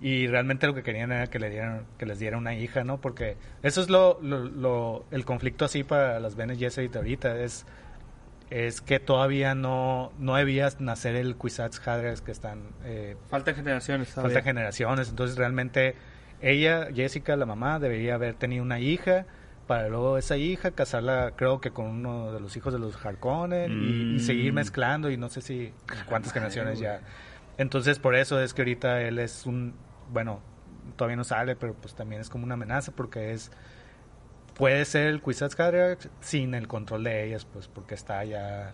Y 0.00 0.26
realmente 0.26 0.66
lo 0.66 0.74
que 0.74 0.82
querían 0.82 1.12
era 1.12 1.28
que 1.28 1.38
le 1.38 1.48
dieran, 1.48 1.86
que 1.96 2.06
les 2.06 2.18
diera 2.18 2.36
una 2.36 2.54
hija, 2.56 2.82
¿no? 2.82 3.00
Porque 3.00 3.36
eso 3.62 3.80
es 3.80 3.88
lo, 3.88 4.18
lo, 4.20 4.40
lo- 4.44 5.04
el 5.12 5.24
conflicto 5.24 5.64
así 5.64 5.84
para 5.84 6.18
las 6.18 6.34
Bene 6.34 6.56
Gesserit 6.56 6.96
ahorita, 6.96 7.38
es, 7.38 7.64
es 8.54 8.80
que 8.80 9.00
todavía 9.00 9.56
no, 9.56 10.12
no 10.18 10.36
debías 10.36 10.80
nacer 10.80 11.16
el 11.16 11.34
Kwisatz 11.34 11.80
Haderach 11.86 12.20
que 12.20 12.30
están 12.30 12.68
eh, 12.84 13.16
Faltan 13.28 13.56
generaciones 13.56 14.10
todavía. 14.10 14.34
falta 14.36 14.48
generaciones. 14.48 15.08
Entonces 15.08 15.36
realmente 15.36 15.96
ella, 16.40 16.86
Jessica, 16.94 17.34
la 17.34 17.46
mamá, 17.46 17.80
debería 17.80 18.14
haber 18.14 18.34
tenido 18.34 18.62
una 18.62 18.78
hija 18.78 19.26
para 19.66 19.88
luego 19.88 20.18
esa 20.18 20.36
hija 20.36 20.70
casarla, 20.70 21.32
creo 21.34 21.60
que 21.60 21.70
con 21.72 21.86
uno 21.86 22.32
de 22.32 22.38
los 22.38 22.56
hijos 22.56 22.72
de 22.72 22.78
los 22.78 22.94
Harkonnen 23.04 23.72
y, 23.72 24.14
y 24.16 24.20
seguir 24.20 24.52
Mm. 24.52 24.56
mezclando 24.56 25.10
y 25.10 25.16
no 25.16 25.28
sé 25.30 25.40
si 25.40 25.72
cuántas 26.08 26.32
generaciones 26.32 26.78
ya. 26.78 27.00
Entonces 27.58 27.98
por 27.98 28.14
eso 28.14 28.40
es 28.40 28.54
que 28.54 28.62
ahorita 28.62 29.00
él 29.02 29.18
es 29.18 29.46
un, 29.46 29.74
bueno, 30.12 30.40
todavía 30.96 31.16
no 31.16 31.24
sale, 31.24 31.56
pero 31.56 31.74
pues 31.74 31.94
también 31.94 32.20
es 32.20 32.28
como 32.28 32.44
una 32.44 32.54
amenaza 32.54 32.92
porque 32.92 33.32
es 33.32 33.50
puede 34.56 34.84
ser 34.84 35.08
el 35.08 35.20
Kwisatz 35.20 35.58
Haderach 35.58 36.06
sin 36.20 36.54
el 36.54 36.68
control 36.68 37.04
de 37.04 37.26
ellas, 37.26 37.44
pues 37.44 37.68
porque 37.68 37.94
está 37.94 38.24
ya 38.24 38.72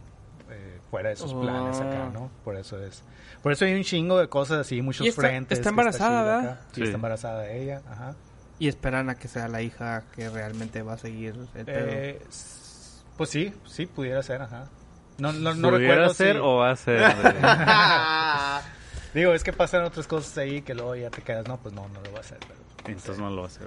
eh, 0.51 0.79
fuera 0.91 1.11
de 1.11 1.17
sus 1.17 1.33
planes 1.33 1.79
acá, 1.81 2.07
Oh. 2.09 2.13
¿no? 2.13 2.31
Por 2.45 2.57
eso 2.57 2.83
es. 2.83 3.03
Por 3.43 3.53
eso 3.53 3.65
hay 3.65 3.75
un 3.75 3.83
chingo 3.85 4.19
de 4.19 4.29
cosas 4.29 4.59
así, 4.59 4.83
muchos 4.83 5.07
Y 5.07 5.11
está- 5.11 5.23
frentes. 5.23 5.59
está 5.59 5.71
embarazada, 5.71 6.41
acá. 6.41 6.61
Sí, 6.73 6.77
Sí. 6.77 6.83
está 6.83 6.97
embarazada 6.97 7.51
ella, 7.51 7.83
ajá. 7.91 8.15
Y 8.59 8.69
esperan 8.69 9.09
a 9.11 9.15
que 9.15 9.29
sea 9.29 9.49
la 9.49 9.63
hija 9.63 10.03
que 10.15 10.29
realmente 10.29 10.83
va 10.83 10.95
a 10.95 10.99
seguir 10.99 11.35
el 11.55 11.65
pedo. 11.65 11.87
Eh, 11.89 12.21
pues 13.17 13.31
sí, 13.31 13.55
sí, 13.67 13.87
pudiera 13.87 14.23
ser, 14.23 14.43
ajá. 14.43 14.67
No, 15.19 15.33
no, 15.33 15.55
no 15.55 15.71
¿Pudiera 15.71 15.95
recuerdo 15.95 16.15
ser 16.15 16.35
si- 16.37 16.41
o 16.43 16.57
va 16.57 16.71
a 16.73 16.77
ser? 16.77 17.01
Digo, 19.15 19.33
es 19.35 19.43
que 19.45 19.53
pasan 19.53 19.85
otras 19.85 20.07
cosas 20.07 20.37
ahí 20.39 20.63
que 20.63 20.75
luego 20.75 20.95
ya 20.97 21.11
te 21.11 21.23
quedas, 21.23 21.47
no, 21.49 21.57
pues 21.59 21.75
no, 21.75 21.89
no 21.89 22.01
lo 22.03 22.13
va 22.13 22.19
a 22.19 22.21
hacer. 22.21 22.39
pero- 22.41 22.61
Entonces 22.87 23.19
no 23.19 23.29
lo 23.31 23.37
va 23.39 23.43
a 23.43 23.47
hacer. 23.47 23.67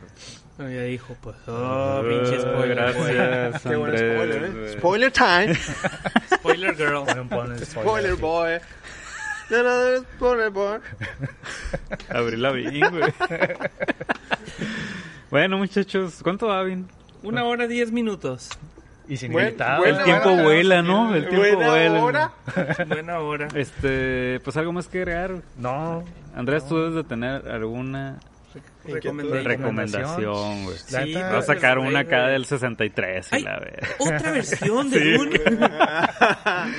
Pero 0.57 0.70
ya 0.70 0.82
dijo, 0.84 1.15
pues, 1.22 1.36
oh, 1.48 2.02
pinche 2.07 2.38
Uh, 2.38 2.41
spoiler. 2.41 2.94
güey. 2.95 3.14
Gracias, 3.15 3.61
Qué 3.64 3.76
buen 3.76 3.98
spoiler, 3.98 4.44
¿eh? 4.45 4.74
Spoiler 4.78 5.11
time. 5.11 5.56
Spoiler 6.36 6.76
girl. 6.76 7.06
Spoiler 7.65 8.11
aquí. 8.14 8.22
boy. 8.22 8.60
No, 9.49 9.61
no, 9.64 9.91
no, 9.99 10.06
spoiler 10.15 10.49
boy. 10.49 10.80
Abril 12.10 12.41
Lavigne, 12.41 12.90
güey. 12.90 13.14
bueno, 15.30 15.57
muchachos, 15.57 16.20
¿cuánto 16.24 16.48
va, 16.48 16.64
Vin? 16.64 16.88
Una 17.24 17.44
hora 17.45 17.68
diez 17.68 17.91
minutos. 17.91 18.49
Y 19.08 19.18
sin 19.18 19.32
Buen- 19.34 19.48
invitado. 19.48 19.86
El 19.86 20.04
tiempo 20.04 20.30
hora. 20.32 20.44
vuela, 20.44 20.82
¿no? 20.82 21.14
El 21.16 21.28
tiempo 21.28 21.46
Buena 21.58 21.70
vuela. 21.70 22.04
hora. 22.04 22.32
Buena 22.88 23.20
hora. 23.20 23.48
Este, 23.56 24.40
pues 24.44 24.56
algo 24.58 24.72
más 24.72 24.88
que 24.88 25.00
agregar. 25.00 25.42
No, 25.58 26.04
Andrés, 26.36 26.68
tú 26.68 26.78
debes 26.78 26.96
de 26.96 27.04
tener 27.04 27.48
alguna. 27.50 28.20
Recomendación, 28.86 30.64
güey. 30.66 30.78
La 30.92 31.04
Sí, 31.04 31.14
Va 31.16 31.38
a 31.40 31.42
sacar 31.42 31.80
una 31.80 32.00
acá 32.00 32.28
del 32.28 32.46
63 32.46 33.28
y 33.32 33.36
Ay. 33.36 33.44
la 33.44 33.60
ver. 33.60 33.80
Otra 34.00 34.32
versión 34.32 34.90
de 34.90 35.14
Dune 35.18 35.40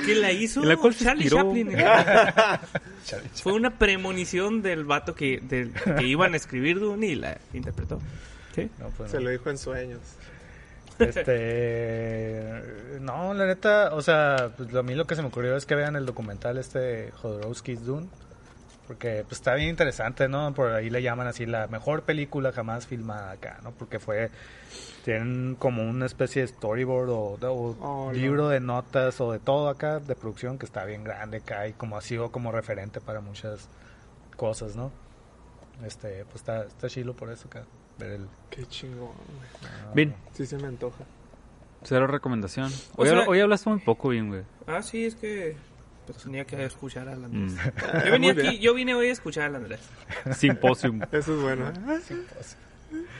que 0.05 0.15
la 0.15 0.31
hizo 0.31 0.63
¿Y 0.63 0.65
la 0.67 0.77
Charlie? 0.97 1.29
Chaplin. 1.29 1.71
Fue 3.43 3.53
una 3.53 3.71
premonición 3.71 4.61
del 4.61 4.83
vato 4.85 5.15
que, 5.15 5.39
del, 5.41 5.73
que 5.73 6.05
iban 6.07 6.33
a 6.33 6.37
escribir 6.37 6.79
Dune 6.79 7.07
y 7.07 7.15
la 7.15 7.37
interpretó. 7.53 7.99
¿Sí? 8.55 8.69
No, 8.79 8.87
pues 8.97 9.11
Se 9.11 9.17
no. 9.17 9.23
lo 9.25 9.29
dijo 9.31 9.49
en 9.49 9.57
sueños. 9.57 9.99
Este. 10.99 12.99
No, 13.01 13.33
la 13.33 13.45
neta, 13.45 13.93
o 13.93 14.01
sea, 14.01 14.51
pues 14.55 14.73
a 14.73 14.83
mí 14.83 14.95
lo 14.95 15.05
que 15.05 15.15
se 15.15 15.21
me 15.21 15.27
ocurrió 15.27 15.55
es 15.55 15.65
que 15.65 15.75
vean 15.75 15.95
el 15.95 16.05
documental 16.05 16.57
este 16.57 17.11
Jodorowsky's 17.21 17.85
Dune. 17.85 18.07
Porque 18.87 19.23
pues 19.27 19.39
está 19.39 19.55
bien 19.55 19.69
interesante, 19.69 20.29
¿no? 20.29 20.53
Por 20.53 20.71
ahí 20.71 20.91
le 20.91 21.01
llaman 21.01 21.25
así 21.25 21.47
la 21.47 21.65
mejor 21.67 22.03
película 22.03 22.51
jamás 22.51 22.85
filmada 22.85 23.31
acá, 23.31 23.59
¿no? 23.63 23.71
Porque 23.71 23.99
fue. 23.99 24.29
Tienen 25.03 25.55
como 25.55 25.81
una 25.83 26.05
especie 26.05 26.43
de 26.43 26.47
storyboard 26.49 27.09
o, 27.09 27.37
o 27.41 27.75
Oh, 27.81 28.05
no. 28.07 28.13
libro 28.13 28.47
de 28.47 28.59
notas 28.59 29.19
o 29.21 29.31
de 29.31 29.39
todo 29.39 29.69
acá 29.69 29.99
de 29.99 30.15
producción 30.15 30.59
que 30.59 30.65
está 30.67 30.85
bien 30.85 31.03
grande 31.03 31.37
acá 31.37 31.67
y 31.67 31.73
como 31.73 31.97
ha 31.97 32.01
sido 32.01 32.31
como 32.31 32.51
referente 32.51 33.01
para 33.01 33.21
muchas 33.21 33.69
cosas, 34.35 34.75
¿no? 34.75 34.91
Este, 35.83 36.23
pues 36.25 36.35
está, 36.37 36.63
está 36.65 36.87
chilo 36.87 37.15
por 37.15 37.31
eso 37.31 37.47
acá. 37.47 37.63
Ver 37.99 38.11
el. 38.11 38.27
Qué 38.49 38.65
chingón, 38.67 38.99
güey. 39.13 39.93
Bien, 39.93 40.15
Sí 40.33 40.45
se 40.45 40.57
me 40.57 40.67
antoja. 40.67 41.03
cero 41.83 42.07
recomendación. 42.07 42.71
Hoy, 42.95 43.09
sea- 43.09 43.27
hoy 43.27 43.39
hablaste 43.39 43.69
muy 43.69 43.79
poco, 43.79 44.09
bien, 44.09 44.29
güey. 44.29 44.43
Ah, 44.67 44.81
sí, 44.81 45.05
es 45.05 45.15
que 45.15 45.55
pues, 46.05 46.19
tenía 46.19 46.45
que 46.45 46.63
escuchar 46.65 47.07
al 47.09 47.23
Andrés. 47.25 47.53
Mm. 47.53 48.05
Yo, 48.05 48.11
venía 48.11 48.31
aquí, 48.33 48.59
yo 48.59 48.73
vine 48.73 48.95
hoy 48.95 49.07
a 49.07 49.11
escuchar 49.11 49.45
al 49.45 49.55
Andrés. 49.55 49.79
Simposium. 50.37 51.01
Eso 51.11 51.35
es 51.35 51.41
bueno. 51.41 51.69
¿eh? 51.69 51.99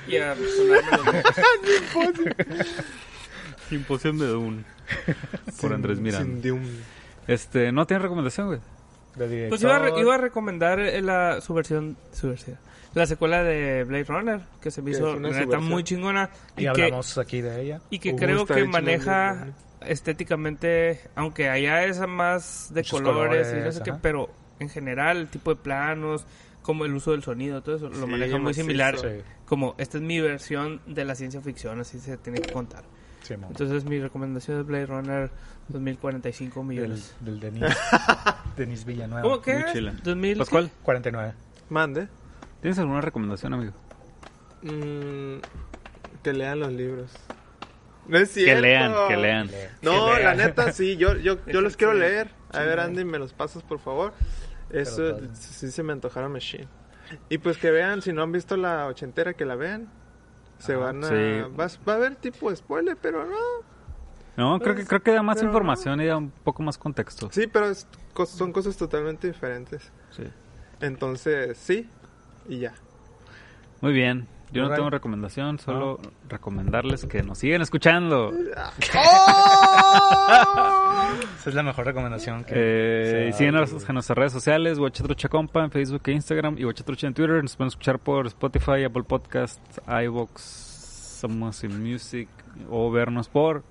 Y 0.08 0.18
a 0.18 0.36
los- 0.36 0.50
Simposium 3.70 4.18
de 4.20 4.28
Dune. 4.28 4.64
Por 5.60 5.74
Andrés 5.74 6.00
Miranda. 6.00 6.40
de 6.42 6.52
un... 6.52 6.82
Este, 7.28 7.72
¿no 7.72 7.88
tiene 7.88 8.04
recomendación, 8.04 8.48
güey? 8.48 8.60
Pues 9.50 9.62
iba 9.64 9.78
a, 9.78 9.80
re- 9.80 10.00
iba 10.00 10.16
a 10.16 10.18
recomendar 10.18 10.80
eh, 10.80 11.02
la, 11.02 11.40
su 11.42 11.54
versión, 11.54 11.96
su 12.12 12.28
versión, 12.28 12.58
la 12.96 13.06
secuela 13.06 13.44
de 13.44 13.84
Blade 13.84 14.04
Runner, 14.06 14.42
que 14.62 14.72
se 14.72 14.82
me 14.82 14.92
Que 14.92 14.98
hizo 14.98 15.20
neta, 15.20 15.60
muy 15.60 15.84
chingona. 15.84 16.30
Y, 16.58 16.62
Y, 16.62 16.64
que, 16.64 16.70
hablamos 16.70 17.18
aquí 17.18 17.42
de 17.42 17.62
ella. 17.62 17.82
y 17.90 18.00
que 18.00 18.16
creo 18.16 18.46
que 18.46 18.66
maneja 18.66 19.48
estéticamente, 19.82 21.02
aunque 21.16 21.50
allá 21.50 21.84
es 21.86 22.00
más 22.08 22.70
de 22.74 22.82
Muchos 22.82 23.02
colores, 23.02 23.48
y 23.48 23.50
no 23.52 23.54
colores, 23.58 23.76
sé 23.76 23.84
qué, 23.84 23.94
pero 24.02 24.30
en 24.60 24.70
general 24.70 25.18
el 25.18 25.28
tipo 25.28 25.54
de 25.54 25.62
planos, 25.62 26.26
como 26.62 26.86
el 26.86 26.94
uso 26.96 27.12
del 27.12 27.22
sonido, 27.24 27.62
todo 27.62 27.76
eso 27.76 27.90
lo 27.90 27.96
Sí, 28.06 28.12
maneja 28.12 28.38
muy 28.38 28.54
similar. 28.54 28.98
Sí, 28.98 29.08
Como 29.46 29.76
esta 29.78 29.98
es 29.98 30.04
mi 30.04 30.20
versión 30.20 30.82
de 30.88 31.06
la 31.06 31.16
ciencia 31.16 31.42
ficción, 31.42 31.80
así 31.80 32.00
se 32.00 32.18
tiene 32.18 32.40
que 32.40 32.52
contar. 32.52 32.84
sí. 33.22 33.34
Entonces 33.36 33.86
mi 33.86 34.00
recomendación 34.00 34.60
es 34.62 34.66
Blade 34.66 34.86
Runner 34.88 35.32
2045 35.68 36.60
del, 36.60 36.68
millones. 36.68 37.16
del 37.20 37.40
Denis, 37.40 37.64
Denis 38.58 38.86
Villanueva. 38.86 39.22
¿Cómo 39.22 39.42
que? 39.42 39.54
muy 39.56 39.74
chila. 39.74 39.94
2000 40.04 40.38
Pascual, 40.38 40.72
49. 40.84 41.34
Mande. 41.70 42.08
¿Tienes 42.62 42.80
alguna 42.80 43.02
recomendación, 43.02 43.54
amigo? 43.54 43.74
Mm, 44.62 45.40
que 46.24 46.34
lean 46.34 46.60
los 46.60 46.72
libros. 46.72 47.12
No 48.08 48.18
es 48.18 48.32
cierto. 48.32 48.56
Que 48.56 48.62
lean, 48.62 48.94
que 49.08 49.18
lean. 49.18 49.50
No, 49.82 50.16
Que 50.16 50.24
la 50.24 50.36
neta, 50.36 50.72
sí, 50.72 50.98
yo, 50.98 51.16
yo, 51.18 51.44
yo 51.48 51.62
los 51.62 51.76
quiero 51.78 51.94
leer. 51.94 52.30
A 52.52 52.60
ver, 52.60 52.80
Andy, 52.80 53.04
me 53.04 53.20
los 53.20 53.34
pasas, 53.34 53.64
por 53.64 53.80
favor. 53.80 54.14
Eso 54.70 55.20
sí 55.34 55.72
se 55.72 55.84
me 55.84 55.94
antojaron 55.94 56.32
Machine. 56.32 56.68
Y 57.30 57.38
pues 57.38 57.58
que 57.58 57.72
vean, 57.72 58.02
si 58.02 58.14
no 58.14 58.24
han 58.24 58.32
visto 58.32 58.58
la 58.58 58.88
ochentera, 58.88 59.34
que 59.34 59.46
la 59.46 59.56
vean. 59.56 59.90
Se 60.58 60.74
Ajá. 60.74 60.86
van 60.86 61.04
a... 61.04 61.10
Sí. 61.10 61.16
Va, 61.60 61.68
va 61.88 61.94
a 61.94 61.96
haber 61.96 62.16
tipo 62.16 62.50
de 62.50 62.56
spoiler, 62.56 62.98
pero 62.98 63.26
no. 63.26 63.36
No, 64.38 64.60
creo 64.60 64.76
que, 64.76 64.86
creo 64.86 65.02
que 65.02 65.12
da 65.12 65.22
más 65.22 65.42
información 65.42 66.02
y 66.02 66.06
da 66.08 66.18
un 66.18 66.30
poco 66.30 66.62
más 66.62 66.78
contexto. 66.78 67.30
Sí, 67.32 67.48
pero 67.48 67.70
es 67.70 67.88
son 68.26 68.52
cosas 68.52 68.76
totalmente 68.76 69.28
diferentes. 69.28 69.92
Sí. 70.12 70.24
Entonces, 70.82 71.58
sí, 71.58 71.90
y 72.48 72.60
ya. 72.60 72.74
Muy 73.82 73.94
bien. 73.94 74.28
Yo 74.52 74.64
no 74.64 74.74
tengo 74.74 74.90
recomendación, 74.90 75.60
solo 75.60 76.00
recomendarles 76.30 77.06
que 77.06 77.22
nos 77.24 77.40
sigan 77.40 77.62
escuchando. 77.62 78.32
Esa 81.38 81.50
es 81.50 81.54
la 81.54 81.64
mejor 81.64 81.86
recomendación 81.86 82.46
que. 82.46 82.54
Eh, 83.28 83.34
síguenos 83.34 83.72
en 83.74 83.94
nuestras 83.94 84.18
redes 84.18 84.32
sociales, 84.32 84.80
Guachatrucha 84.80 85.28
Compa 85.30 85.64
en 85.64 85.72
Facebook 85.72 86.04
e 86.06 86.12
Instagram 86.14 86.58
y 86.58 86.64
Guachatrucha 86.64 87.08
en 87.08 87.14
Twitter. 87.14 87.42
Nos 87.42 87.56
pueden 87.58 87.68
escuchar 87.68 88.00
por 88.00 88.28
Spotify, 88.28 88.86
Apple 88.86 89.04
Podcasts, 89.04 89.82
iVoox, 89.88 90.42
Somos 90.42 91.64
in 91.64 91.84
Music 91.84 92.30
o 92.70 92.90
vernos 92.92 93.28
por 93.28 93.64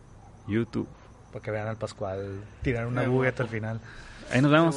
YouTube. 0.47 0.89
Para 1.33 1.43
que 1.43 1.51
vean 1.51 1.69
al 1.69 1.77
Pascual 1.77 2.43
tirar 2.63 2.87
una 2.87 3.07
bugueta 3.09 3.43
al 3.43 3.49
final. 3.49 3.81
Ahí 4.31 4.43
nos 4.43 4.51
vemos. 4.51 4.77